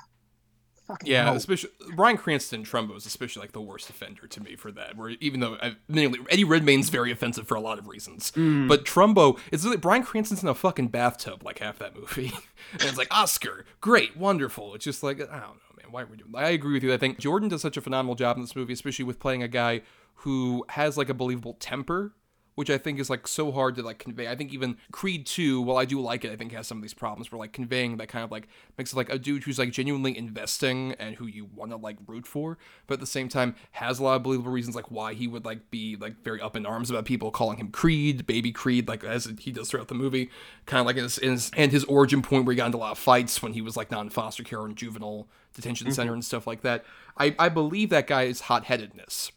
yeah, 1.03 1.25
hell. 1.25 1.35
especially 1.35 1.69
Bryan 1.95 2.17
Cranston 2.17 2.63
Trumbo 2.63 2.97
is 2.97 3.05
especially 3.05 3.41
like 3.41 3.53
the 3.53 3.61
worst 3.61 3.89
offender 3.89 4.27
to 4.27 4.41
me 4.41 4.55
for 4.55 4.71
that. 4.71 4.97
Where 4.97 5.09
even 5.21 5.39
though 5.39 5.57
I, 5.61 5.75
Eddie 5.89 6.43
Redmayne's 6.43 6.89
very 6.89 7.11
offensive 7.11 7.47
for 7.47 7.55
a 7.55 7.61
lot 7.61 7.79
of 7.79 7.87
reasons, 7.87 8.31
mm. 8.31 8.67
but 8.67 8.83
Trumbo 8.83 9.39
it's 9.51 9.63
like 9.63 9.79
Bryan 9.79 10.03
Cranston's 10.03 10.43
in 10.43 10.49
a 10.49 10.55
fucking 10.55 10.89
bathtub 10.89 11.43
like 11.43 11.59
half 11.59 11.79
that 11.79 11.95
movie, 11.95 12.33
and 12.73 12.83
it's 12.83 12.97
like 12.97 13.07
Oscar, 13.11 13.65
great, 13.79 14.17
wonderful. 14.17 14.75
It's 14.75 14.83
just 14.83 15.01
like 15.01 15.21
I 15.21 15.39
don't 15.39 15.41
know 15.41 15.70
why 15.91 16.03
are 16.03 16.07
we 16.07 16.17
doing? 16.17 16.31
I 16.35 16.49
agree 16.49 16.73
with 16.73 16.83
you. 16.83 16.93
I 16.93 16.97
think 16.97 17.19
Jordan 17.19 17.49
does 17.49 17.61
such 17.61 17.77
a 17.77 17.81
phenomenal 17.81 18.15
job 18.15 18.37
in 18.37 18.41
this 18.43 18.55
movie, 18.55 18.73
especially 18.73 19.05
with 19.05 19.19
playing 19.19 19.43
a 19.43 19.47
guy 19.47 19.81
who 20.15 20.65
has 20.69 20.97
like 20.97 21.09
a 21.09 21.13
believable 21.13 21.55
temper. 21.59 22.13
which 22.55 22.69
I 22.69 22.77
think 22.77 22.99
is 22.99 23.09
like 23.09 23.27
so 23.27 23.51
hard 23.51 23.75
to 23.75 23.81
like 23.81 23.97
convey. 23.97 24.27
I 24.27 24.35
think 24.35 24.53
even 24.53 24.77
Creed 24.91 25.25
2, 25.25 25.61
while 25.61 25.77
I 25.77 25.85
do 25.85 26.01
like 26.01 26.25
it, 26.25 26.31
I 26.31 26.35
think 26.35 26.51
has 26.51 26.67
some 26.67 26.77
of 26.77 26.81
these 26.81 26.93
problems 26.93 27.31
where 27.31 27.39
like 27.39 27.53
conveying 27.53 27.97
that 27.97 28.09
kind 28.09 28.25
of 28.25 28.31
like 28.31 28.47
makes 28.77 28.91
it 28.91 28.97
like 28.97 29.09
a 29.09 29.17
dude 29.17 29.43
who's 29.43 29.57
like 29.57 29.71
genuinely 29.71 30.15
investing 30.17 30.93
and 30.99 31.15
who 31.15 31.27
you 31.27 31.45
want 31.45 31.71
to 31.71 31.77
like 31.77 31.95
root 32.07 32.27
for, 32.27 32.57
but 32.87 32.95
at 32.95 32.99
the 32.99 33.05
same 33.05 33.29
time 33.29 33.55
has 33.71 33.99
a 33.99 34.03
lot 34.03 34.17
of 34.17 34.23
believable 34.23 34.51
reasons 34.51 34.75
like 34.75 34.91
why 34.91 35.13
he 35.13 35.27
would 35.27 35.45
like 35.45 35.71
be 35.71 35.95
like 35.95 36.21
very 36.23 36.41
up 36.41 36.55
in 36.57 36.65
arms 36.65 36.89
about 36.89 37.05
people 37.05 37.31
calling 37.31 37.57
him 37.57 37.69
Creed, 37.69 38.27
baby 38.27 38.51
Creed, 38.51 38.87
like 38.87 39.03
as 39.03 39.31
he 39.39 39.51
does 39.51 39.69
throughout 39.69 39.87
the 39.87 39.95
movie, 39.95 40.29
kind 40.65 40.81
of 40.81 40.85
like 40.85 40.97
in 40.97 41.03
his, 41.03 41.17
in 41.17 41.31
his 41.31 41.51
and 41.55 41.71
his 41.71 41.85
origin 41.85 42.21
point 42.21 42.45
where 42.45 42.53
he 42.53 42.57
got 42.57 42.65
into 42.67 42.77
a 42.77 42.79
lot 42.79 42.91
of 42.91 42.99
fights 42.99 43.41
when 43.41 43.53
he 43.53 43.61
was 43.61 43.77
like 43.77 43.89
not 43.89 44.01
in 44.01 44.09
foster 44.09 44.43
care 44.43 44.65
and 44.65 44.75
juvenile 44.75 45.27
detention 45.53 45.87
Mm-hmm. 45.87 45.93
center 45.95 46.13
and 46.13 46.23
stuff 46.25 46.47
like 46.47 46.61
that. 46.61 46.83
I 47.17 47.35
I 47.39 47.49
believe 47.49 47.89
that 47.89 48.07
guy 48.07 48.23
is 48.23 48.41
hot 48.41 48.65
headedness. 48.65 49.31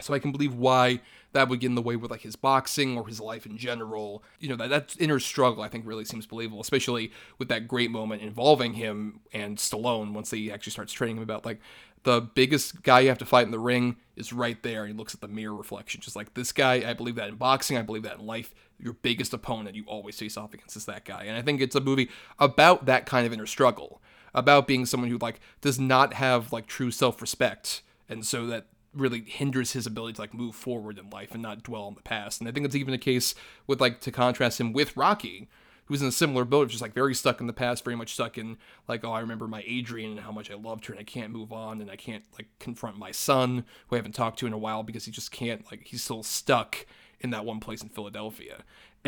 So 0.00 0.14
I 0.14 0.20
can 0.20 0.30
believe 0.30 0.54
why 0.54 1.00
that 1.32 1.48
would 1.48 1.58
get 1.60 1.66
in 1.66 1.74
the 1.74 1.82
way 1.82 1.96
with 1.96 2.10
like 2.10 2.20
his 2.20 2.36
boxing 2.36 2.96
or 2.96 3.06
his 3.08 3.20
life 3.20 3.44
in 3.46 3.58
general. 3.58 4.22
You 4.38 4.48
know, 4.50 4.56
that 4.56 4.70
that 4.70 4.96
inner 5.00 5.18
struggle 5.18 5.62
I 5.62 5.68
think 5.68 5.86
really 5.86 6.04
seems 6.04 6.24
believable, 6.26 6.60
especially 6.60 7.10
with 7.38 7.48
that 7.48 7.66
great 7.66 7.90
moment 7.90 8.22
involving 8.22 8.74
him 8.74 9.20
and 9.32 9.58
Stallone 9.58 10.12
once 10.12 10.30
he 10.30 10.52
actually 10.52 10.70
starts 10.72 10.92
training 10.92 11.16
him 11.16 11.22
about 11.24 11.44
like 11.44 11.60
the 12.04 12.20
biggest 12.20 12.82
guy 12.82 13.00
you 13.00 13.08
have 13.08 13.18
to 13.18 13.26
fight 13.26 13.44
in 13.44 13.50
the 13.50 13.58
ring 13.58 13.96
is 14.14 14.32
right 14.32 14.62
there 14.62 14.84
and 14.84 14.92
he 14.92 14.96
looks 14.96 15.14
at 15.14 15.20
the 15.20 15.26
mirror 15.26 15.54
reflection 15.54 16.00
just 16.00 16.14
like 16.14 16.32
this 16.34 16.52
guy 16.52 16.74
i 16.88 16.92
believe 16.94 17.16
that 17.16 17.28
in 17.28 17.34
boxing 17.34 17.76
i 17.76 17.82
believe 17.82 18.04
that 18.04 18.20
in 18.20 18.24
life 18.24 18.54
your 18.78 18.92
biggest 18.92 19.34
opponent 19.34 19.74
you 19.74 19.82
always 19.88 20.16
face 20.16 20.36
off 20.36 20.54
against 20.54 20.76
is 20.76 20.84
that 20.84 21.04
guy 21.04 21.24
and 21.24 21.36
i 21.36 21.42
think 21.42 21.60
it's 21.60 21.74
a 21.74 21.80
movie 21.80 22.08
about 22.38 22.86
that 22.86 23.04
kind 23.04 23.26
of 23.26 23.32
inner 23.32 23.46
struggle 23.46 24.00
about 24.38 24.66
being 24.66 24.86
someone 24.86 25.10
who 25.10 25.18
like 25.18 25.40
does 25.60 25.78
not 25.78 26.14
have 26.14 26.52
like 26.52 26.66
true 26.66 26.90
self-respect 26.90 27.82
and 28.08 28.24
so 28.24 28.46
that 28.46 28.66
really 28.94 29.22
hinders 29.26 29.72
his 29.72 29.86
ability 29.86 30.14
to 30.14 30.20
like 30.20 30.34
move 30.34 30.54
forward 30.54 30.98
in 30.98 31.10
life 31.10 31.32
and 31.32 31.42
not 31.42 31.62
dwell 31.62 31.84
on 31.84 31.94
the 31.94 32.02
past. 32.02 32.40
And 32.40 32.48
I 32.48 32.52
think 32.52 32.66
it's 32.66 32.74
even 32.74 32.94
a 32.94 32.98
case 32.98 33.34
with 33.66 33.80
like 33.80 34.00
to 34.00 34.10
contrast 34.10 34.60
him 34.60 34.72
with 34.72 34.96
Rocky, 34.96 35.48
who's 35.86 36.02
in 36.02 36.08
a 36.08 36.12
similar 36.12 36.44
boat, 36.44 36.62
of 36.62 36.70
just 36.70 36.82
like 36.82 36.94
very 36.94 37.14
stuck 37.14 37.40
in 37.40 37.46
the 37.46 37.52
past, 37.52 37.84
very 37.84 37.96
much 37.96 38.14
stuck 38.14 38.38
in 38.38 38.56
like, 38.86 39.04
oh, 39.04 39.12
I 39.12 39.20
remember 39.20 39.46
my 39.46 39.62
Adrian 39.66 40.12
and 40.12 40.20
how 40.20 40.32
much 40.32 40.50
I 40.50 40.54
loved 40.54 40.86
her 40.86 40.94
and 40.94 41.00
I 41.00 41.04
can't 41.04 41.32
move 41.32 41.52
on 41.52 41.80
and 41.80 41.90
I 41.90 41.96
can't 41.96 42.24
like 42.32 42.46
confront 42.58 42.98
my 42.98 43.10
son 43.10 43.64
who 43.88 43.96
I 43.96 43.98
haven't 43.98 44.14
talked 44.14 44.38
to 44.40 44.46
in 44.46 44.52
a 44.52 44.58
while 44.58 44.82
because 44.82 45.04
he 45.04 45.10
just 45.10 45.30
can't 45.30 45.64
like 45.70 45.86
he's 45.86 46.02
still 46.02 46.22
stuck 46.22 46.86
in 47.20 47.30
that 47.30 47.44
one 47.44 47.60
place 47.60 47.82
in 47.82 47.88
Philadelphia. 47.88 48.64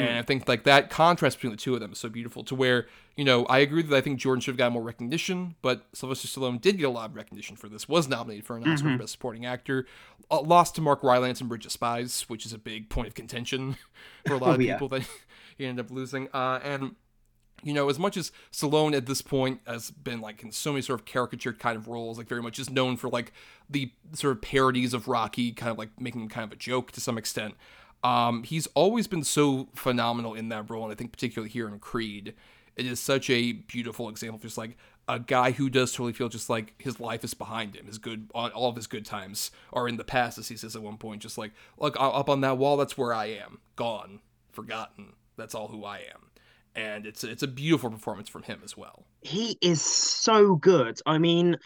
And 0.09 0.19
I 0.19 0.23
think 0.23 0.49
like 0.49 0.65
that 0.65 0.91
contrast 0.91 1.37
between 1.39 1.51
the 1.53 1.57
two 1.57 1.75
of 1.75 1.81
them 1.81 1.93
is 1.93 1.99
so 1.99 2.09
beautiful 2.09 2.43
to 2.45 2.55
where, 2.55 2.87
you 3.17 3.25
know, 3.25 3.45
I 3.47 3.59
agree 3.59 3.83
that 3.83 3.95
I 3.97 4.01
think 4.01 4.19
Jordan 4.19 4.41
should 4.41 4.53
have 4.53 4.59
got 4.59 4.73
more 4.73 4.83
recognition, 4.83 5.55
but 5.63 5.87
Sylvester 5.93 6.29
Stallone 6.29 6.61
did 6.61 6.79
get 6.79 6.85
a 6.85 6.91
lot 6.91 7.11
of 7.11 7.17
recognition 7.17 7.57
for 7.57 7.69
this, 7.69 7.89
was 7.89 8.09
nominated 8.09 8.45
for 8.47 8.57
an 8.57 8.67
Oscar 8.69 8.89
Mhm. 8.89 8.93
for 8.95 8.99
Best 9.01 9.13
Supporting 9.13 9.47
Actor, 9.47 9.87
uh, 10.31 10.41
lost 10.41 10.75
to 10.77 10.81
Mark 10.81 11.03
Rylance 11.03 11.41
in 11.41 11.49
Bridge 11.49 11.67
of 11.67 11.73
Spies, 11.73 12.25
which 12.29 12.47
is 12.47 12.53
a 12.53 12.59
big 12.59 12.89
point 12.89 13.09
of 13.09 13.15
contention 13.15 13.77
for 14.27 14.35
a 14.35 14.39
lot 14.39 14.51
Oh, 14.51 14.55
of 14.55 14.63
yeah. 14.63 14.75
people 14.75 14.89
that 14.89 15.03
he 15.59 15.67
ended 15.67 15.85
up 15.85 15.91
losing. 15.91 16.29
Uh, 16.33 16.61
and 16.63 16.95
you 17.63 17.75
know, 17.75 17.91
as 17.91 17.99
much 17.99 18.17
as 18.17 18.33
Stallone 18.51 18.95
at 18.97 19.05
this 19.05 19.21
point 19.21 19.61
has 19.67 19.91
been 19.91 20.23
like 20.23 20.43
in 20.43 20.51
so 20.51 20.73
many 20.73 20.81
sort 20.81 20.99
of 20.99 21.05
caricatured 21.05 21.59
kind 21.59 21.77
of 21.77 21.89
roles, 21.89 22.17
like 22.17 22.27
very 22.27 22.41
much 22.41 22.59
is 22.59 22.71
known 22.71 22.97
for 22.97 23.11
like 23.11 23.33
the 23.69 23.93
sort 24.15 24.35
of 24.35 24.41
parodies 24.41 24.95
of 24.95 25.09
Rocky, 25.09 25.53
kind 25.53 25.71
of 25.71 25.77
like 25.77 25.91
making 26.01 26.23
him 26.23 26.29
kind 26.31 26.45
of 26.45 26.53
a 26.53 26.57
joke 26.57 26.91
to 26.93 27.03
some 27.03 27.19
extent. 27.19 27.55
Um, 28.03 28.43
he's 28.45 28.67
always 28.69 29.07
been 29.07 29.25
so 29.25 29.69
phenomenal 29.75 30.35
in 30.35 30.49
that 30.51 30.71
role, 30.71 30.85
and 30.85 30.93
I 30.93 30.95
think 30.95 31.13
particularly 31.13 31.51
here 31.51 31.69
in 31.69 31.79
Creed, 31.79 32.35
it 32.77 32.87
is 32.87 33.01
such 33.01 33.29
a 33.31 33.53
beautiful 33.53 34.09
example 34.09 34.37
of 34.37 34.43
just 34.43 34.57
like 34.59 34.77
a 35.09 35.19
guy 35.19 35.51
who 35.51 35.69
does 35.69 35.93
totally 35.93 36.13
feel 36.13 36.29
just 36.29 36.49
like 36.49 36.75
his 36.79 37.01
life 37.01 37.25
is 37.25 37.35
behind 37.35 37.77
him. 37.77 37.87
His 37.87 37.99
good, 37.99 38.31
all 38.35 38.49
all 38.51 38.69
of 38.71 38.77
his 38.77 38.87
good 38.87 39.05
times 39.05 39.51
are 39.73 39.89
in 39.89 39.97
the 39.97 40.05
past, 40.05 40.39
as 40.39 40.49
he 40.49 40.57
says 40.57 40.77
at 40.77 40.83
one 40.83 40.97
point. 40.97 41.23
Just 41.23 41.37
like, 41.37 41.53
look 41.79 41.97
up 41.99 42.29
on 42.29 42.41
that 42.43 42.59
wall, 42.59 42.77
that's 42.77 42.97
where 42.97 43.13
I 43.13 43.27
am, 43.27 43.59
gone, 43.77 44.21
forgotten. 44.53 45.13
That's 45.37 45.55
all 45.55 45.69
who 45.69 45.85
I 45.85 45.99
am 45.99 46.31
and 46.75 47.07
it's 47.07 47.25
it's 47.25 47.43
a 47.43 47.49
beautiful 47.49 47.91
performance 47.91 48.29
from 48.29 48.43
him 48.43 48.61
as 48.65 48.77
well. 48.77 49.05
he 49.23 49.59
is 49.61 49.83
so 49.83 50.55
good. 50.57 50.99
I 51.07 51.19
mean, 51.19 51.57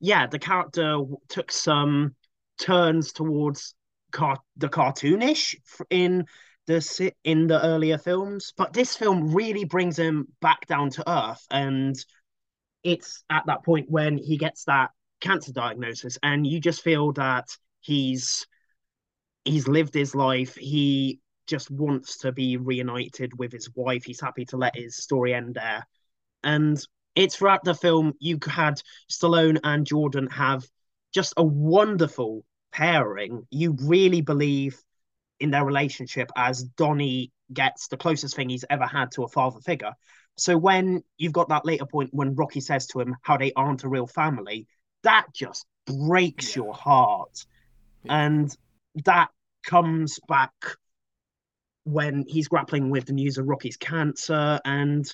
yeah, 0.00 0.26
the 0.26 0.38
character 0.38 0.98
took 1.28 1.52
some 1.52 2.14
turns 2.58 3.12
towards 3.12 3.74
car- 4.14 4.40
the 4.56 4.68
cartoonish 4.68 5.56
in 5.90 6.24
the 6.66 7.12
in 7.24 7.46
the 7.46 7.62
earlier 7.62 7.98
films, 7.98 8.54
but 8.56 8.72
this 8.72 8.96
film 8.96 9.34
really 9.34 9.64
brings 9.64 9.98
him 9.98 10.28
back 10.40 10.66
down 10.66 10.88
to 10.90 11.10
earth, 11.10 11.44
and 11.50 11.94
it's 12.82 13.22
at 13.28 13.44
that 13.46 13.64
point 13.64 13.90
when 13.90 14.16
he 14.16 14.38
gets 14.38 14.64
that 14.64 14.90
cancer 15.20 15.52
diagnosis, 15.52 16.16
and 16.22 16.46
you 16.46 16.60
just 16.60 16.82
feel 16.82 17.12
that 17.12 17.48
he's 17.80 18.46
he's 19.44 19.68
lived 19.68 19.92
his 19.92 20.14
life. 20.14 20.54
He 20.54 21.20
just 21.46 21.70
wants 21.70 22.18
to 22.18 22.32
be 22.32 22.56
reunited 22.56 23.38
with 23.38 23.52
his 23.52 23.68
wife. 23.74 24.04
He's 24.04 24.20
happy 24.20 24.46
to 24.46 24.56
let 24.56 24.74
his 24.76 24.96
story 24.96 25.34
end 25.34 25.54
there. 25.54 25.86
And 26.42 26.80
it's 27.14 27.36
throughout 27.36 27.64
the 27.64 27.74
film 27.74 28.14
you 28.18 28.38
had 28.46 28.80
Stallone 29.10 29.60
and 29.62 29.86
Jordan 29.86 30.28
have 30.28 30.64
just 31.12 31.34
a 31.36 31.44
wonderful 31.44 32.44
pairing. 32.74 33.46
You 33.50 33.76
really 33.80 34.20
believe 34.20 34.76
in 35.40 35.50
their 35.50 35.64
relationship 35.64 36.30
as 36.36 36.62
Donnie 36.62 37.32
gets 37.52 37.88
the 37.88 37.96
closest 37.96 38.36
thing 38.36 38.48
he's 38.48 38.64
ever 38.68 38.86
had 38.86 39.12
to 39.12 39.22
a 39.22 39.28
father 39.28 39.60
figure. 39.60 39.92
So 40.36 40.58
when 40.58 41.02
you've 41.16 41.32
got 41.32 41.48
that 41.50 41.64
later 41.64 41.86
point 41.86 42.10
when 42.12 42.34
Rocky 42.34 42.60
says 42.60 42.86
to 42.88 43.00
him 43.00 43.16
how 43.22 43.36
they 43.36 43.52
aren't 43.52 43.84
a 43.84 43.88
real 43.88 44.06
family, 44.06 44.66
that 45.04 45.26
just 45.32 45.64
breaks 45.86 46.56
your 46.56 46.74
heart. 46.74 47.46
And 48.08 48.54
that 49.04 49.28
comes 49.64 50.18
back 50.28 50.52
when 51.84 52.24
he's 52.26 52.48
grappling 52.48 52.90
with 52.90 53.06
the 53.06 53.12
news 53.12 53.38
of 53.38 53.46
Rocky's 53.46 53.76
cancer 53.76 54.60
and 54.64 55.06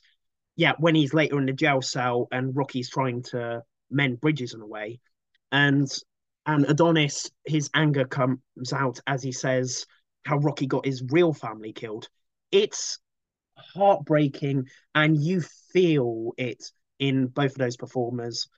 yeah, 0.56 0.72
when 0.78 0.94
he's 0.94 1.14
later 1.14 1.38
in 1.38 1.46
the 1.46 1.52
jail 1.52 1.82
cell 1.82 2.28
and 2.32 2.56
Rocky's 2.56 2.90
trying 2.90 3.22
to 3.24 3.62
mend 3.90 4.20
bridges 4.20 4.54
in 4.54 4.60
a 4.60 4.66
way. 4.66 5.00
And 5.52 5.90
and 6.54 6.68
Adonis, 6.68 7.30
his 7.46 7.70
anger 7.74 8.04
comes 8.04 8.72
out 8.72 8.98
as 9.06 9.22
he 9.22 9.30
says 9.30 9.86
how 10.26 10.38
Rocky 10.38 10.66
got 10.66 10.84
his 10.84 11.02
real 11.10 11.32
family 11.32 11.72
killed. 11.72 12.08
It's 12.50 12.98
heartbreaking 13.56 14.66
and 14.94 15.16
you 15.16 15.42
feel 15.72 16.32
it 16.36 16.72
in 16.98 17.28
both 17.28 17.52
of 17.52 17.58
those 17.58 17.76
performers. 17.76 18.48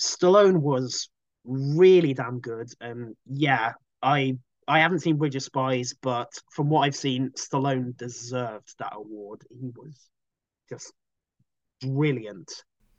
Stallone 0.00 0.62
was 0.62 1.10
really 1.44 2.14
damn 2.14 2.40
good. 2.40 2.70
And 2.80 3.14
yeah, 3.26 3.72
I 4.02 4.38
I 4.66 4.80
haven't 4.80 5.00
seen 5.00 5.18
Bridge 5.18 5.36
of 5.36 5.42
Spies, 5.42 5.92
but 6.00 6.32
from 6.52 6.70
what 6.70 6.82
I've 6.82 6.96
seen, 6.96 7.32
Stallone 7.32 7.94
deserved 7.98 8.74
that 8.78 8.94
award. 8.94 9.42
He 9.50 9.70
was 9.76 10.08
just 10.70 10.94
brilliant 11.82 12.50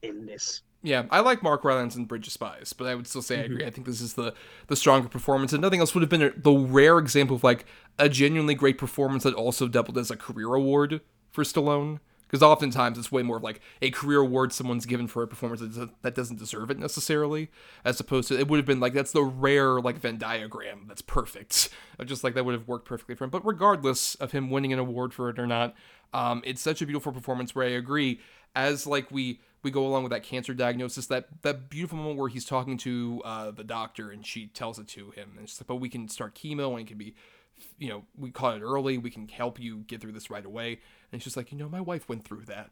in 0.04 0.28
this. 0.28 0.62
Yeah, 0.86 1.06
I 1.10 1.22
like 1.22 1.42
Mark 1.42 1.64
Rylance 1.64 1.96
in 1.96 2.06
Bridge 2.06 2.28
of 2.28 2.34
Spies, 2.34 2.74
but 2.74 2.88
I 2.88 2.96
would 2.96 3.08
still 3.08 3.22
say 3.22 3.40
I 3.40 3.44
agree. 3.44 3.66
I 3.66 3.70
think 3.70 3.88
this 3.88 4.02
is 4.02 4.16
the 4.16 4.34
the 4.68 4.76
stronger 4.76 5.08
performance, 5.08 5.54
and 5.54 5.62
nothing 5.62 5.80
else 5.80 5.96
would 5.96 6.02
have 6.02 6.10
been 6.10 6.34
the 6.36 6.52
rare 6.52 6.98
example 7.00 7.38
of 7.38 7.44
like 7.44 7.66
a 7.98 8.10
genuinely 8.10 8.54
great 8.54 8.78
performance 8.78 9.24
that 9.24 9.34
also 9.34 9.70
doubled 9.70 9.98
as 9.98 10.12
a 10.12 10.18
career 10.18 10.54
award 10.54 11.00
for 11.32 11.44
Stallone. 11.44 12.00
Because 12.28 12.42
oftentimes 12.42 12.98
it's 12.98 13.12
way 13.12 13.22
more 13.22 13.38
of 13.38 13.44
like 13.44 13.62
a 13.80 13.92
career 13.92 14.20
award 14.20 14.52
someone's 14.52 14.88
given 14.88 15.08
for 15.08 15.22
a 15.22 15.28
performance 15.28 15.62
that 15.62 15.68
doesn't, 15.68 16.02
that 16.02 16.16
doesn't 16.16 16.40
deserve 16.40 16.72
it 16.72 16.80
necessarily, 16.80 17.52
as 17.86 18.00
opposed 18.00 18.28
to 18.30 18.40
it 18.40 18.48
would 18.48 18.58
have 18.58 18.66
been 18.66 18.80
like 18.80 18.94
that's 18.94 19.12
the 19.12 19.22
rare 19.22 19.80
like 19.80 20.00
Venn 20.00 20.18
diagram 20.18 20.86
that's 20.88 21.04
perfect, 21.04 21.70
just 22.06 22.24
like 22.24 22.34
that 22.34 22.44
would 22.44 22.56
have 22.56 22.68
worked 22.68 22.88
perfectly 22.88 23.14
for 23.14 23.24
him. 23.24 23.30
But 23.30 23.46
regardless 23.46 24.16
of 24.16 24.32
him 24.32 24.50
winning 24.50 24.74
an 24.74 24.80
award 24.80 25.14
for 25.14 25.30
it 25.30 25.38
or 25.38 25.46
not, 25.46 25.76
um, 26.12 26.42
it's 26.44 26.60
such 26.62 26.82
a 26.82 26.88
beautiful 26.88 27.12
performance 27.12 27.54
where 27.54 27.68
I 27.68 27.72
agree. 27.72 28.20
As 28.56 28.88
like 28.88 29.12
we 29.12 29.40
we 29.64 29.72
go 29.72 29.86
along 29.86 30.04
with 30.04 30.12
that 30.12 30.24
cancer 30.24 30.54
diagnosis, 30.54 31.08
that 31.08 31.28
that 31.42 31.70
beautiful 31.70 31.98
moment 31.98 32.18
where 32.20 32.30
he's 32.30 32.46
talking 32.46 32.78
to 32.80 33.22
uh, 33.24 33.52
the 33.52 33.64
doctor 33.64 34.12
and 34.12 34.26
she 34.26 34.48
tells 34.48 34.80
it 34.80 34.88
to 34.90 35.12
him, 35.12 35.32
and 35.36 35.46
it's 35.46 35.60
like, 35.60 35.68
but 35.68 35.78
we 35.78 35.90
can 35.90 36.08
start 36.10 36.36
chemo 36.36 36.72
and 36.72 36.82
it 36.82 36.88
can 36.88 36.98
be, 36.98 37.16
you 37.78 37.90
know, 37.90 38.04
we 38.18 38.32
caught 38.32 38.58
it 38.58 38.62
early, 38.62 38.98
we 38.98 39.10
can 39.10 39.28
help 39.28 39.60
you 39.60 39.78
get 39.88 40.02
through 40.02 40.12
this 40.12 40.30
right 40.30 40.46
away. 40.46 40.80
And 41.12 41.22
just 41.22 41.38
like, 41.38 41.52
you 41.52 41.58
know, 41.58 41.70
my 41.70 41.82
wife 41.82 42.10
went 42.10 42.26
through 42.26 42.46
that, 42.46 42.72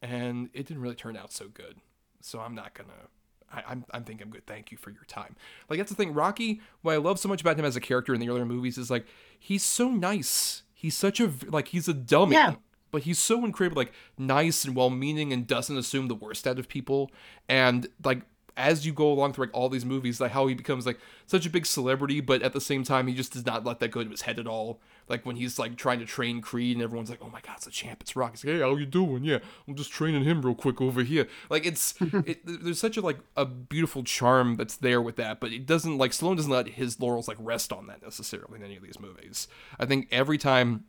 and 0.00 0.48
it 0.54 0.66
didn't 0.66 0.82
really 0.82 0.94
turn 0.94 1.16
out 1.16 1.32
so 1.32 1.48
good. 1.48 1.76
So 2.20 2.40
I'm 2.40 2.54
not 2.54 2.74
gonna. 2.74 3.08
I, 3.52 3.62
I'm, 3.68 3.84
I'm 3.92 4.02
thinking 4.02 4.24
I'm 4.24 4.30
good. 4.32 4.46
Thank 4.46 4.72
you 4.72 4.78
for 4.78 4.90
your 4.90 5.04
time. 5.06 5.36
Like 5.68 5.78
that's 5.78 5.90
the 5.90 5.96
thing. 5.96 6.14
Rocky, 6.14 6.60
what 6.82 6.94
I 6.94 6.96
love 6.96 7.18
so 7.18 7.28
much 7.28 7.40
about 7.40 7.58
him 7.58 7.64
as 7.64 7.76
a 7.76 7.80
character 7.80 8.12
in 8.12 8.20
the 8.20 8.28
earlier 8.28 8.44
movies 8.44 8.78
is 8.78 8.90
like 8.90 9.06
he's 9.38 9.62
so 9.62 9.88
nice. 9.90 10.62
He's 10.74 10.96
such 10.96 11.20
a 11.20 11.32
like 11.48 11.68
he's 11.68 11.88
a 11.88 11.94
dummy. 11.94 12.34
Yeah. 12.34 12.54
But 12.90 13.02
he's 13.02 13.18
so 13.18 13.44
incredibly 13.44 13.84
like 13.84 13.92
nice 14.16 14.64
and 14.64 14.74
well-meaning 14.74 15.32
and 15.32 15.46
doesn't 15.46 15.76
assume 15.76 16.08
the 16.08 16.14
worst 16.14 16.46
out 16.46 16.58
of 16.58 16.68
people. 16.68 17.10
And 17.48 17.88
like 18.04 18.22
as 18.56 18.86
you 18.86 18.92
go 18.92 19.12
along 19.12 19.32
through 19.32 19.46
like 19.46 19.54
all 19.54 19.68
these 19.68 19.84
movies, 19.84 20.20
like 20.20 20.32
how 20.32 20.46
he 20.46 20.54
becomes 20.54 20.86
like 20.86 20.98
such 21.26 21.44
a 21.44 21.50
big 21.50 21.66
celebrity, 21.66 22.20
but 22.20 22.42
at 22.42 22.52
the 22.52 22.60
same 22.60 22.84
time 22.84 23.06
he 23.06 23.14
just 23.14 23.32
does 23.32 23.44
not 23.44 23.64
let 23.64 23.80
that 23.80 23.90
go 23.90 24.02
to 24.02 24.10
his 24.10 24.22
head 24.22 24.38
at 24.38 24.46
all. 24.46 24.80
Like 25.08 25.26
when 25.26 25.36
he's 25.36 25.58
like 25.58 25.76
trying 25.76 25.98
to 26.00 26.06
train 26.06 26.40
Creed 26.40 26.76
and 26.76 26.82
everyone's 26.82 27.10
like, 27.10 27.20
"Oh 27.22 27.28
my 27.28 27.40
God, 27.40 27.58
it's 27.58 27.66
a 27.66 27.70
champ, 27.70 28.00
it's 28.00 28.16
Rock." 28.16 28.32
He's 28.32 28.44
like, 28.44 28.54
"Hey, 28.54 28.60
how 28.60 28.74
you 28.74 28.86
doing? 28.86 29.24
Yeah, 29.24 29.38
I'm 29.68 29.76
just 29.76 29.92
training 29.92 30.24
him 30.24 30.42
real 30.42 30.54
quick 30.54 30.80
over 30.80 31.02
here." 31.02 31.28
Like 31.48 31.64
it's 31.64 31.94
it, 32.00 32.40
there's 32.44 32.80
such 32.80 32.96
a 32.96 33.00
like 33.00 33.18
a 33.36 33.44
beautiful 33.44 34.02
charm 34.02 34.56
that's 34.56 34.76
there 34.76 35.00
with 35.00 35.16
that, 35.16 35.38
but 35.38 35.52
it 35.52 35.66
doesn't 35.66 35.98
like 35.98 36.10
Stallone 36.10 36.36
doesn't 36.36 36.50
let 36.50 36.66
his 36.68 36.98
laurels 36.98 37.28
like 37.28 37.36
rest 37.38 37.72
on 37.72 37.86
that 37.86 38.02
necessarily 38.02 38.58
in 38.58 38.64
any 38.64 38.76
of 38.76 38.82
these 38.82 38.98
movies. 38.98 39.46
I 39.78 39.86
think 39.86 40.08
every 40.10 40.38
time 40.38 40.86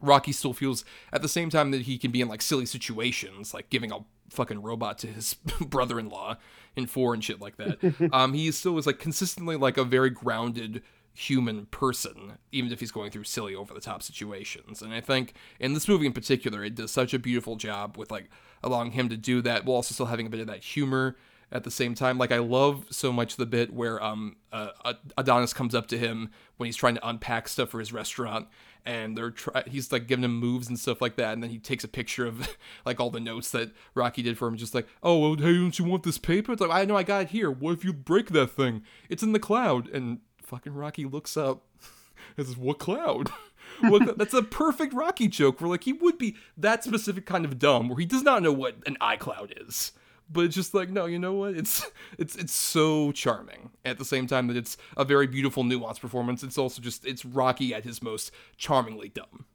Rocky 0.00 0.32
still 0.32 0.52
feels 0.52 0.84
at 1.12 1.22
the 1.22 1.28
same 1.28 1.50
time 1.50 1.70
that 1.72 1.82
he 1.82 1.98
can 1.98 2.10
be 2.10 2.20
in 2.20 2.28
like 2.28 2.42
silly 2.42 2.66
situations, 2.66 3.52
like 3.52 3.70
giving 3.70 3.92
a 3.92 3.98
fucking 4.30 4.62
robot 4.62 4.98
to 4.98 5.06
his 5.08 5.34
brother-in-law 5.60 6.36
in 6.76 6.86
four 6.86 7.14
and 7.14 7.22
shit 7.22 7.40
like 7.40 7.56
that. 7.56 8.10
um, 8.12 8.32
he 8.32 8.50
still 8.52 8.78
is 8.78 8.86
like 8.86 8.98
consistently 8.98 9.56
like 9.56 9.76
a 9.76 9.84
very 9.84 10.10
grounded 10.10 10.82
human 11.12 11.66
person, 11.66 12.38
even 12.52 12.72
if 12.72 12.80
he's 12.80 12.92
going 12.92 13.10
through 13.10 13.24
silly 13.24 13.54
over 13.54 13.74
the 13.74 13.80
top 13.80 14.02
situations. 14.02 14.80
And 14.80 14.94
I 14.94 15.00
think 15.00 15.34
in 15.58 15.74
this 15.74 15.88
movie 15.88 16.06
in 16.06 16.12
particular, 16.12 16.64
it 16.64 16.74
does 16.74 16.90
such 16.90 17.12
a 17.12 17.18
beautiful 17.18 17.56
job 17.56 17.96
with 17.96 18.10
like 18.10 18.30
allowing 18.62 18.92
him 18.92 19.08
to 19.08 19.16
do 19.16 19.42
that 19.42 19.64
while 19.64 19.76
also 19.76 19.92
still 19.92 20.06
having 20.06 20.26
a 20.26 20.30
bit 20.30 20.40
of 20.40 20.46
that 20.46 20.62
humor 20.62 21.16
at 21.52 21.64
the 21.64 21.70
same 21.70 21.94
time. 21.94 22.16
Like 22.16 22.32
I 22.32 22.38
love 22.38 22.86
so 22.90 23.12
much 23.12 23.36
the 23.36 23.46
bit 23.46 23.72
where 23.72 24.02
um 24.02 24.36
uh, 24.52 24.94
Adonis 25.18 25.52
comes 25.52 25.74
up 25.74 25.88
to 25.88 25.98
him 25.98 26.30
when 26.56 26.66
he's 26.66 26.76
trying 26.76 26.94
to 26.94 27.08
unpack 27.08 27.48
stuff 27.48 27.70
for 27.70 27.80
his 27.80 27.92
restaurant, 27.92 28.48
and 28.84 29.16
they're 29.16 29.30
try- 29.30 29.64
he's 29.66 29.92
like 29.92 30.06
giving 30.06 30.24
him 30.24 30.36
moves 30.36 30.68
and 30.68 30.78
stuff 30.78 31.00
like 31.00 31.16
that, 31.16 31.32
and 31.32 31.42
then 31.42 31.50
he 31.50 31.58
takes 31.58 31.84
a 31.84 31.88
picture 31.88 32.26
of 32.26 32.56
like 32.84 33.00
all 33.00 33.10
the 33.10 33.20
notes 33.20 33.50
that 33.50 33.72
Rocky 33.94 34.22
did 34.22 34.38
for 34.38 34.48
him, 34.48 34.56
just 34.56 34.74
like, 34.74 34.86
oh 35.02 35.18
well, 35.18 35.36
hey, 35.36 35.54
don't 35.54 35.78
you 35.78 35.84
want 35.84 36.02
this 36.02 36.18
paper? 36.18 36.52
It's 36.52 36.60
like 36.60 36.70
I 36.70 36.84
know 36.84 36.96
I 36.96 37.02
got 37.02 37.22
it 37.22 37.30
here. 37.30 37.50
What 37.50 37.72
if 37.72 37.84
you 37.84 37.92
break 37.92 38.30
that 38.30 38.50
thing? 38.50 38.82
It's 39.08 39.22
in 39.22 39.32
the 39.32 39.38
cloud, 39.38 39.88
and 39.88 40.20
fucking 40.42 40.74
Rocky 40.74 41.04
looks 41.04 41.36
up. 41.36 41.64
and 42.36 42.46
says, 42.46 42.56
what 42.56 42.78
cloud? 42.78 43.30
What, 43.82 44.18
that's 44.18 44.34
a 44.34 44.42
perfect 44.42 44.92
Rocky 44.92 45.26
joke 45.26 45.60
where 45.60 45.70
like 45.70 45.84
he 45.84 45.94
would 45.94 46.18
be 46.18 46.36
that 46.56 46.84
specific 46.84 47.24
kind 47.24 47.46
of 47.46 47.58
dumb 47.58 47.88
where 47.88 47.98
he 47.98 48.04
does 48.04 48.22
not 48.22 48.42
know 48.42 48.52
what 48.52 48.76
an 48.84 48.98
iCloud 49.00 49.68
is 49.68 49.92
but 50.32 50.44
it's 50.44 50.54
just 50.54 50.74
like 50.74 50.90
no 50.90 51.06
you 51.06 51.18
know 51.18 51.32
what? 51.32 51.54
It's 51.54 51.86
it's 52.18 52.36
it's 52.36 52.52
so 52.52 53.12
charming 53.12 53.70
at 53.84 53.98
the 53.98 54.04
same 54.04 54.26
time 54.26 54.46
that 54.48 54.56
it's 54.56 54.76
a 54.96 55.04
very 55.04 55.26
beautiful 55.26 55.64
nuanced 55.64 56.00
performance. 56.00 56.42
It's 56.42 56.58
also 56.58 56.80
just 56.80 57.04
it's 57.06 57.24
rocky 57.24 57.74
at 57.74 57.84
his 57.84 58.02
most 58.02 58.32
charmingly 58.56 59.08
dumb. 59.08 59.46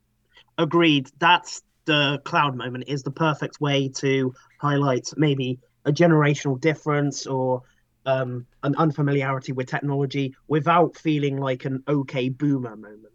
Agreed. 0.57 1.09
That's 1.19 1.61
the 1.86 2.19
cloud 2.23 2.55
moment 2.55 2.86
is 2.88 3.03
the 3.03 3.11
perfect 3.11 3.61
way 3.61 3.89
to 3.89 4.34
highlight 4.59 5.13
maybe 5.17 5.59
a 5.86 5.91
generational 5.91 6.59
difference 6.59 7.28
or 7.28 7.61
um, 8.05 8.45
an 8.63 8.76
unfamiliarity 8.76 9.51
with 9.51 9.67
technology 9.67 10.36
without 10.47 10.95
feeling 10.95 11.38
like 11.38 11.65
an 11.65 11.84
okay 11.88 12.30
boomer 12.30 12.76
moment 12.76 13.14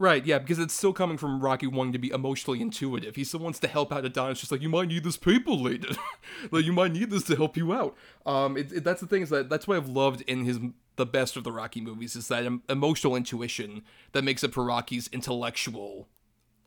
Right, 0.00 0.24
yeah, 0.24 0.38
because 0.38 0.60
it's 0.60 0.74
still 0.74 0.92
coming 0.92 1.18
from 1.18 1.40
Rocky 1.40 1.66
wanting 1.66 1.92
to 1.92 1.98
be 1.98 2.10
emotionally 2.10 2.60
intuitive. 2.60 3.16
He 3.16 3.24
still 3.24 3.40
wants 3.40 3.58
to 3.58 3.68
help 3.68 3.92
out 3.92 4.04
Adonis, 4.04 4.38
just 4.38 4.52
like 4.52 4.62
you 4.62 4.68
might 4.68 4.86
need 4.86 5.02
this 5.02 5.16
paper 5.16 5.50
later, 5.50 5.88
like 6.52 6.64
you 6.64 6.72
might 6.72 6.92
need 6.92 7.10
this 7.10 7.24
to 7.24 7.34
help 7.34 7.56
you 7.56 7.72
out. 7.72 7.96
Um, 8.24 8.56
it, 8.56 8.70
it, 8.72 8.84
that's 8.84 9.00
the 9.00 9.08
thing 9.08 9.22
is 9.22 9.30
that 9.30 9.48
that's 9.48 9.66
what 9.66 9.76
I've 9.76 9.88
loved 9.88 10.20
in 10.22 10.44
his 10.44 10.60
the 10.94 11.06
best 11.06 11.36
of 11.36 11.44
the 11.44 11.52
Rocky 11.52 11.80
movies 11.80 12.16
is 12.16 12.28
that 12.28 12.44
emotional 12.68 13.16
intuition 13.16 13.82
that 14.12 14.24
makes 14.24 14.42
up 14.42 14.52
for 14.52 14.64
Rocky's 14.64 15.08
intellectual 15.12 16.08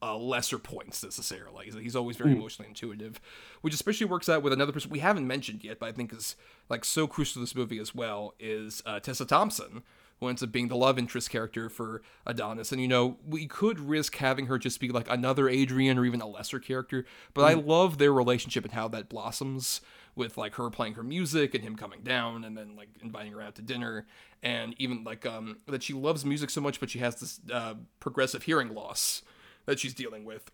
uh, 0.02 0.18
lesser 0.18 0.58
points 0.58 1.04
necessarily. 1.04 1.70
He's 1.70 1.96
always 1.96 2.18
very 2.18 2.32
mm. 2.32 2.38
emotionally 2.38 2.70
intuitive, 2.70 3.20
which 3.60 3.74
especially 3.74 4.08
works 4.08 4.30
out 4.30 4.42
with 4.42 4.54
another 4.54 4.72
person 4.72 4.90
we 4.90 5.00
haven't 5.00 5.28
mentioned 5.28 5.64
yet, 5.64 5.80
but 5.80 5.90
I 5.90 5.92
think 5.92 6.14
is 6.14 6.36
like 6.70 6.84
so 6.84 7.08
crucial 7.08 7.36
to 7.36 7.40
this 7.42 7.56
movie 7.56 7.78
as 7.78 7.94
well 7.94 8.34
is 8.40 8.82
uh, 8.86 9.00
Tessa 9.00 9.26
Thompson 9.26 9.84
who 10.22 10.30
ends 10.30 10.44
up 10.44 10.52
being 10.52 10.68
the 10.68 10.76
love 10.76 11.00
interest 11.00 11.32
character 11.32 11.68
for 11.68 12.04
Adonis. 12.28 12.72
And 12.72 12.80
you 12.80 12.88
know, 12.88 13.18
we 13.28 13.48
could 13.48 13.80
risk 13.80 14.16
having 14.18 14.46
her 14.46 14.60
just 14.60 14.80
be 14.80 14.90
like 14.90 15.10
another 15.10 15.50
Adrian 15.50 15.98
or 15.98 16.06
even 16.06 16.22
a 16.22 16.28
lesser 16.28 16.60
character, 16.60 17.06
but 17.34 17.42
mm. 17.42 17.50
I 17.50 17.54
love 17.56 17.98
their 17.98 18.14
relationship 18.14 18.64
and 18.64 18.74
how 18.74 18.88
that 18.90 19.10
blossoms 19.10 19.82
with 20.16 20.38
like 20.38 20.56
her 20.56 20.70
playing 20.70 20.94
her 20.94 21.04
music 21.04 21.56
and 21.56 21.64
him 21.64 21.76
coming 21.76 22.02
down 22.04 22.44
and 22.44 22.56
then 22.56 22.76
like 22.76 22.90
inviting 23.02 23.32
her 23.32 23.42
out 23.42 23.56
to 23.56 23.62
dinner 23.62 24.06
and 24.44 24.76
even 24.78 25.06
like 25.06 25.26
um 25.26 25.58
that 25.68 25.82
she 25.82 25.94
loves 25.94 26.26
music 26.26 26.50
so 26.50 26.60
much 26.60 26.82
but 26.82 26.90
she 26.90 27.00
has 27.00 27.16
this 27.16 27.40
uh, 27.52 27.76
progressive 28.02 28.44
hearing 28.44 28.74
loss 28.74 29.22
that 29.66 29.80
she's 29.80 29.94
dealing 29.94 30.26
with. 30.26 30.52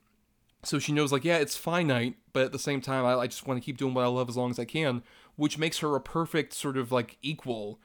So 0.63 0.79
she 0.79 0.93
knows 0.93 1.11
like 1.11 1.25
yeah, 1.25 1.37
it's 1.37 1.57
finite, 1.57 2.15
but 2.31 2.43
at 2.43 2.51
the 2.53 2.59
same 2.59 2.79
time 2.79 3.03
I, 3.03 3.15
I 3.15 3.27
just 3.27 3.45
want 3.45 3.61
to 3.61 3.65
keep 3.65 3.77
doing 3.77 3.93
what 3.93 4.05
I 4.05 4.07
love 4.07 4.29
as 4.29 4.37
long 4.37 4.51
as 4.51 4.59
I 4.59 4.65
can, 4.65 5.03
which 5.35 5.57
makes 5.57 5.79
her 5.79 5.93
a 5.95 6.01
perfect 6.01 6.53
sort 6.53 6.77
of 6.77 6.91
like 6.91 7.17
equal 7.21 7.79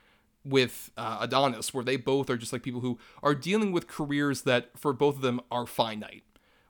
with 0.45 0.91
uh, 0.97 1.19
Adonis, 1.21 1.73
where 1.73 1.85
they 1.85 1.97
both 1.97 2.29
are 2.31 2.37
just 2.37 2.53
like 2.53 2.63
people 2.63 2.81
who 2.81 2.99
are 3.23 3.35
dealing 3.35 3.73
with 3.73 3.87
careers 3.87 4.43
that 4.43 4.71
for 4.77 4.93
both 4.93 5.17
of 5.17 5.23
them 5.23 5.41
are 5.51 5.67
finite. 5.67 6.25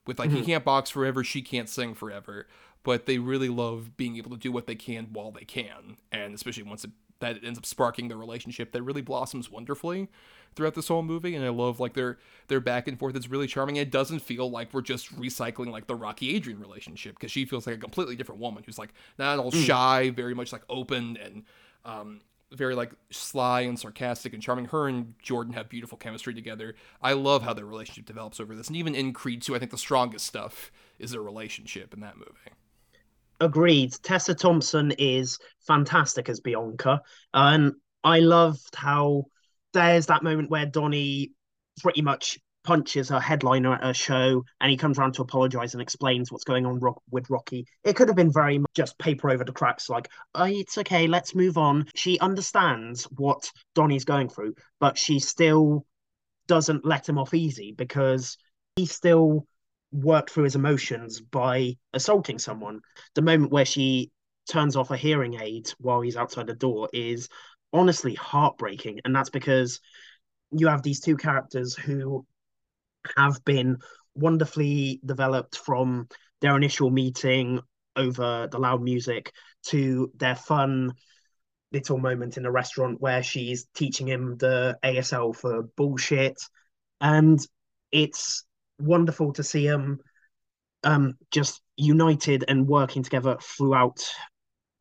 With 0.06 0.18
like, 0.18 0.30
mm-hmm. 0.30 0.38
he 0.38 0.44
can't 0.46 0.64
box 0.64 0.90
forever, 0.90 1.22
she 1.22 1.42
can't 1.42 1.68
sing 1.68 1.94
forever, 1.94 2.46
but 2.82 3.06
they 3.06 3.18
really 3.18 3.48
love 3.48 3.96
being 3.96 4.16
able 4.16 4.30
to 4.30 4.36
do 4.36 4.50
what 4.50 4.66
they 4.66 4.74
can 4.74 5.08
while 5.12 5.30
they 5.30 5.44
can, 5.44 5.96
and 6.10 6.34
especially 6.34 6.64
once 6.64 6.84
it, 6.84 6.90
that 7.20 7.38
ends 7.44 7.58
up 7.58 7.64
sparking 7.64 8.08
the 8.08 8.16
relationship 8.16 8.72
that 8.72 8.82
really 8.82 9.00
blossoms 9.00 9.48
wonderfully 9.48 10.08
throughout 10.54 10.74
this 10.74 10.88
whole 10.88 11.02
movie. 11.02 11.36
And 11.36 11.44
I 11.44 11.50
love 11.50 11.78
like 11.78 11.94
their 11.94 12.18
their 12.48 12.58
back 12.60 12.88
and 12.88 12.98
forth. 12.98 13.14
It's 13.14 13.28
really 13.28 13.46
charming. 13.46 13.76
It 13.76 13.92
doesn't 13.92 14.18
feel 14.18 14.50
like 14.50 14.74
we're 14.74 14.82
just 14.82 15.14
recycling 15.16 15.70
like 15.70 15.86
the 15.86 15.94
Rocky 15.94 16.34
Adrian 16.34 16.58
relationship 16.60 17.14
because 17.14 17.30
she 17.30 17.44
feels 17.44 17.66
like 17.66 17.76
a 17.76 17.78
completely 17.78 18.16
different 18.16 18.40
woman 18.40 18.64
who's 18.66 18.78
like 18.78 18.92
not 19.18 19.38
all 19.38 19.52
mm. 19.52 19.64
shy, 19.64 20.10
very 20.10 20.34
much 20.34 20.52
like 20.52 20.62
open 20.68 21.16
and 21.22 21.44
um, 21.84 22.20
very 22.54 22.74
like 22.74 22.92
sly 23.10 23.62
and 23.62 23.78
sarcastic 23.78 24.34
and 24.34 24.42
charming. 24.42 24.66
Her 24.66 24.88
and 24.88 25.14
Jordan 25.22 25.52
have 25.54 25.68
beautiful 25.68 25.98
chemistry 25.98 26.34
together. 26.34 26.74
I 27.00 27.14
love 27.14 27.42
how 27.42 27.54
their 27.54 27.66
relationship 27.66 28.06
develops 28.06 28.40
over 28.40 28.54
this. 28.54 28.68
And 28.68 28.76
even 28.76 28.94
in 28.94 29.12
Creed 29.12 29.42
2, 29.42 29.54
I 29.54 29.58
think 29.58 29.70
the 29.70 29.78
strongest 29.78 30.26
stuff 30.26 30.70
is 30.98 31.12
their 31.12 31.22
relationship 31.22 31.94
in 31.94 32.00
that 32.00 32.16
movie. 32.16 32.30
Agreed. 33.40 33.92
Tessa 34.02 34.34
Thompson 34.34 34.92
is 34.98 35.38
fantastic 35.66 36.28
as 36.28 36.40
Bianca. 36.40 37.00
And 37.34 37.72
I 38.04 38.20
loved 38.20 38.74
how 38.74 39.24
there's 39.72 40.06
that 40.06 40.22
moment 40.22 40.50
where 40.50 40.66
Donnie 40.66 41.32
pretty 41.80 42.02
much 42.02 42.38
punches 42.64 43.10
a 43.10 43.20
headliner 43.20 43.74
at 43.74 43.86
a 43.90 43.94
show 43.94 44.44
and 44.60 44.70
he 44.70 44.76
comes 44.76 44.98
around 44.98 45.14
to 45.14 45.22
apologize 45.22 45.74
and 45.74 45.82
explains 45.82 46.30
what's 46.30 46.44
going 46.44 46.66
on 46.66 46.80
with 47.10 47.30
Rocky. 47.30 47.66
It 47.84 47.96
could 47.96 48.08
have 48.08 48.16
been 48.16 48.32
very 48.32 48.58
much 48.58 48.70
just 48.74 48.98
paper 48.98 49.30
over 49.30 49.44
the 49.44 49.52
cracks, 49.52 49.88
like, 49.88 50.08
oh, 50.34 50.44
it's 50.44 50.78
okay, 50.78 51.06
let's 51.06 51.34
move 51.34 51.58
on. 51.58 51.86
She 51.94 52.18
understands 52.20 53.04
what 53.04 53.50
Donnie's 53.74 54.04
going 54.04 54.28
through, 54.28 54.54
but 54.80 54.96
she 54.96 55.18
still 55.18 55.86
doesn't 56.46 56.84
let 56.84 57.08
him 57.08 57.18
off 57.18 57.34
easy 57.34 57.72
because 57.72 58.36
he 58.76 58.86
still 58.86 59.46
worked 59.92 60.30
through 60.30 60.44
his 60.44 60.56
emotions 60.56 61.20
by 61.20 61.76
assaulting 61.92 62.38
someone. 62.38 62.80
The 63.14 63.22
moment 63.22 63.52
where 63.52 63.64
she 63.64 64.10
turns 64.48 64.76
off 64.76 64.90
a 64.90 64.96
hearing 64.96 65.40
aid 65.40 65.70
while 65.78 66.00
he's 66.00 66.16
outside 66.16 66.46
the 66.46 66.54
door 66.54 66.88
is 66.92 67.28
honestly 67.72 68.14
heartbreaking. 68.14 69.00
And 69.04 69.14
that's 69.14 69.30
because 69.30 69.80
you 70.50 70.68
have 70.68 70.82
these 70.82 71.00
two 71.00 71.16
characters 71.16 71.74
who 71.74 72.26
have 73.16 73.44
been 73.44 73.78
wonderfully 74.14 75.00
developed 75.04 75.56
from 75.56 76.08
their 76.40 76.56
initial 76.56 76.90
meeting 76.90 77.60
over 77.96 78.48
the 78.50 78.58
loud 78.58 78.82
music 78.82 79.32
to 79.64 80.10
their 80.16 80.34
fun 80.34 80.92
little 81.72 81.98
moment 81.98 82.36
in 82.36 82.42
the 82.42 82.50
restaurant 82.50 83.00
where 83.00 83.22
she's 83.22 83.66
teaching 83.74 84.06
him 84.06 84.36
the 84.38 84.76
ASL 84.84 85.34
for 85.34 85.62
bullshit. 85.76 86.40
And 87.00 87.40
it's 87.90 88.44
wonderful 88.78 89.32
to 89.34 89.42
see 89.42 89.66
them 89.66 90.00
um, 90.84 91.14
just 91.30 91.62
united 91.76 92.44
and 92.48 92.66
working 92.66 93.02
together 93.02 93.38
throughout 93.40 94.04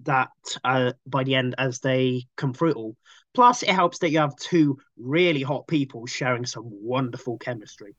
that 0.04 0.30
uh, 0.64 0.94
by 1.06 1.24
the 1.24 1.36
end 1.36 1.56
as 1.58 1.80
they 1.80 2.24
come 2.36 2.54
through 2.54 2.72
it 2.72 2.76
all. 2.76 2.96
Plus, 3.34 3.64
it 3.64 3.70
helps 3.70 4.00
that 4.00 4.12
you 4.12 4.20
have 4.20 4.36
two 4.36 4.78
really 4.98 5.42
hot 5.42 5.68
people 5.68 6.06
sharing 6.06 6.46
some 6.46 6.66
wonderful 6.66 7.38
chemistry. 7.38 7.96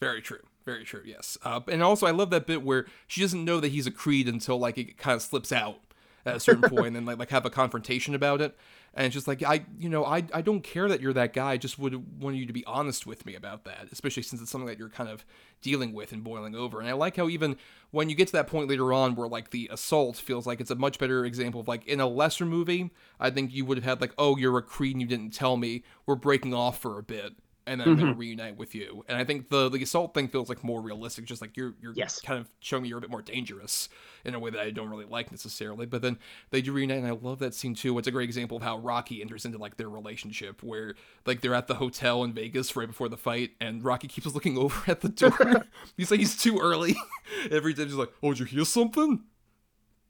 Very 0.00 0.22
true. 0.22 0.40
Very 0.64 0.84
true. 0.84 1.02
Yes. 1.04 1.38
Uh, 1.42 1.60
and 1.68 1.82
also, 1.82 2.06
I 2.06 2.10
love 2.10 2.30
that 2.30 2.46
bit 2.46 2.62
where 2.62 2.86
she 3.06 3.20
doesn't 3.20 3.44
know 3.44 3.58
that 3.60 3.68
he's 3.68 3.86
a 3.86 3.90
Creed 3.90 4.28
until 4.28 4.58
like 4.58 4.76
it 4.76 4.98
kind 4.98 5.16
of 5.16 5.22
slips 5.22 5.50
out 5.50 5.80
at 6.26 6.36
a 6.36 6.40
certain 6.40 6.68
point, 6.68 6.96
and 6.96 7.06
like 7.06 7.18
like 7.18 7.30
have 7.30 7.46
a 7.46 7.50
confrontation 7.50 8.14
about 8.14 8.40
it. 8.40 8.56
And 8.94 9.06
it's 9.06 9.14
just 9.14 9.26
like 9.26 9.42
I, 9.42 9.64
you 9.78 9.88
know, 9.88 10.04
I 10.04 10.24
I 10.34 10.42
don't 10.42 10.62
care 10.62 10.88
that 10.88 11.00
you're 11.00 11.14
that 11.14 11.32
guy. 11.32 11.52
I 11.52 11.56
just 11.56 11.78
would 11.78 12.20
want 12.20 12.36
you 12.36 12.44
to 12.44 12.52
be 12.52 12.64
honest 12.66 13.06
with 13.06 13.24
me 13.24 13.34
about 13.34 13.64
that, 13.64 13.88
especially 13.90 14.22
since 14.22 14.42
it's 14.42 14.50
something 14.50 14.66
that 14.66 14.78
you're 14.78 14.90
kind 14.90 15.08
of 15.08 15.24
dealing 15.62 15.94
with 15.94 16.12
and 16.12 16.22
boiling 16.22 16.54
over. 16.54 16.80
And 16.80 16.88
I 16.88 16.92
like 16.92 17.16
how 17.16 17.28
even 17.28 17.56
when 17.90 18.10
you 18.10 18.14
get 18.14 18.26
to 18.28 18.32
that 18.34 18.46
point 18.46 18.68
later 18.68 18.92
on 18.92 19.14
where 19.14 19.28
like 19.28 19.50
the 19.50 19.70
assault 19.72 20.16
feels 20.16 20.46
like 20.46 20.60
it's 20.60 20.70
a 20.70 20.74
much 20.74 20.98
better 20.98 21.24
example 21.24 21.62
of 21.62 21.68
like 21.68 21.86
in 21.86 21.98
a 21.98 22.06
lesser 22.06 22.44
movie, 22.44 22.90
I 23.18 23.30
think 23.30 23.54
you 23.54 23.64
would 23.64 23.78
have 23.78 23.84
had 23.84 24.00
like, 24.02 24.12
oh, 24.18 24.36
you're 24.36 24.58
a 24.58 24.62
Creed 24.62 24.96
and 24.96 25.00
you 25.00 25.08
didn't 25.08 25.30
tell 25.32 25.56
me. 25.56 25.82
We're 26.04 26.14
breaking 26.14 26.52
off 26.52 26.78
for 26.78 26.98
a 26.98 27.02
bit 27.02 27.34
and 27.68 27.80
then 27.80 27.88
Mhm. 27.96 28.18
reunite 28.18 28.56
with 28.56 28.74
you. 28.74 29.04
And 29.08 29.16
I 29.18 29.24
think 29.24 29.48
the 29.50 29.68
the 29.68 29.82
assault 29.82 30.14
thing 30.14 30.28
feels 30.28 30.48
like 30.48 30.64
more 30.64 30.80
realistic, 30.80 31.24
just 31.26 31.40
like 31.42 31.56
you're 31.56 31.74
you're 31.80 31.92
Yes. 31.94 32.20
kind 32.20 32.40
of 32.40 32.48
showing 32.60 32.82
me 32.82 32.88
you're 32.88 32.98
a 32.98 33.00
bit 33.00 33.10
more 33.10 33.22
dangerous 33.22 33.88
in 34.24 34.34
a 34.34 34.38
way 34.38 34.50
that 34.50 34.60
I 34.60 34.70
don't 34.70 34.88
really 34.88 35.04
like 35.04 35.30
necessarily. 35.30 35.86
But 35.86 36.02
then 36.02 36.18
they 36.50 36.60
do 36.62 36.72
reunite, 36.72 36.98
and 36.98 37.06
I 37.06 37.10
love 37.12 37.38
that 37.40 37.54
scene 37.54 37.74
too. 37.74 37.96
It's 37.98 38.08
a 38.08 38.10
great 38.10 38.24
example 38.28 38.56
of 38.56 38.62
how 38.62 38.78
Rocky 38.78 39.20
enters 39.22 39.44
into 39.44 39.58
like 39.58 39.76
their 39.76 39.88
relationship, 39.88 40.62
where 40.62 40.94
like 41.26 41.40
they're 41.42 41.54
at 41.54 41.66
the 41.68 41.76
hotel 41.76 42.24
in 42.24 42.32
Vegas 42.32 42.74
right 42.74 42.88
before 42.88 43.08
the 43.08 43.16
fight, 43.16 43.52
and 43.60 43.84
Rocky 43.84 44.08
keeps 44.08 44.26
looking 44.34 44.58
over 44.58 44.90
at 44.90 45.02
the 45.02 45.08
door. 45.08 45.66
he's 45.96 46.10
like 46.10 46.20
he's 46.20 46.36
too 46.36 46.58
early. 46.58 46.96
Every 47.50 47.74
time 47.74 47.86
he's 47.86 47.94
like, 47.94 48.12
"Oh, 48.22 48.30
did 48.30 48.40
you 48.40 48.46
hear 48.46 48.64
something?" 48.64 49.24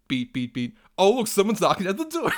beat, 0.07 0.33
beat, 0.33 0.55
beat. 0.55 0.75
Oh, 0.99 1.13
look, 1.13 1.29
someone's 1.29 1.61
knocking 1.61 1.87
at 1.87 1.97
the 1.97 2.05
door. 2.05 2.33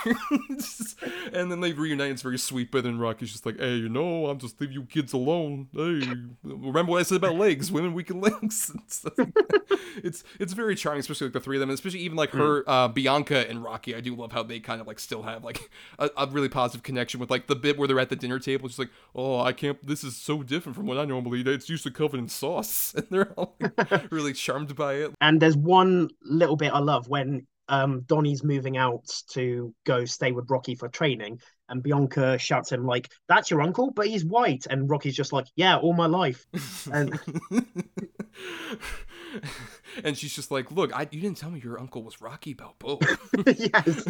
Just- 0.51 0.91
and 1.33 1.51
then 1.51 1.61
they 1.61 1.73
reunite. 1.73 2.11
It's 2.11 2.23
very 2.23 2.39
sweet. 2.39 2.71
But 2.71 2.85
then 2.85 2.99
Rocky's 2.99 3.33
just 3.33 3.47
like, 3.47 3.59
hey, 3.59 3.77
you 3.77 3.89
know, 3.89 4.27
I'm 4.27 4.39
just 4.39 4.61
leave 4.61 4.73
you 4.73 4.83
kids 4.85 5.13
alone. 5.13 5.69
Hey, 5.73 6.03
remember 6.43 6.93
what 6.93 7.01
I 7.01 7.03
said 7.03 7.17
about 7.17 7.37
legs? 7.37 7.73
Women, 7.73 7.95
weaken 7.95 8.21
legs. 8.21 8.73
It's, 8.91 9.05
it's 9.97 10.25
it's 10.39 10.53
very 10.53 10.75
charming, 10.75 11.01
especially 11.01 11.27
like 11.27 11.35
the 11.35 11.41
three 11.41 11.57
of 11.57 11.61
them, 11.61 11.69
and 11.69 11.75
especially 11.75 12.01
even 12.01 12.17
like 12.17 12.31
her, 12.31 12.69
uh, 12.69 12.89
Bianca 12.89 13.49
and 13.49 13.63
Rocky. 13.63 13.95
I 13.95 14.01
do 14.01 14.15
love 14.15 14.33
how 14.33 14.43
they 14.43 14.61
kind 14.61 14.81
of 14.81 14.87
like 14.87 14.99
still 14.99 15.23
have 15.23 15.45
like 15.45 15.71
a, 15.99 16.11
a 16.17 16.27
really 16.29 16.49
positive 16.49 16.83
connection 16.83 17.21
with 17.21 17.31
like 17.31 17.47
the 17.47 17.57
bit 17.57 17.79
where 17.79 17.87
they're 17.89 17.99
at 17.99 18.09
the 18.09 18.17
dinner 18.17 18.39
table. 18.39 18.69
Just 18.69 18.79
like, 18.79 18.91
oh, 19.15 19.41
I 19.41 19.53
can't. 19.53 19.85
This 19.85 20.05
is 20.05 20.17
so 20.17 20.43
different 20.43 20.77
from 20.77 20.87
what 20.87 20.99
I 20.99 21.05
normally 21.05 21.41
eat. 21.41 21.49
It's 21.49 21.69
usually 21.69 21.93
covered 21.93 22.19
in 22.19 22.29
sauce, 22.29 22.95
and 22.97 23.07
they're 23.11 23.33
all 23.33 23.57
like, 23.61 24.11
really 24.11 24.33
charmed 24.33 24.75
by 24.77 24.95
it. 24.95 25.13
And 25.21 25.41
there's 25.41 25.57
one 25.57 26.11
little 26.23 26.57
bit 26.57 26.73
I 26.73 26.79
love 26.79 27.09
when 27.09 27.47
um, 27.69 28.03
Donnie's 28.03 28.43
moving 28.51 28.77
out 28.77 29.07
to 29.31 29.73
go 29.85 30.05
stay 30.05 30.33
with 30.33 30.51
Rocky 30.51 30.75
for 30.75 30.89
training, 30.89 31.41
and 31.69 31.83
Bianca 31.83 32.39
shouts 32.39 32.73
him 32.73 32.85
like, 32.85 33.11
"That's 33.29 33.51
your 33.51 33.63
uncle, 33.63 33.93
but 33.93 34.09
he's 34.09 34.25
white." 34.25 34.67
And 34.69 34.91
Rocky's 34.91 35.17
just 35.17 35.33
like, 35.33 35.47
"Yeah, 35.57 35.79
all 35.79 35.95
my 35.95 36.07
life." 36.07 36.47
And 36.93 37.19
and 40.05 40.17
she's 40.17 40.35
just 40.35 40.51
like, 40.51 40.71
"Look, 40.71 40.95
I, 40.95 41.03
you 41.11 41.21
didn't 41.21 41.37
tell 41.37 41.51
me 41.51 41.61
your 41.61 41.79
uncle 41.79 42.03
was 42.03 42.21
Rocky 42.21 42.55
Balboa." 42.55 42.99
yes, 43.47 44.05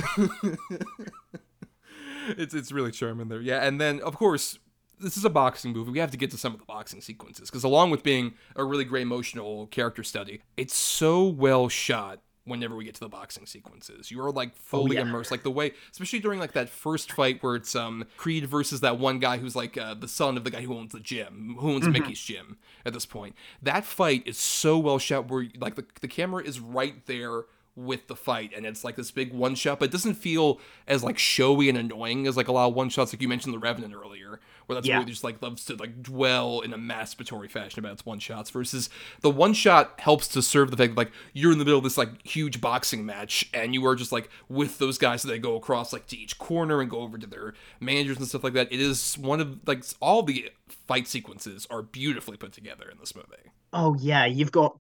it's 2.37 2.55
it's 2.55 2.73
really 2.73 2.93
charming 2.93 3.29
there, 3.29 3.41
yeah. 3.41 3.67
And 3.67 3.81
then 3.81 4.01
of 4.01 4.17
course, 4.17 4.59
this 4.99 5.17
is 5.17 5.25
a 5.25 5.31
boxing 5.31 5.73
movie. 5.73 5.91
We 5.91 5.99
have 5.99 6.11
to 6.11 6.17
get 6.17 6.31
to 6.33 6.39
some 6.39 6.53
of 6.53 6.61
the 6.61 6.67
boxing 6.67 7.01
sequences 7.01 7.51
because 7.51 7.65
along 7.65 7.91
with 7.91 8.03
being 8.03 8.35
a 8.57 8.65
really 8.65 8.85
great 8.85 9.03
emotional 9.03 9.67
character 9.67 10.03
study, 10.03 10.43
it's 10.57 10.75
so 10.75 11.27
well 11.27 11.69
shot. 11.69 12.21
Whenever 12.51 12.77
we 12.77 12.85
get 12.85 12.95
to 12.95 13.01
the 13.01 13.09
boxing 13.09 13.47
sequences, 13.47 14.11
you 14.11 14.21
are 14.23 14.31
like 14.31 14.55
fully 14.57 14.97
yeah. 14.97 15.03
immersed. 15.03 15.31
Like 15.31 15.43
the 15.43 15.51
way, 15.51 15.73
especially 15.91 16.19
during 16.19 16.39
like 16.39 16.53
that 16.53 16.69
first 16.69 17.13
fight 17.13 17.43
where 17.43 17.57
it's 17.57 17.75
um 17.75 18.05
Creed 18.17 18.47
versus 18.47 18.81
that 18.81 18.99
one 18.99 19.19
guy 19.19 19.39
who's 19.39 19.57
like 19.57 19.79
uh, 19.79 19.95
the 19.95 20.09
son 20.09 20.37
of 20.37 20.45
the 20.45 20.51
guy 20.51 20.63
who 20.63 20.75
owns 20.75 20.93
the 20.93 21.01
gym, 21.01 21.57
who 21.59 21.73
owns 21.73 21.89
Mickey's 21.89 22.21
gym 22.21 22.59
at 22.85 22.93
this 22.93 23.07
point. 23.07 23.35
That 23.63 23.85
fight 23.85 24.25
is 24.27 24.39
so 24.39 24.79
well 24.79 24.99
shot 24.99 25.31
where 25.31 25.47
like 25.59 25.77
the 25.77 25.87
the 26.01 26.09
camera 26.09 26.43
is 26.43 26.61
right 26.61 27.07
there 27.07 27.45
with 27.77 28.09
the 28.09 28.17
fight 28.17 28.53
and 28.55 28.67
it's 28.67 28.85
like 28.85 28.97
this 28.97 29.11
big 29.11 29.33
one 29.33 29.55
shot 29.55 29.79
but 29.79 29.87
it 29.87 29.93
doesn't 29.93 30.15
feel 30.15 30.61
as 30.89 31.05
like 31.05 31.17
showy 31.17 31.69
and 31.69 31.79
annoying 31.79 32.27
as 32.27 32.37
like 32.37 32.49
a 32.49 32.53
lot 32.53 32.69
of 32.69 32.75
one 32.75 32.89
shots 32.89 33.13
like 33.13 33.23
you 33.23 33.29
mentioned 33.29 33.55
the 33.55 33.59
revenant 33.59 33.95
earlier 33.95 34.41
where 34.71 34.77
that's 34.77 34.89
Yeah. 34.89 34.97
really 35.01 35.07
just 35.07 35.25
like 35.25 35.43
loves 35.43 35.67
to 35.67 35.77
like 35.77 36.03
dwell 36.03 36.61
in 36.61 36.73
a 36.73 36.79
masturbatory 36.79 37.51
fashion 37.51 37.81
about 37.81 37.93
its 37.93 38.07
one 38.07 38.21
shots 38.21 38.51
versus 38.51 38.89
the 39.21 39.31
one 39.31 39.53
shot 39.53 39.99
helps 39.99 40.29
to 40.29 40.43
serve 40.43 40.71
the 40.71 40.77
fact 40.79 40.93
that 40.95 40.99
like 40.99 41.13
you're 41.35 41.53
in 41.53 41.59
the 41.59 41.65
middle 41.65 41.79
of 41.79 41.85
this 41.85 41.99
like 41.99 42.27
huge 42.27 42.61
boxing 42.61 43.05
match 43.05 43.51
and 43.53 43.75
you 43.75 43.85
are 43.87 43.97
just 43.97 44.13
like 44.13 44.31
with 44.49 44.79
those 44.79 44.99
guys 44.99 45.23
that 45.23 45.29
they 45.29 45.39
go 45.39 45.57
across 45.57 45.93
like 45.93 46.07
to 46.07 46.17
each 46.17 46.39
corner 46.39 46.81
and 46.81 46.91
go 46.91 47.01
over 47.01 47.19
to 47.19 47.27
their 47.27 47.55
managers 47.81 48.17
and 48.19 48.29
stuff 48.29 48.45
like 48.45 48.55
that 48.55 48.73
it 48.73 48.81
is 48.81 49.19
one 49.19 49.41
of 49.41 49.59
like 49.67 49.85
all 50.01 50.23
the 50.23 50.51
fight 50.87 51.09
sequences 51.09 51.67
are 51.71 51.83
beautifully 51.83 52.37
put 52.37 52.53
together 52.53 52.89
in 52.91 52.99
this 52.99 53.15
movie 53.15 53.51
oh 53.73 53.95
yeah, 53.99 54.27
you've 54.27 54.53
got 54.53 54.77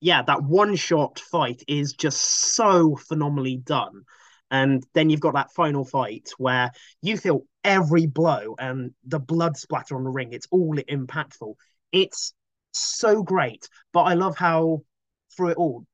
yeah 0.00 0.22
that 0.22 0.42
one 0.42 0.76
shot 0.76 1.18
fight 1.18 1.62
is 1.68 1.92
just 1.92 2.20
so 2.54 2.96
phenomenally 2.96 3.56
done. 3.56 4.04
And 4.50 4.84
then 4.94 5.10
you've 5.10 5.20
got 5.20 5.34
that 5.34 5.52
final 5.52 5.84
fight 5.84 6.30
where 6.38 6.70
you 7.02 7.16
feel 7.16 7.44
every 7.64 8.06
blow 8.06 8.54
and 8.58 8.92
the 9.06 9.20
blood 9.20 9.56
splatter 9.56 9.96
on 9.96 10.04
the 10.04 10.10
ring. 10.10 10.32
It's 10.32 10.48
all 10.50 10.76
impactful. 10.76 11.54
It's 11.92 12.34
so 12.72 13.22
great. 13.22 13.68
But 13.92 14.02
I 14.02 14.14
love 14.14 14.36
how 14.36 14.82
through 15.36 15.50
it 15.50 15.56
all, 15.56 15.86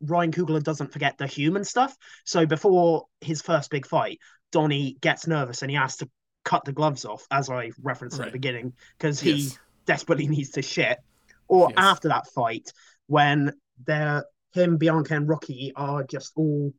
Ryan 0.00 0.32
Coogler 0.32 0.62
doesn't 0.62 0.92
forget 0.92 1.18
the 1.18 1.26
human 1.26 1.64
stuff. 1.64 1.96
So 2.24 2.46
before 2.46 3.06
his 3.20 3.42
first 3.42 3.70
big 3.70 3.86
fight, 3.86 4.18
Donnie 4.52 4.96
gets 5.00 5.26
nervous 5.26 5.62
and 5.62 5.70
he 5.70 5.76
has 5.76 5.96
to 5.96 6.10
cut 6.44 6.64
the 6.64 6.72
gloves 6.72 7.04
off, 7.04 7.26
as 7.30 7.50
I 7.50 7.72
referenced 7.82 8.18
at 8.18 8.26
the 8.26 8.32
beginning, 8.32 8.72
because 8.98 9.20
he 9.20 9.30
Yes. 9.30 9.58
desperately 9.86 10.26
needs 10.28 10.50
to 10.50 10.62
shit. 10.62 10.98
Or 11.46 11.68
Yes. 11.68 11.78
after 11.78 12.08
that 12.08 12.26
fight, 12.28 12.70
when 13.06 13.52
they're 13.86 14.24
him, 14.52 14.78
Bianca, 14.78 15.14
and 15.14 15.28
Rocky 15.28 15.72
are 15.76 16.02
just 16.04 16.32
all 16.36 16.72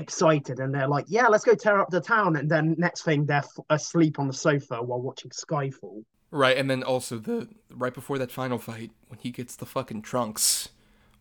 excited 0.00 0.60
and 0.60 0.74
they're 0.74 0.88
like, 0.88 1.06
"Yeah, 1.08 1.28
let's 1.28 1.44
go 1.44 1.54
tear 1.54 1.80
up 1.80 1.90
the 1.90 2.00
town." 2.00 2.36
And 2.36 2.50
then 2.50 2.74
next 2.78 3.02
thing, 3.02 3.26
they're 3.26 3.38
f- 3.38 3.64
asleep 3.70 4.18
on 4.18 4.26
the 4.26 4.32
sofa 4.32 4.82
while 4.82 5.00
watching 5.00 5.30
Skyfall. 5.30 6.04
Right, 6.30 6.56
and 6.56 6.70
then 6.70 6.82
also 6.82 7.18
the 7.18 7.48
right 7.70 7.92
before 7.92 8.18
that 8.18 8.30
final 8.30 8.58
fight 8.58 8.92
when 9.08 9.18
he 9.18 9.30
gets 9.30 9.56
the 9.56 9.66
fucking 9.66 10.02
trunks. 10.02 10.70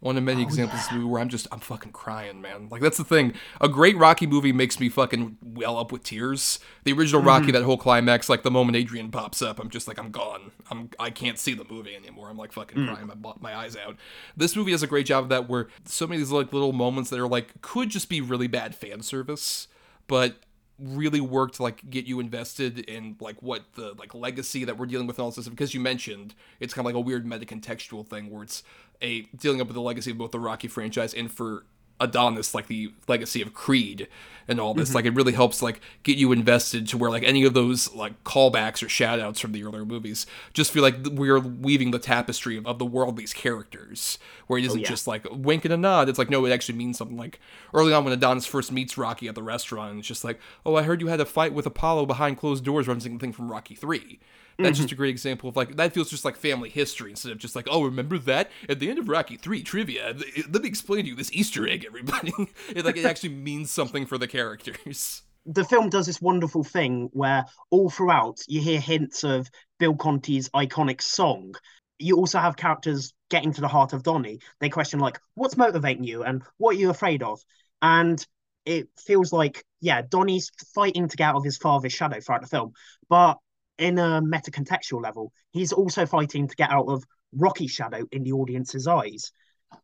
One 0.02 0.16
of 0.16 0.24
many 0.24 0.42
oh, 0.42 0.46
examples 0.46 0.82
of 0.92 1.02
a 1.02 1.06
where 1.06 1.20
I'm 1.20 1.28
just 1.28 1.46
I'm 1.52 1.60
fucking 1.60 1.92
crying, 1.92 2.40
man. 2.40 2.70
Like 2.70 2.82
that's 2.82 2.98
the 2.98 3.04
thing. 3.04 3.34
A 3.60 3.68
great 3.68 3.98
Rocky 3.98 4.26
movie 4.26 4.54
makes 4.54 4.80
me 4.80 4.88
fucking 4.88 5.38
well 5.44 5.78
up 5.78 5.92
with 5.92 6.04
tears. 6.04 6.60
The 6.86 6.94
original 6.94 7.22
Rocky, 7.22 7.48
mm-hmm. 7.48 7.54
that 7.54 7.64
whole 7.64 7.78
climax, 7.78 8.30
like 8.30 8.44
the 8.44 8.52
moment 8.52 8.78
Adrian 8.78 9.12
pops 9.12 9.42
up, 9.42 9.60
I'm 9.60 9.70
just 9.70 9.90
like 9.90 10.00
I'm 10.00 10.12
gone. 10.12 10.52
I'm 10.72 10.90
I 11.00 11.10
can't 11.10 11.38
see 11.38 11.54
the 11.54 11.66
movie 11.70 11.96
anymore. 11.96 12.30
I'm 12.30 12.38
like 12.38 12.54
fucking 12.54 12.78
mm. 12.78 12.88
crying 12.88 13.08
my 13.08 13.34
my 13.42 13.56
eyes 13.56 13.76
out. 13.76 13.98
This 14.38 14.56
movie 14.56 14.72
does 14.72 14.84
a 14.84 14.88
great 14.88 15.06
job 15.06 15.24
of 15.24 15.30
that, 15.30 15.50
where 15.50 15.68
so 15.84 16.08
many 16.08 16.22
of 16.22 16.28
these 16.28 16.32
like 16.32 16.54
little 16.54 16.72
moments 16.72 17.10
that 17.10 17.20
are 17.20 17.28
like 17.28 17.62
could 17.62 17.90
just 17.90 18.08
be 18.08 18.22
really 18.22 18.48
bad 18.48 18.76
fan 18.76 19.02
service, 19.02 19.68
but 20.08 20.38
really 20.82 21.22
work 21.22 21.54
to 21.54 21.64
like 21.64 21.90
get 21.90 22.06
you 22.06 22.20
invested 22.20 22.80
in 22.80 23.16
like 23.20 23.42
what 23.42 23.64
the 23.76 23.94
like 23.98 24.14
legacy 24.14 24.64
that 24.66 24.78
we're 24.78 24.86
dealing 24.86 25.08
with 25.08 25.18
and 25.18 25.24
all 25.24 25.32
this 25.32 25.44
stuff. 25.44 25.54
Because 25.54 25.74
you 25.74 25.80
mentioned 25.80 26.36
it's 26.60 26.74
kind 26.74 26.82
of 26.82 26.86
like 26.86 26.96
a 26.96 27.00
weird 27.00 27.26
meta 27.26 27.46
contextual 27.46 28.08
thing 28.08 28.30
where 28.30 28.44
it's 28.44 28.64
a 29.02 29.22
dealing 29.38 29.62
up 29.62 29.68
with 29.68 29.76
the 29.76 29.82
legacy 29.82 30.12
of 30.12 30.18
both 30.18 30.32
the 30.32 30.40
Rocky 30.40 30.68
franchise 30.68 31.14
and 31.14 31.32
for 31.32 31.66
Adonis 32.00 32.54
like 32.54 32.68
the 32.68 32.92
legacy 33.08 33.42
of 33.42 33.54
Creed 33.54 34.08
and 34.50 34.60
all 34.60 34.74
this 34.74 34.90
mm-hmm. 34.90 34.96
like 34.96 35.06
it 35.06 35.14
really 35.14 35.34
helps 35.34 35.62
like 35.62 35.80
get 36.04 36.18
you 36.18 36.32
invested 36.32 36.88
to 36.88 36.98
where 36.98 37.12
like 37.12 37.24
any 37.24 37.44
of 37.44 37.54
those 37.54 37.94
like 37.94 38.24
callbacks 38.24 38.84
or 38.84 38.90
shout 38.90 39.20
outs 39.20 39.40
from 39.40 39.52
the 39.52 39.64
earlier 39.64 39.86
movies 39.86 40.26
just 40.54 40.72
feel 40.72 40.82
like 40.82 40.96
we're 41.12 41.40
weaving 41.40 41.92
the 41.92 42.00
tapestry 42.00 42.58
of, 42.58 42.66
of 42.66 42.80
the 42.80 42.86
world 42.86 43.16
these 43.16 43.32
characters 43.32 44.18
where 44.48 44.58
it 44.60 44.64
oh, 44.64 44.66
isn't 44.66 44.82
yeah. 44.82 44.88
just 44.88 45.08
like 45.08 45.30
a 45.30 45.34
wink 45.34 45.66
and 45.66 45.74
a 45.74 45.78
nod. 45.78 46.10
It's 46.10 46.18
like 46.18 46.32
no 46.32 46.44
it 46.46 46.52
actually 46.52 46.78
means 46.78 46.98
something 46.98 47.18
like 47.18 47.40
early 47.74 47.94
on 47.94 48.04
when 48.04 48.14
Adonis 48.14 48.48
first 48.48 48.72
meets 48.72 48.98
Rocky 48.98 49.28
at 49.28 49.36
the 49.36 49.44
restaurant 49.44 50.00
it's 50.00 50.08
just 50.08 50.24
like 50.24 50.40
oh 50.66 50.76
I 50.76 50.84
heard 50.84 51.00
you 51.00 51.08
had 51.08 51.22
a 51.22 51.26
fight 51.26 51.54
with 51.54 51.68
Apollo 51.68 52.08
behind 52.08 52.38
closed 52.38 52.66
doors 52.66 52.88
referencing 52.88 53.14
the 53.14 53.20
thing 53.20 53.34
from 53.34 53.52
Rocky 53.52 53.76
3 53.76 54.20
that's 54.60 54.78
just 54.78 54.90
mm-hmm. 54.90 54.96
a 54.96 54.98
great 54.98 55.10
example 55.10 55.50
of 55.50 55.56
like 55.56 55.76
that 55.76 55.94
feels 55.94 56.10
just 56.10 56.26
like 56.26 56.36
family 56.36 56.70
history 56.70 57.12
instead 57.12 57.32
of 57.32 57.38
just 57.38 57.56
like 57.56 57.68
oh 57.72 57.84
remember 57.84 58.18
that 58.18 58.52
at 58.68 58.80
the 58.80 58.90
end 58.90 59.00
of 59.00 59.10
Rocky 59.10 59.38
Three 59.38 59.64
trivia. 59.64 60.16
Let 60.50 60.62
me 60.62 60.68
explain 60.68 61.04
to 61.04 61.10
you 61.10 61.16
this 61.16 61.32
Easter 61.34 61.68
egg, 61.68 61.86
everybody. 61.86 62.34
it 62.70 62.86
like 62.86 62.98
it 62.98 63.06
actually 63.06 63.30
means 63.30 63.72
something 63.72 64.06
for 64.06 64.18
the 64.18 64.28
characters. 64.28 65.24
the 65.46 65.64
film 65.64 65.90
does 65.90 66.06
this 66.06 66.22
wonderful 66.22 66.64
thing 66.64 67.10
where 67.14 67.46
all 67.70 67.90
throughout 67.90 68.40
you 68.48 68.62
hear 68.62 68.80
hints 68.80 69.24
of 69.24 69.50
Bill 69.80 69.96
Conti's 69.96 70.50
iconic 70.50 71.02
song. 71.02 71.56
You 71.98 72.18
also 72.18 72.40
have 72.40 72.56
characters 72.56 73.14
getting 73.30 73.54
to 73.54 73.62
the 73.62 73.68
heart 73.68 73.94
of 73.94 74.04
Donnie. 74.04 74.40
They 74.60 74.70
question 74.70 75.00
like, 75.00 75.20
"What's 75.36 75.58
motivating 75.58 76.04
you?" 76.04 76.24
and 76.24 76.44
"What 76.58 76.76
are 76.76 76.80
you 76.80 76.90
afraid 76.90 77.24
of?" 77.24 77.42
And 77.82 78.26
it 78.66 78.88
feels 78.98 79.34
like, 79.34 79.64
yeah, 79.82 80.02
Donnie's 80.02 80.52
fighting 80.76 81.08
to 81.08 81.18
get 81.18 81.30
out 81.30 81.36
of 81.36 81.44
his 81.44 81.58
father's 81.58 81.94
shadow 81.94 82.20
throughout 82.20 82.42
the 82.42 82.48
film, 82.48 82.74
but 83.10 83.40
in 83.80 83.98
a 83.98 84.22
meta 84.22 84.52
contextual 84.52 85.02
level, 85.02 85.32
he's 85.52 85.74
also 85.74 86.06
fighting 86.06 86.48
to 86.48 86.56
get 86.56 86.72
out 86.72 86.88
of 86.88 87.04
Rocky's 87.34 87.72
shadow 87.72 88.06
in 88.12 88.24
the 88.24 88.34
audience's 88.34 88.88
eyes. 88.88 89.32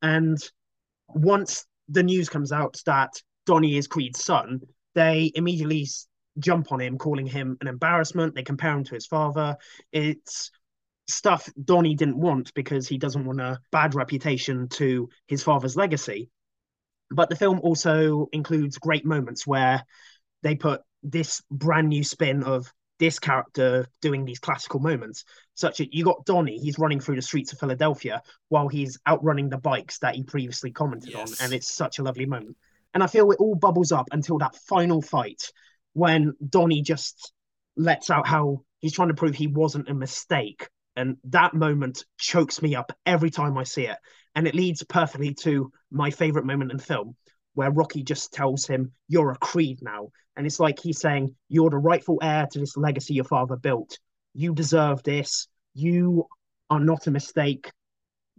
And 0.01 0.37
once 1.09 1.65
the 1.89 2.03
news 2.03 2.29
comes 2.29 2.51
out 2.51 2.81
that 2.85 3.13
Donnie 3.45 3.77
is 3.77 3.87
Creed's 3.87 4.23
son, 4.23 4.61
they 4.95 5.31
immediately 5.35 5.87
jump 6.39 6.71
on 6.71 6.81
him, 6.81 6.97
calling 6.97 7.27
him 7.27 7.57
an 7.61 7.67
embarrassment. 7.67 8.35
They 8.35 8.43
compare 8.43 8.73
him 8.73 8.83
to 8.85 8.95
his 8.95 9.05
father. 9.05 9.57
It's 9.91 10.51
stuff 11.07 11.49
Donnie 11.63 11.95
didn't 11.95 12.17
want 12.19 12.53
because 12.53 12.87
he 12.87 12.97
doesn't 12.97 13.25
want 13.25 13.41
a 13.41 13.59
bad 13.71 13.95
reputation 13.95 14.67
to 14.69 15.09
his 15.27 15.43
father's 15.43 15.75
legacy. 15.75 16.29
But 17.11 17.29
the 17.29 17.35
film 17.35 17.59
also 17.61 18.27
includes 18.31 18.77
great 18.79 19.05
moments 19.05 19.45
where 19.45 19.83
they 20.41 20.55
put 20.55 20.81
this 21.03 21.41
brand 21.51 21.89
new 21.89 22.03
spin 22.03 22.43
of 22.43 22.71
this 22.99 23.19
character 23.19 23.87
doing 24.01 24.25
these 24.25 24.39
classical 24.39 24.79
moments. 24.79 25.25
Such 25.53 25.81
as 25.81 25.87
you 25.91 26.03
got 26.03 26.25
Donnie, 26.25 26.57
he's 26.59 26.79
running 26.79 26.99
through 26.99 27.15
the 27.15 27.21
streets 27.21 27.53
of 27.53 27.59
Philadelphia 27.59 28.21
while 28.49 28.67
he's 28.67 28.99
outrunning 29.07 29.49
the 29.49 29.57
bikes 29.57 29.99
that 29.99 30.15
he 30.15 30.23
previously 30.23 30.71
commented 30.71 31.11
Yes. 31.13 31.39
on, 31.39 31.45
and 31.45 31.53
it's 31.53 31.73
such 31.73 31.99
a 31.99 32.03
lovely 32.03 32.25
moment. 32.25 32.57
And 32.93 33.03
I 33.03 33.07
feel 33.07 33.29
it 33.31 33.39
all 33.39 33.55
bubbles 33.55 33.91
up 33.91 34.07
until 34.11 34.37
that 34.39 34.55
final 34.55 35.01
fight 35.01 35.51
when 35.93 36.33
Donnie 36.47 36.81
just 36.81 37.33
lets 37.75 38.09
out 38.09 38.27
how 38.27 38.63
he's 38.79 38.93
trying 38.93 39.09
to 39.09 39.13
prove 39.13 39.35
he 39.35 39.47
wasn't 39.47 39.89
a 39.89 39.93
mistake. 39.93 40.69
And 40.95 41.17
that 41.25 41.53
moment 41.53 42.05
chokes 42.17 42.61
me 42.61 42.75
up 42.75 42.97
every 43.05 43.29
time 43.29 43.57
I 43.57 43.63
see 43.63 43.87
it. 43.87 43.97
And 44.33 44.47
it 44.47 44.55
leads 44.55 44.83
perfectly 44.83 45.33
to 45.41 45.71
my 45.91 46.09
favorite 46.11 46.45
moment 46.45 46.71
in 46.71 46.79
film, 46.79 47.17
where 47.55 47.71
Rocky 47.71 48.03
just 48.03 48.31
tells 48.31 48.67
him, 48.67 48.91
You're 49.07 49.31
a 49.31 49.37
Creed 49.37 49.79
now. 49.81 50.09
And 50.37 50.45
it's 50.45 50.59
like 50.59 50.79
he's 50.79 50.99
saying, 50.99 51.35
You're 51.49 51.69
the 51.69 51.77
rightful 51.77 52.19
heir 52.21 52.47
to 52.51 52.59
this 52.59 52.77
legacy 52.77 53.15
your 53.15 53.23
father 53.25 53.55
built. 53.55 53.97
You 54.33 54.53
deserve 54.53 55.01
this. 55.03 55.47
You 55.73 56.27
are 56.69 56.79
not 56.79 57.07
a 57.07 57.11
mistake. 57.11 57.71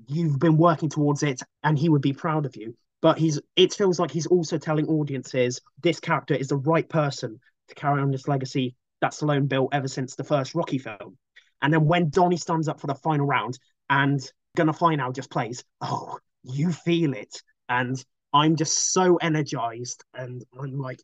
You've 0.06 0.38
been 0.38 0.58
working 0.58 0.88
towards 0.88 1.22
it, 1.22 1.40
and 1.62 1.78
he 1.78 1.88
would 1.88 2.02
be 2.02 2.12
proud 2.12 2.46
of 2.46 2.54
you. 2.54 2.76
But 3.02 3.18
he's 3.18 3.40
it 3.56 3.72
feels 3.72 3.98
like 3.98 4.10
he's 4.10 4.26
also 4.26 4.58
telling 4.58 4.86
audiences 4.86 5.60
this 5.82 6.00
character 6.00 6.34
is 6.34 6.48
the 6.48 6.56
right 6.56 6.88
person 6.88 7.40
to 7.68 7.74
carry 7.74 8.00
on 8.00 8.10
this 8.10 8.28
legacy 8.28 8.74
that 9.00 9.12
Stallone 9.12 9.48
built 9.48 9.70
ever 9.72 9.88
since 9.88 10.14
the 10.14 10.24
first 10.24 10.54
Rocky 10.54 10.78
film. 10.78 11.16
And 11.62 11.72
then 11.72 11.86
when 11.86 12.10
Donnie 12.10 12.36
stands 12.36 12.68
up 12.68 12.80
for 12.80 12.86
the 12.86 12.94
final 12.94 13.26
round 13.26 13.58
and 13.88 14.20
Gonna 14.56 14.72
Fly 14.72 14.94
Now 14.94 15.12
just 15.12 15.30
plays, 15.30 15.64
oh, 15.80 16.18
you 16.42 16.72
feel 16.72 17.14
it. 17.14 17.42
And 17.68 18.02
I'm 18.36 18.54
just 18.54 18.92
so 18.92 19.16
energized. 19.16 20.04
And 20.14 20.44
I'm 20.60 20.78
like, 20.78 21.00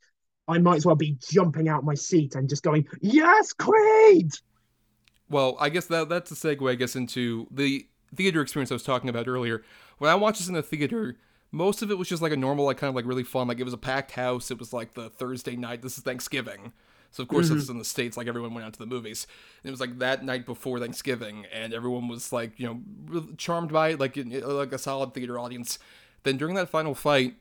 I 0.49 0.59
might 0.59 0.77
as 0.77 0.87
well 0.87 0.97
be 0.97 1.17
jumping 1.31 1.69
out 1.69 1.85
my 1.85 1.95
seat 1.95 2.35
and 2.35 2.49
just 2.49 2.63
going, 2.63 2.87
Yes, 3.01 3.53
Creed! 3.53 4.33
Well, 5.31 5.57
I 5.59 5.71
guess 5.71 5.87
that 5.87 6.09
that's 6.11 6.31
a 6.31 6.35
segue, 6.35 6.71
I 6.71 6.75
guess, 6.75 6.95
into 6.95 7.47
the 7.51 7.87
theater 8.15 8.43
experience 8.43 8.71
I 8.71 8.75
was 8.75 8.83
talking 8.83 9.09
about 9.09 9.29
earlier. 9.29 9.65
When 9.97 10.11
I 10.11 10.15
watched 10.15 10.41
this 10.41 10.49
in 10.49 10.55
the 10.55 10.63
theater, 10.63 11.17
most 11.51 11.81
of 11.81 11.91
it 11.91 11.97
was 11.97 12.09
just 12.09 12.21
like 12.21 12.33
a 12.33 12.37
normal, 12.37 12.67
like 12.67 12.77
kind 12.77 12.91
of 12.91 12.95
like 12.95 13.07
really 13.07 13.25
fun. 13.25 13.49
Like 13.49 13.59
it 13.59 13.65
was 13.65 13.73
a 13.73 13.79
packed 13.79 14.13
house. 14.13 14.51
It 14.51 14.59
was 14.59 14.75
like 14.75 14.93
the 14.93 15.09
Thursday 15.09 15.57
night. 15.57 15.81
This 15.81 15.97
is 15.97 16.05
Thanksgiving. 16.05 16.73
So 17.13 17.23
of 17.23 17.29
course 17.29 17.47
mm-hmm. 17.47 17.55
this 17.55 17.65
is 17.65 17.71
in 17.71 17.79
the 17.79 17.85
states. 17.85 18.19
Like 18.19 18.27
everyone 18.27 18.53
went 18.53 18.67
out 18.67 18.75
to 18.75 18.79
the 18.79 18.87
movies. 18.87 19.27
And 19.63 19.69
it 19.69 19.71
was 19.71 19.81
like 19.81 19.99
that 20.01 20.23
night 20.23 20.45
before 20.45 20.81
Thanksgiving, 20.81 21.47
and 21.53 21.73
everyone 21.73 22.09
was 22.09 22.33
like 22.33 22.59
you 22.59 22.67
know 22.67 23.27
charmed 23.39 23.73
by 23.73 23.91
it, 23.91 24.01
like 24.01 24.17
like 24.17 24.73
a 24.73 24.79
solid 24.79 25.15
theater 25.15 25.39
audience. 25.39 25.79
Then 26.25 26.37
during 26.37 26.55
that 26.55 26.69
final 26.69 26.95
fight, 26.95 27.37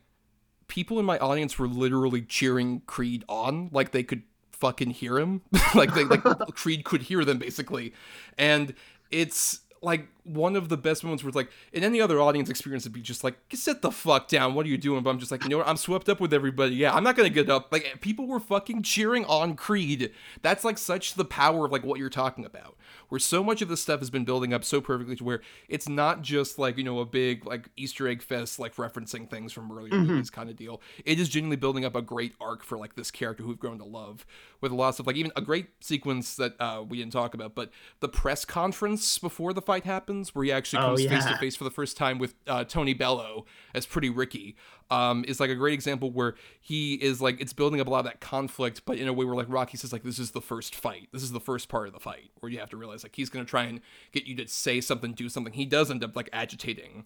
people 0.68 0.98
in 0.98 1.04
my 1.04 1.18
audience 1.18 1.58
were 1.58 1.68
literally 1.68 2.22
cheering 2.22 2.82
Creed 2.86 3.24
on, 3.28 3.68
like 3.72 3.92
they 3.92 4.02
could 4.02 4.22
fucking 4.52 4.90
hear 4.90 5.18
him, 5.18 5.42
like 5.74 5.94
they 5.94 6.04
like 6.04 6.22
Creed 6.54 6.84
could 6.84 7.02
hear 7.02 7.24
them 7.24 7.38
basically, 7.38 7.92
and 8.38 8.74
it's 9.10 9.60
like 9.82 10.08
one 10.24 10.56
of 10.56 10.68
the 10.68 10.76
best 10.76 11.02
moments 11.02 11.22
where 11.22 11.28
it's 11.28 11.36
like 11.36 11.50
in 11.72 11.82
any 11.82 12.00
other 12.00 12.20
audience 12.20 12.48
experience 12.48 12.84
it'd 12.84 12.92
be 12.92 13.00
just 13.00 13.24
like 13.24 13.36
sit 13.52 13.82
the 13.82 13.90
fuck 13.90 14.28
down. 14.28 14.54
What 14.54 14.66
are 14.66 14.68
you 14.68 14.78
doing? 14.78 15.02
But 15.02 15.10
i'm 15.10 15.18
just 15.18 15.30
like 15.30 15.42
you 15.44 15.50
know 15.50 15.58
what? 15.58 15.68
I'm 15.68 15.76
swept 15.76 16.08
up 16.08 16.20
with 16.20 16.32
everybody. 16.32 16.74
Yeah 16.74 16.94
i'm 16.94 17.04
not 17.04 17.16
gonna 17.16 17.30
get 17.30 17.50
up. 17.50 17.72
Like 17.72 18.00
people 18.00 18.26
were 18.26 18.40
fucking 18.40 18.82
cheering 18.82 19.24
on 19.26 19.54
creed. 19.54 20.12
That's 20.42 20.64
like 20.64 20.78
such 20.78 21.14
the 21.14 21.24
power 21.24 21.66
of 21.66 21.72
like 21.72 21.84
what 21.84 21.98
you're 21.98 22.10
talking 22.10 22.44
about 22.44 22.76
where 23.08 23.18
so 23.18 23.44
much 23.44 23.60
of 23.60 23.68
this 23.68 23.82
stuff 23.82 24.00
has 24.00 24.08
been 24.08 24.24
building 24.24 24.54
up 24.54 24.64
so 24.64 24.80
perfectly 24.80 25.14
to 25.14 25.22
where 25.22 25.42
it's 25.68 25.86
not 25.86 26.22
just 26.22 26.58
like 26.58 26.78
you 26.78 26.84
know 26.84 27.00
a 27.00 27.04
big 27.04 27.44
like 27.44 27.68
Easter 27.76 28.08
egg 28.08 28.22
fest 28.22 28.58
like 28.58 28.76
referencing 28.76 29.28
things 29.28 29.52
from 29.52 29.70
earlier 29.70 29.92
mm-hmm. 29.92 30.12
movies 30.12 30.30
kind 30.30 30.48
of 30.48 30.56
deal. 30.56 30.80
It 31.04 31.20
is 31.20 31.28
genuinely 31.28 31.56
building 31.56 31.84
up 31.84 31.94
a 31.94 32.00
great 32.00 32.34
arc 32.40 32.64
for 32.64 32.78
like 32.78 32.94
this 32.94 33.10
character 33.10 33.42
who 33.42 33.50
we've 33.50 33.58
grown 33.58 33.78
to 33.78 33.84
love 33.84 34.24
with 34.62 34.72
a 34.72 34.74
lot 34.74 34.88
of 34.88 34.94
stuff 34.94 35.06
like 35.06 35.16
even 35.16 35.32
a 35.36 35.42
great 35.42 35.66
sequence 35.80 36.36
that 36.36 36.54
uh, 36.58 36.82
we 36.88 36.98
didn't 36.98 37.12
talk 37.12 37.34
about, 37.34 37.54
but 37.54 37.70
the 38.00 38.08
press 38.08 38.44
conference 38.44 39.18
before 39.18 39.52
the 39.52 39.60
fight 39.60 39.84
happens 39.84 40.11
where 40.34 40.44
he 40.44 40.52
actually 40.52 40.82
oh, 40.82 40.88
comes 40.88 41.06
face 41.06 41.24
to 41.24 41.36
face 41.38 41.56
for 41.56 41.64
the 41.64 41.70
first 41.70 41.96
time 41.96 42.18
with 42.18 42.34
uh, 42.46 42.64
Tony 42.64 42.94
Bellew 42.94 43.44
as 43.74 43.86
Pretty 43.86 44.10
Ricky 44.10 44.56
um, 44.90 45.24
is 45.26 45.40
like 45.40 45.50
a 45.50 45.54
great 45.54 45.74
example 45.74 46.10
where 46.10 46.34
he 46.60 46.94
is 46.94 47.20
like 47.20 47.40
it's 47.40 47.52
building 47.52 47.80
up 47.80 47.86
a 47.86 47.90
lot 47.90 48.00
of 48.00 48.04
that 48.04 48.20
conflict, 48.20 48.82
but 48.84 48.98
in 48.98 49.08
a 49.08 49.12
way 49.12 49.24
where 49.24 49.34
like 49.34 49.46
Rocky 49.48 49.76
says 49.76 49.92
like 49.92 50.02
this 50.02 50.18
is 50.18 50.32
the 50.32 50.40
first 50.40 50.74
fight, 50.74 51.08
this 51.12 51.22
is 51.22 51.32
the 51.32 51.40
first 51.40 51.68
part 51.68 51.86
of 51.86 51.94
the 51.94 52.00
fight 52.00 52.30
where 52.40 52.52
you 52.52 52.58
have 52.58 52.70
to 52.70 52.76
realize 52.76 53.02
like 53.02 53.16
he's 53.16 53.30
gonna 53.30 53.44
try 53.44 53.64
and 53.64 53.80
get 54.12 54.26
you 54.26 54.36
to 54.36 54.46
say 54.46 54.80
something, 54.80 55.12
do 55.12 55.28
something. 55.28 55.52
He 55.52 55.64
does 55.64 55.90
end 55.90 56.04
up 56.04 56.14
like 56.14 56.28
agitating 56.32 57.04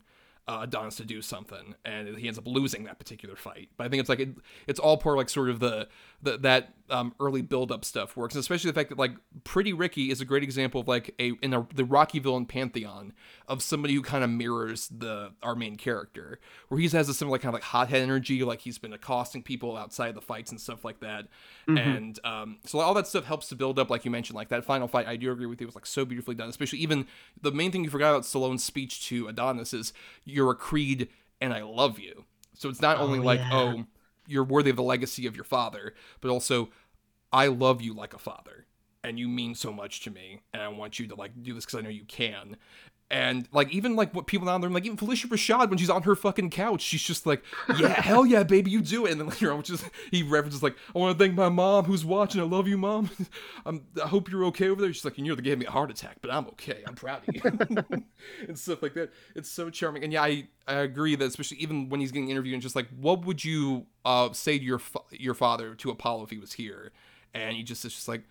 uh, 0.48 0.60
Adonis 0.62 0.96
to 0.96 1.04
do 1.04 1.20
something, 1.20 1.74
and 1.84 2.16
he 2.16 2.28
ends 2.28 2.38
up 2.38 2.46
losing 2.46 2.84
that 2.84 2.98
particular 2.98 3.34
fight. 3.34 3.68
But 3.76 3.86
I 3.86 3.88
think 3.88 4.00
it's 4.00 4.08
like 4.08 4.20
it, 4.20 4.28
it's 4.68 4.78
all 4.78 4.96
part 4.96 5.14
of 5.14 5.18
like 5.18 5.28
sort 5.28 5.50
of 5.50 5.58
the, 5.58 5.88
the 6.22 6.38
that 6.38 6.74
um, 6.88 7.14
early 7.18 7.42
build 7.42 7.72
up 7.72 7.84
stuff 7.84 8.16
works, 8.16 8.34
and 8.34 8.40
especially 8.40 8.70
the 8.70 8.74
fact 8.74 8.90
that 8.90 8.98
like 8.98 9.12
Pretty 9.42 9.72
Ricky 9.72 10.10
is 10.10 10.20
a 10.20 10.24
great 10.24 10.44
example 10.44 10.80
of 10.80 10.88
like 10.88 11.14
a 11.18 11.32
in 11.42 11.52
a, 11.52 11.66
the 11.74 11.84
Rocky 11.84 12.20
villain 12.20 12.46
pantheon 12.46 13.12
of 13.48 13.60
somebody 13.60 13.94
who 13.94 14.02
kind 14.02 14.22
of 14.22 14.30
mirrors 14.30 14.88
the 14.88 15.32
our 15.42 15.56
main 15.56 15.74
character, 15.76 16.38
where 16.68 16.78
he 16.80 16.88
has 16.88 17.08
a 17.08 17.14
similar 17.14 17.38
kind 17.38 17.48
of 17.48 17.54
like 17.54 17.64
hothead 17.64 18.02
energy, 18.02 18.44
like 18.44 18.60
he's 18.60 18.78
been 18.78 18.92
accosting 18.92 19.42
people 19.42 19.76
outside 19.76 20.08
of 20.10 20.14
the 20.14 20.20
fights 20.20 20.52
and 20.52 20.60
stuff 20.60 20.84
like 20.84 21.00
that, 21.00 21.26
mm-hmm. 21.66 21.76
and 21.76 22.20
um, 22.24 22.58
so 22.64 22.78
all 22.78 22.94
that 22.94 23.08
stuff 23.08 23.24
helps 23.24 23.48
to 23.48 23.56
build 23.56 23.80
up, 23.80 23.90
like 23.90 24.04
you 24.04 24.12
mentioned, 24.12 24.36
like 24.36 24.50
that 24.50 24.64
final 24.64 24.86
fight. 24.86 25.08
I 25.08 25.16
do 25.16 25.32
agree 25.32 25.46
with 25.46 25.60
you, 25.60 25.64
it 25.64 25.68
was 25.68 25.74
like 25.74 25.86
so 25.86 26.04
beautifully 26.04 26.36
done, 26.36 26.48
especially 26.48 26.78
even 26.78 27.08
the 27.42 27.50
main 27.50 27.72
thing 27.72 27.82
you 27.82 27.90
forgot 27.90 28.10
about 28.10 28.22
Stallone's 28.22 28.62
speech 28.62 29.08
to 29.08 29.26
Adonis 29.26 29.74
is 29.74 29.92
you're 30.36 30.52
a 30.52 30.54
Creed 30.54 31.08
and 31.40 31.52
I 31.52 31.62
love 31.62 31.98
you. 31.98 32.24
So 32.54 32.68
it's 32.68 32.80
not 32.80 32.98
oh, 32.98 33.02
only 33.02 33.18
oh, 33.18 33.22
like, 33.22 33.40
yeah. 33.40 33.50
oh, 33.52 33.84
you're 34.28 34.44
worthy 34.44 34.70
of 34.70 34.76
the 34.76 34.82
legacy 34.82 35.26
of 35.26 35.34
your 35.34 35.44
father, 35.44 35.94
but 36.20 36.30
also 36.30 36.68
I 37.32 37.48
love 37.48 37.82
you 37.82 37.94
like 37.94 38.14
a 38.14 38.18
father 38.18 38.66
and 39.02 39.18
you 39.18 39.28
mean 39.28 39.54
so 39.54 39.72
much 39.72 40.00
to 40.02 40.10
me 40.10 40.40
and 40.52 40.62
I 40.62 40.68
want 40.68 40.98
you 40.98 41.06
to 41.08 41.14
like 41.14 41.32
do 41.42 41.54
this 41.54 41.64
because 41.64 41.78
I 41.78 41.82
know 41.82 41.88
you 41.88 42.04
can 42.04 42.56
and 43.08 43.48
like 43.52 43.70
even 43.70 43.94
like 43.94 44.12
what 44.14 44.26
people 44.26 44.46
down 44.46 44.60
there 44.60 44.68
like 44.68 44.84
even 44.84 44.96
Phylicia 44.96 45.26
Rashad 45.26 45.68
when 45.68 45.78
she's 45.78 45.90
on 45.90 46.02
her 46.02 46.16
fucking 46.16 46.50
couch 46.50 46.80
she's 46.80 47.02
just 47.02 47.24
like 47.24 47.44
yeah 47.78 47.88
hell 47.88 48.26
yeah 48.26 48.42
baby 48.42 48.70
you 48.70 48.80
do 48.80 49.06
it. 49.06 49.12
And 49.12 49.20
then 49.20 49.28
later 49.28 49.50
on, 49.52 49.58
know 49.58 49.62
just 49.62 49.84
he 50.10 50.22
references 50.24 50.62
like 50.62 50.74
I 50.94 50.98
want 50.98 51.16
to 51.16 51.24
thank 51.24 51.36
my 51.36 51.48
mom 51.48 51.84
who's 51.84 52.04
watching. 52.04 52.40
I 52.40 52.44
love 52.44 52.66
you 52.66 52.76
mom. 52.76 53.10
I'm, 53.64 53.86
I 54.04 54.08
hope 54.08 54.30
you're 54.30 54.44
okay 54.46 54.68
over 54.68 54.80
there. 54.80 54.92
She's 54.92 55.04
like 55.04 55.18
you 55.18 55.24
know 55.24 55.36
they 55.36 55.42
gave 55.42 55.58
me 55.58 55.66
a 55.66 55.70
heart 55.70 55.90
attack 55.90 56.16
but 56.20 56.32
I'm 56.32 56.46
okay. 56.48 56.82
I'm 56.86 56.94
proud 56.94 57.22
of 57.28 57.34
you. 57.34 58.02
And 58.48 58.58
stuff 58.58 58.82
like 58.82 58.94
that. 58.94 59.12
It's 59.36 59.48
so 59.48 59.70
charming. 59.70 60.02
And 60.02 60.12
yeah 60.12 60.22
I 60.22 60.48
I 60.66 60.74
agree 60.74 61.14
that 61.14 61.24
especially 61.26 61.58
even 61.58 61.88
when 61.88 62.00
he's 62.00 62.10
getting 62.10 62.28
interviewed 62.28 62.54
and 62.54 62.62
just 62.62 62.74
like 62.74 62.88
what 62.98 63.24
would 63.24 63.44
you 63.44 63.86
uh 64.04 64.32
say 64.32 64.58
to 64.58 64.64
your 64.64 64.80
fa- 64.80 65.00
your 65.12 65.34
father 65.34 65.74
to 65.76 65.90
Apollo 65.90 66.24
if 66.24 66.30
he 66.30 66.38
was 66.38 66.54
here? 66.54 66.90
And 67.32 67.56
he 67.56 67.62
just 67.62 67.84
is 67.84 67.94
just 67.94 68.08
like 68.08 68.24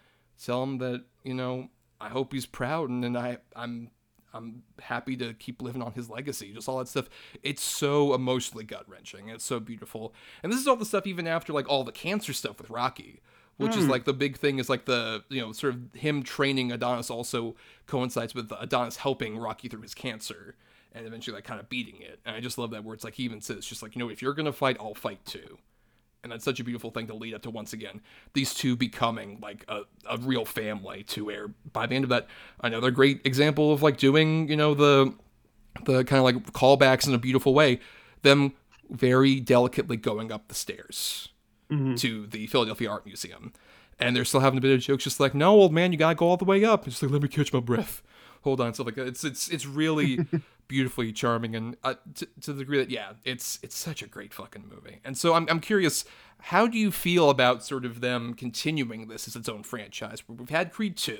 tell 0.43 0.63
him 0.63 0.79
that 0.79 1.05
you 1.23 1.33
know 1.33 1.69
I 2.01 2.09
hope 2.09 2.33
he's 2.33 2.45
proud 2.45 2.89
and 2.89 3.03
then 3.03 3.15
I 3.15 3.37
I'm 3.55 3.89
I'm 4.35 4.63
happy 4.79 5.15
to 5.17 5.33
keep 5.33 5.61
living 5.61 5.81
on 5.81 5.93
his 5.93 6.09
legacy. 6.09 6.51
Just 6.53 6.67
all 6.67 6.79
that 6.79 6.87
stuff. 6.87 7.09
It's 7.43 7.63
so 7.63 8.13
emotionally 8.13 8.63
gut 8.63 8.87
wrenching. 8.87 9.29
It's 9.29 9.45
so 9.45 9.59
beautiful. 9.59 10.13
And 10.43 10.51
this 10.51 10.59
is 10.59 10.67
all 10.67 10.75
the 10.75 10.85
stuff 10.85 11.07
even 11.07 11.27
after 11.27 11.53
like 11.53 11.69
all 11.69 11.83
the 11.83 11.91
cancer 11.91 12.33
stuff 12.33 12.59
with 12.59 12.69
Rocky, 12.69 13.21
which 13.57 13.73
mm. 13.73 13.77
is 13.77 13.85
hmm. 13.85 13.91
like 13.91 14.05
the 14.05 14.13
big 14.13 14.37
thing 14.37 14.59
is 14.59 14.69
like 14.69 14.85
the 14.85 15.23
you 15.29 15.41
know 15.41 15.51
sort 15.51 15.73
of 15.73 15.93
him 15.93 16.23
training 16.23 16.71
Adonis 16.71 17.09
also 17.09 17.55
coincides 17.87 18.35
with 18.35 18.51
Adonis 18.59 18.97
helping 18.97 19.37
Rocky 19.37 19.69
through 19.69 19.81
his 19.81 19.93
cancer 19.93 20.55
and 20.91 21.05
eventually 21.05 21.35
like 21.35 21.43
kind 21.43 21.59
of 21.59 21.69
beating 21.69 22.01
it. 22.01 22.19
And 22.25 22.35
I 22.35 22.39
just 22.39 22.57
love 22.57 22.71
that 22.71 22.83
where 22.83 22.93
it's 22.93 23.03
like 23.03 23.15
he 23.15 23.23
even 23.23 23.41
says 23.41 23.65
just 23.65 23.81
like 23.81 23.95
you 23.95 23.99
know 23.99 24.09
if 24.09 24.21
you're 24.21 24.33
gonna 24.33 24.53
fight, 24.53 24.77
I'll 24.79 24.93
fight 24.93 25.25
too 25.25 25.57
and 26.25 26.31
that's 26.31 26.43
such 26.43 26.59
a 26.59 26.63
beautiful 26.63 26.89
thing 26.89 27.05
to 27.05 27.13
lead 27.13 27.35
up 27.35 27.43
to 27.43 27.51
once 27.51 27.71
again. 27.71 28.01
These 28.33 28.55
two 28.55 28.75
becoming 28.75 29.37
like 29.43 29.63
a, 29.67 29.81
a 30.09 30.17
real 30.17 30.43
family 30.43 31.03
to 31.03 31.25
where 31.25 31.49
by 31.71 31.85
the 31.85 31.93
end 31.93 32.03
of 32.03 32.09
that 32.09 32.27
another 32.61 32.89
great 32.89 33.21
example 33.25 33.71
of 33.71 33.83
like 33.83 33.97
doing 33.97 34.49
you 34.49 34.55
know 34.55 34.73
the 34.73 35.13
the 35.85 36.03
kind 36.03 36.17
of 36.17 36.23
like 36.23 36.51
callbacks 36.51 37.07
in 37.07 37.13
a 37.13 37.19
beautiful 37.19 37.53
way 37.53 37.79
them 38.23 38.53
very 38.89 39.39
delicately 39.39 39.97
going 39.97 40.31
up 40.31 40.47
the 40.47 40.55
stairs 40.55 41.29
mm-hmm. 41.69 41.93
to 41.93 42.25
the 42.25 42.47
philadelphia 42.47 42.89
art 42.89 43.05
museum. 43.05 43.53
And 43.99 44.13
they're 44.15 44.25
still 44.25 44.41
having 44.41 44.57
a 44.57 44.61
bit 44.61 44.73
of 44.73 44.81
jokes 44.81 45.03
just 45.03 45.19
like 45.19 45.35
no 45.35 45.51
old 45.51 45.71
man 45.71 45.91
you 45.91 45.97
gotta 45.99 46.15
go 46.15 46.27
all 46.27 46.37
the 46.37 46.43
way 46.43 46.65
up. 46.65 46.85
And 46.85 46.91
just 46.91 47.03
like 47.03 47.11
let 47.11 47.21
me 47.21 47.27
catch 47.27 47.53
my 47.53 47.59
breath 47.59 48.01
hold 48.45 48.61
on 48.61 48.73
stuff 48.73 48.85
like 48.85 48.95
that 48.95 49.07
it's 49.07 49.25
it's 49.25 49.49
it's 49.49 49.65
really 49.65 50.25
beautifully 50.67 51.11
charming 51.11 51.55
and 51.55 51.77
uh, 51.83 51.95
to, 52.15 52.27
to 52.41 52.53
the 52.53 52.59
degree 52.59 52.77
that 52.77 52.89
yeah 52.89 53.13
it's 53.23 53.59
it's 53.61 53.75
such 53.75 54.01
a 54.01 54.07
great 54.07 54.33
fucking 54.33 54.63
movie. 54.69 54.99
And 55.03 55.17
so 55.17 55.33
I'm, 55.33 55.47
I'm 55.49 55.59
curious 55.59 56.05
how 56.39 56.67
do 56.67 56.77
you 56.77 56.91
feel 56.91 57.29
about 57.29 57.63
sort 57.63 57.85
of 57.85 58.01
them 58.01 58.33
continuing 58.33 59.07
this 59.07 59.27
as 59.27 59.35
its 59.35 59.49
own 59.49 59.63
franchise? 59.63 60.23
We've 60.27 60.49
had 60.49 60.71
creed 60.71 60.97
2 60.97 61.11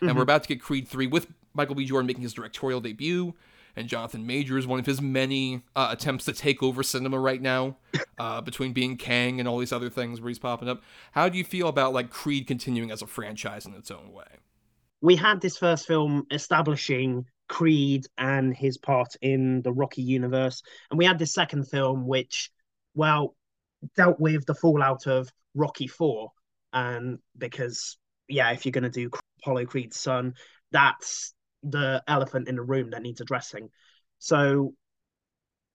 and 0.00 0.08
mm-hmm. 0.08 0.16
we're 0.16 0.22
about 0.22 0.42
to 0.42 0.48
get 0.48 0.60
creed 0.60 0.88
3 0.88 1.06
with 1.06 1.28
michael 1.54 1.74
b. 1.74 1.84
Jordan 1.84 2.06
making 2.06 2.22
his 2.22 2.32
directorial 2.32 2.80
debut 2.80 3.34
and 3.76 3.88
jonathan 3.88 4.26
majors 4.26 4.66
one 4.66 4.78
of 4.78 4.86
his 4.86 5.00
many 5.00 5.62
uh, 5.74 5.88
attempts 5.90 6.24
to 6.24 6.32
take 6.32 6.62
over 6.62 6.82
cinema 6.82 7.18
right 7.18 7.42
now 7.42 7.76
uh, 8.18 8.40
between 8.40 8.72
being 8.72 8.96
kang 8.96 9.38
and 9.38 9.48
all 9.48 9.58
these 9.58 9.72
other 9.72 9.90
things 9.90 10.20
where 10.20 10.28
he's 10.28 10.38
popping 10.38 10.68
up. 10.68 10.82
How 11.12 11.28
do 11.28 11.38
you 11.38 11.44
feel 11.44 11.68
about 11.68 11.92
like 11.92 12.10
creed 12.10 12.46
continuing 12.46 12.90
as 12.90 13.02
a 13.02 13.06
franchise 13.06 13.66
in 13.66 13.74
its 13.74 13.90
own 13.90 14.12
way 14.12 14.39
we 15.00 15.16
had 15.16 15.40
this 15.40 15.56
first 15.56 15.86
film 15.86 16.24
establishing 16.30 17.24
Creed 17.48 18.06
and 18.16 18.54
his 18.54 18.78
part 18.78 19.16
in 19.22 19.62
the 19.62 19.72
Rocky 19.72 20.02
universe. 20.02 20.62
And 20.90 20.98
we 20.98 21.04
had 21.04 21.18
this 21.18 21.34
second 21.34 21.68
film, 21.68 22.06
which, 22.06 22.50
well, 22.94 23.34
dealt 23.96 24.20
with 24.20 24.46
the 24.46 24.54
fallout 24.54 25.06
of 25.06 25.28
Rocky 25.54 25.86
4. 25.86 26.30
And 26.72 27.18
because, 27.36 27.98
yeah, 28.28 28.50
if 28.52 28.64
you're 28.64 28.72
going 28.72 28.84
to 28.84 28.90
do 28.90 29.10
Apollo 29.42 29.66
Creed's 29.66 29.98
son, 29.98 30.34
that's 30.70 31.34
the 31.62 32.02
elephant 32.06 32.48
in 32.48 32.56
the 32.56 32.62
room 32.62 32.90
that 32.90 33.02
needs 33.02 33.20
addressing. 33.20 33.70
So 34.18 34.74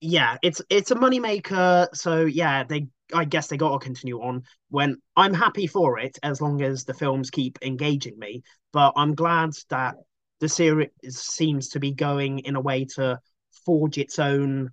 yeah, 0.01 0.37
it's 0.41 0.61
it's 0.69 0.91
a 0.91 0.95
moneymaker. 0.95 1.87
So 1.93 2.25
yeah, 2.25 2.63
they 2.63 2.87
I 3.13 3.25
guess 3.25 3.47
they 3.47 3.57
got 3.57 3.73
to 3.79 3.83
continue 3.83 4.21
on. 4.21 4.43
When 4.69 4.97
I'm 5.15 5.33
happy 5.33 5.67
for 5.67 5.99
it 5.99 6.17
as 6.23 6.41
long 6.41 6.61
as 6.61 6.83
the 6.83 6.93
films 6.93 7.29
keep 7.29 7.57
engaging 7.61 8.17
me. 8.17 8.43
But 8.73 8.93
I'm 8.95 9.15
glad 9.15 9.51
that 9.69 9.95
the 10.39 10.49
series 10.49 10.89
seems 11.09 11.69
to 11.69 11.79
be 11.79 11.91
going 11.91 12.39
in 12.39 12.55
a 12.55 12.61
way 12.61 12.85
to 12.95 13.19
forge 13.65 13.97
its 13.97 14.19
own 14.19 14.71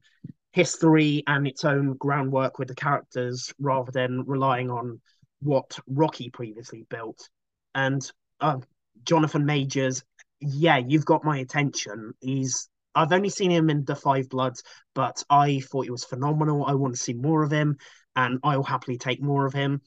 history 0.53 1.23
and 1.27 1.47
its 1.47 1.64
own 1.64 1.95
groundwork 1.95 2.59
with 2.59 2.68
the 2.68 2.75
characters 2.75 3.53
rather 3.59 3.91
than 3.91 4.25
relying 4.27 4.70
on 4.70 5.01
what 5.41 5.79
Rocky 5.87 6.31
previously 6.31 6.85
built. 6.91 7.29
And 7.75 8.03
uh, 8.41 8.59
Jonathan 9.05 9.47
Majors, 9.47 10.05
yeah, 10.41 10.77
you've 10.77 11.07
got 11.07 11.25
my 11.25 11.39
attention. 11.39 12.12
He's 12.20 12.68
I've 12.95 13.12
only 13.12 13.28
seen 13.28 13.51
him 13.51 13.70
in 13.70 13.84
The 13.84 13.97
Five 13.97 14.28
Bloods, 14.28 14.62
but 14.95 15.22
I 15.30 15.61
thought 15.61 15.84
he 15.84 15.90
was 15.90 16.05
phenomenal. 16.05 16.64
I 16.66 16.74
want 16.74 16.95
to 16.95 17.01
see 17.01 17.14
more 17.14 17.43
of 17.43 17.51
him, 17.51 17.78
and 18.16 18.38
I'll 18.43 18.62
happily 18.62 18.99
take 18.99 19.22
more 19.22 19.47
of 19.47 19.53
him. 19.53 19.80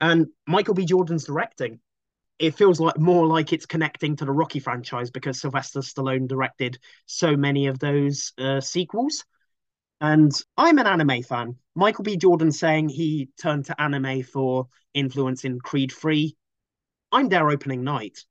And 0.00 0.28
Michael 0.46 0.74
B. 0.74 0.84
Jordan's 0.84 1.24
directing. 1.24 1.80
It 2.38 2.54
feels 2.54 2.80
like 2.80 2.98
more 2.98 3.26
like 3.26 3.52
it's 3.52 3.66
connecting 3.66 4.16
to 4.16 4.24
the 4.24 4.32
Rocky 4.32 4.60
franchise 4.60 5.10
because 5.10 5.40
Sylvester 5.40 5.80
Stallone 5.80 6.26
directed 6.26 6.78
so 7.04 7.36
many 7.36 7.66
of 7.66 7.78
those 7.78 8.32
uh, 8.38 8.60
sequels. 8.60 9.24
And 10.00 10.32
I'm 10.56 10.78
an 10.78 10.86
anime 10.86 11.22
fan. 11.22 11.56
Michael 11.74 12.04
B. 12.04 12.16
Jordan 12.16 12.52
saying 12.52 12.88
he 12.88 13.28
turned 13.40 13.66
to 13.66 13.80
anime 13.80 14.22
for 14.22 14.68
influence 14.94 15.44
in 15.44 15.60
Creed 15.60 15.92
3. 15.92 16.34
I'm 17.12 17.28
there 17.28 17.50
opening 17.50 17.84
night. 17.84 18.24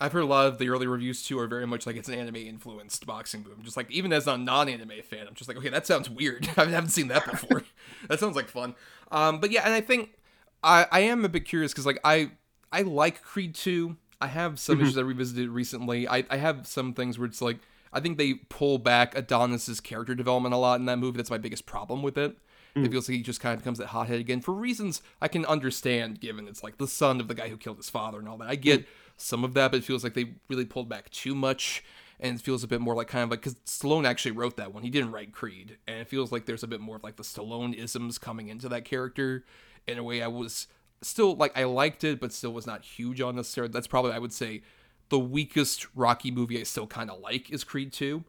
I've 0.00 0.12
heard 0.12 0.22
a 0.22 0.26
lot 0.26 0.46
of 0.46 0.58
the 0.58 0.68
early 0.68 0.86
reviews 0.86 1.24
too 1.24 1.38
are 1.38 1.46
very 1.46 1.66
much 1.66 1.86
like 1.86 1.96
it's 1.96 2.08
an 2.08 2.14
anime 2.14 2.36
influenced 2.36 3.06
boxing 3.06 3.42
movie. 3.42 3.62
Just 3.62 3.76
like, 3.76 3.90
even 3.90 4.12
as 4.12 4.26
a 4.26 4.36
non 4.36 4.68
anime 4.68 5.02
fan, 5.02 5.26
I'm 5.26 5.34
just 5.34 5.48
like, 5.48 5.56
okay, 5.56 5.68
that 5.68 5.86
sounds 5.86 6.10
weird. 6.10 6.48
I 6.56 6.64
haven't 6.66 6.90
seen 6.90 7.08
that 7.08 7.30
before. 7.30 7.62
that 8.08 8.18
sounds 8.18 8.36
like 8.36 8.48
fun. 8.48 8.74
Um, 9.12 9.40
but 9.40 9.50
yeah, 9.50 9.62
and 9.64 9.72
I 9.72 9.80
think 9.80 10.18
I, 10.62 10.86
I 10.90 11.00
am 11.00 11.24
a 11.24 11.28
bit 11.28 11.44
curious 11.44 11.72
because 11.72 11.86
like 11.86 12.00
I 12.04 12.32
I 12.72 12.82
like 12.82 13.22
Creed 13.22 13.54
2. 13.54 13.96
I 14.20 14.26
have 14.26 14.58
some 14.58 14.76
mm-hmm. 14.76 14.84
issues 14.84 14.98
I 14.98 15.02
revisited 15.02 15.48
recently. 15.50 16.08
I, 16.08 16.24
I 16.30 16.38
have 16.38 16.66
some 16.66 16.94
things 16.94 17.18
where 17.18 17.26
it's 17.26 17.42
like 17.42 17.58
I 17.92 18.00
think 18.00 18.18
they 18.18 18.34
pull 18.34 18.78
back 18.78 19.16
Adonis's 19.16 19.80
character 19.80 20.14
development 20.16 20.54
a 20.54 20.58
lot 20.58 20.80
in 20.80 20.86
that 20.86 20.98
movie. 20.98 21.16
That's 21.16 21.30
my 21.30 21.38
biggest 21.38 21.66
problem 21.66 22.02
with 22.02 22.18
it. 22.18 22.36
Mm. 22.76 22.86
It 22.86 22.90
feels 22.90 23.08
like 23.08 23.16
he 23.16 23.22
just 23.22 23.40
kind 23.40 23.54
of 23.54 23.60
becomes 23.60 23.78
that 23.78 23.88
hothead 23.88 24.20
again 24.20 24.40
for 24.40 24.52
reasons 24.52 25.02
I 25.20 25.28
can 25.28 25.44
understand, 25.46 26.20
given 26.20 26.48
it's 26.48 26.62
like 26.62 26.78
the 26.78 26.88
son 26.88 27.20
of 27.20 27.28
the 27.28 27.34
guy 27.34 27.48
who 27.48 27.56
killed 27.56 27.76
his 27.76 27.90
father 27.90 28.18
and 28.18 28.28
all 28.28 28.38
that. 28.38 28.48
I 28.48 28.56
get 28.56 28.82
mm. 28.82 28.86
some 29.16 29.44
of 29.44 29.54
that, 29.54 29.70
but 29.70 29.78
it 29.78 29.84
feels 29.84 30.02
like 30.02 30.14
they 30.14 30.34
really 30.48 30.64
pulled 30.64 30.88
back 30.88 31.10
too 31.10 31.34
much. 31.34 31.84
And 32.20 32.38
it 32.38 32.42
feels 32.42 32.62
a 32.62 32.68
bit 32.68 32.80
more 32.80 32.94
like 32.94 33.08
kind 33.08 33.24
of 33.24 33.30
like 33.30 33.40
because 33.40 33.56
Stallone 33.66 34.06
actually 34.06 34.30
wrote 34.30 34.56
that 34.56 34.72
one. 34.72 34.84
He 34.84 34.90
didn't 34.90 35.10
write 35.10 35.32
Creed, 35.32 35.78
and 35.88 35.98
it 35.98 36.08
feels 36.08 36.30
like 36.30 36.46
there's 36.46 36.62
a 36.62 36.68
bit 36.68 36.80
more 36.80 36.96
of 36.96 37.02
like 37.02 37.16
the 37.16 37.24
Stallone 37.24 37.74
isms 37.74 38.18
coming 38.18 38.48
into 38.48 38.68
that 38.68 38.84
character 38.84 39.44
in 39.88 39.98
a 39.98 40.02
way 40.02 40.22
I 40.22 40.28
was 40.28 40.68
still 41.02 41.34
like 41.34 41.56
I 41.58 41.64
liked 41.64 42.04
it, 42.04 42.20
but 42.20 42.32
still 42.32 42.52
was 42.52 42.66
not 42.66 42.84
huge 42.84 43.20
on 43.20 43.36
this. 43.36 43.52
That's 43.52 43.88
probably 43.88 44.12
I 44.12 44.18
would 44.18 44.32
say 44.32 44.62
the 45.08 45.18
weakest 45.18 45.86
Rocky 45.94 46.30
movie 46.30 46.58
I 46.58 46.62
still 46.62 46.86
kind 46.86 47.10
of 47.10 47.20
like 47.20 47.50
is 47.50 47.64
Creed 47.64 47.92
2. 47.92 48.24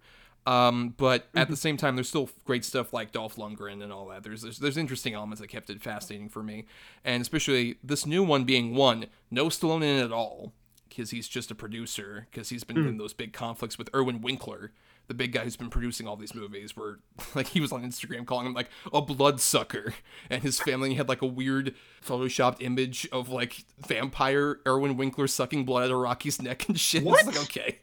Um, 0.46 0.94
but 0.98 1.28
mm-hmm. 1.28 1.38
at 1.40 1.50
the 1.50 1.56
same 1.56 1.78
time, 1.78 1.96
there's 1.96 2.10
still 2.10 2.30
great 2.46 2.64
stuff 2.64 2.94
like 2.94 3.12
Dolph 3.12 3.36
Lundgren 3.36 3.82
and 3.82 3.92
all 3.92 4.08
that. 4.10 4.24
There's, 4.24 4.44
there's 4.44 4.60
there's 4.60 4.78
interesting 4.78 5.14
elements 5.14 5.42
that 5.42 5.48
kept 5.48 5.70
it 5.70 5.82
fascinating 5.82 6.30
for 6.30 6.44
me, 6.44 6.66
and 7.04 7.22
especially 7.22 7.78
this 7.84 8.06
new 8.06 8.24
one 8.24 8.44
being 8.44 8.76
one 8.76 9.08
no 9.32 9.48
Stallone 9.48 9.78
in 9.78 9.98
it 9.98 10.04
at 10.04 10.12
all 10.12 10.54
because 10.88 11.10
he's 11.10 11.28
just 11.28 11.52
a 11.52 11.56
producer 11.56 12.28
because 12.32 12.50
he's 12.50 12.64
been 12.64 12.78
mm. 12.78 12.88
in 12.88 12.98
those 12.98 13.14
big 13.14 13.34
conflicts 13.34 13.78
with 13.78 13.90
Irwin 13.94 14.22
Winkler, 14.22 14.72
the 15.08 15.14
big 15.14 15.34
guy 15.34 15.44
who's 15.44 15.58
been 15.58 15.70
producing 15.70 16.08
all 16.08 16.16
these 16.16 16.36
movies. 16.36 16.78
Where 16.78 17.00
like 17.36 17.48
he 17.48 17.60
was 17.60 17.72
on 17.72 17.84
Instagram 17.84 18.28
calling 18.28 18.46
him 18.46 18.54
like 18.54 18.70
a 18.94 19.02
bloodsucker, 19.02 19.96
and 20.30 20.44
his 20.44 20.60
family 20.60 20.94
had 20.94 21.10
like 21.10 21.24
a 21.24 21.28
weird 21.28 21.74
photoshopped 22.06 22.62
image 22.62 23.08
of 23.12 23.30
like 23.30 23.66
vampire 23.80 24.60
Irwin 24.68 24.96
Winkler 24.96 25.28
sucking 25.28 25.66
blood 25.66 25.86
out 25.86 25.92
of 25.92 25.98
Rocky's 25.98 26.40
neck 26.40 26.68
and 26.68 26.80
shit. 26.80 27.04
What? 27.04 27.26
It's 27.26 27.36
like 27.36 27.46
okay. 27.46 27.80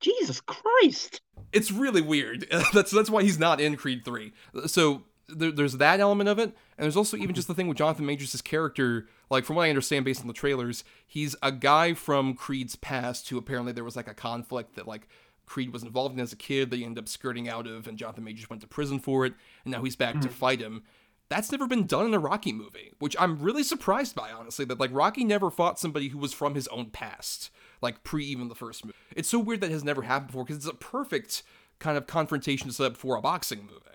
Jesus 0.00 0.40
Christ. 0.40 1.20
It's 1.52 1.72
really 1.72 2.00
weird. 2.02 2.46
that's 2.72 2.90
that's 2.90 3.10
why 3.10 3.22
he's 3.22 3.38
not 3.38 3.60
in 3.60 3.76
Creed 3.76 4.04
3. 4.04 4.32
So 4.66 5.04
there, 5.28 5.52
there's 5.52 5.74
that 5.74 6.00
element 6.00 6.28
of 6.28 6.38
it, 6.38 6.54
and 6.76 6.84
there's 6.84 6.96
also 6.96 7.16
even 7.16 7.34
just 7.34 7.48
the 7.48 7.54
thing 7.54 7.68
with 7.68 7.78
Jonathan 7.78 8.06
Majors' 8.06 8.40
character. 8.42 9.08
Like 9.30 9.44
from 9.44 9.56
what 9.56 9.66
I 9.66 9.68
understand, 9.68 10.04
based 10.04 10.20
on 10.20 10.26
the 10.26 10.32
trailers, 10.32 10.84
he's 11.06 11.36
a 11.42 11.52
guy 11.52 11.94
from 11.94 12.34
Creed's 12.34 12.76
past 12.76 13.28
who 13.28 13.38
apparently 13.38 13.72
there 13.72 13.84
was 13.84 13.96
like 13.96 14.08
a 14.08 14.14
conflict 14.14 14.74
that 14.76 14.88
like 14.88 15.08
Creed 15.46 15.72
was 15.72 15.82
involved 15.82 16.14
in 16.14 16.20
as 16.20 16.32
a 16.32 16.36
kid 16.36 16.70
that 16.70 16.76
he 16.76 16.84
ended 16.84 17.04
up 17.04 17.08
skirting 17.08 17.48
out 17.48 17.66
of, 17.66 17.86
and 17.86 17.98
Jonathan 17.98 18.24
Majors 18.24 18.48
went 18.48 18.62
to 18.62 18.68
prison 18.68 18.98
for 18.98 19.26
it, 19.26 19.34
and 19.64 19.72
now 19.72 19.82
he's 19.82 19.96
back 19.96 20.16
mm. 20.16 20.22
to 20.22 20.28
fight 20.28 20.60
him. 20.60 20.82
That's 21.28 21.52
never 21.52 21.66
been 21.66 21.86
done 21.86 22.06
in 22.06 22.14
a 22.14 22.18
Rocky 22.18 22.52
movie, 22.52 22.92
which 23.00 23.14
I'm 23.18 23.38
really 23.38 23.62
surprised 23.62 24.14
by, 24.14 24.30
honestly. 24.30 24.64
That 24.64 24.80
like 24.80 24.90
Rocky 24.92 25.24
never 25.24 25.50
fought 25.50 25.78
somebody 25.78 26.08
who 26.08 26.18
was 26.18 26.32
from 26.32 26.54
his 26.54 26.68
own 26.68 26.86
past 26.86 27.50
like 27.80 28.02
pre 28.04 28.24
even 28.24 28.48
the 28.48 28.54
first 28.54 28.84
movie. 28.84 28.96
It's 29.14 29.28
so 29.28 29.38
weird 29.38 29.60
that 29.60 29.70
has 29.70 29.84
never 29.84 30.02
happened 30.02 30.28
before 30.28 30.44
because 30.44 30.56
it's 30.56 30.66
a 30.66 30.74
perfect 30.74 31.42
kind 31.78 31.96
of 31.96 32.06
confrontation 32.06 32.70
set 32.70 32.86
up 32.86 32.96
for 32.96 33.16
a 33.16 33.20
boxing 33.20 33.60
movie. 33.60 33.88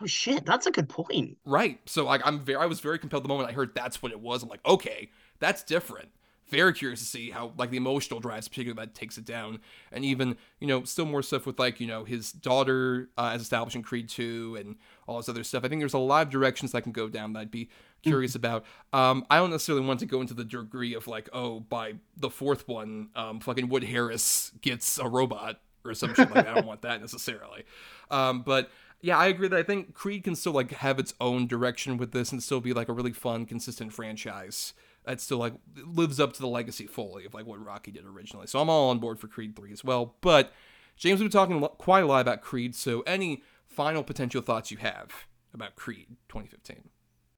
Oh 0.00 0.06
shit, 0.06 0.46
that's 0.46 0.66
a 0.66 0.70
good 0.70 0.88
point. 0.88 1.36
Right. 1.44 1.80
So 1.86 2.04
like 2.04 2.22
I'm 2.24 2.40
very 2.40 2.58
I 2.58 2.66
was 2.66 2.80
very 2.80 2.98
compelled 2.98 3.24
the 3.24 3.28
moment 3.28 3.50
I 3.50 3.52
heard 3.52 3.74
that's 3.74 4.02
what 4.02 4.12
it 4.12 4.20
was. 4.20 4.42
I'm 4.42 4.48
like, 4.48 4.64
okay, 4.66 5.10
that's 5.40 5.62
different. 5.62 6.08
Very 6.48 6.72
curious 6.72 6.98
to 7.00 7.06
see 7.06 7.30
how 7.30 7.52
like 7.58 7.70
the 7.70 7.76
emotional 7.76 8.18
drives 8.18 8.48
particularly 8.48 8.84
that 8.84 8.94
takes 8.94 9.18
it 9.18 9.24
down. 9.24 9.60
And 9.92 10.04
even, 10.04 10.36
you 10.58 10.66
know, 10.66 10.82
still 10.84 11.06
more 11.06 11.22
stuff 11.22 11.46
with 11.46 11.58
like, 11.58 11.80
you 11.80 11.86
know, 11.86 12.04
his 12.04 12.32
daughter 12.32 13.08
uh, 13.16 13.30
as 13.34 13.42
establishing 13.42 13.82
Creed 13.82 14.08
2 14.08 14.56
and 14.58 14.76
all 15.06 15.18
this 15.18 15.28
other 15.28 15.44
stuff. 15.44 15.64
I 15.64 15.68
think 15.68 15.80
there's 15.80 15.94
a 15.94 15.98
lot 15.98 16.26
of 16.26 16.30
directions 16.30 16.72
that 16.72 16.82
can 16.82 16.92
go 16.92 17.08
down 17.08 17.34
that 17.34 17.40
I'd 17.40 17.50
be 17.52 17.68
curious 18.02 18.34
about. 18.34 18.64
Um, 18.92 19.24
I 19.30 19.36
don't 19.36 19.50
necessarily 19.50 19.84
want 19.84 20.00
to 20.00 20.06
go 20.06 20.20
into 20.20 20.34
the 20.34 20.44
degree 20.44 20.94
of 20.94 21.06
like, 21.06 21.28
oh, 21.32 21.60
by 21.60 21.94
the 22.16 22.30
fourth 22.30 22.68
one, 22.68 23.10
um, 23.14 23.40
fucking 23.40 23.68
Wood 23.68 23.84
Harris 23.84 24.52
gets 24.60 24.98
a 24.98 25.08
robot 25.08 25.60
or 25.84 25.94
some 25.94 26.14
shit 26.14 26.30
like 26.30 26.44
that. 26.44 26.48
I 26.48 26.54
don't 26.54 26.66
want 26.66 26.82
that 26.82 27.00
necessarily. 27.00 27.64
Um, 28.10 28.42
but 28.42 28.70
yeah, 29.00 29.16
I 29.16 29.26
agree 29.26 29.48
that 29.48 29.58
I 29.58 29.62
think 29.62 29.94
Creed 29.94 30.24
can 30.24 30.34
still 30.34 30.52
like 30.52 30.72
have 30.72 30.98
its 30.98 31.14
own 31.20 31.46
direction 31.46 31.96
with 31.96 32.12
this 32.12 32.32
and 32.32 32.42
still 32.42 32.60
be 32.60 32.72
like 32.72 32.88
a 32.88 32.92
really 32.92 33.12
fun, 33.12 33.46
consistent 33.46 33.92
franchise 33.92 34.74
that 35.04 35.20
still 35.20 35.38
like 35.38 35.54
lives 35.86 36.20
up 36.20 36.32
to 36.34 36.40
the 36.40 36.48
legacy 36.48 36.86
fully 36.86 37.24
of 37.24 37.34
like 37.34 37.46
what 37.46 37.64
Rocky 37.64 37.90
did 37.90 38.04
originally. 38.04 38.46
So 38.46 38.60
I'm 38.60 38.68
all 38.68 38.90
on 38.90 38.98
board 38.98 39.18
for 39.18 39.28
Creed 39.28 39.56
3 39.56 39.72
as 39.72 39.82
well. 39.82 40.16
But 40.20 40.52
James, 40.96 41.20
we've 41.20 41.30
been 41.30 41.40
talking 41.40 41.60
quite 41.78 42.04
a 42.04 42.06
lot 42.06 42.20
about 42.20 42.42
Creed, 42.42 42.74
so 42.74 43.00
any 43.02 43.42
final 43.66 44.02
potential 44.02 44.42
thoughts 44.42 44.70
you 44.70 44.76
have 44.78 45.26
about 45.54 45.76
Creed 45.76 46.08
2015? 46.28 46.90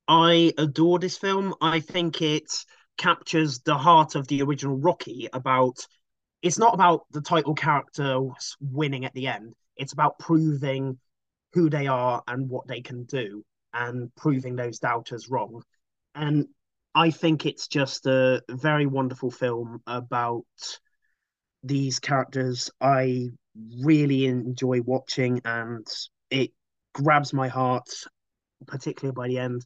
I 0.09 0.53
adore 0.59 0.99
this 0.99 1.19
film. 1.19 1.55
I 1.61 1.81
think 1.81 2.23
it 2.23 2.53
captures 2.97 3.61
the 3.61 3.77
heart 3.77 4.15
of 4.15 4.29
the 4.29 4.43
original 4.43 4.77
Rocky 4.77 5.29
about 5.33 5.87
it's 6.43 6.59
not 6.59 6.75
about 6.75 7.03
the 7.13 7.21
title 7.21 7.55
character 7.55 8.19
winning 8.61 9.05
at 9.05 9.15
the 9.15 9.29
end. 9.29 9.55
It's 9.77 9.93
about 9.93 10.19
proving 10.19 10.99
who 11.53 11.71
they 11.71 11.87
are 11.87 12.23
and 12.27 12.49
what 12.49 12.67
they 12.67 12.81
can 12.81 13.05
do 13.05 13.45
and 13.73 14.15
proving 14.17 14.57
those 14.57 14.81
doubters 14.81 15.29
wrong. 15.29 15.63
And 16.15 16.49
I 16.95 17.11
think 17.11 17.47
it's 17.47 17.69
just 17.69 18.07
a 18.07 18.43
very 18.51 18.87
wonderful 18.87 19.31
film 19.31 19.83
about 19.87 20.45
these 21.63 22.01
characters 22.01 22.71
I 22.81 23.29
really 23.81 24.27
enjoy 24.27 24.81
watching 24.83 25.41
and 25.45 25.87
it 26.31 26.51
grabs 26.93 27.33
my 27.33 27.49
heart, 27.49 27.89
particularly 28.67 29.15
by 29.15 29.29
the 29.29 29.39
end. 29.39 29.65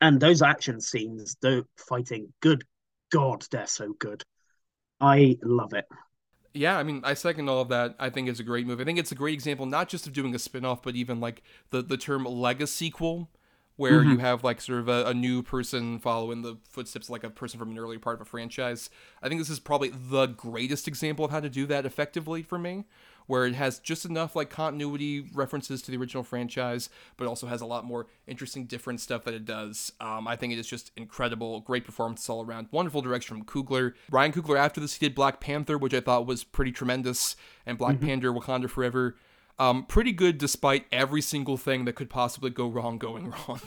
And 0.00 0.20
those 0.20 0.42
action 0.42 0.80
scenes, 0.80 1.36
the 1.40 1.64
fighting, 1.76 2.32
good 2.40 2.64
God, 3.10 3.44
they're 3.50 3.66
so 3.66 3.94
good. 3.98 4.22
I 5.00 5.38
love 5.42 5.72
it. 5.72 5.86
Yeah, 6.52 6.78
I 6.78 6.84
mean, 6.84 7.00
I 7.04 7.14
second 7.14 7.48
all 7.48 7.60
of 7.60 7.68
that. 7.68 7.96
I 7.98 8.10
think 8.10 8.28
it's 8.28 8.40
a 8.40 8.44
great 8.44 8.66
movie. 8.66 8.82
I 8.82 8.84
think 8.84 8.98
it's 8.98 9.12
a 9.12 9.16
great 9.16 9.34
example, 9.34 9.66
not 9.66 9.88
just 9.88 10.06
of 10.06 10.12
doing 10.12 10.34
a 10.34 10.38
spin-off, 10.38 10.82
but 10.82 10.94
even 10.94 11.20
like 11.20 11.42
the 11.70 11.82
the 11.82 11.96
term 11.96 12.24
legacy 12.24 12.86
sequel, 12.86 13.28
where 13.76 14.00
mm-hmm. 14.00 14.12
you 14.12 14.18
have 14.18 14.44
like 14.44 14.60
sort 14.60 14.78
of 14.78 14.88
a, 14.88 15.06
a, 15.06 15.14
new 15.14 15.42
person 15.42 15.98
following 15.98 16.42
the 16.42 16.56
footsteps 16.68 17.10
like 17.10 17.24
a 17.24 17.30
person 17.30 17.58
from 17.58 17.72
an 17.72 17.78
earlier 17.78 17.98
part 17.98 18.14
of 18.14 18.20
a 18.20 18.24
franchise. 18.24 18.88
I 19.20 19.28
think 19.28 19.40
this 19.40 19.50
is 19.50 19.58
probably 19.58 19.90
the 19.90 20.26
greatest 20.26 20.86
example 20.86 21.24
of 21.24 21.32
how 21.32 21.40
to 21.40 21.50
do 21.50 21.66
that 21.66 21.84
effectively 21.84 22.42
for 22.42 22.58
me 22.58 22.84
where 23.26 23.46
it 23.46 23.54
has 23.54 23.78
just 23.78 24.04
enough 24.04 24.36
like 24.36 24.50
continuity 24.50 25.26
references 25.32 25.82
to 25.82 25.90
the 25.90 25.96
original 25.96 26.22
franchise, 26.22 26.88
but 27.16 27.26
also 27.26 27.46
has 27.46 27.60
a 27.60 27.66
lot 27.66 27.84
more 27.84 28.06
interesting, 28.26 28.66
different 28.66 29.00
stuff 29.00 29.24
that 29.24 29.34
it 29.34 29.44
does. 29.44 29.92
Um, 30.00 30.28
I 30.28 30.36
think 30.36 30.52
it 30.52 30.58
is 30.58 30.66
just 30.66 30.90
incredible, 30.96 31.60
great 31.60 31.84
performance 31.84 32.28
all 32.28 32.44
around, 32.44 32.68
wonderful 32.70 33.02
direction 33.02 33.36
from 33.36 33.44
Coogler. 33.44 33.94
Ryan 34.10 34.32
Coogler 34.32 34.58
after 34.58 34.80
this 34.80 34.94
he 34.94 35.06
did 35.06 35.14
Black 35.14 35.40
Panther, 35.40 35.78
which 35.78 35.94
I 35.94 36.00
thought 36.00 36.26
was 36.26 36.44
pretty 36.44 36.72
tremendous, 36.72 37.36
and 37.66 37.78
Black 37.78 37.96
mm-hmm. 37.96 38.06
Panther 38.06 38.32
Wakanda 38.32 38.68
Forever. 38.68 39.16
Um, 39.56 39.84
pretty 39.84 40.10
good 40.10 40.38
despite 40.38 40.86
every 40.90 41.20
single 41.20 41.56
thing 41.56 41.84
that 41.84 41.94
could 41.94 42.10
possibly 42.10 42.50
go 42.50 42.66
wrong 42.66 42.98
going 42.98 43.30
wrong 43.48 43.60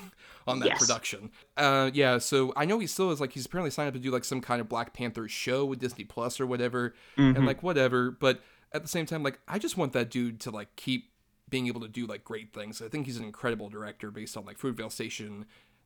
on 0.45 0.60
that 0.60 0.70
yes. 0.70 0.80
production. 0.80 1.32
Uh, 1.55 1.91
yeah, 1.93 2.18
so 2.18 2.51
I 2.55 2.66
know 2.66 2.80
he 2.80 2.88
still 2.88 3.12
is 3.12 3.22
like 3.22 3.34
he's 3.34 3.45
apparently 3.45 3.72
signed 3.72 3.88
up 3.88 3.93
to 3.93 3.99
do 3.99 4.12
like 4.12 4.26
some 4.26 4.41
kind 4.41 4.60
of 4.60 4.68
Black 4.68 4.93
Panther 4.93 5.28
show 5.28 5.66
with 5.66 5.80
Disney 5.80 6.03
Plus 6.03 6.39
or 6.39 6.45
whatever, 6.47 6.93
mm-hmm. 7.18 7.38
and 7.38 7.45
like 7.45 7.64
whatever. 7.64 8.12
But 8.12 8.41
at 8.72 8.82
the 8.82 8.88
same 8.88 9.05
time, 9.05 9.24
like 9.24 9.39
I 9.47 9.59
just 9.59 9.78
want 9.78 9.93
that 9.93 10.09
dude 10.09 10.39
to 10.41 10.51
like 10.51 10.76
keep 10.76 11.11
being 11.49 11.68
able 11.68 11.82
to 11.82 11.88
do 11.88 12.05
like 12.05 12.24
great 12.24 12.53
things. 12.53 12.82
I 12.82 12.89
think 12.89 13.05
he's 13.05 13.18
an 13.18 13.24
incredible 13.24 13.70
director 13.70 14.11
based 14.11 14.36
on 14.36 14.45
like 14.45 14.59
Fruitvale 14.59 14.91
Station, 14.91 15.45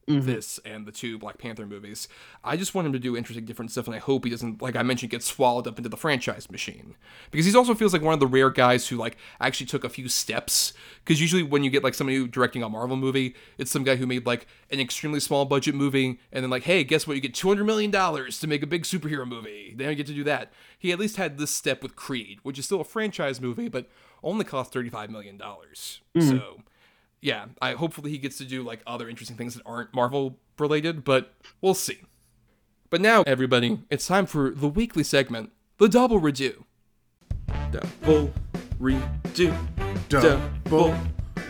Mhm. 0.10 0.26
this, 0.26 0.60
and 0.66 0.86
the 0.86 0.92
two 0.92 1.18
Black 1.20 1.38
Panther 1.38 1.66
movies. 1.68 2.08
I 2.44 2.58
just 2.58 2.74
want 2.74 2.88
him 2.88 2.94
to 2.94 3.00
do 3.00 3.16
interesting, 3.16 3.46
different 3.46 3.72
stuff, 3.72 3.86
and 3.86 3.96
I 3.96 4.00
hope 4.00 4.26
he 4.26 4.32
doesn't, 4.32 4.62
like 4.62 4.76
I 4.76 4.82
mentioned, 4.84 5.12
get 5.12 5.22
swallowed 5.24 5.68
up 5.68 5.78
into 5.78 5.90
the 5.90 5.96
franchise 5.98 6.50
machine 6.50 6.96
because 7.30 7.46
he 7.46 7.56
also 7.56 7.76
feels 7.76 7.94
like 7.94 8.02
one 8.02 8.14
of 8.14 8.20
the 8.20 8.28
rare 8.28 8.50
guys 8.50 8.88
who 8.88 8.98
like 8.98 9.16
actually 9.40 9.68
took 9.68 9.84
a 9.84 9.90
few 9.90 10.10
steps. 10.10 10.74
Because 11.04 11.22
usually 11.22 11.44
when 11.44 11.64
you 11.64 11.70
get 11.70 11.84
like 11.84 11.94
somebody 11.94 12.28
directing 12.28 12.64
a 12.64 12.70
Marvel 12.70 12.98
movie, 12.98 13.36
it's 13.58 13.70
some 13.72 13.84
guy 13.84 13.96
who 13.96 14.08
made 14.08 14.26
like 14.26 14.48
an 14.72 14.80
extremely 14.80 15.20
small 15.20 15.46
budget 15.46 15.76
movie, 15.76 16.20
and 16.32 16.44
then 16.44 16.50
like, 16.50 16.64
hey, 16.64 16.84
guess 16.84 17.06
what? 17.06 17.14
You 17.16 17.22
get 17.22 17.34
two 17.36 17.48
hundred 17.48 17.66
million 17.66 17.92
dollars 17.92 18.40
to 18.40 18.48
make 18.48 18.64
a 18.64 18.68
big 18.68 18.84
superhero 18.84 19.28
movie. 19.28 19.74
Then 19.78 19.90
you 19.90 19.96
get 19.96 20.08
to 20.08 20.14
do 20.14 20.24
that. 20.26 20.52
He 20.78 20.92
at 20.92 21.00
least 21.00 21.18
had 21.18 21.38
this 21.38 21.52
step 21.52 21.84
with 21.84 21.96
Creed, 21.96 22.40
which 22.44 22.58
is 22.58 22.66
still 22.66 22.82
a 22.82 22.84
franchise 22.86 23.40
movie, 23.40 23.70
but 23.70 23.88
only 24.24 24.46
cost 24.46 24.74
thirty 24.74 24.90
five 24.90 25.10
million 25.12 25.38
dollars. 25.38 26.02
Mhm. 26.16 26.30
So 26.30 26.64
yeah, 27.22 27.46
I 27.62 27.74
hopefully 27.74 28.12
he 28.12 28.18
gets 28.18 28.38
to 28.40 28.46
do 28.46 28.64
like 28.64 28.82
other 28.86 29.08
interesting 29.10 29.38
things 29.38 29.56
that 29.56 29.64
aren't 29.66 29.94
Marvel 29.94 30.38
related, 30.58 31.04
but 31.04 31.34
we'll 31.62 31.74
see. 31.74 32.00
But 32.90 33.02
now, 33.02 33.24
everybody, 33.26 33.80
it's 33.90 34.06
time 34.08 34.26
for 34.26 34.50
the 34.50 34.68
weekly 34.68 35.04
segment, 35.04 35.52
the 35.78 35.88
Double 35.88 36.20
Redo. 36.20 36.64
Double 37.72 38.34
Redo. 38.80 39.58
Double 40.10 40.96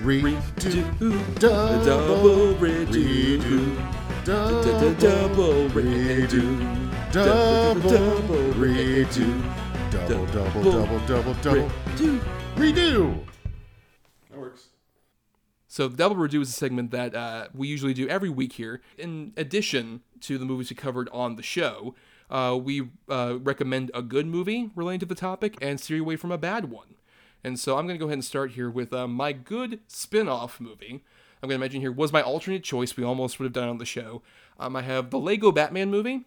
Redo. 0.01 1.39
Double 1.39 1.39
Redo. 1.39 1.85
Double 1.85 2.55
Redo. 2.55 3.91
Double 4.23 4.93
Double 4.93 5.69
Redo. 5.69 6.81
Double 7.11 8.53
redo. 8.53 9.27
Double, 9.91 10.25
double, 10.27 10.63
double, 10.63 10.99
double, 11.05 11.33
double. 11.41 11.69
Redo. 12.55 13.19
That 14.29 14.39
works. 14.39 14.67
So 15.71 15.87
the 15.87 15.95
Double 15.95 16.17
Redo 16.17 16.41
is 16.41 16.49
a 16.49 16.51
segment 16.51 16.91
that 16.91 17.15
uh, 17.15 17.47
we 17.53 17.69
usually 17.69 17.93
do 17.93 18.05
every 18.09 18.27
week 18.27 18.51
here. 18.51 18.81
In 18.97 19.31
addition 19.37 20.01
to 20.19 20.37
the 20.37 20.43
movies 20.43 20.69
we 20.69 20.75
covered 20.75 21.07
on 21.13 21.37
the 21.37 21.41
show, 21.41 21.95
uh, 22.29 22.59
we 22.61 22.89
uh, 23.07 23.37
recommend 23.41 23.89
a 23.93 24.01
good 24.01 24.27
movie 24.27 24.69
relating 24.75 24.99
to 24.99 25.05
the 25.05 25.15
topic 25.15 25.57
and 25.61 25.79
steer 25.79 26.01
away 26.01 26.17
from 26.17 26.29
a 26.29 26.37
bad 26.37 26.65
one. 26.65 26.95
And 27.41 27.57
so 27.57 27.77
I'm 27.77 27.87
going 27.87 27.97
to 27.97 28.03
go 28.03 28.07
ahead 28.07 28.15
and 28.15 28.25
start 28.25 28.51
here 28.51 28.69
with 28.69 28.91
uh, 28.91 29.07
my 29.07 29.31
good 29.31 29.79
spin-off 29.87 30.59
movie. 30.59 31.05
I'm 31.41 31.47
going 31.47 31.57
to 31.57 31.63
mention 31.63 31.79
here 31.79 31.93
was 31.93 32.11
my 32.11 32.21
alternate 32.21 32.65
choice. 32.65 32.97
We 32.97 33.05
almost 33.05 33.39
would 33.39 33.45
have 33.45 33.53
done 33.53 33.69
on 33.69 33.77
the 33.77 33.85
show. 33.85 34.23
Um, 34.59 34.75
I 34.75 34.81
have 34.81 35.09
the 35.09 35.19
Lego 35.19 35.53
Batman 35.53 35.89
movie, 35.89 36.25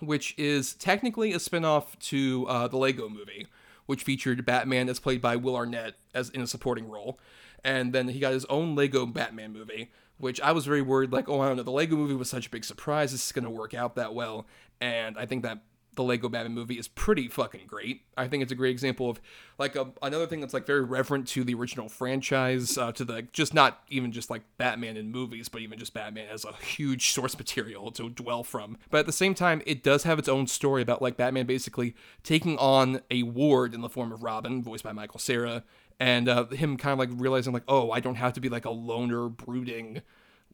which 0.00 0.34
is 0.36 0.74
technically 0.74 1.32
a 1.32 1.40
spin-off 1.40 1.98
to 2.00 2.44
uh, 2.46 2.68
the 2.68 2.76
Lego 2.76 3.08
movie, 3.08 3.46
which 3.86 4.02
featured 4.02 4.44
Batman 4.44 4.90
as 4.90 5.00
played 5.00 5.22
by 5.22 5.34
Will 5.34 5.56
Arnett 5.56 5.94
as 6.12 6.28
in 6.28 6.42
a 6.42 6.46
supporting 6.46 6.90
role. 6.90 7.18
And 7.64 7.92
then 7.92 8.08
he 8.08 8.20
got 8.20 8.32
his 8.32 8.44
own 8.46 8.74
Lego 8.74 9.06
Batman 9.06 9.52
movie, 9.52 9.90
which 10.18 10.40
I 10.40 10.52
was 10.52 10.66
very 10.66 10.82
worried, 10.82 11.12
like, 11.12 11.28
oh, 11.28 11.40
I 11.40 11.48
don't 11.48 11.56
know, 11.56 11.62
the 11.62 11.70
Lego 11.70 11.96
movie 11.96 12.14
was 12.14 12.30
such 12.30 12.46
a 12.46 12.50
big 12.50 12.64
surprise. 12.64 13.12
This 13.12 13.26
is 13.26 13.32
going 13.32 13.44
to 13.44 13.50
work 13.50 13.74
out 13.74 13.96
that 13.96 14.14
well. 14.14 14.46
And 14.80 15.18
I 15.18 15.26
think 15.26 15.42
that 15.42 15.60
the 15.96 16.02
Lego 16.02 16.28
Batman 16.28 16.54
movie 16.54 16.78
is 16.78 16.88
pretty 16.88 17.26
fucking 17.26 17.66
great. 17.66 18.02
I 18.16 18.28
think 18.28 18.42
it's 18.42 18.52
a 18.52 18.54
great 18.54 18.70
example 18.70 19.10
of 19.10 19.20
like 19.58 19.76
a, 19.76 19.88
another 20.02 20.26
thing 20.26 20.40
that's 20.40 20.54
like 20.54 20.66
very 20.66 20.82
reverent 20.82 21.26
to 21.28 21.42
the 21.42 21.54
original 21.54 21.88
franchise, 21.88 22.78
uh, 22.78 22.92
to 22.92 23.04
the 23.04 23.22
just 23.32 23.54
not 23.54 23.80
even 23.88 24.12
just 24.12 24.30
like 24.30 24.42
Batman 24.58 24.96
in 24.96 25.10
movies, 25.10 25.48
but 25.48 25.62
even 25.62 25.78
just 25.78 25.94
Batman 25.94 26.28
as 26.28 26.44
a 26.44 26.52
huge 26.52 27.10
source 27.10 27.36
material 27.36 27.90
to 27.92 28.10
dwell 28.10 28.44
from. 28.44 28.76
But 28.90 28.98
at 28.98 29.06
the 29.06 29.12
same 29.12 29.34
time, 29.34 29.62
it 29.66 29.82
does 29.82 30.04
have 30.04 30.18
its 30.18 30.28
own 30.28 30.46
story 30.46 30.82
about 30.82 31.02
like 31.02 31.16
Batman 31.16 31.46
basically 31.46 31.96
taking 32.22 32.58
on 32.58 33.00
a 33.10 33.22
ward 33.22 33.74
in 33.74 33.80
the 33.80 33.88
form 33.88 34.12
of 34.12 34.22
Robin, 34.22 34.62
voiced 34.62 34.84
by 34.84 34.92
Michael 34.92 35.18
Cera, 35.18 35.64
and 35.98 36.28
uh, 36.28 36.46
him 36.46 36.76
kind 36.76 36.92
of 36.92 36.98
like 36.98 37.10
realizing 37.20 37.52
like, 37.52 37.64
oh, 37.68 37.90
I 37.90 38.00
don't 38.00 38.16
have 38.16 38.34
to 38.34 38.40
be 38.40 38.48
like 38.48 38.64
a 38.64 38.70
loner, 38.70 39.28
brooding, 39.28 40.02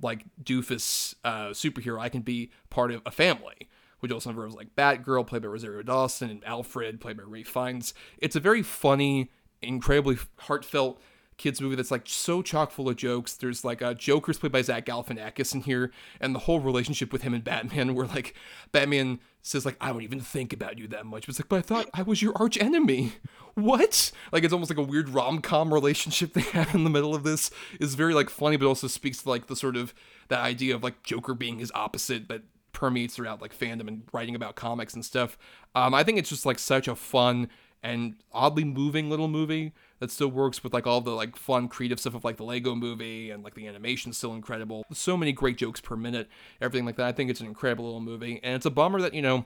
like 0.01 0.25
doofus 0.43 1.15
uh, 1.25 1.49
superhero. 1.49 2.01
I 2.01 2.09
can 2.09 2.23
be 2.23 2.51
part 2.71 2.91
of 2.91 3.03
a 3.05 3.11
family 3.11 3.69
which 4.03 4.11
also 4.11 4.31
involves 4.31 4.57
like 4.57 4.75
Batgirl, 4.75 5.29
played 5.29 5.43
by 5.43 5.49
Rosario 5.49 5.81
Dawson, 5.83 6.29
and 6.29 6.45
Alfred, 6.45 7.01
played 7.01 7.17
by 7.17 7.23
Ralph 7.23 7.47
Fiennes. 7.47 7.95
It's 8.19 8.35
a 8.35 8.41
very 8.41 8.61
funny, 8.61 9.31
incredibly 9.63 10.19
heartfelt 10.39 11.01
kids 11.43 11.61
movie 11.61 11.75
that's 11.75 11.91
like 11.91 12.03
so 12.07 12.41
chock 12.41 12.71
full 12.71 12.89
of 12.89 12.97
jokes. 12.97 13.35
There's 13.35 13.65
like 13.65 13.83
uh, 13.83 13.95
Joker's 13.95 14.39
played 14.39 14.53
by 14.53 14.63
Zach 14.63 14.87
Galifianakis 14.87 15.55
in 15.55 15.63
here, 15.63 15.91
and 16.21 16.35
the 16.35 16.41
whole 16.41 16.61
relationship 16.61 17.13
with 17.13 17.23
him 17.23 17.35
and 17.35 17.43
Batman, 17.43 17.95
where 17.95 18.07
like 18.07 18.35
Batman 18.71 19.19
says 19.43 19.67
like 19.67 19.77
I 19.81 19.93
don't 19.93 20.03
even 20.03 20.21
think 20.21 20.53
about 20.53 20.79
you 20.79 20.87
that 20.89 21.05
much, 21.05 21.27
but 21.27 21.31
it's 21.31 21.41
like 21.41 21.49
but 21.49 21.59
I 21.59 21.63
thought 21.63 21.91
I 21.93 22.03
was 22.03 22.23
your 22.23 22.33
arch 22.37 22.57
enemy. 22.59 23.15
What? 23.55 24.13
Like 24.33 24.45
it's 24.45 24.53
almost 24.55 24.71
like 24.71 24.79
a 24.79 24.83
weird 24.83 25.11
rom 25.11 25.43
com 25.43 25.75
relationship 25.75 26.33
they 26.33 26.41
have 26.41 26.75
in 26.75 26.85
the 26.85 26.91
middle 26.91 27.15
of 27.15 27.23
this. 27.23 27.51
is 27.79 27.95
very 27.97 28.15
like 28.15 28.31
funny, 28.31 28.57
but 28.57 28.65
also 28.65 28.87
speaks 28.87 29.23
to 29.23 29.29
like 29.29 29.47
the 29.47 29.55
sort 29.55 29.77
of 29.77 29.93
that 30.29 30.41
idea 30.41 30.75
of 30.75 30.83
like 30.83 31.03
Joker 31.03 31.35
being 31.35 31.59
his 31.59 31.71
opposite 31.75 32.29
that 32.29 32.45
permeates 32.73 33.15
throughout 33.15 33.43
like 33.43 33.55
fandom 33.55 33.89
and 33.89 34.05
writing 34.11 34.35
about 34.35 34.57
comics 34.57 34.95
and 34.95 35.05
stuff. 35.05 35.37
Um, 35.75 35.93
I 35.93 36.03
think 36.03 36.19
it's 36.19 36.31
just 36.31 36.47
like 36.47 36.59
such 36.59 36.89
a 36.89 36.95
fun 36.95 37.51
and 37.83 38.15
oddly 38.33 38.65
moving 38.65 39.11
little 39.11 39.29
movie 39.29 39.73
that 40.03 40.11
still 40.11 40.33
works 40.33 40.65
with 40.65 40.75
like 40.75 40.85
all 40.85 41.01
the 41.01 41.13
like 41.13 41.37
fun 41.37 41.69
creative 41.69 42.01
stuff 42.01 42.17
of 42.17 42.25
like 42.25 42.37
the 42.37 42.43
Lego 42.43 42.75
movie 42.75 43.31
and 43.31 43.45
like 43.45 43.55
the 43.55 43.69
animation's 43.69 44.17
still 44.17 44.35
incredible. 44.35 44.85
So 44.93 45.17
many 45.17 45.31
great 45.31 45.57
jokes 45.57 45.81
per 45.81 45.95
minute, 45.95 46.29
everything 46.61 46.85
like 46.85 46.97
that. 46.97 47.07
I 47.07 47.13
think 47.13 47.31
it's 47.31 47.39
an 47.41 47.47
incredible 47.47 47.85
little 47.85 48.01
movie. 48.01 48.41
And 48.43 48.57
it's 48.57 48.67
a 48.67 48.71
bummer 48.71 49.01
that, 49.01 49.15
you 49.15 49.23
know, 49.23 49.45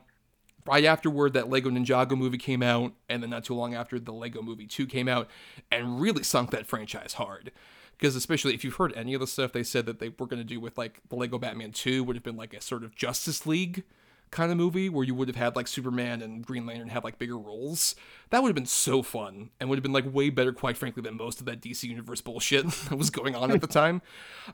right 0.64 0.86
afterward 0.86 1.34
that 1.34 1.50
Lego 1.50 1.68
Ninjago 1.68 2.16
movie 2.16 2.38
came 2.38 2.62
out, 2.62 2.94
and 3.06 3.22
then 3.22 3.28
not 3.28 3.44
too 3.44 3.54
long 3.54 3.74
after 3.74 4.00
the 4.00 4.14
Lego 4.14 4.40
movie 4.40 4.66
2 4.66 4.86
came 4.86 5.08
out, 5.08 5.28
and 5.70 6.00
really 6.00 6.22
sunk 6.22 6.52
that 6.52 6.66
franchise 6.66 7.12
hard 7.12 7.52
because 7.98 8.16
especially 8.16 8.54
if 8.54 8.64
you've 8.64 8.76
heard 8.76 8.94
any 8.94 9.12
of 9.12 9.20
the 9.20 9.26
stuff 9.26 9.52
they 9.52 9.62
said 9.62 9.84
that 9.84 9.98
they 9.98 10.08
were 10.08 10.26
going 10.26 10.40
to 10.40 10.44
do 10.44 10.58
with 10.58 10.78
like 10.78 11.02
the 11.10 11.16
Lego 11.16 11.36
Batman 11.36 11.72
2 11.72 12.02
would 12.02 12.16
have 12.16 12.22
been 12.22 12.36
like 12.36 12.54
a 12.54 12.62
sort 12.62 12.82
of 12.82 12.94
Justice 12.94 13.46
League 13.46 13.84
kind 14.30 14.50
of 14.50 14.58
movie 14.58 14.88
where 14.88 15.04
you 15.04 15.14
would 15.14 15.28
have 15.28 15.36
had 15.36 15.56
like 15.56 15.68
Superman 15.68 16.20
and 16.20 16.44
Green 16.44 16.66
Lantern 16.66 16.88
have 16.88 17.04
like 17.04 17.18
bigger 17.18 17.38
roles. 17.38 17.94
That 18.30 18.42
would 18.42 18.48
have 18.48 18.56
been 18.56 18.66
so 18.66 19.02
fun 19.02 19.50
and 19.60 19.68
would 19.68 19.76
have 19.76 19.82
been 19.82 19.92
like 19.92 20.12
way 20.12 20.30
better, 20.30 20.52
quite 20.52 20.76
frankly, 20.76 21.02
than 21.02 21.16
most 21.16 21.40
of 21.40 21.46
that 21.46 21.60
DC 21.60 21.84
Universe 21.84 22.20
bullshit 22.20 22.66
that 22.88 22.96
was 22.96 23.10
going 23.10 23.34
on 23.34 23.50
at 23.50 23.60
the 23.60 23.66
time. 23.66 24.02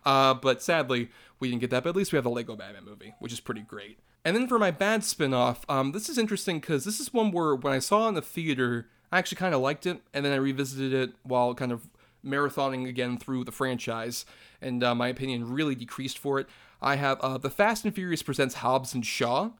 Uh, 0.05 0.35
but 0.35 0.63
sadly, 0.63 1.11
we 1.41 1.49
didn't 1.49 1.61
get 1.61 1.71
that. 1.71 1.83
But 1.85 1.91
at 1.91 1.97
least 1.97 2.13
we 2.13 2.17
have 2.17 2.25
the 2.25 2.31
Lego 2.31 2.57
Batman 2.57 2.85
movie, 2.85 3.15
which 3.19 3.33
is 3.33 3.41
pretty 3.41 3.63
great. 3.63 3.99
And 4.25 4.37
then 4.37 4.47
for 4.47 4.59
my 4.59 4.71
bad 4.71 5.03
spin-off, 5.03 5.65
um, 5.69 5.93
this 5.93 6.09
is 6.09 6.17
interesting 6.17 6.61
because 6.61 6.85
this 6.85 7.01
is 7.01 7.13
one 7.13 7.33
where 7.33 7.57
when 7.57 7.73
I 7.73 7.81
saw 7.81 8.07
it 8.07 8.11
in 8.11 8.15
the 8.15 8.23
theater, 8.23 8.89
I 9.11 9.19
actually 9.19 9.37
kind 9.37 9.55
of 9.55 9.61
liked 9.61 9.85
it, 9.85 10.01
and 10.15 10.25
then 10.25 10.33
I 10.33 10.37
revisited 10.37 10.93
it 10.93 11.15
while 11.25 11.55
kind 11.55 11.73
of 11.73 11.89
marathoning 12.25 12.89
again 12.89 13.19
through 13.19 13.45
the 13.45 13.53
franchise, 13.53 14.25
and 14.61 14.83
uh, 14.85 14.95
my 14.95 15.09
opinion 15.09 15.53
really 15.53 15.75
decreased 15.75 16.19
for 16.19 16.39
it. 16.39 16.47
I 16.81 16.97
have 16.97 17.21
uh, 17.21 17.39
the 17.39 17.51
Fast 17.51 17.85
and 17.85 17.95
Furious 17.95 18.23
presents 18.23 18.57
Hobbs 18.57 18.95
and 18.95 19.05
Shaw, 19.05 19.51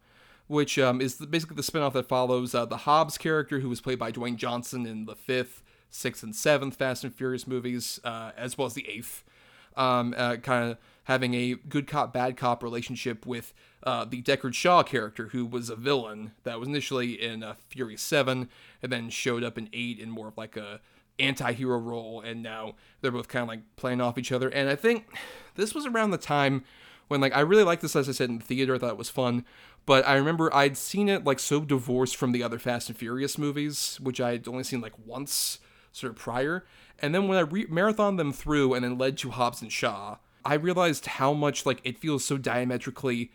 which 0.47 0.79
um, 0.79 1.01
is 1.01 1.15
basically 1.17 1.57
the 1.57 1.63
spinoff 1.63 1.93
that 1.93 2.09
follows 2.09 2.55
uh, 2.55 2.65
the 2.65 2.79
Hobbs 2.79 3.19
character, 3.19 3.61
who 3.61 3.69
was 3.69 3.81
played 3.81 3.99
by 3.99 4.13
Dwayne 4.13 4.37
Johnson 4.37 4.87
in 4.87 5.07
the 5.07 5.17
fifth, 5.17 5.63
sixth, 5.91 6.23
and 6.23 6.35
seventh 6.35 6.77
Fast 6.77 7.05
and 7.05 7.15
Furious 7.15 7.47
movies, 7.47 8.01
uh, 8.05 8.33
as 8.37 8.57
well 8.57 8.67
as 8.67 8.75
the 8.75 8.89
eighth. 8.89 9.25
Um, 9.75 10.15
uh, 10.19 10.37
kind 10.37 10.73
of 10.73 10.79
having 11.05 11.35
a 11.35 11.55
good 11.55 11.87
cop, 11.87 12.13
bad 12.13 12.37
cop 12.37 12.63
relationship 12.63 13.27
with 13.27 13.55
uh, 13.85 14.05
the 14.05 14.23
Deckard 14.23 14.55
Shaw 14.55 14.83
character, 14.83 15.29
who 15.29 15.45
was 15.45 15.71
a 15.71 15.77
villain 15.77 16.33
that 16.45 16.61
was 16.61 16.69
initially 16.69 17.21
in 17.21 17.43
uh, 17.43 17.55
Fury 17.69 17.97
7 17.97 18.49
and 18.83 18.93
then 18.93 19.11
showed 19.11 19.43
up 19.43 19.59
in 19.59 19.69
8 19.73 19.99
in 19.99 20.11
more 20.11 20.29
of 20.29 20.37
like 20.37 20.57
a 20.57 20.81
anti-hero 21.19 21.79
role 21.79 22.21
and 22.21 22.43
now 22.43 22.75
they're 23.01 23.11
both 23.11 23.29
kind 23.29 23.43
of 23.43 23.49
like 23.49 23.61
playing 23.77 24.01
off 24.01 24.19
each 24.19 24.33
other. 24.33 24.49
And 24.49 24.69
i 24.69 24.75
think 24.75 25.07
this 25.57 25.75
was 25.75 25.87
around 25.87 26.11
the 26.11 26.19
time 26.19 26.65
when 27.09 27.21
like 27.21 27.37
i 27.37 27.41
really 27.41 27.65
liked 27.65 27.83
this 27.83 27.95
as 27.95 28.09
i 28.09 28.13
said 28.13 28.31
in 28.31 28.39
the 28.39 28.45
theater. 28.45 28.75
I 28.75 28.79
thought 28.79 28.91
it 28.91 28.97
was 28.97 29.11
fun 29.11 29.45
but 29.87 30.07
i 30.07 30.15
remember 30.15 30.55
i'd 30.55 30.77
seen 30.77 31.09
it 31.09 31.25
like 31.25 31.39
so 31.39 31.61
divorced 31.61 32.17
from 32.17 32.33
the 32.33 32.43
other 32.43 32.59
fast 32.59 32.89
and 32.89 32.99
furious 32.99 33.39
movies 33.39 33.99
which 34.03 34.21
i'd 34.21 34.49
only 34.49 34.65
seen 34.65 34.81
like 34.81 34.95
once 35.05 35.59
sort 35.95 36.11
of 36.11 36.17
prior. 36.17 36.65
And 37.01 37.15
then 37.15 37.29
when 37.29 37.37
i 37.37 37.43
re- 37.43 37.67
marathon 37.69 38.17
them 38.17 38.33
through 38.33 38.75
and 38.75 38.85
then 38.85 38.97
led 38.97 39.19
to 39.19 39.31
hobbs 39.31 39.61
and 39.61 39.73
shaw 39.73 40.19
i 40.45 40.55
realized 40.55 41.07
how 41.07 41.33
much 41.33 41.67
like 41.67 41.81
it 41.85 41.99
feels 41.99 42.25
so 42.25 42.39
diametrically 42.39 43.31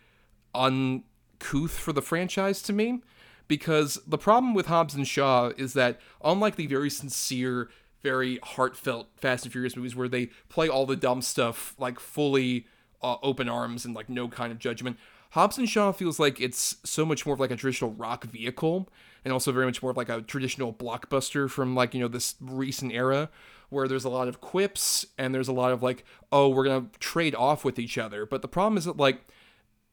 uncouth 0.58 1.78
for 1.78 1.94
the 1.94 2.02
franchise 2.02 2.62
to 2.64 2.74
me. 2.74 3.02
Because 3.48 3.98
the 4.06 4.18
problem 4.18 4.54
with 4.54 4.66
Hobbs 4.66 4.94
and 4.94 5.08
Shaw 5.08 5.52
is 5.56 5.72
that 5.74 6.02
unlike 6.22 6.58
the 6.58 6.68
very 6.68 6.90
sincere, 6.90 7.70
very 8.04 8.40
heartfelt 8.44 9.08
Fast 9.16 9.46
and 9.46 9.52
Furious 9.54 9.78
movies 9.78 9.96
where 9.96 10.10
they 10.10 10.28
play 10.50 10.68
all 10.68 10.86
the 10.86 10.98
dumb 10.98 11.22
stuff 11.22 11.74
like 11.78 11.98
fully 12.00 12.68
uh, 13.02 13.16
open 13.24 13.48
arms 13.48 13.86
and 13.86 13.96
like 13.96 14.10
no 14.10 14.28
kind 14.28 14.52
of 14.52 14.60
judgment, 14.60 14.98
Hobbs 15.38 15.60
and 15.60 15.70
Shaw 15.70 15.92
feels 15.92 16.20
like 16.20 16.42
it's 16.42 16.78
so 16.84 17.06
much 17.06 17.24
more 17.24 17.36
of 17.36 17.40
like 17.40 17.52
a 17.52 17.56
traditional 17.56 17.92
rock 17.92 18.24
vehicle 18.24 18.90
and 19.24 19.32
also 19.32 19.52
very 19.52 19.68
much 19.68 19.84
more 19.84 19.92
of 19.92 19.98
like 19.98 20.10
a 20.10 20.24
traditional 20.24 20.74
blockbuster 20.74 21.48
from 21.48 21.76
like, 21.76 21.94
you 21.94 22.00
know, 22.00 22.08
this 22.08 22.34
recent 22.42 22.92
era 22.92 23.30
where 23.70 23.88
there's 23.88 24.04
a 24.04 24.10
lot 24.10 24.28
of 24.28 24.42
quips 24.42 25.06
and 25.16 25.36
there's 25.36 25.48
a 25.48 25.54
lot 25.54 25.72
of 25.72 25.84
like, 25.84 26.04
oh, 26.32 26.50
we're 26.50 26.64
going 26.64 26.90
to 26.90 26.98
trade 26.98 27.36
off 27.36 27.64
with 27.64 27.78
each 27.78 28.00
other. 28.00 28.26
But 28.26 28.42
the 28.42 28.48
problem 28.48 28.80
is 28.80 28.86
that 28.86 28.98
like 28.98 29.28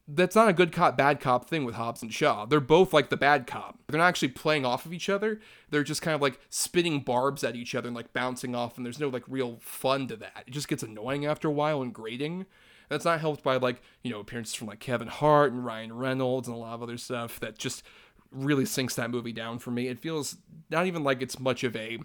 that's 0.07 0.35
not 0.35 0.49
a 0.49 0.53
good 0.53 0.71
cop 0.71 0.97
bad 0.97 1.19
cop 1.19 1.47
thing 1.47 1.63
with 1.63 1.75
Hobbs 1.75 2.01
and 2.01 2.11
Shaw. 2.11 2.47
They're 2.47 2.59
both 2.59 2.91
like 2.91 3.11
the 3.11 3.15
bad 3.17 3.45
cop. 3.45 3.77
They're 3.87 3.99
not 3.99 4.07
actually 4.07 4.29
playing 4.29 4.65
off 4.65 4.87
of 4.87 4.93
each 4.93 5.09
other. 5.09 5.39
They're 5.69 5.83
just 5.83 6.01
kind 6.01 6.15
of 6.15 6.23
like 6.23 6.39
spitting 6.49 7.01
barbs 7.01 7.43
at 7.43 7.55
each 7.55 7.75
other 7.75 7.89
and 7.89 7.95
like 7.95 8.13
bouncing 8.13 8.55
off 8.55 8.77
and 8.77 8.85
there's 8.85 8.99
no 8.99 9.09
like 9.09 9.23
real 9.27 9.59
fun 9.61 10.07
to 10.07 10.15
that. 10.15 10.45
It 10.47 10.51
just 10.51 10.67
gets 10.67 10.81
annoying 10.81 11.27
after 11.27 11.47
a 11.47 11.51
while 11.51 11.83
and 11.83 11.93
grating. 11.93 12.47
That's 12.89 13.05
not 13.05 13.19
helped 13.19 13.43
by 13.43 13.57
like, 13.57 13.81
you 14.03 14.11
know, 14.11 14.19
appearances 14.19 14.55
from 14.55 14.67
like 14.67 14.79
Kevin 14.79 15.07
Hart 15.07 15.51
and 15.51 15.65
Ryan 15.65 15.93
Reynolds 15.93 16.47
and 16.47 16.55
a 16.55 16.59
lot 16.59 16.73
of 16.73 16.83
other 16.83 16.97
stuff 16.97 17.39
that 17.39 17.57
just 17.57 17.83
really 18.31 18.65
sinks 18.65 18.95
that 18.95 19.09
movie 19.09 19.31
down 19.31 19.59
for 19.59 19.71
me. 19.71 19.87
It 19.87 19.99
feels 19.99 20.37
not 20.69 20.85
even 20.85 21.03
like 21.03 21.21
it's 21.21 21.39
much 21.39 21.63
of 21.63 21.75
a, 21.75 21.99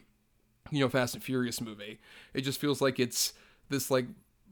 you 0.71 0.81
know, 0.81 0.89
Fast 0.89 1.15
and 1.15 1.23
Furious 1.23 1.61
movie. 1.61 2.01
It 2.35 2.43
just 2.43 2.61
feels 2.61 2.81
like 2.81 2.99
it's 2.99 3.33
this 3.69 3.91
like 3.91 4.07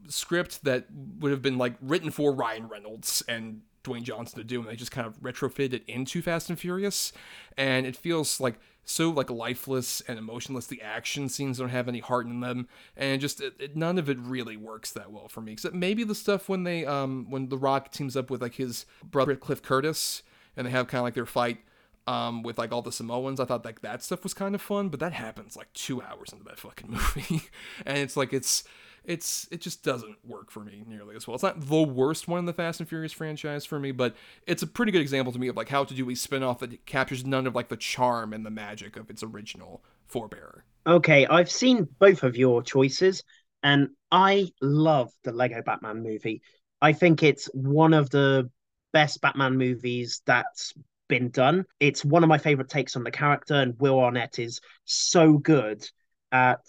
script 0.07 0.63
that 0.63 0.85
would 1.19 1.31
have 1.31 1.41
been 1.41 1.57
like 1.57 1.75
written 1.81 2.11
for 2.11 2.33
Ryan 2.33 2.67
Reynolds 2.67 3.23
and 3.27 3.61
Dwayne 3.89 4.03
Johnson 4.03 4.37
to 4.39 4.43
do, 4.43 4.59
and 4.59 4.69
they 4.69 4.75
just 4.75 4.91
kind 4.91 5.07
of 5.07 5.19
retrofitted 5.21 5.73
it 5.73 5.83
into 5.87 6.21
Fast 6.21 6.49
and 6.49 6.59
Furious, 6.59 7.11
and 7.57 7.85
it 7.85 7.95
feels 7.95 8.39
like 8.39 8.59
so 8.85 9.09
like 9.09 9.29
lifeless 9.29 10.01
and 10.01 10.17
emotionless. 10.17 10.67
The 10.67 10.81
action 10.81 11.29
scenes 11.29 11.59
don't 11.59 11.69
have 11.69 11.87
any 11.87 11.99
heart 11.99 12.25
in 12.25 12.39
them, 12.39 12.67
and 12.95 13.21
just 13.21 13.41
it, 13.41 13.53
it, 13.59 13.75
none 13.75 13.97
of 13.97 14.09
it 14.09 14.17
really 14.19 14.57
works 14.57 14.91
that 14.91 15.11
well 15.11 15.27
for 15.27 15.41
me. 15.41 15.53
Except 15.53 15.75
maybe 15.75 16.03
the 16.03 16.15
stuff 16.15 16.49
when 16.49 16.63
they 16.63 16.85
um 16.85 17.27
when 17.29 17.49
The 17.49 17.57
Rock 17.57 17.91
teams 17.91 18.15
up 18.15 18.29
with 18.29 18.41
like 18.41 18.55
his 18.55 18.85
brother 19.03 19.35
Cliff 19.35 19.61
Curtis, 19.61 20.23
and 20.55 20.67
they 20.67 20.71
have 20.71 20.87
kind 20.87 20.99
of 20.99 21.03
like 21.03 21.13
their 21.13 21.25
fight 21.25 21.59
um, 22.07 22.41
with 22.41 22.57
like 22.57 22.71
all 22.71 22.81
the 22.81 22.91
Samoans. 22.91 23.39
I 23.39 23.45
thought 23.45 23.63
like 23.63 23.81
that 23.81 24.01
stuff 24.01 24.23
was 24.23 24.33
kind 24.33 24.55
of 24.55 24.61
fun, 24.61 24.89
but 24.89 24.99
that 24.99 25.13
happens 25.13 25.55
like 25.55 25.71
two 25.73 26.01
hours 26.01 26.33
into 26.33 26.43
that 26.45 26.59
fucking 26.59 26.89
movie, 26.91 27.43
and 27.85 27.97
it's 27.99 28.17
like 28.17 28.33
it's 28.33 28.63
it's 29.03 29.47
it 29.51 29.61
just 29.61 29.83
doesn't 29.83 30.17
work 30.23 30.51
for 30.51 30.61
me 30.61 30.83
nearly 30.87 31.15
as 31.15 31.27
well. 31.27 31.35
It's 31.35 31.43
not 31.43 31.61
the 31.61 31.81
worst 31.81 32.27
one 32.27 32.39
in 32.39 32.45
the 32.45 32.53
Fast 32.53 32.79
and 32.79 32.87
Furious 32.87 33.13
franchise 33.13 33.65
for 33.65 33.79
me, 33.79 33.91
but 33.91 34.15
it's 34.47 34.63
a 34.63 34.67
pretty 34.67 34.91
good 34.91 35.01
example 35.01 35.33
to 35.33 35.39
me 35.39 35.47
of 35.47 35.55
like 35.55 35.69
how 35.69 35.83
to 35.83 35.93
do 35.93 36.09
a 36.09 36.15
spin-off 36.15 36.59
that 36.59 36.85
captures 36.85 37.25
none 37.25 37.47
of 37.47 37.55
like 37.55 37.69
the 37.69 37.77
charm 37.77 38.33
and 38.33 38.45
the 38.45 38.49
magic 38.51 38.97
of 38.97 39.09
its 39.09 39.23
original 39.23 39.83
forebearer. 40.11 40.61
Okay, 40.87 41.27
I've 41.27 41.51
seen 41.51 41.87
both 41.99 42.23
of 42.23 42.35
your 42.35 42.63
choices 42.63 43.23
and 43.63 43.89
I 44.11 44.49
love 44.61 45.11
the 45.23 45.31
Lego 45.31 45.61
Batman 45.61 46.01
movie. 46.01 46.41
I 46.81 46.93
think 46.93 47.23
it's 47.23 47.45
one 47.53 47.93
of 47.93 48.09
the 48.09 48.49
best 48.93 49.21
Batman 49.21 49.57
movies 49.57 50.21
that's 50.25 50.73
been 51.09 51.29
done. 51.29 51.65
It's 51.79 52.05
one 52.05 52.23
of 52.23 52.29
my 52.29 52.37
favorite 52.37 52.69
takes 52.69 52.95
on 52.95 53.03
the 53.03 53.11
character, 53.11 53.55
and 53.55 53.77
Will 53.79 53.99
Arnett 53.99 54.39
is 54.39 54.61
so 54.85 55.37
good 55.37 55.85
at 56.31 56.61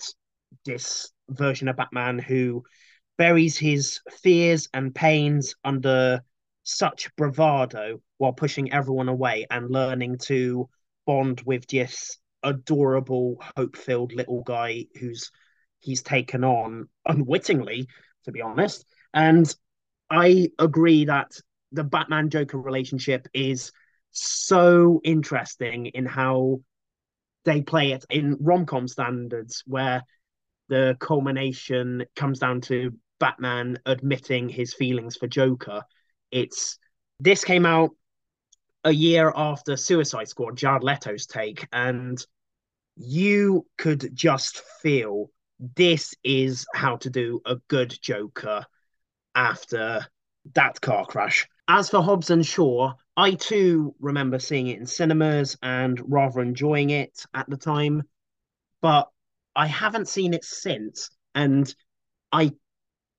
this 0.65 1.11
version 1.29 1.69
of 1.69 1.77
Batman 1.77 2.19
who 2.19 2.65
buries 3.19 3.57
his 3.57 4.01
fears 4.23 4.69
and 4.73 4.95
pains 4.95 5.55
under 5.65 6.23
such 6.63 7.15
bravado 7.17 8.01
while 8.19 8.33
pushing 8.33 8.73
everyone 8.73 9.09
away 9.09 9.47
and 9.51 9.71
learning 9.71 10.19
to 10.19 10.69
bond 11.07 11.43
with 11.45 11.67
this 11.67 12.19
adorable, 12.43 13.43
hope 13.57 13.77
filled 13.77 14.13
little 14.13 14.43
guy 14.43 14.87
who's 14.99 15.31
he's 15.81 16.03
taken 16.03 16.45
on 16.45 16.89
unwittingly, 17.07 17.89
to 18.25 18.33
be 18.33 18.41
honest. 18.41 18.85
And 19.13 19.53
I 20.11 20.51
agree 20.59 21.07
that 21.07 21.33
the 21.73 21.85
Batman 21.85 22.31
Joker 22.31 22.59
relationship 22.59 23.27
is 23.33 23.73
so 24.11 25.01
interesting 25.05 25.87
in 25.87 26.05
how 26.05 26.61
they 27.45 27.63
play 27.63 27.93
it 27.93 28.05
in 28.11 28.37
rom 28.41 28.67
com 28.67 28.89
standards, 28.89 29.63
where 29.67 30.03
the 30.71 30.97
culmination 31.01 32.07
comes 32.17 32.39
down 32.39 32.63
to 32.63 32.95
Batman 33.19 33.79
admitting 33.85 34.49
his 34.49 34.73
feelings 34.73 35.17
for 35.17 35.27
Joker. 35.27 35.83
It's 36.31 36.79
this 37.19 37.45
came 37.45 37.67
out 37.67 37.91
a 38.85 38.93
year 38.93 39.31
after 39.37 39.77
Suicide 39.77 40.29
Squad, 40.29 40.57
Jared 40.57 40.83
Leto's 40.83 41.27
take, 41.27 41.67
and 41.73 42.25
you 42.97 43.67
could 43.77 44.15
just 44.15 44.63
feel 44.81 45.31
this 45.77 46.15
is 46.25 46.65
how 46.73 46.97
to 46.99 47.11
do 47.11 47.43
a 47.45 47.57
good 47.69 47.99
Joker 48.01 48.65
after 49.35 50.07
that 50.55 50.81
car 50.81 51.05
crash. 51.05 51.47
As 51.69 51.91
for 51.91 52.01
Hobbs 52.01 52.31
and 52.31 52.47
Shaw, 52.47 52.95
I 53.17 53.33
too 53.33 53.95
remember 54.01 54.39
seeing 54.39 54.69
it 54.69 54.79
in 54.79 54.87
cinemas 54.87 55.59
and 55.63 56.01
rather 56.11 56.41
enjoying 56.41 56.91
it 56.91 57.27
at 57.35 57.51
the 57.51 57.57
time. 57.57 58.05
But 58.81 59.09
I 59.57 59.67
haven't 59.67 60.09
seen 60.09 60.35
it 60.35 60.45
since, 60.45 61.11
and 61.35 61.73
I 62.33 62.53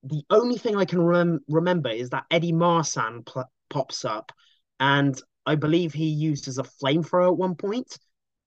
the 0.03 0.23
only 0.29 0.57
thing 0.57 0.75
I 0.75 0.85
can 0.85 1.01
rem- 1.01 1.41
remember 1.49 1.89
is 1.89 2.09
that 2.11 2.25
Eddie 2.31 2.53
Marsan 2.53 3.25
pl- 3.25 3.51
pops 3.69 4.05
up, 4.05 4.31
and 4.79 5.19
I 5.45 5.55
believe 5.55 5.93
he 5.93 6.07
used 6.07 6.47
as 6.47 6.57
a 6.57 6.63
flamethrower 6.63 7.27
at 7.27 7.37
one 7.37 7.55
point. 7.55 7.97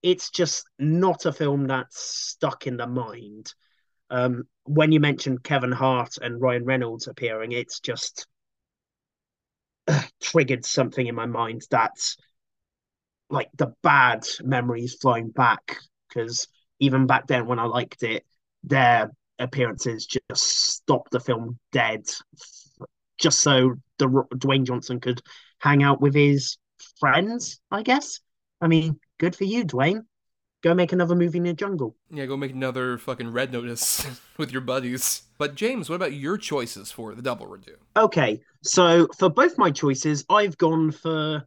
It's 0.03 0.31
just 0.31 0.67
not 0.79 1.27
a 1.27 1.33
film 1.33 1.67
that's 1.67 1.99
stuck 1.99 2.67
in 2.67 2.77
the 2.77 2.87
mind. 2.87 3.55
Um, 4.11 4.45
when 4.65 4.93
you 4.93 5.01
mentioned 5.01 5.45
Kevin 5.45 5.73
Hart 5.73 6.19
and 6.21 6.41
Ryan 6.41 6.65
Reynolds 6.65 7.09
appearing, 7.09 7.53
it's 7.53 7.81
just 7.81 8.27
uh, 9.89 10.03
triggered 10.21 10.65
something 10.65 11.07
in 11.07 11.15
my 11.15 11.27
mind 11.27 11.63
that's 11.71 12.17
like 13.31 13.51
the 13.57 13.75
bad 13.83 14.27
memories 14.43 14.95
flowing 14.95 15.31
back 15.31 15.79
because 16.09 16.47
even 16.85 17.07
back 17.07 17.27
then 17.27 17.47
when 17.47 17.59
I 17.59 17.65
liked 17.65 18.03
it, 18.03 18.25
their 18.63 19.11
appearances 19.39 20.07
just 20.07 20.43
stopped 20.43 21.11
the 21.11 21.21
film 21.21 21.59
dead, 21.73 22.05
just 23.19 23.41
so 23.41 23.75
the 23.99 24.07
Dwayne 24.35 24.65
Johnson 24.65 25.01
could 25.01 25.21
hang 25.59 25.83
out 25.83 26.01
with 26.01 26.15
his 26.15 26.59
friends. 26.99 27.61
I 27.71 27.83
guess. 27.83 28.21
I 28.61 28.69
mean, 28.69 28.99
good 29.19 29.37
for 29.37 29.45
you, 29.45 29.65
Dwayne. 29.65 30.03
Go 30.63 30.73
make 30.73 30.93
another 30.95 31.15
movie 31.15 31.37
in 31.37 31.45
the 31.45 31.53
jungle. 31.53 31.95
Yeah, 32.11 32.25
go 32.25 32.39
make 32.39 32.53
another 32.53 32.97
fucking 32.97 33.31
Red 33.33 33.53
Notice 33.53 34.07
with 34.39 34.51
your 34.51 34.63
buddies. 34.63 35.25
But 35.37 35.57
James, 35.57 35.91
what 35.91 35.97
about 35.97 36.15
your 36.15 36.39
choices 36.39 36.91
for 36.91 37.15
the 37.15 37.21
double 37.21 37.47
redo? 37.47 37.75
Okay, 37.95 38.41
so 38.63 39.07
for 39.19 39.29
both 39.29 39.59
my 39.59 39.71
choices, 39.71 40.25
I've 40.31 40.57
gone 40.57 40.91
for 40.91 41.45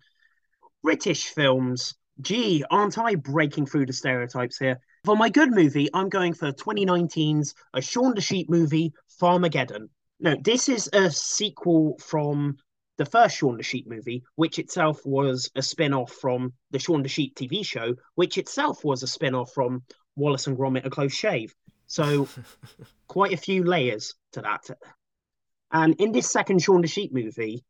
British 0.83 1.29
films. 1.29 1.95
Gee, 2.21 2.63
aren't 2.69 2.99
I 2.99 3.15
breaking 3.15 3.65
through 3.65 3.87
the 3.87 3.93
stereotypes 3.93 4.59
here? 4.59 4.79
For 5.07 5.15
my 5.15 5.29
good 5.29 5.51
movie, 5.51 5.87
I'm 5.93 6.09
going 6.09 6.33
for 6.33 6.51
2019's 6.51 7.55
a 7.73 7.81
Shaun 7.81 8.13
the 8.13 8.19
Sheep 8.19 8.49
movie, 8.49 8.91
Farmageddon. 9.21 9.87
No, 10.19 10.35
this 10.43 10.67
is 10.67 10.89
a 10.91 11.09
sequel 11.09 11.97
from 11.97 12.57
the 12.97 13.05
first 13.05 13.37
Shaun 13.37 13.55
the 13.55 13.63
Sheep 13.63 13.87
movie, 13.87 14.25
which 14.35 14.59
itself 14.59 14.99
was 15.05 15.49
a 15.55 15.61
spin 15.61 15.93
off 15.93 16.11
from 16.11 16.51
the 16.71 16.79
Shaun 16.79 17.03
the 17.03 17.07
Sheep 17.07 17.37
TV 17.37 17.65
show, 17.65 17.95
which 18.15 18.37
itself 18.37 18.83
was 18.83 19.01
a 19.01 19.07
spin 19.07 19.33
off 19.33 19.53
from 19.53 19.81
Wallace 20.17 20.47
and 20.47 20.57
Gromit 20.57 20.85
A 20.85 20.89
Close 20.89 21.13
Shave. 21.13 21.55
So, 21.85 22.27
quite 23.07 23.31
a 23.31 23.37
few 23.37 23.63
layers 23.63 24.13
to 24.33 24.41
that. 24.41 24.69
And 25.71 25.95
in 26.01 26.11
this 26.11 26.29
second 26.29 26.61
Shaun 26.61 26.81
the 26.81 26.89
Sheep 26.89 27.13
movie, 27.13 27.63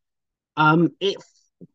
um, 0.56 0.88
it 0.98 1.14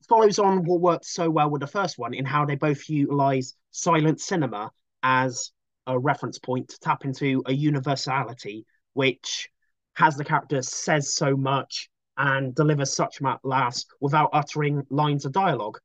follows 0.10 0.40
on 0.40 0.66
what 0.66 0.82
worked 0.82 1.06
so 1.06 1.30
well 1.30 1.50
with 1.50 1.62
the 1.62 1.68
first 1.68 1.98
one 1.98 2.14
in 2.14 2.26
how 2.26 2.44
they 2.44 2.56
both 2.56 2.90
utilize 2.90 3.54
silent 3.72 4.20
cinema 4.20 4.70
as 5.04 5.52
a 5.86 6.00
reference 6.00 6.40
point 6.40 6.70
to 6.70 6.80
tap 6.80 7.06
into 7.06 7.44
a 7.46 7.54
universality 7.54 8.66
which 8.94 9.50
has 9.96 10.16
the 10.16 10.24
character 10.24 10.62
says 10.62 11.14
so 11.14 11.36
much 11.36 11.90
and 12.18 12.56
delivers 12.56 12.96
such 12.96 13.20
laughs 13.44 13.86
without 14.00 14.30
uttering 14.34 14.84
lines 14.90 15.26
of 15.26 15.32
dialogue. 15.32 15.78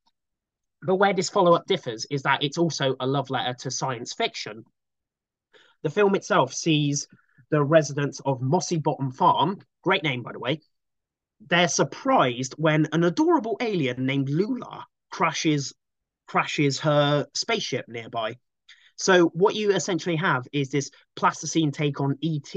But 0.82 0.96
where 0.96 1.12
this 1.12 1.30
follow 1.30 1.54
up 1.54 1.66
differs 1.66 2.06
is 2.10 2.22
that 2.22 2.42
it's 2.42 2.58
also 2.58 2.94
a 3.00 3.06
love 3.06 3.30
letter 3.30 3.54
to 3.60 3.70
science 3.70 4.12
fiction. 4.12 4.64
The 5.82 5.90
film 5.90 6.14
itself 6.14 6.52
sees 6.52 7.08
the 7.50 7.62
residents 7.62 8.20
of 8.24 8.42
Mossy 8.42 8.78
Bottom 8.78 9.10
Farm, 9.10 9.58
great 9.82 10.02
name 10.02 10.22
by 10.22 10.32
the 10.32 10.38
way, 10.38 10.60
they're 11.48 11.68
surprised 11.68 12.54
when 12.58 12.88
an 12.92 13.04
adorable 13.04 13.56
alien 13.60 14.06
named 14.06 14.28
Lula 14.28 14.86
crashes 15.10 15.72
crashes 16.26 16.80
her 16.80 17.26
spaceship 17.34 17.86
nearby. 17.88 18.36
So 18.98 19.26
what 19.28 19.54
you 19.54 19.70
essentially 19.70 20.16
have 20.16 20.46
is 20.52 20.70
this 20.70 20.90
plasticine 21.14 21.70
take 21.70 22.00
on 22.00 22.18
ET, 22.22 22.54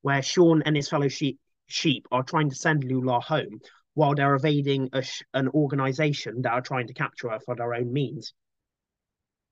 where 0.00 0.22
Shaun 0.22 0.62
and 0.62 0.74
his 0.74 0.88
fellow 0.88 1.08
sheep, 1.08 1.38
sheep 1.66 2.08
are 2.10 2.22
trying 2.22 2.48
to 2.48 2.56
send 2.56 2.84
Lula 2.84 3.20
home 3.20 3.60
while 3.92 4.14
they're 4.14 4.34
evading 4.34 4.88
sh- 5.02 5.22
an 5.34 5.48
organization 5.48 6.42
that 6.42 6.52
are 6.52 6.62
trying 6.62 6.86
to 6.86 6.94
capture 6.94 7.28
her 7.28 7.38
for 7.38 7.54
their 7.54 7.74
own 7.74 7.92
means. 7.92 8.32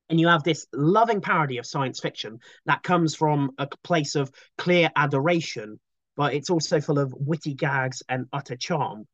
And 0.08 0.18
you 0.18 0.28
have 0.28 0.42
this 0.42 0.66
loving 0.72 1.20
parody 1.20 1.58
of 1.58 1.66
science 1.66 2.00
fiction 2.00 2.38
that 2.64 2.82
comes 2.82 3.14
from 3.14 3.50
a 3.58 3.68
place 3.84 4.14
of 4.14 4.32
clear 4.56 4.90
adoration, 4.96 5.80
but 6.16 6.34
it's 6.34 6.50
also 6.50 6.80
full 6.80 6.98
of 6.98 7.14
witty 7.16 7.54
gags 7.54 8.02
and 8.08 8.26
utter 8.32 8.56
charm. 8.56 9.06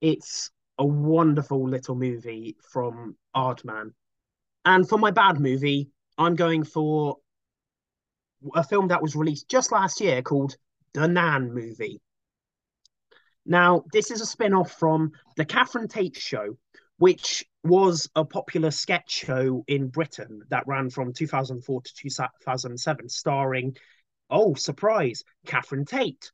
It's 0.00 0.50
a 0.78 0.86
wonderful 0.86 1.68
little 1.68 1.94
movie 1.94 2.56
from 2.70 3.16
Aardman. 3.36 3.90
And 4.64 4.88
for 4.88 4.98
my 4.98 5.10
bad 5.10 5.38
movie, 5.38 5.90
I'm 6.18 6.34
going 6.34 6.64
for 6.64 7.18
a 8.54 8.64
film 8.64 8.88
that 8.88 9.02
was 9.02 9.16
released 9.16 9.48
just 9.48 9.72
last 9.72 10.00
year 10.00 10.22
called 10.22 10.56
The 10.94 11.08
Nan 11.08 11.52
Movie. 11.52 12.00
Now, 13.44 13.84
this 13.92 14.10
is 14.10 14.20
a 14.20 14.26
spin 14.26 14.54
off 14.54 14.72
from 14.72 15.12
The 15.36 15.44
Catherine 15.44 15.88
Tate 15.88 16.16
Show, 16.16 16.56
which 16.98 17.44
was 17.64 18.08
a 18.14 18.24
popular 18.24 18.70
sketch 18.70 19.10
show 19.10 19.64
in 19.66 19.88
Britain 19.88 20.42
that 20.50 20.66
ran 20.66 20.90
from 20.90 21.12
2004 21.12 21.82
to 21.82 21.94
2007, 21.94 23.08
starring, 23.08 23.76
oh, 24.30 24.54
surprise, 24.54 25.24
Catherine 25.46 25.84
Tate. 25.84 26.30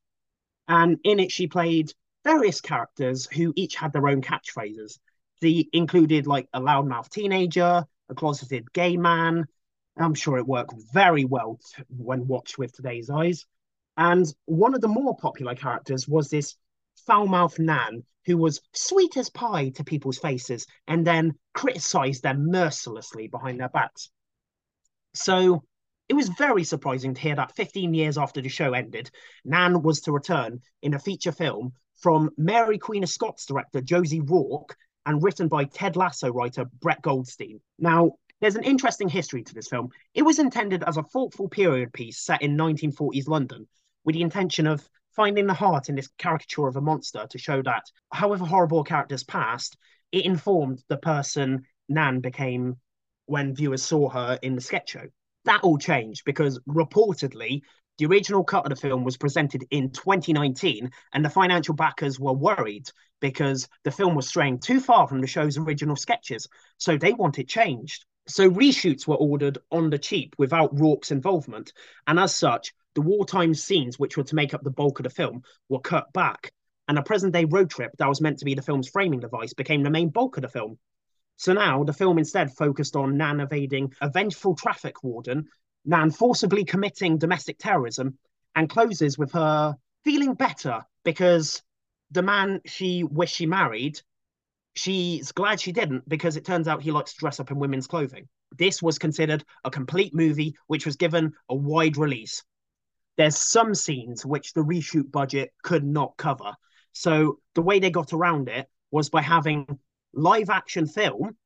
And 0.67 0.99
in 1.05 1.21
it, 1.21 1.33
she 1.33 1.47
played 1.47 1.93
various 2.25 2.61
characters 2.61 3.27
who 3.27 3.55
each 3.57 3.77
had 3.77 3.93
their 3.93 4.09
own 4.09 4.21
catchphrases. 4.21 4.99
They 5.41 5.67
included 5.73 6.27
like 6.27 6.49
a 6.53 6.61
loudmouth 6.61 7.09
teenager, 7.09 7.85
a 8.11 8.15
closeted 8.15 8.73
gay 8.73 8.97
man. 8.97 9.47
I'm 9.99 10.15
sure 10.15 10.39
it 10.39 10.47
worked 10.47 10.75
very 10.93 11.25
well 11.25 11.59
t- 11.75 11.83
when 11.89 12.27
watched 12.27 12.59
with 12.59 12.73
today's 12.73 13.11
eyes. 13.11 13.45
And 13.97 14.27
one 14.45 14.75
of 14.75 14.81
the 14.81 14.89
more 14.89 15.17
popular 15.17 15.55
characters 15.55 16.07
was 16.07 16.31
this 16.31 16.57
foul-mouthed 17.07 17.59
Nan 17.59 18.05
who 18.27 18.37
was 18.37 18.61
sweet 18.73 19.17
as 19.17 19.31
pie 19.31 19.71
to 19.71 19.85
people's 19.85 20.19
faces 20.19 20.67
and 20.87 21.07
then 21.07 21.35
criticized 21.55 22.23
them 22.23 22.51
mercilessly 22.51 23.27
behind 23.27 23.59
their 23.59 23.71
backs. 23.71 24.11
So 25.15 25.65
it 26.09 26.15
was 26.15 26.29
very 26.29 26.65
surprising 26.65 27.15
to 27.15 27.21
hear 27.21 27.37
that 27.37 27.57
15 27.57 27.95
years 27.95 28.19
after 28.19 28.41
the 28.41 28.49
show 28.49 28.73
ended, 28.73 29.11
Nan 29.45 29.83
was 29.83 30.03
to 30.03 30.13
return 30.13 30.61
in 30.83 30.95
a 30.95 30.99
feature 30.99 31.33
film 31.33 31.73
from 31.97 32.31
Mary 32.37 32.79
Queen 32.79 33.03
of 33.03 33.09
Scots 33.09 33.47
director 33.47 33.81
Josie 33.81 34.21
Rourke 34.21 34.77
and 35.07 35.23
written 35.23 35.49
by 35.49 35.65
Ted 35.65 35.97
Lasso 35.97 36.31
writer 36.31 36.67
Brett 36.81 37.03
Goldstein. 37.03 37.61
Now, 37.79 38.13
there's 38.41 38.57
an 38.57 38.65
interesting 38.65 39.09
history 39.09 39.43
to 39.43 39.55
this 39.55 39.69
film. 39.69 39.91
It 40.15 40.23
was 40.23 40.39
intended 40.39 40.85
as 40.85 40.97
a 40.97 41.03
thoughtful 41.03 41.49
period 41.49 41.93
piece 41.93 42.19
set 42.19 42.43
in 42.43 42.57
1940s 42.57 43.29
London 43.29 43.67
with 44.05 44.15
the 44.15 44.23
intention 44.23 44.67
of 44.67 44.89
finding 45.15 45.47
the 45.47 45.55
heart 45.55 45.89
in 45.89 45.97
this 45.97 46.09
caricature 46.19 46.69
of 46.69 46.77
a 46.77 46.81
monster 46.81 47.27
to 47.29 47.39
show 47.39 47.61
that, 47.63 47.85
however 48.13 48.45
horrible 48.45 48.81
a 48.81 48.85
character's 48.85 49.25
past, 49.25 49.77
it 50.13 50.25
informed 50.25 50.83
the 50.89 50.97
person 50.97 51.67
Nan 51.89 52.21
became 52.21 52.77
when 53.27 53.55
viewers 53.55 53.83
saw 53.83 54.09
her 54.09 54.39
in 54.43 54.55
the 54.55 54.61
sketch 54.61 54.91
show. 54.91 55.07
That 55.45 55.65
all 55.65 55.79
changed 55.79 56.25
because 56.25 56.59
reportedly, 56.69 57.63
the 57.99 58.07
original 58.07 58.45
cut 58.45 58.65
of 58.65 58.71
the 58.71 58.77
film 58.77 59.03
was 59.03 59.17
presented 59.17 59.65
in 59.71 59.91
2019, 59.91 60.91
and 61.13 61.25
the 61.25 61.31
financial 61.31 61.75
backers 61.75 62.21
were 62.21 62.33
worried 62.33 62.89
because 63.21 63.69
the 63.83 63.91
film 63.91 64.15
was 64.15 64.29
straying 64.29 64.61
too 64.61 64.79
far 64.79 65.09
from 65.09 65.21
the 65.21 65.27
show's 65.27 65.59
original 65.59 65.97
sketches, 65.97 66.47
so 66.77 66.97
they 66.97 67.13
want 67.13 67.41
it 67.41 67.49
changed. 67.49 68.05
So 68.29 68.51
reshoots 68.51 69.07
were 69.07 69.17
ordered 69.17 69.59
on 69.71 69.89
the 69.89 69.99
cheap 69.99 70.35
without 70.39 70.79
Rourke's 70.79 71.11
involvement, 71.11 71.73
and 72.07 72.21
as 72.21 72.35
such, 72.35 72.75
the 72.95 73.01
wartime 73.01 73.55
scenes, 73.55 73.99
which 73.99 74.17
were 74.17 74.25
to 74.25 74.35
make 74.35 74.53
up 74.53 74.63
the 74.63 74.71
bulk 74.71 74.99
of 74.99 75.05
the 75.05 75.11
film, 75.11 75.43
were 75.69 75.81
cut 75.81 76.13
back. 76.13 76.53
And 76.89 76.99
a 76.99 77.03
present 77.03 77.33
day 77.33 77.47
road 77.47 77.71
trip 77.71 77.93
that 77.99 78.09
was 78.09 78.21
meant 78.21 78.39
to 78.39 78.45
be 78.45 78.55
the 78.55 78.63
film's 78.63 78.89
framing 78.89 79.21
device 79.21 79.55
became 79.55 79.83
the 79.83 79.91
main 79.91 80.11
bulk 80.11 80.37
of 80.37 80.43
the 80.43 80.49
film. 80.49 80.79
So 81.37 81.53
now 81.53 81.85
the 81.85 81.93
film 81.93 82.19
instead 82.19 82.53
focused 82.53 82.97
on 82.97 83.17
Nan 83.17 83.41
evading 83.41 83.95
a 84.01 84.11
vengeful 84.11 84.55
traffic 84.55 85.03
warden, 85.03 85.49
Nan 85.85 86.11
forcibly 86.11 86.65
committing 86.65 87.17
domestic 87.17 87.59
terrorism, 87.59 88.19
and 88.55 88.69
closes 88.69 89.17
with 89.17 89.33
her 89.33 89.77
feeling 90.05 90.35
better 90.35 90.85
because 91.05 91.63
the 92.11 92.23
man 92.23 92.61
she 92.67 93.05
wished 93.05 93.37
she 93.37 93.47
married, 93.47 94.01
she's 94.79 95.33
glad 95.33 95.61
she 95.61 95.73
didn't 95.73 96.09
because 96.09 96.37
it 96.37 96.45
turns 96.45 96.69
out 96.69 96.83
he 96.83 96.93
likes 96.93 97.13
to 97.13 97.19
dress 97.19 97.41
up 97.41 97.51
in 97.51 97.59
women's 97.59 97.89
clothing. 97.89 98.29
This 98.57 98.81
was 98.81 98.97
considered 98.97 99.45
a 99.65 99.71
complete 99.71 100.15
movie, 100.15 100.55
which 100.69 100.87
was 100.87 100.95
given 100.95 101.33
a 101.49 101.55
wide 101.55 101.97
release. 101.97 102.45
There's 103.17 103.37
some 103.37 103.75
scenes 103.75 104.25
which 104.25 104.53
the 104.53 104.63
reshoot 104.63 105.11
budget 105.11 105.53
could 105.65 105.85
not 105.85 106.17
cover. 106.17 106.55
So 106.93 107.41
the 107.57 107.63
way 107.63 107.81
they 107.81 107.91
got 107.91 108.13
around 108.13 108.49
it 108.49 108.69
was 108.93 109.11
by 109.11 109.21
having 109.21 109.67
live 110.15 110.49
action 110.49 110.87
film 110.87 111.37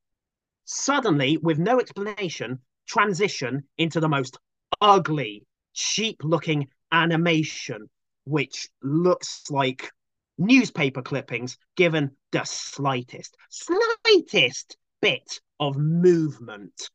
suddenly, 0.67 1.39
with 1.39 1.59
no 1.59 1.81
explanation, 1.81 2.61
transition 2.87 3.65
into 3.79 3.99
the 3.99 4.09
most 4.09 4.39
ugly, 4.81 5.47
cheap 5.73 6.23
looking 6.23 6.69
animation, 6.93 7.89
which 8.25 8.69
looks 8.83 9.51
like 9.51 9.91
newspaper 10.39 11.03
clippings 11.03 11.57
given 11.77 12.11
the 12.33 12.45
slightest, 12.45 13.37
slightest 13.51 14.77
bit 15.01 15.41
of 15.61 15.77
movement. 15.77 16.91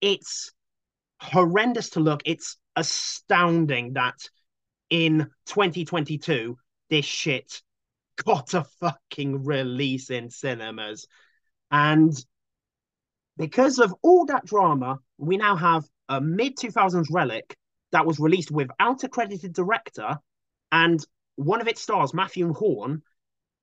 It's 0.00 0.52
horrendous 1.20 1.90
to 1.90 2.00
look. 2.00 2.22
It's 2.24 2.56
astounding 2.76 3.94
that 3.94 4.16
in 4.90 5.30
2022, 5.46 6.56
this 6.90 7.04
shit 7.04 7.62
got 8.24 8.54
a 8.54 8.64
fucking 8.80 9.44
release 9.44 10.10
in 10.10 10.30
cinemas. 10.30 11.06
And 11.70 12.12
because 13.38 13.78
of 13.78 13.94
all 14.02 14.26
that 14.26 14.44
drama, 14.44 14.98
we 15.16 15.38
now 15.38 15.56
have 15.56 15.84
a 16.08 16.20
mid 16.20 16.56
2000s 16.56 17.06
relic 17.10 17.56
that 17.92 18.06
was 18.06 18.20
released 18.20 18.50
without 18.50 19.04
a 19.04 19.08
credited 19.08 19.54
director. 19.54 20.18
And 20.70 21.04
one 21.36 21.60
of 21.60 21.68
its 21.68 21.80
stars, 21.80 22.12
Mathew 22.12 22.52
Horne, 22.52 23.02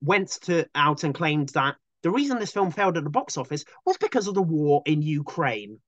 went 0.02 0.30
to 0.44 0.68
out 0.76 1.04
and 1.04 1.14
claimed 1.14 1.50
that 1.50 1.76
the 2.02 2.12
reason 2.12 2.40
this 2.40 2.52
film 2.52 2.72
failed 2.72 2.98
at 2.98 3.04
the 3.04 3.10
box 3.10 3.38
office 3.38 3.66
was 3.86 3.98
because 3.98 4.28
of 4.28 4.36
the 4.36 4.42
war 4.42 4.82
in 4.86 5.02
Ukraine. 5.02 5.80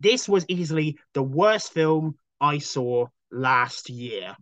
This 0.00 0.28
was 0.28 0.44
easily 0.48 0.98
the 1.12 1.22
worst 1.22 1.72
film 1.72 2.16
I 2.40 2.58
saw 2.58 3.06
last 3.30 3.90
year. 3.90 4.36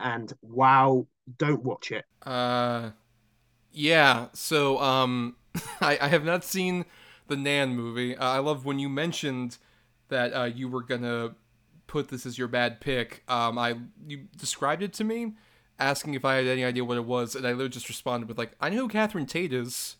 And 0.00 0.32
wow, 0.42 1.06
don't 1.38 1.62
watch 1.62 1.92
it. 1.92 2.04
Uh 2.22 2.90
yeah, 3.72 4.26
so 4.32 4.78
um 4.78 5.36
I, 5.80 5.98
I 6.00 6.08
have 6.08 6.24
not 6.24 6.44
seen 6.44 6.84
the 7.28 7.36
Nan 7.36 7.74
movie. 7.74 8.16
Uh, 8.16 8.26
I 8.26 8.38
love 8.38 8.64
when 8.64 8.78
you 8.78 8.88
mentioned 8.88 9.58
that 10.08 10.32
uh, 10.32 10.44
you 10.44 10.68
were 10.68 10.82
gonna 10.82 11.34
put 11.86 12.08
this 12.08 12.26
as 12.26 12.38
your 12.38 12.48
bad 12.48 12.80
pick. 12.80 13.22
Um, 13.28 13.58
I 13.58 13.76
you 14.06 14.28
described 14.36 14.82
it 14.82 14.92
to 14.94 15.04
me, 15.04 15.34
asking 15.78 16.14
if 16.14 16.24
I 16.24 16.36
had 16.36 16.46
any 16.46 16.64
idea 16.64 16.84
what 16.84 16.96
it 16.96 17.04
was, 17.04 17.34
and 17.34 17.46
I 17.46 17.50
literally 17.50 17.70
just 17.70 17.88
responded 17.88 18.28
with 18.28 18.38
like, 18.38 18.52
"I 18.60 18.68
know 18.68 18.82
who 18.82 18.88
Catherine 18.88 19.26
Tate 19.26 19.52
is." 19.52 19.96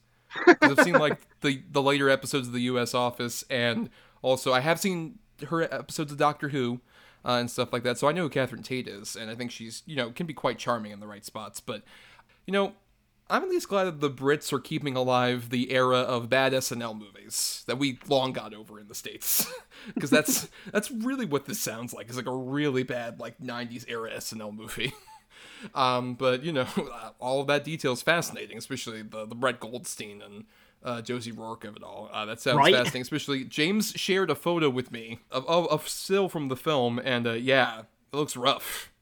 Because 0.46 0.78
I've 0.78 0.84
seen 0.84 0.94
like 0.94 1.18
the 1.40 1.62
the 1.70 1.82
later 1.82 2.09
episodes 2.09 2.48
of 2.48 2.52
the 2.52 2.62
U.S. 2.62 2.94
Office, 2.94 3.44
and 3.48 3.90
also 4.22 4.52
I 4.52 4.60
have 4.60 4.80
seen 4.80 5.18
her 5.48 5.62
episodes 5.62 6.12
of 6.12 6.18
Doctor 6.18 6.50
Who. 6.50 6.80
Uh, 7.24 7.40
and 7.40 7.50
stuff 7.50 7.72
like 7.72 7.82
that. 7.82 7.98
So 7.98 8.06
I 8.09 8.12
know 8.12 8.22
who 8.22 8.28
Catherine 8.28 8.62
Tate 8.62 8.86
is, 8.86 9.16
and 9.16 9.28
I 9.28 9.34
think 9.34 9.50
she's, 9.50 9.82
you 9.86 9.96
know, 9.96 10.12
can 10.12 10.24
be 10.24 10.32
quite 10.32 10.56
charming 10.56 10.92
in 10.92 11.00
the 11.00 11.06
right 11.06 11.24
spots. 11.24 11.60
But, 11.60 11.82
you 12.46 12.52
know, 12.52 12.74
I'm 13.30 13.42
at 13.42 13.50
least 13.50 13.68
glad 13.68 13.84
that 13.84 14.00
the 14.00 14.10
Brits 14.10 14.52
are 14.52 14.59
keeping 14.59 14.96
alive 14.96 15.50
the 15.50 15.72
era 15.72 15.98
of 15.98 16.30
bad 16.30 16.52
SNL 16.52 16.98
movies 16.98 17.62
that 17.66 17.78
we 17.78 17.98
long 18.09 18.32
got 18.32 18.55
over 18.55 18.80
in 18.80 18.88
the 18.88 18.94
states, 18.94 19.46
because 19.94 20.10
that's 20.10 20.48
that's 20.72 20.90
really 20.90 21.26
what 21.26 21.44
this 21.44 21.60
sounds 21.60 21.92
like. 21.92 22.06
It's 22.09 22.16
like 22.16 22.26
a 22.26 22.34
really 22.34 22.82
bad 22.82 23.20
like 23.20 23.38
'90s 23.38 23.84
era 23.88 24.10
SNL 24.12 24.55
movie. 24.55 24.92
Um, 25.74 26.14
but 26.14 26.43
you 26.44 26.52
know, 26.52 26.66
all 27.20 27.40
of 27.40 27.47
that 27.48 27.64
detail 27.64 27.93
is 27.93 28.02
fascinating, 28.02 28.59
especially 28.59 29.02
the 29.02 29.26
the 29.26 29.35
Brett 29.35 29.60
Goldstein 29.60 30.22
and 30.22 30.44
uh, 30.82 31.02
Josie 31.02 31.32
Rourke 31.32 31.64
of 31.64 31.76
it 31.76 31.82
all. 31.82 32.09
Uh, 32.12 32.24
that 32.26 32.40
sounds 32.40 32.59
Right? 32.59 32.74
fascinating. 32.74 33.02
Especially 33.02 33.44
James 33.44 33.93
shared 33.97 34.30
a 34.30 34.35
photo 34.35 34.70
with 34.70 34.93
me 34.93 35.20
of 35.30 35.47
of, 35.48 35.66
of 35.68 35.89
still 35.89 36.28
from 36.28 36.48
the 36.48 36.56
film, 36.56 37.01
and 37.05 37.26
uh, 37.26 37.32
yeah, 37.32 37.80
it 38.12 38.16
looks 38.16 38.36
rough, 38.36 38.93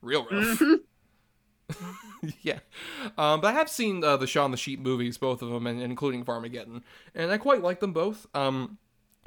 real 0.00 0.26
rough. 0.30 0.60
yeah, 2.42 2.58
um, 3.16 3.40
but 3.40 3.48
I 3.48 3.52
have 3.52 3.68
seen 3.68 4.04
uh, 4.04 4.16
the 4.16 4.26
Shaun 4.26 4.50
the 4.50 4.56
Sheep 4.56 4.80
movies, 4.80 5.16
both 5.18 5.42
of 5.42 5.50
them, 5.50 5.66
and, 5.66 5.80
and 5.80 5.90
including 5.90 6.24
Farmageddon, 6.24 6.82
and 7.14 7.30
I 7.30 7.38
quite 7.38 7.62
like 7.62 7.80
them 7.80 7.92
both. 7.92 8.26
Um, 8.34 8.78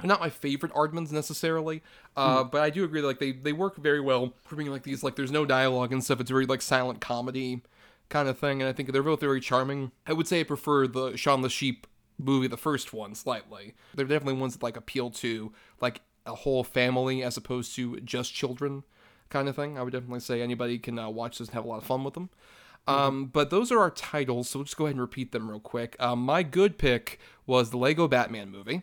not 0.02 0.20
my 0.20 0.28
favorite 0.30 0.72
Aardmans 0.72 1.10
necessarily, 1.10 1.82
uh, 2.16 2.44
but 2.44 2.60
I 2.60 2.70
do 2.70 2.84
agree 2.84 3.00
that, 3.00 3.06
like 3.06 3.18
they 3.18 3.32
they 3.32 3.52
work 3.52 3.76
very 3.76 4.00
well 4.00 4.34
for 4.44 4.56
being 4.56 4.70
like 4.70 4.82
these 4.82 5.02
like 5.02 5.16
there's 5.16 5.30
no 5.30 5.46
dialogue 5.46 5.92
and 5.92 6.04
stuff. 6.04 6.20
It's 6.20 6.30
very 6.30 6.46
like 6.46 6.62
silent 6.62 7.00
comedy 7.00 7.62
kind 8.08 8.28
of 8.28 8.38
thing, 8.38 8.60
and 8.60 8.68
I 8.68 8.72
think 8.72 8.92
they're 8.92 9.02
both 9.02 9.20
very 9.20 9.40
charming. 9.40 9.92
I 10.06 10.12
would 10.12 10.28
say 10.28 10.40
I 10.40 10.44
prefer 10.44 10.86
the 10.86 11.16
Shaun 11.16 11.42
the 11.42 11.48
Sheep 11.48 11.86
movie, 12.18 12.46
the 12.46 12.56
first 12.56 12.92
one, 12.92 13.14
slightly. 13.14 13.74
They're 13.94 14.06
definitely 14.06 14.40
ones 14.40 14.54
that 14.54 14.62
like 14.62 14.76
appeal 14.76 15.10
to 15.10 15.52
like 15.80 16.02
a 16.26 16.34
whole 16.34 16.64
family 16.64 17.22
as 17.22 17.36
opposed 17.36 17.74
to 17.76 18.00
just 18.00 18.34
children 18.34 18.82
kind 19.30 19.48
of 19.48 19.56
thing. 19.56 19.78
I 19.78 19.82
would 19.82 19.92
definitely 19.92 20.20
say 20.20 20.42
anybody 20.42 20.78
can 20.78 20.98
uh, 20.98 21.08
watch 21.08 21.38
this 21.38 21.48
and 21.48 21.54
have 21.54 21.64
a 21.64 21.68
lot 21.68 21.78
of 21.78 21.84
fun 21.84 22.04
with 22.04 22.14
them. 22.14 22.30
Um, 22.88 23.26
but 23.26 23.50
those 23.50 23.72
are 23.72 23.80
our 23.80 23.90
titles, 23.90 24.48
so 24.48 24.60
we'll 24.60 24.64
just 24.64 24.76
go 24.76 24.84
ahead 24.84 24.94
and 24.94 25.00
repeat 25.00 25.32
them 25.32 25.50
real 25.50 25.58
quick. 25.58 25.96
Um, 25.98 26.20
my 26.20 26.42
good 26.44 26.78
pick 26.78 27.18
was 27.44 27.70
the 27.70 27.76
Lego 27.76 28.06
Batman 28.06 28.50
movie, 28.50 28.82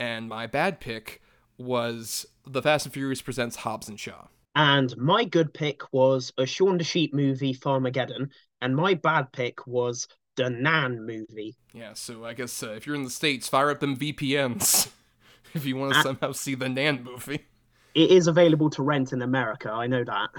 and 0.00 0.28
my 0.28 0.46
bad 0.48 0.80
pick 0.80 1.22
was 1.58 2.26
The 2.46 2.62
Fast 2.62 2.86
and 2.86 2.92
Furious 2.92 3.22
Presents 3.22 3.56
Hobbs 3.56 3.88
and 3.88 4.00
Shaw. 4.00 4.26
And 4.56 4.96
my 4.96 5.24
good 5.24 5.54
pick 5.54 5.92
was 5.92 6.32
a 6.38 6.46
Shaun 6.46 6.78
the 6.78 6.84
Sheep 6.84 7.14
movie, 7.14 7.54
Farmageddon. 7.54 8.30
And 8.62 8.74
my 8.74 8.94
bad 8.94 9.30
pick 9.32 9.66
was 9.66 10.08
the 10.36 10.50
Nan 10.50 11.06
movie. 11.06 11.56
Yeah, 11.72 11.92
so 11.94 12.24
I 12.24 12.34
guess 12.34 12.62
uh, 12.62 12.70
if 12.72 12.86
you're 12.86 12.96
in 12.96 13.04
the 13.04 13.10
States, 13.10 13.48
fire 13.48 13.70
up 13.70 13.80
them 13.80 13.96
VPNs 13.96 14.90
if 15.54 15.64
you 15.64 15.76
want 15.76 15.92
to 15.92 15.98
Ah. 16.00 16.02
somehow 16.02 16.32
see 16.32 16.54
the 16.56 16.68
Nan 16.68 17.04
movie. 17.04 17.46
It 17.94 18.10
is 18.10 18.26
available 18.26 18.70
to 18.70 18.82
rent 18.82 19.12
in 19.12 19.22
America. 19.22 19.70
I 19.70 19.86
know 19.86 20.04
that. 20.04 20.30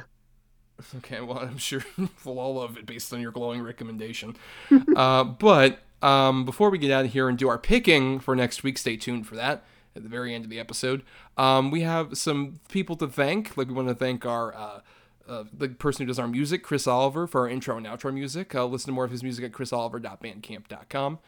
Okay, 0.98 1.22
well, 1.22 1.38
I'm 1.40 1.58
sure 1.58 1.84
we'll 2.26 2.40
all 2.40 2.56
love 2.56 2.78
it 2.78 2.86
based 2.86 3.14
on 3.14 3.22
your 3.22 3.32
glowing 3.32 3.62
recommendation. 3.62 4.36
uh, 4.96 5.24
but 5.24 5.80
um, 6.02 6.46
before 6.46 6.70
we 6.70 6.78
get 6.78 6.92
out 6.92 7.06
of 7.06 7.12
here 7.12 7.30
and 7.30 7.38
do 7.38 7.48
our 7.50 7.58
picking 7.58 8.20
for 8.20 8.36
next 8.36 8.64
week, 8.64 8.78
stay 8.78 8.98
tuned 8.98 9.28
for 9.28 9.36
that 9.36 9.64
at 9.96 10.04
the 10.04 10.10
very 10.10 10.34
end 10.34 10.44
of 10.44 10.50
the 10.50 10.60
episode. 10.60 11.04
Um, 11.38 11.72
we 11.72 11.82
have 11.82 12.18
some 12.18 12.60
people 12.70 12.96
to 12.98 13.08
thank. 13.08 13.58
Like 13.58 13.68
we 13.68 13.74
want 13.74 13.88
to 13.88 13.96
thank 13.96 14.26
our 14.26 14.56
uh, 14.56 14.80
uh, 15.28 15.44
the 15.54 15.70
person 15.70 16.04
who 16.04 16.08
does 16.08 16.20
our 16.20 16.28
music, 16.28 16.64
Chris 16.64 16.88
Oliver, 16.88 17.28
for 17.28 17.42
our 17.42 17.50
intro 17.50 17.78
and 17.78 17.86
outro 17.86 18.14
music. 18.14 18.54
Uh, 18.56 18.66
listen 18.66 18.88
to 18.88 18.94
more 18.94 19.06
of 19.06 19.12
his 19.12 19.24
music 19.24 19.46
at 19.46 19.52
chrisoliver.bandcamp.com. 19.52 21.20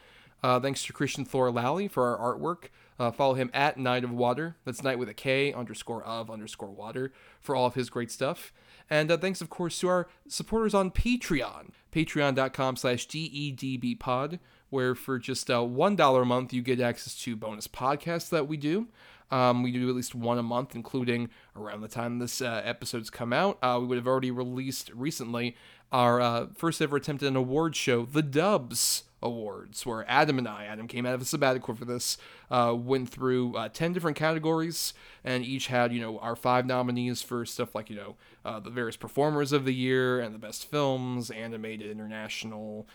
Uh, 0.42 0.60
thanks 0.60 0.84
to 0.84 0.92
Christian 0.92 1.24
Thor 1.24 1.50
Lally 1.50 1.88
for 1.88 2.16
our 2.16 2.34
artwork. 2.34 2.68
Uh, 2.98 3.10
follow 3.10 3.34
him 3.34 3.50
at 3.54 3.78
Night 3.78 4.04
of 4.04 4.12
Water. 4.12 4.56
That's 4.64 4.82
Night 4.82 4.98
with 4.98 5.08
a 5.08 5.14
K 5.14 5.52
underscore 5.52 6.04
of 6.04 6.30
underscore 6.30 6.70
water 6.70 7.12
for 7.40 7.56
all 7.56 7.66
of 7.66 7.74
his 7.74 7.90
great 7.90 8.10
stuff. 8.10 8.52
And 8.90 9.10
uh, 9.10 9.16
thanks, 9.16 9.40
of 9.40 9.48
course, 9.48 9.78
to 9.80 9.88
our 9.88 10.08
supporters 10.28 10.74
on 10.74 10.90
Patreon, 10.90 11.70
patreon.com 11.92 12.76
slash 12.76 13.08
DEDBpod, 13.08 14.38
where 14.70 14.94
for 14.94 15.18
just 15.18 15.50
uh, 15.50 15.58
$1 15.58 16.22
a 16.22 16.24
month, 16.24 16.52
you 16.52 16.62
get 16.62 16.80
access 16.80 17.14
to 17.22 17.36
bonus 17.36 17.68
podcasts 17.68 18.28
that 18.30 18.48
we 18.48 18.56
do. 18.56 18.88
Um, 19.30 19.62
we 19.62 19.72
do 19.72 19.88
at 19.88 19.96
least 19.96 20.14
one 20.14 20.38
a 20.38 20.42
month, 20.42 20.74
including 20.74 21.30
around 21.56 21.80
the 21.80 21.88
time 21.88 22.18
this 22.18 22.40
uh, 22.40 22.62
episode's 22.64 23.10
come 23.10 23.32
out. 23.32 23.58
Uh, 23.62 23.78
we 23.80 23.86
would 23.86 23.98
have 23.98 24.06
already 24.06 24.30
released 24.30 24.90
recently 24.94 25.56
our 25.92 26.20
uh, 26.20 26.46
first 26.54 26.82
ever 26.82 26.96
attempt 26.96 27.22
at 27.22 27.28
an 27.28 27.36
award 27.36 27.76
show, 27.76 28.04
the 28.04 28.22
Dubs 28.22 29.04
Awards, 29.22 29.86
where 29.86 30.04
Adam 30.08 30.38
and 30.38 30.48
I, 30.48 30.64
Adam 30.64 30.88
came 30.88 31.06
out 31.06 31.14
of 31.14 31.22
a 31.22 31.24
sabbatical 31.24 31.74
for 31.74 31.84
this, 31.84 32.18
uh, 32.50 32.74
went 32.76 33.08
through 33.08 33.56
uh, 33.56 33.68
10 33.68 33.92
different 33.92 34.16
categories, 34.16 34.92
and 35.22 35.44
each 35.44 35.68
had, 35.68 35.92
you 35.92 36.00
know, 36.00 36.18
our 36.18 36.36
five 36.36 36.66
nominees 36.66 37.22
for 37.22 37.46
stuff 37.46 37.74
like, 37.74 37.88
you 37.88 37.96
know, 37.96 38.16
uh, 38.44 38.60
the 38.60 38.70
various 38.70 38.96
performers 38.96 39.52
of 39.52 39.64
the 39.64 39.72
year 39.72 40.20
and 40.20 40.34
the 40.34 40.38
best 40.38 40.68
films, 40.68 41.30
animated, 41.30 41.90
international, 41.90 42.86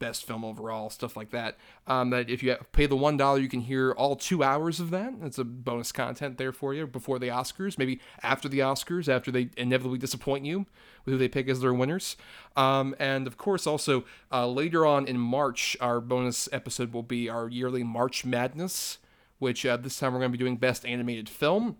best 0.00 0.26
film 0.26 0.44
overall, 0.44 0.90
stuff 0.90 1.16
like 1.16 1.30
that. 1.30 1.56
Um, 1.86 2.10
that 2.10 2.28
if 2.28 2.42
you 2.42 2.56
pay 2.72 2.86
the 2.86 2.96
one 2.96 3.16
dollar, 3.16 3.38
you 3.38 3.48
can 3.48 3.60
hear 3.60 3.92
all 3.92 4.16
two 4.16 4.42
hours 4.42 4.80
of 4.80 4.90
that. 4.90 5.14
It's 5.22 5.38
a 5.38 5.44
bonus 5.44 5.92
content 5.92 6.38
there 6.38 6.52
for 6.52 6.74
you 6.74 6.88
before 6.88 7.20
the 7.20 7.28
Oscars, 7.28 7.78
maybe 7.78 8.00
after 8.24 8.48
the 8.48 8.58
Oscars, 8.58 9.08
after 9.08 9.30
they 9.30 9.50
inevitably 9.56 9.98
disappoint 9.98 10.44
you 10.44 10.66
with 11.04 11.12
who 11.12 11.18
they 11.18 11.28
pick 11.28 11.48
as 11.48 11.60
their 11.60 11.72
winners. 11.72 12.16
Um, 12.56 12.96
and 12.98 13.28
of 13.28 13.36
course, 13.36 13.64
also 13.64 14.04
uh, 14.32 14.48
later 14.48 14.84
on 14.84 15.06
in 15.06 15.18
March, 15.18 15.76
our 15.80 16.00
bonus 16.00 16.48
episode 16.50 16.92
will 16.92 17.04
be 17.04 17.28
our 17.28 17.48
yearly 17.48 17.84
March 17.84 18.24
Madness, 18.24 18.98
which 19.38 19.64
uh, 19.64 19.76
this 19.76 19.96
time 19.98 20.12
we're 20.12 20.18
going 20.18 20.32
to 20.32 20.36
be 20.36 20.42
doing 20.42 20.56
best 20.56 20.84
animated 20.84 21.28
film. 21.28 21.76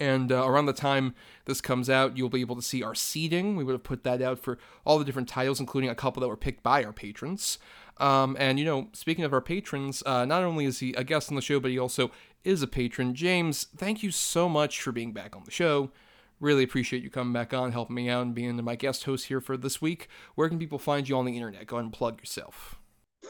And 0.00 0.32
uh, 0.32 0.46
around 0.46 0.66
the 0.66 0.72
time 0.72 1.14
this 1.44 1.60
comes 1.60 1.90
out, 1.90 2.16
you'll 2.16 2.28
be 2.28 2.40
able 2.40 2.56
to 2.56 2.62
see 2.62 2.82
our 2.82 2.94
seeding. 2.94 3.56
We 3.56 3.64
would 3.64 3.72
have 3.72 3.82
put 3.82 4.04
that 4.04 4.22
out 4.22 4.38
for 4.38 4.58
all 4.84 4.98
the 4.98 5.04
different 5.04 5.28
titles, 5.28 5.60
including 5.60 5.90
a 5.90 5.94
couple 5.94 6.20
that 6.20 6.28
were 6.28 6.36
picked 6.36 6.62
by 6.62 6.82
our 6.84 6.92
patrons. 6.92 7.58
Um, 7.98 8.36
and, 8.38 8.58
you 8.58 8.64
know, 8.64 8.88
speaking 8.92 9.24
of 9.24 9.32
our 9.32 9.40
patrons, 9.40 10.02
uh, 10.06 10.24
not 10.24 10.42
only 10.42 10.64
is 10.64 10.78
he 10.80 10.92
a 10.94 11.04
guest 11.04 11.28
on 11.30 11.36
the 11.36 11.42
show, 11.42 11.60
but 11.60 11.70
he 11.70 11.78
also 11.78 12.10
is 12.42 12.62
a 12.62 12.66
patron. 12.66 13.14
James, 13.14 13.68
thank 13.76 14.02
you 14.02 14.10
so 14.10 14.48
much 14.48 14.80
for 14.80 14.92
being 14.92 15.12
back 15.12 15.36
on 15.36 15.44
the 15.44 15.50
show. 15.50 15.90
Really 16.40 16.64
appreciate 16.64 17.04
you 17.04 17.10
coming 17.10 17.32
back 17.32 17.54
on, 17.54 17.70
helping 17.70 17.94
me 17.94 18.08
out, 18.08 18.22
and 18.22 18.34
being 18.34 18.56
my 18.64 18.74
guest 18.74 19.04
host 19.04 19.26
here 19.26 19.40
for 19.40 19.56
this 19.56 19.80
week. 19.80 20.08
Where 20.34 20.48
can 20.48 20.58
people 20.58 20.78
find 20.78 21.08
you 21.08 21.16
on 21.16 21.24
the 21.24 21.36
internet? 21.36 21.66
Go 21.68 21.76
and 21.76 21.92
plug 21.92 22.18
yourself. 22.18 22.80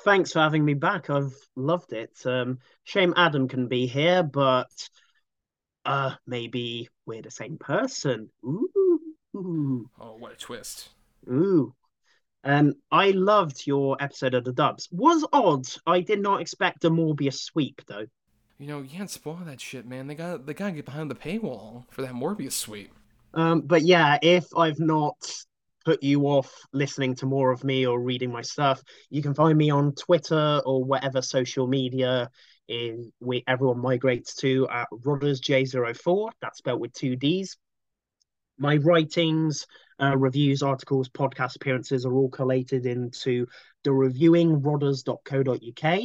Thanks 0.05 0.33
for 0.33 0.39
having 0.39 0.65
me 0.65 0.73
back. 0.73 1.11
I've 1.11 1.37
loved 1.55 1.93
it. 1.93 2.17
Um, 2.25 2.59
shame 2.85 3.13
Adam 3.15 3.49
can 3.49 3.69
be 3.69 3.87
here, 3.87 4.23
but 4.23 4.89
uh, 5.85 6.15
maybe 6.27 6.89
we're 7.07 7.23
the 7.23 7.31
same 7.31 7.59
person. 7.59 8.31
Ooh. 8.45 9.01
Oh, 9.35 10.17
what 10.19 10.33
a 10.33 10.37
twist. 10.37 10.91
Ooh. 11.29 11.75
Um, 12.45 12.75
I 12.91 13.13
loved 13.13 13.67
your 13.67 13.97
episode 14.01 14.35
of 14.35 14.45
the 14.45 14.53
Dubs. 14.53 14.89
Was 14.91 15.25
odd. 15.33 15.67
I 15.87 16.01
did 16.01 16.21
not 16.21 16.41
expect 16.41 16.85
a 16.85 16.91
Morbius 16.91 17.39
sweep 17.39 17.81
though. 17.87 18.07
You 18.59 18.67
know, 18.67 18.81
you 18.81 18.89
can't 18.89 19.11
spoil 19.11 19.39
that 19.45 19.61
shit, 19.61 19.87
man. 19.87 20.07
They 20.07 20.15
got 20.15 20.47
they 20.47 20.55
gotta 20.55 20.73
get 20.73 20.85
behind 20.85 21.11
the 21.11 21.15
paywall 21.15 21.85
for 21.91 22.03
that 22.03 22.15
Morbius 22.15 22.53
sweep. 22.53 22.93
Um, 23.35 23.63
but 23.63 23.83
yeah, 23.83 24.19
if 24.23 24.47
I've 24.57 24.81
not 24.81 25.17
put 25.85 26.03
you 26.03 26.23
off 26.23 26.53
listening 26.73 27.15
to 27.17 27.27
more 27.27 27.51
of 27.51 27.65
me 27.65 27.87
or 27.87 28.01
reading 28.01 28.31
my 28.31 28.43
stuff, 28.43 28.83
you 29.11 29.23
can 29.23 29.35
find 29.35 29.57
me 29.57 29.71
on 29.71 29.95
Twitter 29.95 30.61
or 30.65 30.85
whatever 30.85 31.23
social 31.23 31.67
media 31.67 32.31
in 32.69 33.13
we 33.21 33.45
everyone 33.47 33.81
migrates 33.81 34.35
to 34.37 34.69
at 34.69 34.89
Rodders 34.91 35.41
J04. 35.41 36.31
That's 36.41 36.59
spelled 36.59 36.81
with 36.81 36.93
two 36.93 37.17
D's. 37.17 37.57
My 38.59 38.77
writings, 38.77 39.67
uh, 40.01 40.17
reviews, 40.17 40.63
articles, 40.63 41.09
podcast 41.09 41.57
appearances 41.57 42.07
are 42.07 42.15
all 42.15 42.29
collated 42.29 42.87
into 42.87 43.47
the 43.85 43.93
reviewing 43.93 44.61
reviewingrodders.co.uk. 44.61 46.03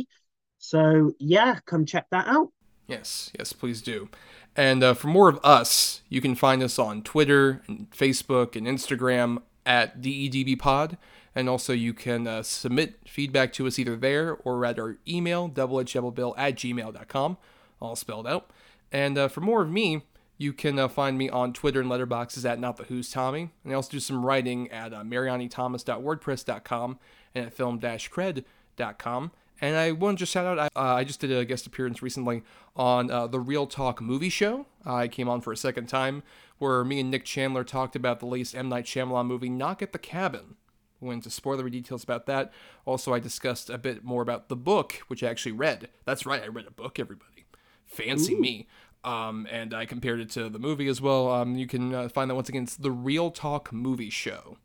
So 0.58 1.14
yeah, 1.20 1.60
come 1.66 1.86
check 1.86 2.08
that 2.12 2.28
out. 2.28 2.50
Yes, 2.88 3.32
yes, 3.38 3.54
please 3.54 3.82
do. 3.82 4.10
And 4.56 4.84
uh, 4.84 4.94
for 4.94 5.08
more 5.08 5.30
of 5.30 5.40
us, 5.44 6.02
you 6.10 6.22
can 6.22 6.36
find 6.36 6.64
us 6.64 6.80
on 6.80 7.04
Twitter 7.04 7.62
and 7.68 7.90
Facebook 7.92 8.56
and 8.56 8.66
Instagram 8.66 9.42
at 9.66 10.02
DEDBpod. 10.02 10.98
And 11.38 11.48
also, 11.48 11.72
you 11.72 11.94
can 11.94 12.26
uh, 12.26 12.42
submit 12.42 12.98
feedback 13.06 13.54
to 13.54 13.68
us 13.68 13.78
either 13.78 13.96
there 13.96 14.38
or 14.44 14.66
at 14.66 14.80
our 14.80 14.98
email, 15.08 15.48
doubleedgedoublebill 15.48 16.34
at 16.36 16.56
gmail.com, 16.56 17.38
all 17.80 17.96
spelled 17.96 18.26
out. 18.26 18.50
And 18.92 19.20
uh, 19.20 19.28
for 19.28 19.42
more 19.42 19.62
of 19.62 19.70
me, 19.70 20.02
you 20.40 20.52
can 20.52 20.80
uh, 20.80 20.88
find 20.88 21.16
me 21.16 21.30
on 21.30 21.54
Twitter 21.54 21.80
and 21.80 21.92
Letterboxd 21.92 22.44
at 22.44 22.60
Not 22.60 22.78
the 22.78 22.86
Who's 22.86 23.12
Tommy. 23.12 23.52
And 23.64 23.72
I 23.72 23.76
also 23.76 23.92
do 23.92 24.00
some 24.00 24.26
writing 24.26 24.72
at 24.72 24.96
uh, 24.96 25.04
marianithomas.wordpress.com 25.04 27.00
and 27.36 27.46
at 27.46 27.54
film-cred.com. 27.54 29.32
And 29.62 29.76
I 29.76 29.92
want 29.92 30.18
to 30.18 30.24
just 30.24 30.32
shout 30.32 30.48
out, 30.48 30.58
I, 30.58 30.70
uh, 30.76 30.96
I 30.96 31.04
just 31.04 31.20
did 31.20 31.32
a 31.32 31.46
guest 31.46 31.68
appearance 31.68 32.02
recently 32.02 32.42
on 32.76 33.12
uh, 33.12 33.28
the 33.28 33.40
Real 33.40 33.68
Talk 33.68 34.02
movie 34.02 34.30
show. 34.30 34.66
I 34.84 35.08
came 35.08 35.30
on 35.30 35.42
for 35.42 35.54
a 35.54 35.58
second 35.58 35.86
time 35.86 36.24
where 36.58 36.84
me 36.84 37.00
and 37.00 37.12
Nick 37.12 37.26
Chandler 37.26 37.64
talked 37.64 37.96
about 37.96 38.22
the 38.22 38.26
latest 38.26 38.56
M. 38.56 38.70
Night 38.70 38.86
Shyamalan 38.86 39.28
movie, 39.28 39.50
Knock 39.50 39.84
at 39.84 39.92
the 39.92 40.00
Cabin. 40.00 40.56
We 41.00 41.08
went 41.08 41.26
into 41.26 41.42
spoilery 41.42 41.72
details 41.72 42.04
about 42.04 42.26
that. 42.26 42.52
Also, 42.86 43.14
I 43.14 43.20
discussed 43.20 43.70
a 43.70 43.78
bit 43.78 44.04
more 44.04 44.22
about 44.22 44.50
the 44.50 44.56
book, 44.56 45.02
which 45.08 45.24
I 45.24 45.28
actually 45.28 45.52
read. 45.52 45.90
That's 46.06 46.26
right, 46.26 46.44
I 46.44 46.48
read 46.48 46.68
a 46.68 46.72
book, 46.72 47.00
everybody. 47.00 47.46
Fancy 47.86 48.34
Ooh. 48.34 48.42
me. 48.42 48.68
Um, 49.04 49.48
and 49.50 49.74
I 49.74 49.86
compared 49.86 50.20
it 50.20 50.30
to 50.32 50.50
the 50.50 50.60
movie 50.60 50.88
as 50.88 51.00
well. 51.00 51.32
Um, 51.32 51.56
you 51.56 51.68
can 51.68 51.94
uh, 51.94 52.10
find 52.10 52.30
that 52.30 52.36
once 52.36 52.50
again. 52.50 52.64
It's 52.64 52.76
the 52.76 52.92
Real 52.92 53.32
Talk 53.32 53.72
movie 53.72 54.10
show. 54.10 54.58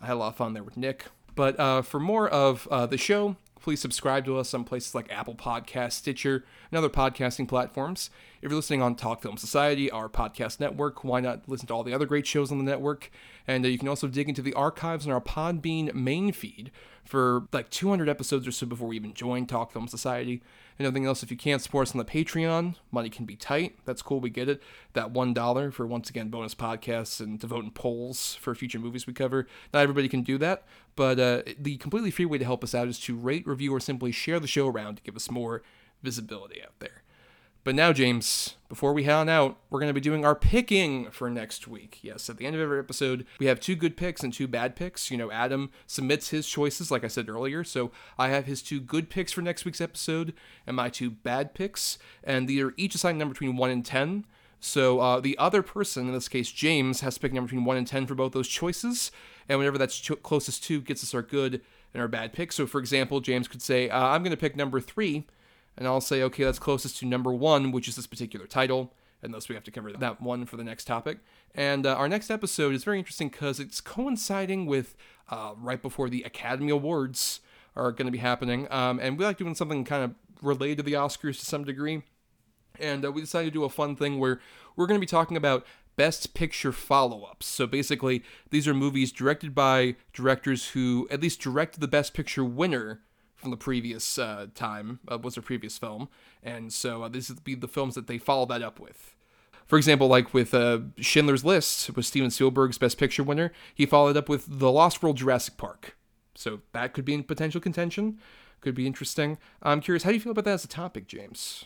I 0.00 0.06
had 0.06 0.14
a 0.14 0.16
lot 0.16 0.28
of 0.28 0.36
fun 0.36 0.52
there 0.52 0.62
with 0.62 0.76
Nick. 0.76 1.06
But 1.34 1.58
uh, 1.58 1.82
for 1.82 2.00
more 2.00 2.28
of 2.28 2.66
uh, 2.70 2.86
the 2.86 2.98
show, 2.98 3.36
please 3.60 3.80
subscribe 3.80 4.24
to 4.24 4.36
us 4.38 4.52
on 4.52 4.64
places 4.64 4.94
like 4.94 5.10
Apple 5.10 5.36
Podcast, 5.36 5.92
Stitcher, 5.92 6.44
and 6.70 6.76
other 6.76 6.88
podcasting 6.88 7.46
platforms. 7.48 8.10
If 8.40 8.52
you're 8.52 8.56
listening 8.56 8.82
on 8.82 8.94
Talk 8.94 9.20
Film 9.20 9.36
Society, 9.36 9.90
our 9.90 10.08
podcast 10.08 10.60
network, 10.60 11.02
why 11.02 11.18
not 11.18 11.48
listen 11.48 11.66
to 11.66 11.74
all 11.74 11.82
the 11.82 11.92
other 11.92 12.06
great 12.06 12.24
shows 12.24 12.52
on 12.52 12.58
the 12.58 12.64
network? 12.64 13.10
And 13.48 13.64
uh, 13.64 13.68
you 13.68 13.78
can 13.78 13.88
also 13.88 14.06
dig 14.06 14.28
into 14.28 14.42
the 14.42 14.54
archives 14.54 15.08
on 15.08 15.12
our 15.12 15.20
Podbean 15.20 15.92
main 15.92 16.30
feed 16.30 16.70
for 17.04 17.48
like 17.52 17.68
200 17.70 18.08
episodes 18.08 18.46
or 18.46 18.52
so 18.52 18.64
before 18.64 18.86
we 18.86 18.94
even 18.94 19.12
join 19.12 19.44
Talk 19.46 19.72
Film 19.72 19.88
Society. 19.88 20.40
And 20.78 20.86
everything 20.86 21.04
else, 21.04 21.24
if 21.24 21.32
you 21.32 21.36
can't 21.36 21.60
support 21.60 21.88
us 21.88 21.94
on 21.96 21.98
the 21.98 22.04
Patreon, 22.04 22.76
money 22.92 23.10
can 23.10 23.24
be 23.24 23.34
tight. 23.34 23.76
That's 23.84 24.02
cool, 24.02 24.20
we 24.20 24.30
get 24.30 24.48
it. 24.48 24.62
That 24.92 25.12
$1 25.12 25.72
for, 25.72 25.84
once 25.88 26.08
again, 26.08 26.28
bonus 26.28 26.54
podcasts 26.54 27.18
and 27.18 27.40
to 27.40 27.48
vote 27.48 27.64
in 27.64 27.72
polls 27.72 28.36
for 28.36 28.54
future 28.54 28.78
movies 28.78 29.04
we 29.04 29.14
cover. 29.14 29.48
Not 29.74 29.82
everybody 29.82 30.08
can 30.08 30.22
do 30.22 30.38
that, 30.38 30.62
but 30.94 31.18
uh, 31.18 31.42
the 31.58 31.76
completely 31.78 32.12
free 32.12 32.26
way 32.26 32.38
to 32.38 32.44
help 32.44 32.62
us 32.62 32.72
out 32.72 32.86
is 32.86 33.00
to 33.00 33.16
rate, 33.16 33.48
review, 33.48 33.74
or 33.74 33.80
simply 33.80 34.12
share 34.12 34.38
the 34.38 34.46
show 34.46 34.68
around 34.68 34.98
to 34.98 35.02
give 35.02 35.16
us 35.16 35.28
more 35.28 35.62
visibility 36.04 36.62
out 36.62 36.78
there. 36.78 37.02
But 37.68 37.74
now, 37.74 37.92
James, 37.92 38.54
before 38.70 38.94
we 38.94 39.02
head 39.02 39.12
on 39.12 39.28
out, 39.28 39.58
we're 39.68 39.78
going 39.78 39.90
to 39.90 39.94
be 39.94 40.00
doing 40.00 40.24
our 40.24 40.34
picking 40.34 41.10
for 41.10 41.28
next 41.28 41.68
week. 41.68 41.98
Yes, 42.00 42.30
at 42.30 42.38
the 42.38 42.46
end 42.46 42.56
of 42.56 42.62
every 42.62 42.78
episode, 42.78 43.26
we 43.38 43.44
have 43.44 43.60
two 43.60 43.76
good 43.76 43.94
picks 43.94 44.22
and 44.22 44.32
two 44.32 44.48
bad 44.48 44.74
picks. 44.74 45.10
You 45.10 45.18
know, 45.18 45.30
Adam 45.30 45.70
submits 45.86 46.30
his 46.30 46.48
choices, 46.48 46.90
like 46.90 47.04
I 47.04 47.08
said 47.08 47.28
earlier. 47.28 47.64
So 47.64 47.90
I 48.18 48.28
have 48.28 48.46
his 48.46 48.62
two 48.62 48.80
good 48.80 49.10
picks 49.10 49.32
for 49.32 49.42
next 49.42 49.66
week's 49.66 49.82
episode 49.82 50.32
and 50.66 50.76
my 50.76 50.88
two 50.88 51.10
bad 51.10 51.52
picks. 51.52 51.98
And 52.24 52.48
they 52.48 52.58
are 52.60 52.72
each 52.78 52.94
assigned 52.94 53.16
a 53.16 53.18
number 53.18 53.34
between 53.34 53.58
1 53.58 53.68
and 53.68 53.84
10. 53.84 54.24
So 54.60 55.00
uh, 55.00 55.20
the 55.20 55.36
other 55.36 55.60
person, 55.60 56.06
in 56.06 56.14
this 56.14 56.26
case 56.26 56.50
James, 56.50 57.02
has 57.02 57.16
to 57.16 57.20
pick 57.20 57.32
a 57.32 57.34
number 57.34 57.48
between 57.48 57.66
1 57.66 57.76
and 57.76 57.86
10 57.86 58.06
for 58.06 58.14
both 58.14 58.32
those 58.32 58.48
choices. 58.48 59.12
And 59.46 59.58
whatever 59.58 59.76
that's 59.76 60.00
ch- 60.00 60.22
closest 60.22 60.64
to 60.64 60.80
gets 60.80 61.04
us 61.04 61.12
our 61.12 61.20
good 61.20 61.60
and 61.92 62.00
our 62.00 62.08
bad 62.08 62.32
pick. 62.32 62.52
So, 62.52 62.66
for 62.66 62.78
example, 62.78 63.20
James 63.20 63.46
could 63.46 63.60
say, 63.60 63.90
uh, 63.90 64.06
I'm 64.06 64.22
going 64.22 64.30
to 64.30 64.38
pick 64.38 64.56
number 64.56 64.80
3 64.80 65.26
and 65.78 65.86
I'll 65.86 66.00
say, 66.00 66.22
okay, 66.24 66.42
that's 66.42 66.58
closest 66.58 66.98
to 66.98 67.06
number 67.06 67.32
one, 67.32 67.70
which 67.70 67.86
is 67.88 67.94
this 67.94 68.08
particular 68.08 68.46
title, 68.46 68.92
and 69.22 69.32
thus 69.32 69.48
we 69.48 69.54
have 69.54 69.64
to 69.64 69.70
cover 69.70 69.92
that 69.92 70.20
one 70.20 70.44
for 70.44 70.56
the 70.56 70.64
next 70.64 70.84
topic. 70.86 71.18
And 71.54 71.86
uh, 71.86 71.94
our 71.94 72.08
next 72.08 72.30
episode 72.30 72.74
is 72.74 72.82
very 72.84 72.98
interesting 72.98 73.28
because 73.28 73.60
it's 73.60 73.80
coinciding 73.80 74.66
with 74.66 74.96
uh, 75.30 75.52
right 75.56 75.80
before 75.80 76.10
the 76.10 76.24
Academy 76.24 76.70
Awards 76.70 77.40
are 77.76 77.92
going 77.92 78.06
to 78.06 78.12
be 78.12 78.18
happening, 78.18 78.66
um, 78.72 78.98
and 79.00 79.16
we 79.16 79.24
like 79.24 79.38
doing 79.38 79.54
something 79.54 79.84
kind 79.84 80.02
of 80.02 80.14
related 80.42 80.78
to 80.78 80.82
the 80.82 80.94
Oscars 80.94 81.38
to 81.38 81.46
some 81.46 81.64
degree. 81.64 82.02
And 82.80 83.04
uh, 83.04 83.12
we 83.12 83.20
decided 83.20 83.46
to 83.46 83.58
do 83.58 83.64
a 83.64 83.68
fun 83.68 83.96
thing 83.96 84.18
where 84.18 84.40
we're 84.76 84.86
going 84.86 84.98
to 84.98 85.04
be 85.04 85.06
talking 85.06 85.36
about 85.36 85.64
Best 85.96 86.34
Picture 86.34 86.70
follow 86.70 87.24
ups. 87.24 87.46
So 87.46 87.66
basically, 87.66 88.22
these 88.50 88.68
are 88.68 88.74
movies 88.74 89.10
directed 89.10 89.54
by 89.54 89.96
directors 90.12 90.68
who 90.70 91.08
at 91.10 91.20
least 91.20 91.40
directed 91.40 91.80
the 91.80 91.88
Best 91.88 92.14
Picture 92.14 92.44
winner 92.44 93.00
from 93.38 93.50
the 93.50 93.56
previous 93.56 94.18
uh, 94.18 94.48
time, 94.54 94.98
uh, 95.10 95.16
was 95.16 95.36
their 95.36 95.42
previous 95.42 95.78
film. 95.78 96.08
And 96.42 96.72
so 96.72 97.04
uh, 97.04 97.08
these 97.08 97.30
would 97.30 97.44
be 97.44 97.54
the 97.54 97.68
films 97.68 97.94
that 97.94 98.06
they 98.06 98.18
follow 98.18 98.44
that 98.46 98.62
up 98.62 98.78
with. 98.78 99.14
For 99.64 99.76
example, 99.76 100.08
like 100.08 100.34
with 100.34 100.52
uh, 100.54 100.80
Schindler's 100.98 101.44
List, 101.44 101.94
was 101.94 102.06
Steven 102.06 102.30
Spielberg's 102.30 102.78
Best 102.78 102.98
Picture 102.98 103.22
winner, 103.22 103.52
he 103.74 103.86
followed 103.86 104.16
up 104.16 104.28
with 104.28 104.46
The 104.48 104.72
Lost 104.72 105.02
World 105.02 105.16
Jurassic 105.18 105.56
Park. 105.56 105.96
So 106.34 106.60
that 106.72 106.92
could 106.92 107.04
be 107.04 107.14
in 107.14 107.22
potential 107.22 107.60
contention. 107.60 108.18
Could 108.60 108.74
be 108.74 108.86
interesting. 108.86 109.38
I'm 109.62 109.80
curious, 109.80 110.02
how 110.02 110.10
do 110.10 110.14
you 110.14 110.20
feel 110.20 110.32
about 110.32 110.44
that 110.44 110.54
as 110.54 110.64
a 110.64 110.68
topic, 110.68 111.06
James? 111.06 111.64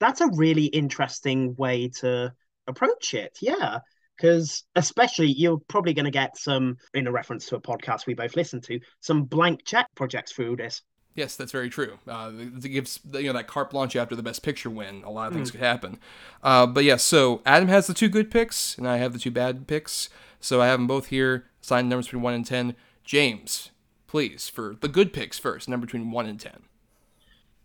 That's 0.00 0.20
a 0.20 0.30
really 0.34 0.66
interesting 0.66 1.54
way 1.56 1.88
to 2.00 2.32
approach 2.66 3.14
it. 3.14 3.38
Yeah. 3.40 3.80
Because 4.20 4.64
especially 4.76 5.28
you're 5.28 5.60
probably 5.68 5.94
going 5.94 6.04
to 6.04 6.10
get 6.10 6.36
some, 6.36 6.76
in 6.92 7.06
a 7.06 7.12
reference 7.12 7.46
to 7.46 7.56
a 7.56 7.60
podcast 7.60 8.06
we 8.06 8.12
both 8.12 8.36
listen 8.36 8.60
to, 8.62 8.78
some 9.00 9.22
blank 9.24 9.64
check 9.64 9.86
projects 9.94 10.32
through 10.32 10.56
this. 10.56 10.82
Yes, 11.14 11.36
that's 11.36 11.52
very 11.52 11.70
true. 11.70 11.98
Uh, 12.06 12.30
it 12.36 12.70
gives 12.70 13.00
you 13.14 13.24
know 13.24 13.32
that 13.32 13.48
carte 13.48 13.70
blanche 13.70 13.96
after 13.96 14.14
the 14.14 14.22
best 14.22 14.42
picture 14.42 14.70
win. 14.70 15.02
A 15.04 15.10
lot 15.10 15.28
of 15.28 15.34
things 15.34 15.48
Mm. 15.48 15.52
could 15.52 15.60
happen. 15.60 15.98
Uh, 16.42 16.66
but 16.66 16.84
yes, 16.84 17.02
so 17.02 17.40
Adam 17.44 17.68
has 17.68 17.86
the 17.86 17.94
two 17.94 18.08
good 18.08 18.30
picks, 18.30 18.76
and 18.78 18.86
I 18.86 18.98
have 18.98 19.12
the 19.12 19.18
two 19.18 19.30
bad 19.30 19.66
picks. 19.66 20.08
So 20.38 20.60
I 20.60 20.66
have 20.66 20.78
them 20.78 20.86
both 20.86 21.06
here. 21.06 21.46
Assigned 21.62 21.88
numbers 21.88 22.06
between 22.06 22.22
one 22.22 22.34
and 22.34 22.46
ten. 22.46 22.76
James, 23.04 23.70
please 24.06 24.48
for 24.48 24.76
the 24.80 24.88
good 24.88 25.12
picks 25.12 25.38
first. 25.38 25.68
Number 25.68 25.86
between 25.86 26.10
one 26.10 26.26
and 26.26 26.38
ten. 26.38 26.62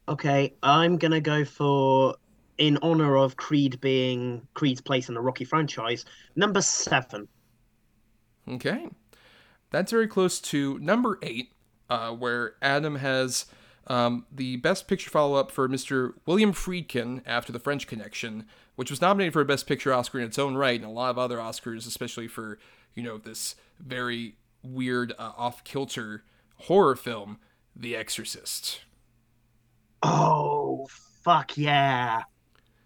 Okay, 0.07 0.53
I'm 0.63 0.97
going 0.97 1.11
to 1.11 1.21
go 1.21 1.45
for, 1.45 2.15
in 2.57 2.77
honor 2.81 3.17
of 3.17 3.35
Creed 3.35 3.79
being 3.81 4.47
Creed's 4.53 4.81
place 4.81 5.09
in 5.09 5.15
the 5.15 5.21
Rocky 5.21 5.45
franchise, 5.45 6.05
number 6.35 6.61
seven. 6.61 7.27
Okay, 8.47 8.87
that's 9.71 9.91
very 9.91 10.07
close 10.07 10.39
to 10.39 10.77
number 10.79 11.19
eight, 11.21 11.51
uh, 11.89 12.11
where 12.11 12.55
Adam 12.61 12.95
has 12.97 13.45
um, 13.87 14.25
the 14.31 14.57
Best 14.57 14.87
Picture 14.87 15.09
follow-up 15.09 15.51
for 15.51 15.67
Mr. 15.67 16.13
William 16.25 16.53
Friedkin 16.53 17.21
after 17.25 17.51
The 17.51 17.59
French 17.59 17.87
Connection, 17.87 18.45
which 18.75 18.89
was 18.89 19.01
nominated 19.01 19.33
for 19.33 19.41
a 19.41 19.45
Best 19.45 19.67
Picture 19.67 19.93
Oscar 19.93 20.19
in 20.19 20.25
its 20.25 20.39
own 20.39 20.55
right, 20.55 20.79
and 20.79 20.89
a 20.89 20.93
lot 20.93 21.09
of 21.09 21.17
other 21.17 21.37
Oscars, 21.37 21.87
especially 21.87 22.27
for 22.27 22.59
you 22.93 23.03
know 23.03 23.17
this 23.17 23.55
very 23.79 24.37
weird, 24.63 25.13
uh, 25.17 25.31
off-kilter 25.37 26.23
horror 26.61 26.95
film, 26.95 27.39
The 27.75 27.95
Exorcist. 27.95 28.81
Oh, 30.01 30.87
fuck 31.23 31.57
yeah. 31.57 32.23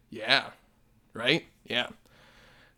Yeah, 0.10 0.52
right? 1.14 1.46
Yeah. 1.66 1.88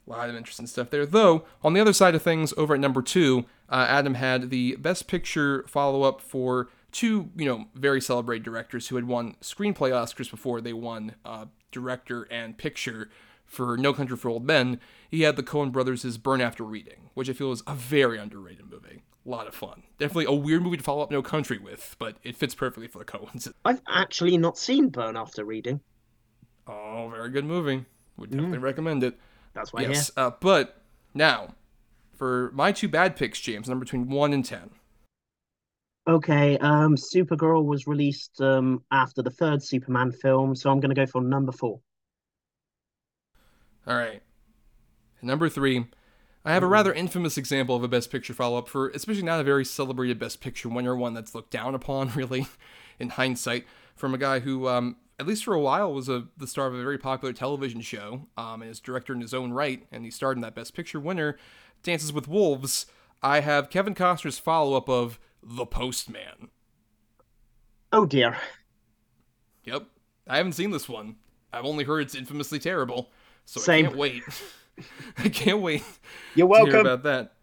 A 0.08 0.10
lot 0.10 0.30
of 0.30 0.36
interesting 0.36 0.68
stuff 0.68 0.90
there. 0.90 1.06
Though, 1.06 1.46
on 1.64 1.74
the 1.74 1.80
other 1.80 1.94
side 1.94 2.16
of 2.16 2.22
things, 2.22 2.54
over 2.58 2.74
at 2.74 2.80
number 2.80 3.02
two, 3.02 3.46
uh, 3.70 3.86
Adam 3.88 4.16
had 4.16 4.50
the 4.50 4.76
Best 4.78 5.08
Picture 5.08 5.64
follow 5.68 6.04
up 6.04 6.22
for 6.22 6.70
two, 6.92 7.30
you 7.36 7.46
know, 7.46 7.66
very 7.76 8.02
celebrated 8.02 8.44
directors 8.44 8.88
who 8.88 8.96
had 8.96 9.08
won 9.08 9.36
screenplay 9.42 9.92
Oscars 9.92 10.30
before 10.30 10.60
they 10.60 10.74
won 10.74 11.16
uh, 11.24 11.46
director 11.72 12.28
and 12.32 12.58
picture 12.58 13.10
for 13.46 13.78
No 13.78 13.94
Country 13.94 14.18
for 14.18 14.30
Old 14.30 14.46
Men. 14.46 14.80
He 15.10 15.22
had 15.22 15.36
the 15.36 15.44
Coen 15.44 15.72
Brothers' 15.72 16.18
Burn 16.18 16.42
After 16.42 16.64
Reading, 16.64 17.10
which 17.14 17.30
I 17.30 17.34
feel 17.34 17.52
is 17.52 17.64
a 17.68 17.76
very 17.76 18.18
underrated 18.18 18.70
movie. 18.70 19.04
A 19.26 19.30
lot 19.30 19.48
of 19.48 19.54
fun. 19.54 19.84
Definitely 20.00 20.26
a 20.26 20.32
weird 20.32 20.64
movie 20.64 20.78
to 20.78 20.84
follow 20.84 21.04
up 21.04 21.12
No 21.12 21.22
Country 21.22 21.60
with, 21.60 21.96
but 22.00 22.18
it 22.24 22.36
fits 22.36 22.56
perfectly 22.56 22.88
for 22.88 23.00
the 23.00 23.06
Coens. 23.06 23.52
I've 23.64 23.82
actually 23.88 24.38
not 24.38 24.58
seen 24.58 24.90
Burn 24.90 25.16
After 25.16 25.46
Reading. 25.46 25.82
Oh, 26.72 27.10
very 27.14 27.30
good 27.30 27.46
movie. 27.46 27.86
Would 28.18 28.32
definitely 28.32 28.60
recommend 28.60 29.04
it. 29.04 29.20
That's 29.54 29.74
why 29.74 29.82
yes. 29.82 30.12
Uh, 30.16 30.32
but 30.40 30.82
now, 31.14 31.56
for 32.14 32.52
my 32.54 32.72
two 32.72 32.88
bad 32.88 33.16
picks, 33.16 33.40
James, 33.40 33.68
number 33.68 33.84
between 33.84 34.10
one 34.10 34.34
and 34.34 34.46
ten. 34.46 34.70
Okay, 36.08 36.58
um, 36.60 36.96
Supergirl 36.96 37.66
was 37.66 37.88
released 37.88 38.42
um 38.42 38.84
after 38.92 39.22
the 39.22 39.30
third 39.30 39.62
Superman 39.62 40.12
film, 40.12 40.56
so 40.56 40.72
I'm 40.72 40.80
gonna 40.80 40.96
go 40.96 41.06
for 41.06 41.22
number 41.22 41.52
four. 41.52 41.82
All 43.88 43.96
right. 43.96 44.22
Number 45.22 45.50
three, 45.50 45.86
I 46.44 46.54
have 46.54 46.64
a 46.64 46.68
rather 46.68 46.94
infamous 46.94 47.38
example 47.38 47.76
of 47.76 47.84
a 47.84 47.88
Best 47.88 48.12
Picture 48.12 48.34
follow 48.34 48.58
up 48.58 48.68
for, 48.68 48.90
especially 48.90 49.24
not 49.24 49.40
a 49.40 49.44
very 49.44 49.66
celebrated 49.66 50.18
Best 50.20 50.42
Picture 50.42 50.70
winner, 50.70 50.96
one 50.96 51.14
that's 51.14 51.36
looked 51.36 51.52
down 51.52 51.76
upon, 51.76 52.10
really, 52.16 52.48
in 53.00 53.10
hindsight, 53.10 53.66
from 53.96 54.14
a 54.14 54.18
guy 54.18 54.40
who, 54.40 54.68
um, 54.68 54.98
at 55.22 55.28
least 55.28 55.44
for 55.44 55.54
a 55.54 55.60
while, 55.60 55.94
was 55.94 56.10
a, 56.10 56.24
the 56.36 56.48
star 56.48 56.66
of 56.66 56.74
a 56.74 56.82
very 56.82 56.98
popular 56.98 57.32
television 57.32 57.80
show, 57.80 58.26
um, 58.38 58.64
and 58.64 58.72
is 58.72 58.80
director 58.80 59.14
in 59.14 59.22
his 59.22 59.36
own 59.36 59.54
right, 59.54 59.86
and 59.92 60.04
he 60.04 60.10
starred 60.10 60.36
in 60.36 60.42
that 60.42 60.56
Best 60.56 60.74
Picture 60.74 61.00
winner, 61.00 61.38
Dances 61.84 62.12
with 62.12 62.28
Wolves. 62.28 62.88
I 63.22 63.42
have 63.42 63.70
Kevin 63.70 63.94
Costner's 63.94 64.40
follow 64.40 64.76
up 64.76 64.90
of 64.90 65.20
The 65.44 65.68
Postman. 65.68 66.50
Oh 67.94 68.08
dear. 68.08 68.36
Yep. 69.64 69.84
I 70.28 70.38
haven't 70.38 70.54
seen 70.54 70.72
this 70.72 70.90
one. 70.90 71.18
I've 71.54 71.66
only 71.66 71.84
heard 71.84 72.02
it's 72.02 72.16
infamously 72.16 72.58
terrible, 72.58 73.12
so 73.46 73.60
Same. 73.60 73.86
I 73.86 73.90
can't 73.90 74.00
wait. 74.00 74.24
I 75.20 75.30
can't 75.30 75.62
wait 75.62 75.84
You're 76.34 76.48
welcome. 76.48 76.80
about 76.80 77.04
that. 77.04 77.34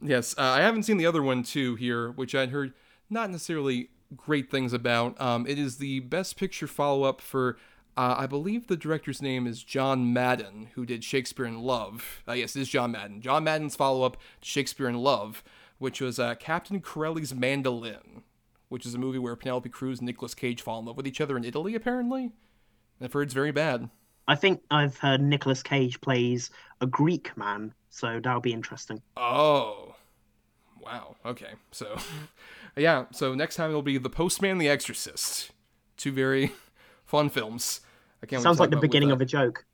Yes, 0.00 0.36
uh, 0.38 0.42
I 0.42 0.60
haven't 0.60 0.84
seen 0.84 0.98
the 0.98 1.06
other 1.06 1.22
one 1.22 1.42
too 1.42 1.74
here, 1.74 2.12
which 2.12 2.36
I'd 2.36 2.50
heard 2.50 2.74
not 3.10 3.28
necessarily 3.30 3.90
great 4.16 4.50
things 4.50 4.72
about. 4.72 5.20
Um, 5.20 5.46
it 5.46 5.58
is 5.58 5.78
the 5.78 6.00
Best 6.00 6.36
Picture 6.36 6.66
follow-up 6.66 7.20
for, 7.20 7.56
uh, 7.96 8.14
I 8.18 8.26
believe 8.26 8.66
the 8.66 8.76
director's 8.76 9.22
name 9.22 9.46
is 9.46 9.62
John 9.62 10.12
Madden, 10.12 10.68
who 10.74 10.86
did 10.86 11.04
Shakespeare 11.04 11.46
in 11.46 11.60
Love. 11.60 12.22
Uh, 12.28 12.32
yes, 12.32 12.56
it 12.56 12.62
is 12.62 12.68
John 12.68 12.92
Madden. 12.92 13.20
John 13.20 13.44
Madden's 13.44 13.76
follow-up 13.76 14.16
to 14.40 14.48
Shakespeare 14.48 14.88
in 14.88 14.96
Love, 14.96 15.42
which 15.78 16.00
was 16.00 16.18
uh, 16.18 16.34
Captain 16.36 16.80
Corelli's 16.80 17.34
Mandolin, 17.34 18.22
which 18.68 18.86
is 18.86 18.94
a 18.94 18.98
movie 18.98 19.18
where 19.18 19.36
Penelope 19.36 19.68
Cruz 19.68 19.98
and 19.98 20.06
Nicolas 20.06 20.34
Cage 20.34 20.62
fall 20.62 20.78
in 20.80 20.86
love 20.86 20.96
with 20.96 21.06
each 21.06 21.20
other 21.20 21.36
in 21.36 21.44
Italy, 21.44 21.74
apparently. 21.74 22.30
I've 23.00 23.12
heard 23.12 23.24
it's 23.24 23.34
very 23.34 23.52
bad. 23.52 23.90
I 24.26 24.36
think 24.36 24.62
I've 24.70 24.96
heard 24.96 25.20
Nicolas 25.20 25.62
Cage 25.62 26.00
plays 26.00 26.50
a 26.80 26.86
Greek 26.86 27.36
man, 27.36 27.74
so 27.90 28.20
that'll 28.22 28.40
be 28.40 28.54
interesting. 28.54 29.02
Oh, 29.16 29.94
wow. 30.80 31.16
Okay, 31.26 31.52
so 31.72 31.96
yeah, 32.76 33.04
so 33.12 33.34
next 33.34 33.56
time 33.56 33.70
it'll 33.70 33.82
be 33.82 33.98
The 33.98 34.10
Postman, 34.10 34.58
The 34.58 34.68
Exorcist, 34.68 35.50
two 35.96 36.12
very 36.12 36.52
fun 37.04 37.28
films. 37.28 37.80
I 38.22 38.26
can't. 38.26 38.42
Sounds 38.42 38.60
like 38.60 38.70
the 38.70 38.76
beginning 38.76 39.10
of 39.10 39.20
a 39.20 39.24
joke. 39.24 39.64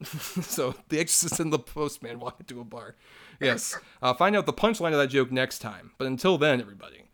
so 0.04 0.74
The 0.88 1.00
Exorcist 1.00 1.40
and 1.40 1.52
the 1.52 1.58
Postman 1.58 2.18
walk 2.20 2.40
into 2.40 2.60
a 2.60 2.64
bar. 2.64 2.96
Yes. 3.40 3.78
Uh, 4.02 4.12
find 4.14 4.36
out 4.36 4.46
the 4.46 4.52
punchline 4.52 4.92
of 4.92 4.98
that 4.98 5.08
joke 5.08 5.30
next 5.30 5.60
time. 5.60 5.92
But 5.98 6.06
until 6.06 6.38
then, 6.38 6.60
everybody, 6.60 7.04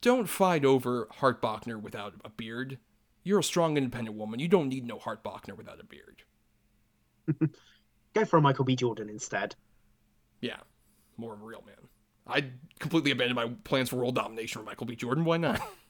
don't 0.00 0.28
fight 0.28 0.64
over 0.64 1.08
Hart 1.12 1.40
Bochner 1.40 1.80
without 1.80 2.14
a 2.24 2.30
beard. 2.30 2.78
You're 3.22 3.40
a 3.40 3.44
strong, 3.44 3.76
independent 3.76 4.16
woman. 4.16 4.40
You 4.40 4.48
don't 4.48 4.68
need 4.68 4.86
no 4.86 4.98
Hart 4.98 5.22
Bochner 5.22 5.56
without 5.56 5.80
a 5.80 5.84
beard. 5.84 6.22
Go 8.14 8.24
for 8.24 8.38
a 8.38 8.40
Michael 8.40 8.64
B. 8.64 8.74
Jordan 8.74 9.08
instead. 9.08 9.54
Yeah, 10.40 10.58
more 11.16 11.34
of 11.34 11.42
a 11.42 11.44
real 11.44 11.62
man. 11.66 11.87
I'd 12.28 12.52
completely 12.78 13.10
abandoned 13.10 13.36
my 13.36 13.48
plans 13.64 13.88
for 13.88 13.96
world 13.96 14.14
domination 14.14 14.60
for 14.60 14.66
Michael 14.66 14.86
B. 14.86 14.96
Jordan. 14.96 15.24
Why 15.24 15.36
not? 15.38 15.60